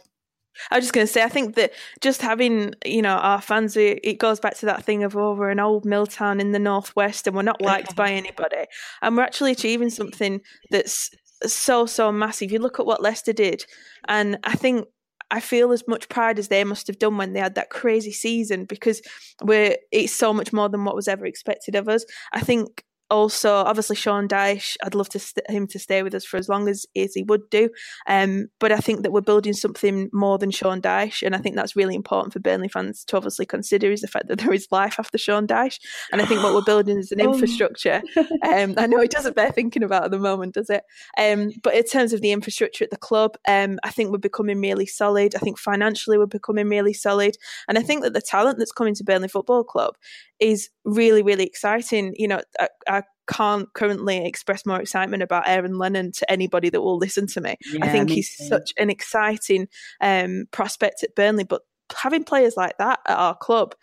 I 0.71 0.77
was 0.77 0.85
just 0.85 0.93
going 0.93 1.07
to 1.07 1.11
say, 1.11 1.23
I 1.23 1.29
think 1.29 1.55
that 1.55 1.73
just 2.01 2.21
having, 2.21 2.73
you 2.85 3.01
know, 3.01 3.15
our 3.15 3.41
fans, 3.41 3.75
it 3.77 4.19
goes 4.19 4.39
back 4.39 4.55
to 4.57 4.65
that 4.67 4.83
thing 4.83 5.03
of, 5.03 5.15
oh, 5.15 5.33
we're 5.33 5.49
an 5.49 5.59
old 5.59 5.85
mill 5.85 6.05
town 6.05 6.39
in 6.39 6.51
the 6.51 6.59
northwest 6.59 7.27
and 7.27 7.35
we're 7.35 7.41
not 7.41 7.61
liked 7.61 7.95
by 7.95 8.11
anybody. 8.11 8.65
And 9.01 9.17
we're 9.17 9.23
actually 9.23 9.51
achieving 9.51 9.89
something 9.89 10.41
that's 10.71 11.11
so, 11.43 11.85
so 11.85 12.11
massive. 12.11 12.51
You 12.51 12.59
look 12.59 12.79
at 12.79 12.85
what 12.85 13.01
Leicester 13.01 13.33
did, 13.33 13.65
and 14.07 14.37
I 14.43 14.55
think 14.55 14.85
I 15.29 15.39
feel 15.39 15.71
as 15.71 15.87
much 15.87 16.09
pride 16.09 16.39
as 16.39 16.47
they 16.47 16.63
must 16.63 16.87
have 16.87 16.99
done 16.99 17.17
when 17.17 17.33
they 17.33 17.39
had 17.39 17.55
that 17.55 17.69
crazy 17.69 18.11
season 18.11 18.65
because 18.65 19.01
we're 19.43 19.75
it's 19.91 20.13
so 20.13 20.33
much 20.33 20.53
more 20.53 20.69
than 20.69 20.85
what 20.85 20.95
was 20.95 21.07
ever 21.07 21.25
expected 21.25 21.75
of 21.75 21.89
us. 21.89 22.05
I 22.31 22.39
think 22.39 22.83
also, 23.09 23.55
obviously, 23.55 23.95
Sean 23.95 24.27
Dyche, 24.27 24.75
I'd 24.83 24.95
love 24.95 25.09
to 25.09 25.19
st- 25.19 25.49
him 25.49 25.67
to 25.67 25.79
stay 25.79 26.03
with 26.03 26.13
us 26.13 26.25
for 26.25 26.37
as 26.37 26.49
long 26.49 26.67
as, 26.67 26.85
as 26.95 27.13
he 27.13 27.23
would 27.23 27.49
do. 27.49 27.69
Um, 28.07 28.47
but 28.59 28.71
I 28.71 28.77
think 28.77 29.03
that 29.03 29.11
we're 29.11 29.21
building 29.21 29.53
something 29.53 30.09
more 30.11 30.37
than 30.37 30.51
Sean 30.51 30.81
Dyche, 30.81 31.23
and 31.23 31.35
I 31.35 31.39
think 31.39 31.55
that's 31.55 31.75
really 31.75 31.95
important 31.95 32.33
for 32.33 32.39
Burnley 32.39 32.67
fans 32.67 33.03
to 33.05 33.17
obviously 33.17 33.45
consider 33.45 33.91
is 33.91 34.01
the 34.01 34.07
fact 34.07 34.27
that 34.27 34.39
there 34.39 34.53
is 34.53 34.67
life 34.71 34.99
after 34.99 35.17
Sean 35.17 35.47
Dyche. 35.47 35.79
And 36.11 36.21
I 36.21 36.25
think 36.25 36.43
what 36.43 36.53
we're 36.53 36.61
building 36.61 36.97
is 36.97 37.11
an 37.11 37.21
oh. 37.21 37.33
infrastructure. 37.33 38.01
Um, 38.43 38.75
I 38.77 38.87
know 38.87 38.99
it 38.99 39.11
doesn't 39.11 39.35
bear 39.35 39.51
thinking 39.51 39.83
about 39.83 40.05
at 40.05 40.11
the 40.11 40.19
moment, 40.19 40.55
does 40.55 40.69
it? 40.69 40.83
Um, 41.17 41.51
but 41.63 41.75
in 41.75 41.83
terms 41.83 42.13
of 42.13 42.21
the 42.21 42.31
infrastructure 42.31 42.83
at 42.83 42.91
the 42.91 42.97
club, 42.97 43.37
um, 43.47 43.79
I 43.83 43.89
think 43.89 44.11
we're 44.11 44.17
becoming 44.17 44.59
really 44.59 44.85
solid. 44.85 45.35
I 45.35 45.39
think 45.39 45.57
financially 45.57 46.17
we're 46.17 46.25
becoming 46.25 46.69
really 46.69 46.93
solid, 46.93 47.37
and 47.67 47.77
I 47.77 47.81
think 47.81 48.03
that 48.03 48.13
the 48.13 48.21
talent 48.21 48.59
that's 48.59 48.71
coming 48.71 48.95
to 48.95 49.03
Burnley 49.03 49.27
Football 49.27 49.63
Club 49.63 49.95
is 50.39 50.69
really, 50.85 51.23
really 51.23 51.45
exciting. 51.45 52.13
You 52.17 52.27
know, 52.27 52.41
I, 52.59 52.67
I 52.87 53.03
can't 53.27 53.71
currently 53.73 54.25
express 54.25 54.65
more 54.65 54.79
excitement 54.79 55.23
about 55.23 55.47
Aaron 55.47 55.77
Lennon 55.77 56.11
to 56.13 56.31
anybody 56.31 56.69
that 56.69 56.81
will 56.81 56.97
listen 56.97 57.27
to 57.27 57.41
me. 57.41 57.57
Yeah, 57.71 57.85
I 57.85 57.89
think 57.89 58.09
me 58.09 58.15
he's 58.15 58.35
too. 58.35 58.45
such 58.45 58.73
an 58.77 58.89
exciting 58.89 59.67
um, 60.01 60.45
prospect 60.51 61.03
at 61.03 61.15
Burnley, 61.15 61.43
but 61.43 61.61
having 61.95 62.23
players 62.23 62.55
like 62.57 62.77
that 62.79 62.99
at 63.07 63.17
our 63.17 63.35
club 63.35 63.75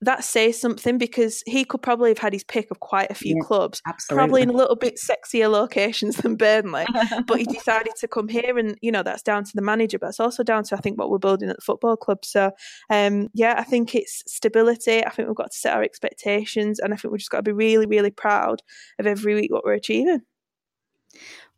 that 0.00 0.22
says 0.22 0.60
something 0.60 0.96
because 0.96 1.42
he 1.46 1.64
could 1.64 1.82
probably 1.82 2.10
have 2.10 2.18
had 2.18 2.32
his 2.32 2.44
pick 2.44 2.70
of 2.70 2.78
quite 2.80 3.10
a 3.10 3.14
few 3.14 3.34
yeah, 3.36 3.46
clubs, 3.46 3.82
absolutely. 3.86 4.20
probably 4.20 4.42
in 4.42 4.50
a 4.50 4.56
little 4.56 4.76
bit 4.76 4.98
sexier 4.98 5.50
locations 5.50 6.16
than 6.18 6.36
Burnley. 6.36 6.86
but 7.26 7.38
he 7.38 7.44
decided 7.52 7.94
to 7.98 8.08
come 8.08 8.28
here, 8.28 8.58
and 8.58 8.78
you 8.80 8.92
know 8.92 9.02
that's 9.02 9.22
down 9.22 9.44
to 9.44 9.52
the 9.54 9.62
manager, 9.62 9.98
but 9.98 10.08
it's 10.08 10.20
also 10.20 10.42
down 10.42 10.62
to 10.64 10.76
I 10.76 10.80
think 10.80 10.98
what 10.98 11.10
we're 11.10 11.18
building 11.18 11.50
at 11.50 11.56
the 11.56 11.62
football 11.62 11.96
club. 11.96 12.24
So, 12.24 12.52
um, 12.90 13.28
yeah, 13.34 13.54
I 13.58 13.64
think 13.64 13.94
it's 13.94 14.22
stability. 14.26 15.04
I 15.04 15.10
think 15.10 15.28
we've 15.28 15.36
got 15.36 15.50
to 15.50 15.58
set 15.58 15.74
our 15.74 15.82
expectations, 15.82 16.78
and 16.78 16.94
I 16.94 16.96
think 16.96 17.10
we've 17.10 17.18
just 17.18 17.30
got 17.30 17.38
to 17.38 17.42
be 17.42 17.52
really, 17.52 17.86
really 17.86 18.10
proud 18.10 18.62
of 18.98 19.06
every 19.06 19.34
week 19.34 19.52
what 19.52 19.64
we're 19.64 19.72
achieving. 19.72 20.22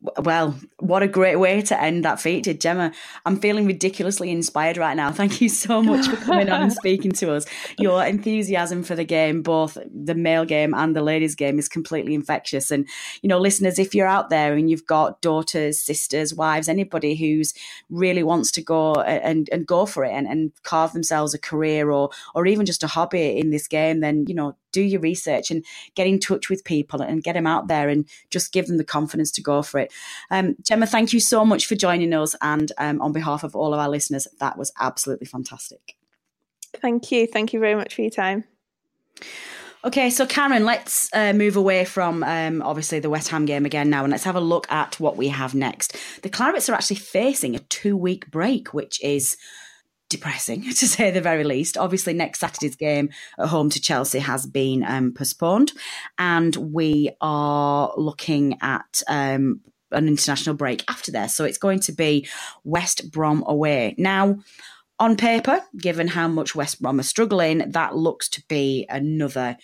Well, 0.03 0.59
what 0.78 1.03
a 1.03 1.09
great 1.09 1.36
way 1.36 1.61
to 1.61 1.78
end 1.78 2.07
that 2.07 2.20
feature, 2.20 2.55
Gemma. 2.55 2.92
I'm 3.26 3.38
feeling 3.38 3.66
ridiculously 3.66 4.30
inspired 4.30 4.78
right 4.78 4.96
now. 4.96 5.12
Thank 5.12 5.42
you 5.42 5.51
so 5.51 5.82
much 5.82 6.09
for 6.09 6.16
coming 6.16 6.48
on 6.48 6.62
and 6.62 6.72
speaking 6.82 7.12
to 7.12 7.34
us. 7.34 7.44
Your 7.78 8.03
enthusiasm 8.03 8.82
for 8.82 8.94
the 8.94 9.05
game, 9.05 9.42
both 9.42 9.76
the 9.92 10.14
male 10.14 10.46
game 10.46 10.72
and 10.72 10.96
the 10.96 11.03
ladies' 11.03 11.34
game, 11.34 11.59
is 11.59 11.68
completely 11.68 12.14
infectious. 12.14 12.70
And, 12.70 12.88
you 13.20 13.28
know, 13.28 13.38
listeners, 13.38 13.78
if 13.78 13.94
you're 13.94 14.07
out 14.07 14.30
there 14.30 14.55
and 14.55 14.70
you've 14.70 14.86
got 14.86 15.20
daughters, 15.20 15.78
sisters, 15.78 16.34
wives, 16.34 16.70
anybody 16.70 17.14
who's 17.14 17.53
really 17.90 18.22
wants 18.22 18.51
to 18.53 18.62
go 18.62 18.92
uh, 18.92 19.20
and, 19.22 19.51
and 19.53 19.66
go 19.66 19.84
for 19.84 20.03
it 20.07 20.12
and, 20.12 20.26
and 20.26 20.53
carve 20.62 20.94
themselves 20.94 21.34
a 21.34 21.38
career 21.38 21.90
or 21.90 22.09
or 22.34 22.46
even 22.46 22.64
just 22.64 22.82
a 22.82 22.86
hobby 22.86 23.38
in 23.38 23.51
this 23.51 23.68
game, 23.68 24.01
then, 24.01 24.24
you 24.26 24.34
know, 24.34 24.57
do 24.72 24.82
your 24.82 25.00
research 25.00 25.50
and 25.50 25.64
get 25.94 26.06
in 26.06 26.18
touch 26.18 26.48
with 26.48 26.64
people 26.64 27.00
and 27.00 27.22
get 27.22 27.34
them 27.34 27.46
out 27.46 27.68
there 27.68 27.88
and 27.88 28.08
just 28.30 28.52
give 28.52 28.66
them 28.66 28.76
the 28.76 28.84
confidence 28.84 29.30
to 29.32 29.42
go 29.42 29.62
for 29.62 29.80
it. 29.80 29.92
Um, 30.30 30.56
Gemma, 30.62 30.86
thank 30.86 31.12
you 31.12 31.20
so 31.20 31.44
much 31.44 31.66
for 31.66 31.74
joining 31.74 32.12
us. 32.14 32.34
And 32.40 32.72
um, 32.78 33.00
on 33.00 33.12
behalf 33.12 33.44
of 33.44 33.56
all 33.56 33.74
of 33.74 33.80
our 33.80 33.88
listeners, 33.88 34.26
that 34.38 34.58
was 34.58 34.72
absolutely 34.80 35.26
fantastic. 35.26 35.96
Thank 36.76 37.10
you. 37.10 37.26
Thank 37.26 37.52
you 37.52 37.60
very 37.60 37.74
much 37.74 37.94
for 37.94 38.02
your 38.02 38.10
time. 38.10 38.44
Okay, 39.82 40.10
so 40.10 40.26
Karen, 40.26 40.66
let's 40.66 41.08
uh, 41.14 41.32
move 41.32 41.56
away 41.56 41.86
from 41.86 42.22
um, 42.22 42.60
obviously 42.60 43.00
the 43.00 43.08
West 43.08 43.28
Ham 43.28 43.46
game 43.46 43.64
again 43.64 43.88
now, 43.88 44.04
and 44.04 44.10
let's 44.10 44.24
have 44.24 44.36
a 44.36 44.40
look 44.40 44.70
at 44.70 45.00
what 45.00 45.16
we 45.16 45.28
have 45.28 45.54
next. 45.54 45.96
The 46.22 46.28
Clarets 46.28 46.68
are 46.68 46.74
actually 46.74 46.96
facing 46.96 47.56
a 47.56 47.60
two-week 47.60 48.30
break, 48.30 48.74
which 48.74 49.02
is 49.02 49.38
depressing 50.11 50.62
to 50.74 50.86
say 50.86 51.11
the 51.11 51.22
very 51.22 51.44
least. 51.44 51.78
Obviously, 51.78 52.12
next 52.12 52.40
Saturday's 52.40 52.76
game 52.76 53.08
at 53.38 53.48
home 53.48 53.70
to 53.70 53.80
Chelsea 53.80 54.18
has 54.18 54.44
been 54.44 54.84
um, 54.84 55.12
postponed, 55.12 55.72
and 56.18 56.54
we 56.56 57.11
are 57.22 57.94
looking 57.96 58.58
at 58.61 59.02
um, 59.08 59.62
an 59.92 60.06
international 60.06 60.54
break 60.54 60.84
after 60.88 61.11
there. 61.11 61.28
So 61.28 61.44
it's 61.44 61.58
going 61.58 61.80
to 61.80 61.92
be 61.92 62.28
West 62.64 63.11
Brom 63.11 63.42
away. 63.46 63.94
Now, 63.96 64.40
on 64.98 65.16
paper, 65.16 65.62
given 65.78 66.08
how 66.08 66.28
much 66.28 66.54
West 66.54 66.82
Brom 66.82 67.00
are 67.00 67.04
struggling, 67.04 67.70
that 67.70 67.96
looks 67.96 68.28
to 68.30 68.42
be 68.48 68.86
another 68.90 69.56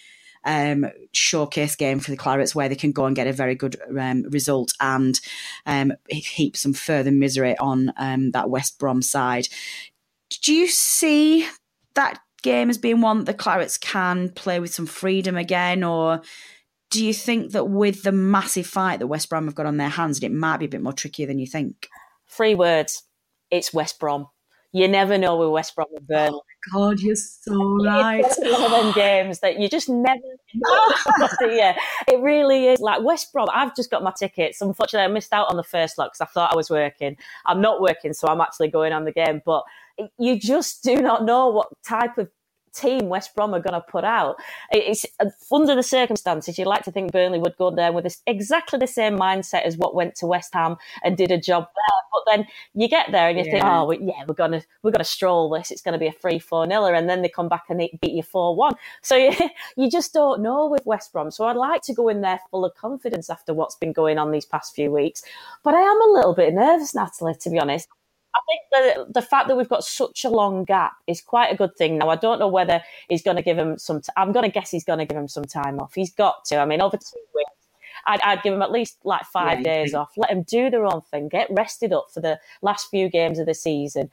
um, 0.44 0.86
showcase 1.12 1.74
game 1.74 1.98
for 1.98 2.10
the 2.10 2.16
Clarets 2.16 2.54
where 2.54 2.68
they 2.68 2.76
can 2.76 2.92
go 2.92 3.04
and 3.04 3.16
get 3.16 3.26
a 3.26 3.32
very 3.32 3.54
good 3.54 3.76
um, 3.98 4.22
result 4.30 4.72
and 4.80 5.20
um, 5.66 5.92
heap 6.08 6.56
some 6.56 6.72
further 6.72 7.10
misery 7.10 7.58
on 7.58 7.92
um, 7.98 8.30
that 8.30 8.48
West 8.48 8.78
Brom 8.78 9.02
side. 9.02 9.48
Do 10.42 10.54
you 10.54 10.66
see 10.68 11.46
that 11.94 12.20
game 12.42 12.70
as 12.70 12.78
being 12.78 13.00
one 13.00 13.18
that 13.18 13.26
the 13.26 13.34
Clarets 13.34 13.80
can 13.80 14.30
play 14.30 14.60
with 14.60 14.72
some 14.72 14.86
freedom 14.86 15.36
again, 15.36 15.82
or 15.82 16.22
do 16.90 17.04
you 17.04 17.12
think 17.12 17.52
that 17.52 17.64
with 17.64 18.02
the 18.02 18.12
massive 18.12 18.66
fight 18.66 19.00
that 19.00 19.06
West 19.06 19.28
Brom 19.28 19.46
have 19.46 19.54
got 19.54 19.66
on 19.66 19.76
their 19.76 19.88
hands, 19.88 20.22
it 20.22 20.32
might 20.32 20.58
be 20.58 20.66
a 20.66 20.68
bit 20.68 20.82
more 20.82 20.92
trickier 20.92 21.26
than 21.26 21.38
you 21.38 21.46
think? 21.46 21.88
Three 22.28 22.54
words: 22.54 23.04
it's 23.50 23.72
West 23.72 23.98
Brom. 23.98 24.28
You 24.72 24.88
never 24.88 25.16
know 25.16 25.36
with 25.36 25.48
West 25.48 25.74
Brom 25.74 25.88
and 25.96 26.06
oh 26.10 26.14
Burnley. 26.14 26.40
Oh 26.74 26.90
God, 26.90 27.00
you're 27.00 27.16
so 27.16 27.82
right. 27.82 28.22
It's 28.22 28.38
one 28.38 28.62
of 28.62 28.70
them 28.70 28.92
games 28.92 29.40
that 29.40 29.58
you 29.58 29.68
just 29.68 29.88
never 29.88 30.20
know. 30.54 30.92
yeah, 31.40 31.76
it 32.08 32.20
really 32.20 32.66
is. 32.66 32.80
Like 32.80 33.02
West 33.02 33.32
Brom, 33.32 33.48
I've 33.54 33.74
just 33.74 33.90
got 33.90 34.02
my 34.02 34.12
tickets. 34.16 34.60
Unfortunately, 34.60 35.04
I 35.04 35.08
missed 35.08 35.32
out 35.32 35.48
on 35.48 35.56
the 35.56 35.64
first 35.64 35.96
lot 35.96 36.12
because 36.12 36.20
I 36.20 36.26
thought 36.26 36.52
I 36.52 36.56
was 36.56 36.68
working. 36.68 37.16
I'm 37.46 37.60
not 37.62 37.80
working, 37.80 38.12
so 38.12 38.28
I'm 38.28 38.40
actually 38.40 38.68
going 38.68 38.92
on 38.92 39.04
the 39.04 39.12
game. 39.12 39.40
But 39.46 39.64
you 40.18 40.38
just 40.38 40.82
do 40.82 40.96
not 40.96 41.24
know 41.24 41.48
what 41.48 41.68
type 41.84 42.18
of 42.18 42.28
team 42.76 43.08
West 43.08 43.34
Brom 43.34 43.54
are 43.54 43.60
going 43.60 43.72
to 43.72 43.80
put 43.80 44.04
out. 44.04 44.36
It's 44.70 45.06
uh, 45.18 45.30
under 45.50 45.74
the 45.74 45.82
circumstances, 45.82 46.58
you'd 46.58 46.66
like 46.66 46.84
to 46.84 46.92
think 46.92 47.12
Burnley 47.12 47.38
would 47.38 47.56
go 47.56 47.70
there 47.70 47.92
with 47.92 48.04
this, 48.04 48.22
exactly 48.26 48.78
the 48.78 48.86
same 48.86 49.18
mindset 49.18 49.62
as 49.62 49.76
what 49.76 49.94
went 49.94 50.14
to 50.16 50.26
West 50.26 50.52
Ham 50.54 50.76
and 51.02 51.16
did 51.16 51.30
a 51.30 51.40
job 51.40 51.64
there. 51.64 52.02
But 52.12 52.22
then 52.30 52.46
you 52.74 52.88
get 52.88 53.10
there 53.12 53.28
and 53.28 53.38
you 53.38 53.44
yeah. 53.44 53.50
think, 53.50 53.64
oh, 53.64 53.90
yeah, 53.90 54.24
we're 54.26 54.34
gonna 54.34 54.62
we're 54.82 54.90
gonna 54.90 55.04
stroll 55.04 55.50
this. 55.50 55.70
It's 55.70 55.82
going 55.82 55.92
to 55.94 55.98
be 55.98 56.06
a 56.06 56.12
three 56.12 56.38
four 56.38 56.66
niller, 56.66 56.94
and 56.94 57.08
then 57.08 57.22
they 57.22 57.28
come 57.28 57.48
back 57.48 57.64
and 57.68 57.80
they 57.80 57.96
beat 58.00 58.12
you 58.12 58.22
four 58.22 58.54
one. 58.54 58.74
So 59.02 59.16
you, 59.16 59.32
you 59.76 59.90
just 59.90 60.12
don't 60.12 60.42
know 60.42 60.66
with 60.66 60.84
West 60.86 61.12
Brom. 61.12 61.30
So 61.30 61.46
I'd 61.46 61.56
like 61.56 61.82
to 61.82 61.94
go 61.94 62.08
in 62.08 62.20
there 62.20 62.40
full 62.50 62.64
of 62.64 62.74
confidence 62.74 63.30
after 63.30 63.54
what's 63.54 63.74
been 63.74 63.92
going 63.92 64.18
on 64.18 64.30
these 64.30 64.46
past 64.46 64.74
few 64.74 64.90
weeks. 64.90 65.22
But 65.62 65.74
I 65.74 65.80
am 65.80 66.00
a 66.02 66.12
little 66.12 66.34
bit 66.34 66.54
nervous, 66.54 66.94
Natalie, 66.94 67.34
to 67.34 67.50
be 67.50 67.58
honest. 67.58 67.88
I 68.36 68.40
think 68.46 68.60
the 69.06 69.20
the 69.20 69.26
fact 69.26 69.48
that 69.48 69.56
we've 69.56 69.68
got 69.68 69.84
such 69.84 70.24
a 70.24 70.30
long 70.30 70.64
gap 70.64 70.92
is 71.06 71.20
quite 71.20 71.52
a 71.52 71.56
good 71.56 71.76
thing. 71.76 71.98
Now 71.98 72.10
I 72.10 72.16
don't 72.16 72.38
know 72.38 72.48
whether 72.48 72.82
he's 73.08 73.22
going 73.22 73.36
to 73.36 73.42
give 73.42 73.58
him 73.58 73.78
some. 73.78 74.02
i 74.16 74.22
am 74.22 74.32
going 74.32 74.44
to 74.44 74.52
guess 74.52 74.70
he's 74.70 74.84
going 74.84 74.98
to 74.98 75.06
give 75.06 75.16
him 75.16 75.28
some 75.28 75.44
time 75.44 75.78
off. 75.80 75.94
He's 75.94 76.12
got 76.12 76.44
to. 76.46 76.58
I 76.58 76.66
mean, 76.66 76.80
over 76.80 76.96
two 76.96 77.20
weeks. 77.34 77.50
I'd, 78.08 78.20
I'd 78.22 78.42
give 78.42 78.54
him 78.54 78.62
at 78.62 78.70
least 78.70 78.98
like 79.04 79.24
five 79.24 79.60
yeah, 79.60 79.64
days 79.64 79.94
off. 79.94 80.12
Let 80.16 80.30
him 80.30 80.42
do 80.42 80.70
their 80.70 80.84
own 80.84 81.00
thing. 81.10 81.28
Get 81.28 81.48
rested 81.50 81.92
up 81.92 82.08
for 82.12 82.20
the 82.20 82.38
last 82.62 82.88
few 82.88 83.08
games 83.08 83.38
of 83.38 83.46
the 83.46 83.54
season. 83.54 84.10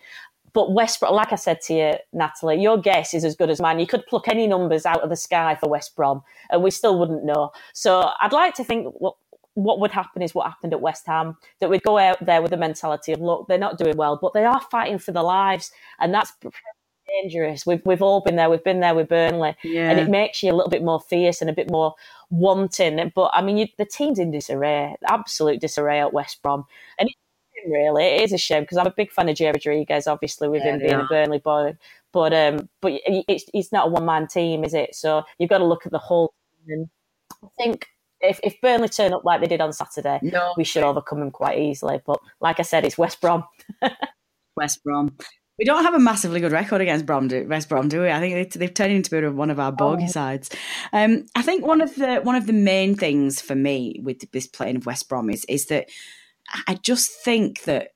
But 0.53 0.71
West 0.71 0.99
Brom, 0.99 1.15
like 1.15 1.34
I 1.34 1.36
said 1.36 1.61
to 1.61 1.74
you, 1.74 1.93
Natalie, 2.13 2.61
your 2.61 2.78
guess 2.78 3.13
is 3.13 3.26
as 3.26 3.36
good 3.36 3.49
as 3.49 3.59
mine. 3.59 3.80
You 3.80 3.88
could 3.88 4.05
pluck 4.05 4.28
any 4.28 4.45
numbers 4.45 4.86
out 4.86 5.01
of 5.01 5.09
the 5.09 5.15
sky 5.15 5.55
for 5.59 5.67
West 5.67 5.95
Brom, 5.95 6.21
and 6.51 6.61
we 6.61 6.69
still 6.69 6.97
wouldn't 6.97 7.26
know. 7.26 7.51
So 7.74 8.11
I'd 8.21 8.32
like 8.32 8.53
to 8.55 8.63
think 8.63 8.93
well, 8.99 9.17
what 9.55 9.79
would 9.79 9.91
happen 9.91 10.21
is 10.21 10.33
what 10.33 10.47
happened 10.47 10.73
at 10.73 10.81
West 10.81 11.05
Ham, 11.07 11.37
that 11.59 11.69
we'd 11.69 11.83
go 11.83 11.97
out 11.97 12.23
there 12.25 12.41
with 12.41 12.51
the 12.51 12.57
mentality 12.57 13.11
of, 13.11 13.21
look, 13.21 13.47
they're 13.47 13.57
not 13.57 13.77
doing 13.77 13.97
well, 13.97 14.17
but 14.21 14.33
they 14.33 14.45
are 14.45 14.61
fighting 14.71 14.97
for 14.97 15.11
their 15.11 15.23
lives. 15.23 15.71
And 15.99 16.13
that's 16.13 16.33
dangerous. 17.21 17.65
We've, 17.65 17.81
we've 17.85 18.01
all 18.01 18.21
been 18.21 18.35
there. 18.35 18.49
We've 18.49 18.63
been 18.63 18.79
there 18.79 18.95
with 18.95 19.09
Burnley. 19.09 19.55
Yeah. 19.63 19.89
And 19.89 19.99
it 19.99 20.09
makes 20.09 20.41
you 20.41 20.51
a 20.51 20.55
little 20.55 20.69
bit 20.69 20.83
more 20.83 20.99
fierce 20.99 21.41
and 21.41 21.49
a 21.49 21.53
bit 21.53 21.69
more 21.69 21.93
wanting. 22.29 23.11
But 23.13 23.31
I 23.33 23.41
mean, 23.41 23.57
you, 23.57 23.67
the 23.77 23.85
team's 23.85 24.19
in 24.19 24.31
disarray, 24.31 24.95
absolute 25.07 25.61
disarray 25.61 25.99
at 25.99 26.13
West 26.13 26.41
Brom. 26.41 26.65
And 26.97 27.09
it's 27.09 27.17
really, 27.67 28.03
it 28.03 28.21
is 28.21 28.33
a 28.33 28.37
shame 28.37 28.63
because 28.63 28.77
I'm 28.77 28.87
a 28.87 28.91
big 28.91 29.11
fan 29.11 29.29
of 29.29 29.35
Jay 29.35 29.47
Rodriguez, 29.47 30.07
obviously, 30.07 30.49
with 30.49 30.63
yeah, 30.63 30.73
him 30.73 30.79
being 30.79 30.93
a 30.93 31.07
Burnley 31.09 31.39
boy. 31.39 31.77
But 32.11 32.33
um, 32.33 32.69
but 32.81 32.93
it's, 33.05 33.45
it's 33.53 33.71
not 33.71 33.87
a 33.87 33.89
one 33.89 34.05
man 34.05 34.27
team, 34.27 34.63
is 34.63 34.73
it? 34.73 34.95
So 34.95 35.23
you've 35.37 35.49
got 35.49 35.59
to 35.59 35.65
look 35.65 35.85
at 35.85 35.91
the 35.91 35.99
whole 35.99 36.33
team. 36.67 36.89
I 37.43 37.47
think 37.57 37.87
if, 38.24 38.39
if 38.43 38.59
Burnley 38.61 38.89
turn 38.89 39.13
up 39.13 39.24
like 39.24 39.41
they 39.41 39.47
did 39.47 39.61
on 39.61 39.74
Saturday, 39.74 40.19
no. 40.21 40.53
we 40.57 40.63
should 40.63 40.84
overcome 40.84 41.19
them 41.19 41.32
quite 41.32 41.59
easily. 41.59 42.01
But 42.05 42.19
like 42.39 42.59
I 42.59 42.63
said, 42.63 42.86
it's 42.86 42.97
West 42.97 43.21
Brom. 43.21 43.43
West 44.55 44.84
Brom. 44.84 45.15
We 45.59 45.65
don't 45.65 45.84
have 45.84 45.93
a 45.93 45.99
massively 45.99 46.39
good 46.39 46.51
record 46.51 46.82
against 46.82 47.05
Brom, 47.05 47.28
do, 47.28 47.47
West 47.47 47.69
Brom, 47.69 47.88
do 47.88 48.01
we? 48.01 48.09
I 48.09 48.19
think 48.19 48.53
they, 48.53 48.65
have 48.65 48.74
turned 48.74 48.91
into 48.91 49.32
one 49.32 49.51
of 49.51 49.59
our 49.59 49.71
bogey 49.71 50.05
oh. 50.05 50.11
sides. 50.11 50.49
Um, 50.91 51.28
I 51.36 51.43
think 51.43 51.65
one 51.65 51.80
of 51.80 51.93
the 51.95 52.21
one 52.21 52.36
of 52.36 52.47
the 52.47 52.53
main 52.53 52.95
things 52.95 53.39
for 53.39 53.53
me 53.53 53.99
with 54.01 54.32
this 54.32 54.47
playing 54.47 54.78
of 54.78 54.88
West 54.88 55.07
Brom 55.09 55.30
is 55.30 55.45
is 55.45 55.67
that 55.67 55.89
I 56.67 56.76
just 56.76 57.11
think 57.24 57.63
that 57.63 57.89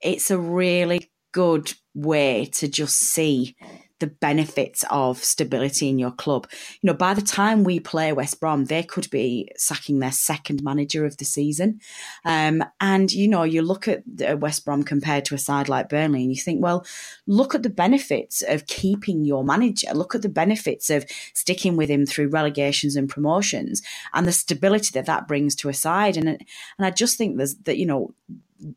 it's 0.00 0.30
a 0.30 0.38
really 0.38 1.10
good 1.32 1.74
way 1.94 2.46
to 2.46 2.66
just 2.66 2.98
see 2.98 3.56
the 4.00 4.08
benefits 4.08 4.84
of 4.90 5.22
stability 5.22 5.88
in 5.88 5.98
your 5.98 6.10
club. 6.10 6.48
You 6.80 6.88
know, 6.88 6.94
by 6.94 7.14
the 7.14 7.22
time 7.22 7.64
we 7.64 7.78
play 7.80 8.12
West 8.12 8.40
Brom, 8.40 8.64
they 8.64 8.82
could 8.82 9.08
be 9.10 9.48
sacking 9.56 10.00
their 10.00 10.12
second 10.12 10.62
manager 10.62 11.04
of 11.04 11.18
the 11.18 11.24
season. 11.24 11.80
Um, 12.24 12.64
and, 12.80 13.12
you 13.12 13.28
know, 13.28 13.44
you 13.44 13.62
look 13.62 13.86
at 13.88 14.02
West 14.40 14.64
Brom 14.64 14.82
compared 14.82 15.24
to 15.26 15.34
a 15.34 15.38
side 15.38 15.68
like 15.68 15.88
Burnley 15.88 16.22
and 16.22 16.34
you 16.34 16.40
think, 16.40 16.62
well, 16.62 16.84
look 17.26 17.54
at 17.54 17.62
the 17.62 17.70
benefits 17.70 18.42
of 18.42 18.66
keeping 18.66 19.24
your 19.24 19.44
manager. 19.44 19.92
Look 19.94 20.14
at 20.14 20.22
the 20.22 20.28
benefits 20.28 20.90
of 20.90 21.04
sticking 21.34 21.76
with 21.76 21.88
him 21.88 22.06
through 22.06 22.28
relegations 22.28 22.96
and 22.96 23.08
promotions 23.08 23.82
and 24.12 24.26
the 24.26 24.32
stability 24.32 24.90
that 24.94 25.06
that 25.06 25.28
brings 25.28 25.54
to 25.56 25.68
a 25.68 25.74
side. 25.74 26.16
And, 26.16 26.28
and 26.28 26.40
I 26.78 26.90
just 26.90 27.16
think 27.16 27.36
there's 27.36 27.54
that, 27.56 27.76
you 27.76 27.86
know, 27.86 28.14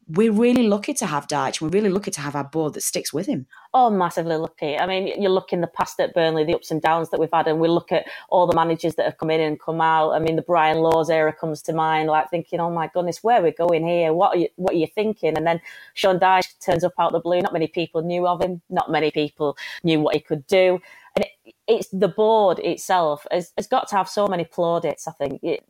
we're 0.07 0.31
really 0.31 0.63
lucky 0.63 0.93
to 0.93 1.05
have 1.05 1.27
Dyche. 1.27 1.59
We're 1.59 1.69
really 1.69 1.89
lucky 1.89 2.11
to 2.11 2.21
have 2.21 2.35
our 2.35 2.43
board 2.43 2.73
that 2.73 2.81
sticks 2.81 3.13
with 3.13 3.27
him. 3.27 3.47
Oh, 3.73 3.89
massively 3.89 4.35
lucky. 4.35 4.77
I 4.77 4.85
mean, 4.85 5.21
you 5.21 5.29
look 5.29 5.51
in 5.51 5.61
the 5.61 5.67
past 5.67 5.99
at 5.99 6.13
Burnley, 6.13 6.43
the 6.45 6.53
ups 6.53 6.71
and 6.71 6.81
downs 6.81 7.09
that 7.09 7.19
we've 7.19 7.29
had, 7.33 7.47
and 7.47 7.59
we 7.59 7.67
look 7.67 7.91
at 7.91 8.05
all 8.29 8.47
the 8.47 8.55
managers 8.55 8.95
that 8.95 9.05
have 9.05 9.17
come 9.17 9.29
in 9.29 9.41
and 9.41 9.59
come 9.59 9.81
out. 9.81 10.11
I 10.11 10.19
mean, 10.19 10.35
the 10.35 10.41
Brian 10.41 10.77
Laws 10.77 11.09
era 11.09 11.33
comes 11.33 11.61
to 11.63 11.73
mind, 11.73 12.07
like 12.07 12.29
thinking, 12.29 12.59
oh 12.59 12.71
my 12.71 12.89
goodness, 12.93 13.23
where 13.23 13.39
are 13.39 13.43
we 13.43 13.51
going 13.51 13.85
here? 13.85 14.13
What 14.13 14.35
are 14.35 14.39
you, 14.39 14.47
what 14.55 14.73
are 14.73 14.77
you 14.77 14.87
thinking? 14.87 15.37
And 15.37 15.45
then 15.45 15.59
Sean 15.93 16.19
Dyche 16.19 16.59
turns 16.63 16.83
up 16.83 16.93
out 16.99 17.07
of 17.07 17.13
the 17.13 17.19
blue. 17.19 17.41
Not 17.41 17.53
many 17.53 17.67
people 17.67 18.01
knew 18.01 18.25
of 18.27 18.41
him. 18.41 18.61
Not 18.69 18.91
many 18.91 19.11
people 19.11 19.57
knew 19.83 19.99
what 19.99 20.15
he 20.15 20.21
could 20.21 20.47
do. 20.47 20.79
And 21.15 21.25
it, 21.25 21.55
it's 21.67 21.89
the 21.89 22.07
board 22.07 22.59
itself 22.59 23.27
has, 23.31 23.51
has 23.57 23.67
got 23.67 23.87
to 23.89 23.95
have 23.97 24.09
so 24.09 24.27
many 24.27 24.45
plaudits, 24.45 25.07
I 25.07 25.11
think. 25.11 25.43
It, 25.43 25.63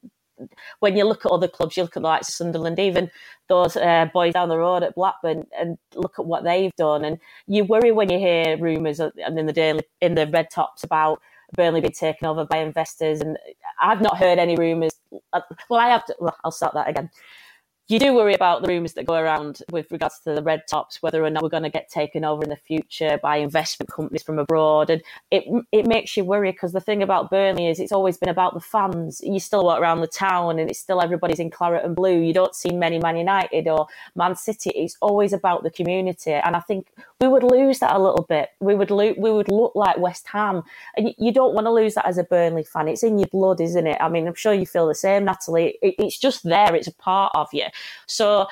when 0.80 0.98
you 0.98 1.06
look 1.06 1.26
at 1.26 1.32
other 1.32 1.48
clubs, 1.48 1.78
you 1.78 1.84
look 1.84 1.96
at 1.96 2.02
the 2.02 2.08
likes 2.08 2.30
of 2.30 2.36
Sunderland, 2.36 2.80
even 2.80 3.10
those 3.50 3.76
uh, 3.76 4.08
boys 4.14 4.34
down 4.34 4.50
the 4.50 4.58
road 4.58 4.84
at 4.84 4.96
Blackburn, 4.96 5.46
and 5.58 5.78
look 5.96 6.20
at 6.20 6.26
what 6.26 6.44
they've 6.44 6.76
done. 6.76 7.06
And 7.06 7.20
you 7.48 7.64
worry 7.64 7.92
when 7.92 8.10
you 8.10 8.20
hear 8.20 8.58
rumours 8.58 9.00
and 9.00 9.40
in 9.40 9.46
the 9.46 9.54
daily 9.54 9.84
in 10.02 10.16
the 10.16 10.28
red 10.28 10.50
tops 10.50 10.84
about 10.84 11.22
Burnley 11.56 11.82
being 11.82 11.94
taken 11.94 12.28
over 12.28 12.46
by 12.46 12.58
investors. 12.58 13.22
And 13.22 13.38
I've 13.82 14.02
not 14.02 14.18
heard 14.18 14.40
any 14.40 14.56
rumours. 14.56 14.94
Well, 15.70 15.80
I 15.80 15.90
have. 15.90 16.06
To, 16.06 16.16
well, 16.20 16.38
I'll 16.44 16.52
start 16.52 16.74
that 16.74 16.90
again. 16.90 17.10
You 17.90 18.00
do 18.00 18.14
worry 18.14 18.34
about 18.34 18.62
the 18.62 18.70
rumours 18.70 18.94
that 18.94 19.06
go 19.06 19.16
around 19.16 19.62
with 19.72 19.92
regards 19.92 20.20
to 20.22 20.34
the 20.34 20.42
red 20.42 20.64
tops, 20.70 21.02
whether 21.02 21.24
or 21.24 21.30
not 21.30 21.44
we're 21.44 21.50
going 21.50 21.64
to 21.64 21.70
get 21.70 21.90
taken 21.90 22.24
over 22.24 22.44
in 22.44 22.50
the 22.50 22.56
future 22.56 23.20
by 23.22 23.38
investment 23.38 23.92
companies 23.92 24.24
from 24.24 24.40
abroad, 24.40 24.90
and 24.90 25.02
it 25.32 25.44
it 25.72 25.86
makes 25.86 26.16
you 26.16 26.24
worry 26.24 26.52
because 26.52 26.72
the 26.72 26.80
thing 26.80 27.04
about 27.04 27.30
Burnley 27.30 27.68
is 27.68 27.80
it's 27.80 27.92
always 27.92 28.18
been 28.18 28.30
about 28.30 28.54
the 28.54 28.62
fans. 28.62 29.22
You 29.22 29.40
still 29.40 29.66
walk 29.66 29.82
around 29.82 30.00
the 30.00 30.08
town, 30.08 30.60
and 30.60 30.70
it's 30.70 30.80
still 30.80 31.02
everybody's 31.02 31.40
in 31.40 31.50
claret 31.52 31.84
and 31.84 31.96
blue. 31.96 32.20
You 32.22 32.34
don't 32.34 32.56
see 32.56 32.72
many 32.72 33.00
Man 33.00 33.18
United 33.18 33.68
or 33.68 33.88
Man 34.16 34.36
City. 34.36 34.70
It's 34.72 34.98
always 35.02 35.34
about 35.34 35.64
the 35.64 35.72
community, 35.72 36.32
and 36.32 36.56
I 36.56 36.62
think 36.62 36.88
we 37.20 37.28
would 37.28 37.44
lose 37.44 37.80
that 37.80 37.96
a 37.96 38.00
little 38.00 38.26
bit. 38.30 38.50
We 38.62 38.76
would 38.76 38.92
lo- 38.92 39.16
we 39.18 39.32
would 39.32 39.50
look 39.50 39.74
like 39.76 39.98
West 39.98 40.28
Ham, 40.30 40.64
and 40.96 41.14
you 41.18 41.34
don't 41.34 41.54
want 41.54 41.68
to 41.68 41.72
lose 41.72 41.96
that 41.96 42.08
as 42.08 42.18
a 42.18 42.24
Burnley 42.24 42.64
fan. 42.64 42.88
It's 42.88 43.04
in 43.04 43.20
your 43.20 43.28
blood, 43.28 43.60
isn't 43.60 43.88
it? 43.88 43.98
I 44.00 44.08
mean, 44.08 44.26
I'm 44.26 44.36
sure 44.36 44.54
you 44.54 44.66
feel 44.66 44.88
the 44.88 44.96
same, 44.96 45.26
Natalie. 45.26 45.78
It, 45.82 45.96
it's 46.00 46.18
just 46.18 46.44
there. 46.44 46.74
It's 46.76 46.88
a 46.88 46.94
part 46.96 47.32
of 47.36 47.50
you. 47.52 47.66
So 48.08 48.48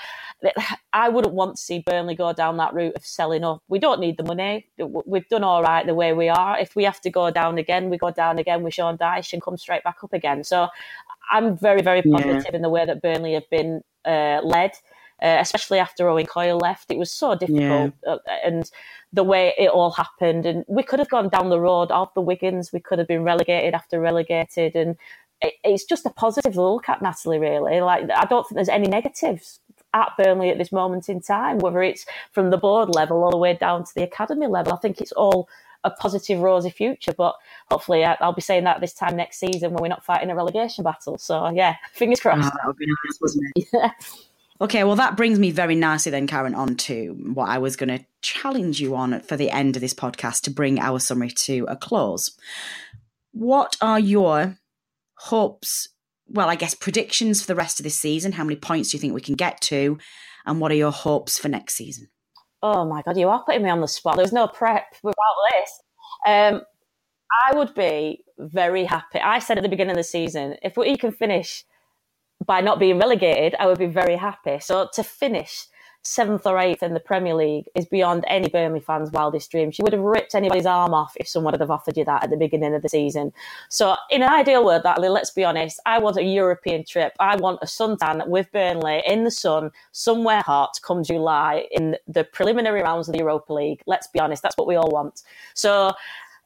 I 0.94 1.10
wouldn't 1.10 1.34
want 1.34 1.56
to 1.56 1.62
see 1.62 1.80
Burnley 1.80 2.16
go 2.16 2.34
down 2.34 2.58
that 2.58 2.74
route 2.74 2.96
of 2.96 3.06
selling 3.06 3.44
up. 3.44 3.62
We 3.68 3.80
don't 3.80 4.00
need 4.00 4.18
the 4.18 4.24
money. 4.24 4.68
We've 4.78 5.28
done 5.30 5.44
all 5.44 5.62
right 5.62 5.86
the 5.86 5.96
way 5.96 6.14
we 6.14 6.30
are. 6.30 6.60
If 6.60 6.76
we 6.76 6.84
have 6.84 7.02
to 7.02 7.10
go 7.10 7.32
down 7.32 7.58
again, 7.58 7.90
we 7.90 7.98
go 7.98 8.12
down 8.12 8.40
again 8.40 8.64
with 8.64 8.74
Sean 8.74 8.98
Dyche 8.98 9.34
and 9.34 9.42
come 9.42 9.58
straight 9.58 9.84
back 9.84 9.98
up 10.04 10.14
again. 10.14 10.44
So 10.44 10.68
I'm 11.32 11.58
very, 11.58 11.82
very 11.82 12.02
positive 12.02 12.46
yeah. 12.50 12.56
in 12.56 12.62
the 12.62 12.70
way 12.70 12.86
that 12.86 13.02
Burnley 13.02 13.34
have 13.34 13.50
been 13.50 13.82
uh, 14.06 14.42
led. 14.44 14.72
Uh, 15.24 15.38
especially 15.40 15.78
after 15.78 16.10
Owen 16.10 16.26
Coyle 16.26 16.58
left, 16.58 16.90
it 16.90 16.98
was 16.98 17.12
so 17.12 17.36
difficult, 17.36 17.94
yeah. 18.04 18.12
uh, 18.12 18.18
and 18.44 18.72
the 19.14 19.24
way 19.24 19.54
it 19.56 19.70
all 19.70 19.92
happened. 19.92 20.48
And 20.48 20.66
we 20.68 20.82
could 20.82 20.98
have 20.98 21.12
gone 21.12 21.30
down 21.30 21.50
the 21.50 21.60
road 21.60 21.92
of 21.92 22.10
the 22.16 22.22
Wiggins. 22.22 22.74
We 22.74 22.80
could 22.80 22.98
have 22.98 23.08
been 23.08 23.22
relegated 23.24 23.76
after 23.76 24.00
relegated, 24.00 24.76
and 24.76 24.98
it's 25.42 25.86
just 25.86 26.06
a 26.06 26.10
positive 26.10 26.56
look 26.56 26.90
at 26.90 27.02
Natalie, 27.02 27.40
really. 27.40 27.82
Like, 27.82 28.10
I 28.16 28.26
don't 28.26 28.48
think 28.48 28.56
there's 28.56 28.70
any 28.70 28.88
negatives 28.88 29.60
at 29.94 30.14
Burnley 30.18 30.50
at 30.50 30.58
this 30.58 30.72
moment 30.72 31.10
in 31.10 31.22
time, 31.22 31.58
whether 31.60 31.82
it's 31.82 32.06
from 32.32 32.50
the 32.50 32.58
board 32.58 32.94
level 32.96 33.24
all 33.24 33.32
the 33.32 33.38
way 33.38 33.56
down 33.56 33.84
to 33.84 33.92
the 33.96 34.04
academy 34.04 34.48
level. 34.48 34.74
I 34.74 34.78
think 34.78 35.02
it's 35.02 35.12
all 35.12 35.50
a 35.84 35.92
positive, 35.92 36.40
rosy 36.40 36.70
future. 36.70 37.14
But 37.14 37.36
hopefully, 37.70 38.04
I'll 38.04 38.34
be 38.34 38.42
saying 38.42 38.66
that 38.66 38.82
this 38.82 38.94
time 38.94 39.16
next 39.16 39.40
season 39.40 39.74
when 39.74 39.82
we're 39.82 39.90
not 39.90 40.06
fighting 40.06 40.30
a 40.30 40.36
relegation 40.36 40.84
battle. 40.84 41.18
So, 41.18 41.50
yeah, 41.50 41.76
fingers 41.94 42.20
ah, 42.20 42.22
crossed. 42.22 42.54
Oh, 42.54 42.58
that 42.58 42.68
would 42.68 42.78
be 42.78 42.86
nice, 42.88 43.20
wasn't 43.22 43.46
it? 43.56 43.68
Yeah. 43.74 43.92
Okay, 44.60 44.84
well, 44.84 44.96
that 44.98 45.18
brings 45.18 45.40
me 45.40 45.50
very 45.50 45.74
nicely 45.74 46.12
then, 46.12 46.28
Karen, 46.28 46.54
on 46.54 46.76
to 46.76 47.18
what 47.34 47.50
I 47.50 47.58
was 47.58 47.76
going 47.76 47.98
to 47.98 48.06
challenge 48.22 48.80
you 48.80 48.96
on 48.96 49.20
for 49.22 49.36
the 49.36 49.50
end 49.50 49.76
of 49.76 49.82
this 49.82 49.96
podcast 49.96 50.42
to 50.42 50.52
bring 50.52 50.80
our 50.80 51.00
summary 51.00 51.32
to 51.32 51.66
a 51.68 51.76
close. 51.76 52.38
What 53.32 53.76
are 53.82 54.00
your 54.00 54.60
hopes, 55.26 55.90
well, 56.28 56.50
I 56.50 56.56
guess 56.56 56.74
predictions 56.74 57.42
for 57.42 57.48
the 57.48 57.56
rest 57.56 57.80
of 57.80 57.84
this 57.84 58.00
season. 58.00 58.32
How 58.32 58.44
many 58.44 58.56
points 58.56 58.90
do 58.90 58.98
you 58.98 59.02
think 59.02 59.14
we 59.14 59.22
can 59.22 59.36
get 59.36 59.62
to? 59.62 60.00
And 60.46 60.60
what 60.60 60.72
are 60.72 60.76
your 60.76 60.92
hopes 60.92 61.38
for 61.38 61.48
next 61.48 61.76
season? 61.76 62.08
Oh 62.64 62.86
my 62.86 63.02
God, 63.04 63.18
you 63.18 63.30
are 63.30 63.44
putting 63.44 63.64
me 63.64 63.70
on 63.70 63.82
the 63.82 63.88
spot. 63.88 64.18
There's 64.18 64.34
no 64.34 64.48
prep 64.48 64.96
without 65.04 65.36
this. 65.52 65.82
Um, 66.26 66.62
I 67.48 67.56
would 67.56 67.74
be 67.76 68.24
very 68.40 68.84
happy. 68.86 69.20
I 69.20 69.40
said 69.40 69.58
at 69.58 69.64
the 69.64 69.70
beginning 69.70 69.92
of 69.92 69.98
the 69.98 70.04
season, 70.04 70.56
if 70.64 70.76
we 70.76 70.98
can 70.98 71.12
finish 71.12 71.66
by 72.46 72.62
not 72.62 72.80
being 72.80 72.98
relegated, 72.98 73.56
I 73.60 73.68
would 73.68 73.78
be 73.78 73.86
very 73.86 74.16
happy. 74.16 74.60
So 74.60 74.90
to 74.94 75.04
finish 75.04 75.68
seventh 76.04 76.48
or 76.48 76.58
eighth 76.58 76.82
in 76.82 76.94
the 76.94 77.00
Premier 77.00 77.36
League 77.36 77.66
is 77.76 77.86
beyond 77.86 78.26
any 78.28 78.50
Burnley 78.50 78.80
fan's 78.80 79.12
wildest 79.12 79.52
dream. 79.52 79.70
She 79.70 79.84
would 79.84 79.94
have 79.94 80.02
ripped 80.02 80.34
anybody's 80.34 80.66
arm 80.66 80.94
off 80.94 81.14
if 81.18 81.28
someone 81.28 81.54
had 81.54 81.62
have 81.62 81.70
offered 81.70 81.96
you 81.96 82.06
that 82.06 82.24
at 82.24 82.30
the 82.30 82.38
beginning 82.38 82.74
of 82.74 82.82
the 82.82 82.90
season. 82.90 83.32
So, 83.70 83.96
in 84.10 84.24
an 84.24 84.30
ideal 84.30 84.66
world, 84.66 84.84
that 84.84 85.00
let's 85.00 85.32
be 85.32 85.44
honest, 85.44 85.80
I 85.86 86.00
want 86.00 86.18
a 86.18 86.24
European 86.24 86.84
trip. 86.86 87.14
I 87.20 87.36
want 87.36 87.60
a 87.62 87.66
suntan 87.66 88.28
with 88.28 88.52
Burnley 88.52 89.04
in 89.06 89.24
the 89.24 89.32
sun, 89.32 89.72
somewhere 89.92 90.42
hot, 90.42 90.80
come 90.84 91.04
July 91.04 91.68
in 91.72 91.98
the 92.08 92.24
preliminary 92.24 92.82
rounds 92.82 93.08
of 93.08 93.14
the 93.14 93.20
Europa 93.20 93.54
League. 93.54 93.82
Let's 93.86 94.08
be 94.08 94.20
honest, 94.20 94.42
that's 94.42 94.58
what 94.58 94.68
we 94.68 94.76
all 94.76 94.90
want. 94.90 95.22
So, 95.54 95.92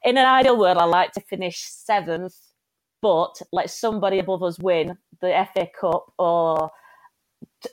in 0.03 0.18
an 0.18 0.26
ideal 0.26 0.57
world, 0.57 0.77
I 0.77 0.86
like 0.86 1.14
to 1.14 1.22
finish 1.22 1.61
seventh, 1.61 2.38
but 3.02 3.41
let 3.52 3.69
somebody 3.69 4.19
above 4.19 4.44
us 4.44 4.60
win 4.60 4.98
the 5.22 5.48
FA 5.53 5.68
Cup 5.80 6.11
or 6.19 6.72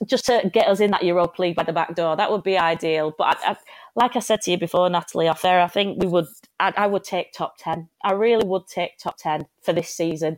just 0.05 0.25
to 0.25 0.49
get 0.53 0.67
us 0.67 0.79
in 0.79 0.91
that 0.91 1.03
Europa 1.03 1.41
League 1.41 1.55
by 1.55 1.63
the 1.63 1.73
back 1.73 1.95
door. 1.95 2.15
That 2.15 2.31
would 2.31 2.43
be 2.43 2.57
ideal. 2.57 3.13
But 3.17 3.37
I, 3.37 3.51
I, 3.51 3.57
like 3.95 4.15
I 4.15 4.19
said 4.19 4.41
to 4.41 4.51
you 4.51 4.57
before, 4.57 4.89
Natalie, 4.89 5.27
off 5.27 5.41
there, 5.41 5.61
I 5.61 5.67
think 5.67 6.01
we 6.01 6.07
would. 6.07 6.27
I, 6.59 6.73
I, 6.77 6.87
would 6.87 7.03
take 7.03 7.33
top 7.33 7.55
ten. 7.57 7.89
I 8.03 8.13
really 8.13 8.45
would 8.45 8.67
take 8.67 8.97
top 8.97 9.17
ten 9.17 9.45
for 9.61 9.73
this 9.73 9.89
season. 9.89 10.37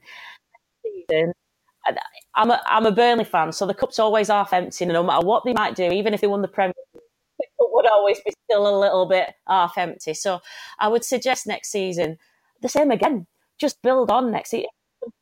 season 0.83 1.33
I'm 2.35 2.51
a 2.51 2.61
I'm 2.65 2.85
a 2.85 2.91
Burnley 2.91 3.25
fan, 3.25 3.51
so 3.51 3.65
the 3.65 3.73
cup's 3.73 3.99
always 3.99 4.29
half 4.29 4.53
empty. 4.53 4.85
And 4.85 4.93
no 4.93 5.03
matter 5.03 5.25
what 5.25 5.43
they 5.45 5.53
might 5.53 5.75
do, 5.75 5.91
even 5.91 6.13
if 6.13 6.21
they 6.21 6.27
won 6.27 6.41
the 6.41 6.47
Premier, 6.47 6.73
the 6.93 6.99
cup 7.59 7.69
would 7.71 7.87
always 7.87 8.19
be 8.25 8.33
still 8.45 8.67
a 8.67 8.79
little 8.79 9.05
bit 9.05 9.33
half 9.47 9.77
empty. 9.77 10.13
So 10.13 10.41
I 10.79 10.87
would 10.87 11.05
suggest 11.05 11.47
next 11.47 11.71
season 11.71 12.17
the 12.61 12.69
same 12.69 12.91
again. 12.91 13.27
Just 13.57 13.81
build 13.81 14.11
on 14.11 14.31
next 14.31 14.49
season 14.49 14.69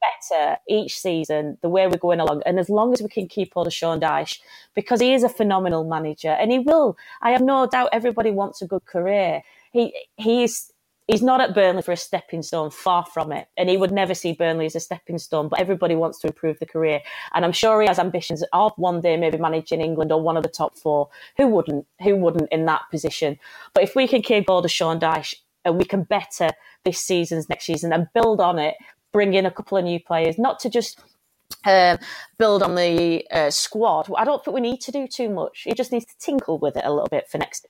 better 0.02 0.58
each 0.68 0.98
season 0.98 1.58
the 1.62 1.70
way 1.70 1.88
we're 1.88 1.98
going 1.98 2.20
along. 2.20 2.42
And 2.46 2.60
as 2.60 2.70
long 2.70 2.94
as 2.94 3.02
we 3.02 3.10
can 3.10 3.28
keep 3.28 3.54
hold 3.54 3.68
of 3.68 3.74
Sean 3.74 4.00
Dyche, 4.00 4.40
because 4.74 5.02
he 5.02 5.14
is 5.14 5.24
a 5.24 5.30
phenomenal 5.30 5.84
manager 5.84 6.30
and 6.30 6.52
he 6.52 6.60
will, 6.60 6.98
I 7.22 7.32
have 7.32 7.42
no 7.42 7.68
doubt 7.68 7.90
everybody 7.92 8.32
wants 8.32 8.62
a 8.62 8.68
good 8.68 8.86
career. 8.86 9.44
He 9.72 9.94
he's 10.18 10.72
he's 11.08 11.22
not 11.22 11.42
at 11.42 11.54
Burnley 11.54 11.82
for 11.82 11.92
a 11.92 11.98
stepping 11.98 12.42
stone, 12.42 12.70
far 12.72 13.06
from 13.06 13.32
it. 13.32 13.48
And 13.58 13.70
he 13.70 13.78
would 13.78 13.92
never 13.92 14.14
see 14.14 14.34
Burnley 14.34 14.66
as 14.66 14.76
a 14.76 14.80
stepping 14.80 15.18
stone, 15.18 15.48
but 15.50 15.60
everybody 15.60 15.96
wants 15.96 16.20
to 16.20 16.28
improve 16.28 16.60
the 16.60 16.66
career. 16.66 17.02
And 17.34 17.44
I'm 17.44 17.52
sure 17.52 17.82
he 17.82 17.88
has 17.88 18.00
ambitions 18.00 18.44
of 18.54 18.74
one 18.78 19.02
day 19.02 19.18
maybe 19.18 19.38
managing 19.38 19.82
England 19.82 20.12
or 20.12 20.22
one 20.22 20.38
of 20.38 20.44
the 20.44 20.50
top 20.50 20.78
four. 20.78 21.10
Who 21.38 21.48
wouldn't? 21.48 21.86
Who 22.02 22.16
wouldn't 22.16 22.52
in 22.52 22.66
that 22.66 22.84
position? 22.92 23.38
But 23.74 23.84
if 23.84 23.96
we 23.96 24.08
can 24.08 24.22
keep 24.22 24.48
hold 24.48 24.66
of 24.66 24.72
Sean 24.72 25.00
Dyche 25.00 25.36
and 25.66 25.78
we 25.78 25.86
can 25.86 26.04
better 26.04 26.50
this 26.84 27.00
season's 27.00 27.50
next 27.50 27.66
season 27.66 27.94
and 27.94 28.08
build 28.14 28.42
on 28.42 28.60
it, 28.60 28.76
bring 29.14 29.34
in 29.34 29.46
a 29.46 29.52
couple 29.52 29.78
of 29.78 29.86
new 29.86 30.00
players, 30.00 30.38
not 30.38 30.60
to 30.60 30.70
just 30.70 31.00
uh, 31.66 31.98
build 32.38 32.64
on 32.64 32.76
the 32.76 33.26
uh, 33.32 33.50
squad. 33.50 34.10
I 34.18 34.26
don't 34.26 34.44
think 34.44 34.56
we 34.56 34.62
need 34.62 34.82
to 34.82 34.92
do 34.92 35.08
too 35.08 35.30
much. 35.30 35.62
He 35.64 35.74
just 35.74 35.92
needs 35.92 36.06
to 36.06 36.18
tinkle 36.20 36.58
with 36.58 36.76
it 36.76 36.84
a 36.86 36.92
little 36.92 37.08
bit 37.10 37.30
for 37.30 37.38
next. 37.38 37.68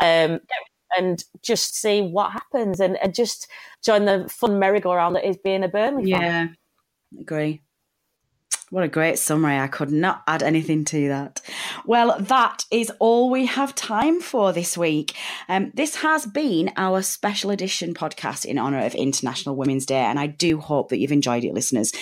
Um, 0.00 0.40
and 0.96 1.24
just 1.42 1.76
see 1.76 2.00
what 2.00 2.32
happens 2.32 2.80
and, 2.80 2.96
and, 3.02 3.14
just 3.14 3.48
join 3.84 4.04
the 4.04 4.26
fun 4.28 4.58
merry-go-round 4.58 5.16
that 5.16 5.28
is 5.28 5.36
being 5.36 5.64
a 5.64 5.68
Burnley 5.68 6.12
fan. 6.12 6.22
Yeah, 6.22 7.20
agree. 7.20 7.60
What 8.70 8.84
a 8.84 8.88
great 8.88 9.18
summary. 9.18 9.58
I 9.58 9.66
could 9.66 9.90
not 9.90 10.22
add 10.26 10.42
anything 10.42 10.84
to 10.86 11.08
that. 11.08 11.40
Well, 11.86 12.16
that 12.20 12.64
is 12.70 12.92
all 12.98 13.30
we 13.30 13.46
have 13.46 13.74
time 13.74 14.20
for 14.20 14.52
this 14.52 14.76
week. 14.76 15.14
Um, 15.48 15.72
this 15.74 15.96
has 15.96 16.26
been 16.26 16.72
our 16.76 17.00
special 17.02 17.50
edition 17.50 17.94
podcast 17.94 18.44
in 18.44 18.58
honour 18.58 18.84
of 18.84 18.94
International 18.94 19.56
Women's 19.56 19.86
Day, 19.86 20.00
and 20.00 20.18
I 20.18 20.26
do 20.26 20.60
hope 20.60 20.90
that 20.90 20.98
you've 20.98 21.12
enjoyed 21.12 21.44
it, 21.44 21.54
listeners. 21.54 21.92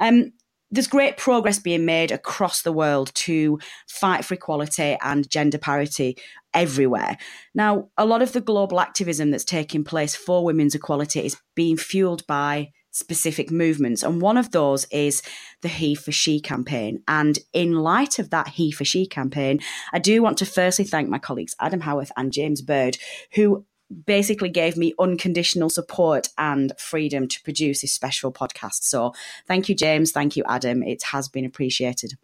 Um, 0.00 0.32
there's 0.70 0.88
great 0.88 1.16
progress 1.16 1.60
being 1.60 1.84
made 1.84 2.10
across 2.10 2.62
the 2.62 2.72
world 2.72 3.12
to 3.14 3.60
fight 3.88 4.24
for 4.24 4.34
equality 4.34 4.96
and 5.00 5.30
gender 5.30 5.58
parity 5.58 6.18
everywhere. 6.52 7.16
Now, 7.54 7.90
a 7.96 8.04
lot 8.04 8.20
of 8.20 8.32
the 8.32 8.40
global 8.40 8.80
activism 8.80 9.30
that's 9.30 9.44
taking 9.44 9.84
place 9.84 10.16
for 10.16 10.44
women's 10.44 10.74
equality 10.74 11.24
is 11.24 11.36
being 11.54 11.76
fueled 11.76 12.26
by 12.26 12.72
specific 12.96 13.50
movements. 13.50 14.02
And 14.02 14.20
one 14.20 14.36
of 14.36 14.50
those 14.50 14.86
is 14.86 15.22
the 15.62 15.68
He 15.68 15.94
for 15.94 16.12
She 16.12 16.40
campaign. 16.40 17.02
And 17.06 17.38
in 17.52 17.74
light 17.74 18.18
of 18.18 18.30
that 18.30 18.48
He 18.48 18.72
for 18.72 18.84
She 18.84 19.06
campaign, 19.06 19.60
I 19.92 19.98
do 19.98 20.22
want 20.22 20.38
to 20.38 20.46
firstly 20.46 20.84
thank 20.84 21.08
my 21.08 21.18
colleagues 21.18 21.54
Adam 21.60 21.80
Howarth 21.80 22.12
and 22.16 22.32
James 22.32 22.62
Bird, 22.62 22.98
who 23.34 23.64
basically 24.04 24.48
gave 24.48 24.76
me 24.76 24.94
unconditional 24.98 25.70
support 25.70 26.28
and 26.36 26.72
freedom 26.78 27.28
to 27.28 27.42
produce 27.42 27.82
this 27.82 27.92
special 27.92 28.32
podcast. 28.32 28.82
So 28.82 29.14
thank 29.46 29.68
you, 29.68 29.74
James. 29.74 30.10
Thank 30.10 30.36
you, 30.36 30.44
Adam. 30.48 30.82
It 30.82 31.02
has 31.04 31.28
been 31.28 31.44
appreciated. 31.44 32.14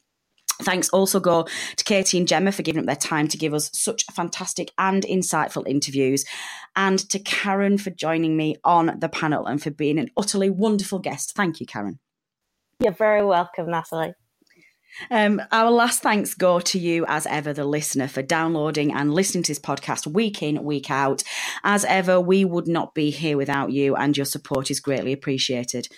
Thanks 0.62 0.88
also 0.90 1.20
go 1.20 1.46
to 1.76 1.84
Katie 1.84 2.18
and 2.18 2.28
Gemma 2.28 2.52
for 2.52 2.62
giving 2.62 2.80
up 2.80 2.86
their 2.86 2.96
time 2.96 3.28
to 3.28 3.36
give 3.36 3.54
us 3.54 3.70
such 3.72 4.04
fantastic 4.12 4.70
and 4.78 5.02
insightful 5.04 5.66
interviews, 5.66 6.24
and 6.76 6.98
to 7.10 7.18
Karen 7.18 7.78
for 7.78 7.90
joining 7.90 8.36
me 8.36 8.56
on 8.64 8.98
the 8.98 9.08
panel 9.08 9.46
and 9.46 9.62
for 9.62 9.70
being 9.70 9.98
an 9.98 10.10
utterly 10.16 10.50
wonderful 10.50 10.98
guest. 10.98 11.34
Thank 11.34 11.60
you, 11.60 11.66
Karen. 11.66 11.98
You're 12.80 12.92
very 12.92 13.24
welcome, 13.24 13.70
Natalie. 13.70 14.14
Um, 15.10 15.40
our 15.50 15.70
last 15.70 16.02
thanks 16.02 16.34
go 16.34 16.60
to 16.60 16.78
you, 16.78 17.06
as 17.08 17.26
ever, 17.26 17.52
the 17.52 17.64
listener, 17.64 18.08
for 18.08 18.22
downloading 18.22 18.92
and 18.92 19.14
listening 19.14 19.42
to 19.44 19.50
this 19.50 19.58
podcast 19.58 20.06
week 20.06 20.42
in, 20.42 20.62
week 20.64 20.90
out. 20.90 21.22
As 21.64 21.84
ever, 21.86 22.20
we 22.20 22.44
would 22.44 22.68
not 22.68 22.94
be 22.94 23.10
here 23.10 23.36
without 23.38 23.72
you, 23.72 23.96
and 23.96 24.16
your 24.16 24.26
support 24.26 24.70
is 24.70 24.80
greatly 24.80 25.12
appreciated. 25.12 25.88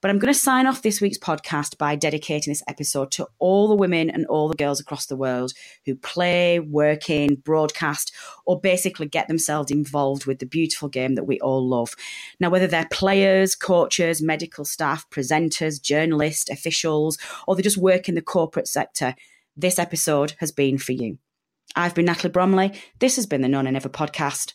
But 0.00 0.10
I'm 0.10 0.18
going 0.18 0.32
to 0.32 0.38
sign 0.38 0.66
off 0.66 0.82
this 0.82 1.00
week's 1.00 1.18
podcast 1.18 1.76
by 1.76 1.94
dedicating 1.94 2.50
this 2.50 2.62
episode 2.66 3.10
to 3.12 3.28
all 3.38 3.68
the 3.68 3.74
women 3.74 4.08
and 4.08 4.26
all 4.26 4.48
the 4.48 4.56
girls 4.56 4.80
across 4.80 5.06
the 5.06 5.16
world 5.16 5.52
who 5.84 5.94
play, 5.94 6.58
work 6.58 7.10
in, 7.10 7.34
broadcast, 7.36 8.12
or 8.46 8.58
basically 8.58 9.06
get 9.06 9.28
themselves 9.28 9.70
involved 9.70 10.24
with 10.24 10.38
the 10.38 10.46
beautiful 10.46 10.88
game 10.88 11.16
that 11.16 11.24
we 11.24 11.38
all 11.40 11.66
love. 11.66 11.94
Now, 12.38 12.48
whether 12.48 12.66
they're 12.66 12.88
players, 12.90 13.54
coaches, 13.54 14.22
medical 14.22 14.64
staff, 14.64 15.08
presenters, 15.10 15.82
journalists, 15.82 16.48
officials, 16.48 17.18
or 17.46 17.54
they 17.54 17.62
just 17.62 17.76
work 17.76 18.08
in 18.08 18.14
the 18.14 18.22
corporate 18.22 18.68
sector, 18.68 19.14
this 19.56 19.78
episode 19.78 20.34
has 20.38 20.50
been 20.50 20.78
for 20.78 20.92
you. 20.92 21.18
I've 21.76 21.94
been 21.94 22.06
Natalie 22.06 22.32
Bromley. 22.32 22.72
This 22.98 23.16
has 23.16 23.26
been 23.26 23.42
the 23.42 23.48
No 23.48 23.60
Nay 23.60 23.70
Never 23.70 23.88
podcast. 23.88 24.54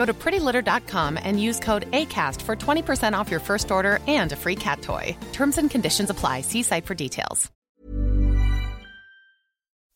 Go 0.00 0.06
to 0.06 0.14
prettylitter.com 0.14 1.18
and 1.22 1.38
use 1.38 1.60
code 1.60 1.84
ACAST 1.90 2.40
for 2.40 2.56
20% 2.56 3.12
off 3.12 3.30
your 3.30 3.38
first 3.38 3.70
order 3.70 3.98
and 4.08 4.32
a 4.32 4.36
free 4.36 4.56
cat 4.56 4.80
toy. 4.80 5.14
Terms 5.34 5.58
and 5.58 5.70
conditions 5.70 6.08
apply. 6.08 6.40
See 6.40 6.62
site 6.62 6.86
for 6.86 6.94
details. 6.94 7.50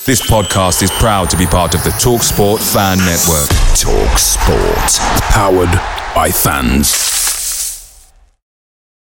This 0.05 0.21
podcast 0.21 0.83
is 0.83 0.91
proud 0.91 1.31
to 1.31 1.39
be 1.39 1.47
part 1.47 1.75
of 1.75 1.83
the 1.85 1.91
TalkSport 2.05 2.61
Fan 2.75 2.99
Network. 2.99 3.49
Talk 3.81 4.19
Sport. 4.19 4.93
Powered 5.33 5.73
by 6.15 6.31
fans. 6.31 7.24